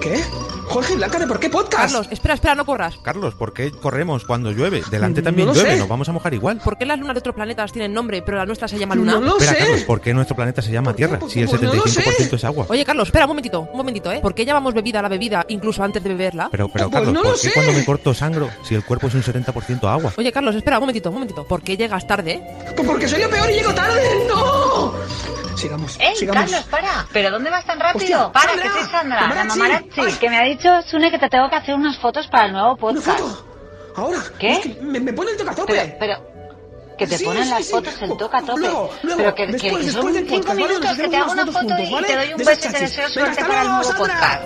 ¿Qué? 0.00 0.24
Jorge 0.68 0.96
Blanca, 0.96 1.18
¿de 1.18 1.26
por 1.26 1.40
qué 1.40 1.48
podcast? 1.48 1.84
Carlos, 1.92 2.06
espera, 2.10 2.34
espera, 2.34 2.54
no 2.54 2.64
corras. 2.66 2.96
Carlos, 3.02 3.34
¿por 3.34 3.52
qué 3.52 3.70
corremos 3.72 4.24
cuando 4.24 4.50
llueve? 4.52 4.82
Delante 4.90 5.20
No 5.22 5.24
también 5.26 5.48
llueve, 5.52 5.70
sé. 5.72 5.78
nos 5.78 5.88
vamos 5.88 6.08
a 6.08 6.12
mojar 6.12 6.34
igual. 6.34 6.60
¿Por 6.62 6.76
qué 6.76 6.84
las 6.84 6.98
lunas 6.98 7.14
de 7.14 7.20
otros 7.20 7.34
planetas 7.34 7.72
tienen 7.72 7.92
nombre, 7.94 8.22
pero 8.22 8.36
la 8.36 8.46
nuestra 8.46 8.68
se 8.68 8.78
llama 8.78 8.94
No 8.94 9.00
Luna? 9.02 9.20
lo 9.20 9.38
Espera, 9.38 9.52
sé. 9.52 9.58
Carlos, 9.58 9.80
¿por 9.84 10.00
qué 10.00 10.12
nuestro 10.14 10.36
planeta 10.36 10.60
se 10.62 10.70
llama 10.70 10.94
Tierra? 10.94 11.18
Si 11.28 11.40
el 11.40 11.48
pues 11.48 11.62
no 11.62 11.72
75% 11.72 12.34
es 12.34 12.44
agua. 12.44 12.66
Oye, 12.68 12.84
Carlos, 12.84 13.08
espera 13.08 13.24
un 13.24 13.30
momentito, 13.30 13.60
un 13.60 13.76
momentito, 13.76 14.12
¿eh? 14.12 14.20
¿Por 14.20 14.34
qué 14.34 14.44
llamamos 14.44 14.74
bebida 14.74 14.98
a 14.98 15.02
la 15.02 15.08
bebida 15.08 15.44
incluso 15.48 15.82
antes 15.82 16.02
de 16.02 16.08
beberla? 16.10 16.48
Pero, 16.50 16.68
pero 16.68 16.90
Pues 16.90 16.94
Carlos, 16.94 17.14
no 17.14 17.22
lo 17.22 17.30
¿por 17.30 17.40
qué 17.40 17.48
sé. 17.48 17.52
cuando 17.54 17.72
me 17.72 17.84
corto 17.84 18.14
sangro 18.14 18.50
si 18.62 18.74
el 18.74 18.84
cuerpo 18.84 19.06
es 19.08 19.14
un 19.14 19.22
70% 19.22 19.84
agua? 19.88 20.12
Oye, 20.16 20.30
Carlos, 20.32 20.54
espera 20.54 20.76
un 20.78 20.82
momentito, 20.82 21.08
un 21.08 21.14
momentito. 21.14 21.44
¿Por 21.46 21.62
qué 21.62 21.76
llegas 21.76 22.06
tarde? 22.06 22.42
Pues 22.76 22.86
porque 22.86 23.08
soy 23.08 23.22
lo 23.22 23.30
peor 23.30 23.50
y 23.50 23.54
llego 23.54 23.72
tarde. 23.74 24.00
¡No! 24.28 24.92
Sigamos, 25.58 25.98
¡Ey, 25.98 26.14
sigamos. 26.16 26.42
Carlos, 26.44 26.64
para! 26.70 27.06
¿Pero 27.12 27.30
dónde 27.30 27.50
vas 27.50 27.64
tan 27.66 27.80
rápido? 27.80 28.26
Hostia, 28.26 28.32
para, 28.32 28.48
Sandra, 28.50 28.62
que 28.62 28.70
soy 28.80 28.90
Sandra, 28.90 29.28
la 29.34 29.44
Mamarazzi. 29.44 30.00
Ay. 30.00 30.12
que 30.20 30.30
me 30.30 30.38
ha 30.38 30.44
dicho 30.44 30.82
Sune 30.82 31.10
que 31.10 31.18
te 31.18 31.28
tengo 31.28 31.50
que 31.50 31.56
hacer 31.56 31.74
unas 31.74 31.98
fotos 31.98 32.28
para 32.28 32.46
el 32.46 32.52
nuevo 32.52 32.68
¿Una 32.70 32.76
podcast. 32.80 33.18
foto? 33.18 33.92
¿Ahora? 33.96 34.18
¿Qué? 34.38 34.52
Es 34.52 34.58
que 34.60 34.68
me, 34.80 35.00
me 35.00 35.12
pone 35.12 35.32
el 35.32 35.36
tocatope. 35.36 35.72
Pero, 35.74 35.96
pero, 35.98 36.96
que 36.96 37.06
te 37.08 37.18
Sí, 37.18 37.24
ponen 37.24 37.44
sí, 37.44 37.50
las 37.50 37.64
sí. 37.64 37.72
fotos 37.72 38.00
el 38.02 38.16
toca 38.16 38.40
tope. 38.42 38.60
Luego, 38.60 38.90
luego, 39.02 39.16
pero 39.18 39.34
que, 39.34 39.46
después, 39.48 39.84
que 39.86 39.90
son 39.90 40.14
cinco 40.14 40.28
podcast, 40.28 40.48
¿vale? 40.48 40.62
minutos 40.68 40.84
Nos 40.90 40.96
que 40.98 41.08
te 41.08 41.16
hago 41.16 41.32
una 41.32 41.46
foto 41.46 41.58
fotos 41.60 41.80
y 41.80 41.86
juntos, 41.86 42.06
te 42.06 42.14
¿vale? 42.14 42.26
doy 42.26 42.34
un 42.34 42.38
beso 42.46 42.68
y 42.68 42.72
te 42.72 42.78
deseo 42.80 43.08
suerte 43.08 43.44
para 43.44 43.62
el 43.62 43.68
nuevo 43.68 43.82
Sandra. 43.84 43.98
podcast. 43.98 44.42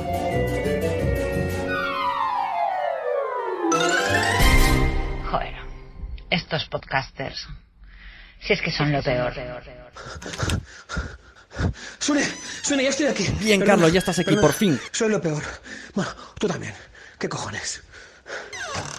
Joder, 5.30 5.54
estos 6.30 6.64
podcasters. 6.66 7.48
Si 8.40 8.52
es 8.52 8.60
que 8.62 8.70
son 8.70 8.92
lo 8.92 9.02
peor. 9.02 9.32
Sune, 11.98 12.22
Sune, 12.62 12.82
ya 12.82 12.90
estoy 12.90 13.06
aquí. 13.06 13.24
Bien, 13.40 13.60
Perdona, 13.60 13.66
Carlos, 13.66 13.92
ya 13.92 13.98
estás 13.98 14.18
aquí, 14.18 14.26
perdona. 14.26 14.42
por 14.48 14.52
fin. 14.56 14.80
Soy 14.90 15.08
lo 15.10 15.20
peor. 15.20 15.42
Bueno, 15.94 16.10
tú 16.38 16.48
también. 16.48 16.74
¿Qué 17.18 17.28
cojones? 17.28 17.82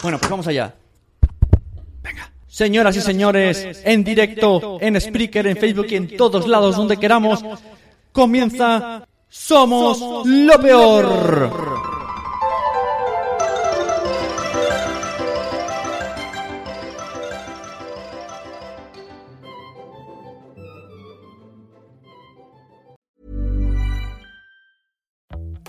Bueno, 0.02 0.18
pues 0.20 0.30
vamos 0.30 0.48
allá. 0.48 0.74
Venga. 2.02 2.32
Señoras 2.48 2.96
y 2.96 3.02
señores, 3.02 3.82
en 3.84 4.04
directo, 4.04 4.78
en 4.80 5.00
Spreaker, 5.00 5.48
en 5.48 5.58
Facebook 5.58 5.88
y 5.89 5.96
en 5.96 6.16
todos 6.18 6.48
lados 6.48 6.76
donde 6.78 6.98
queramos, 6.98 7.44
comienza 8.12 9.06
Somos 9.28 10.26
lo 10.26 10.62
peor. 10.62 11.72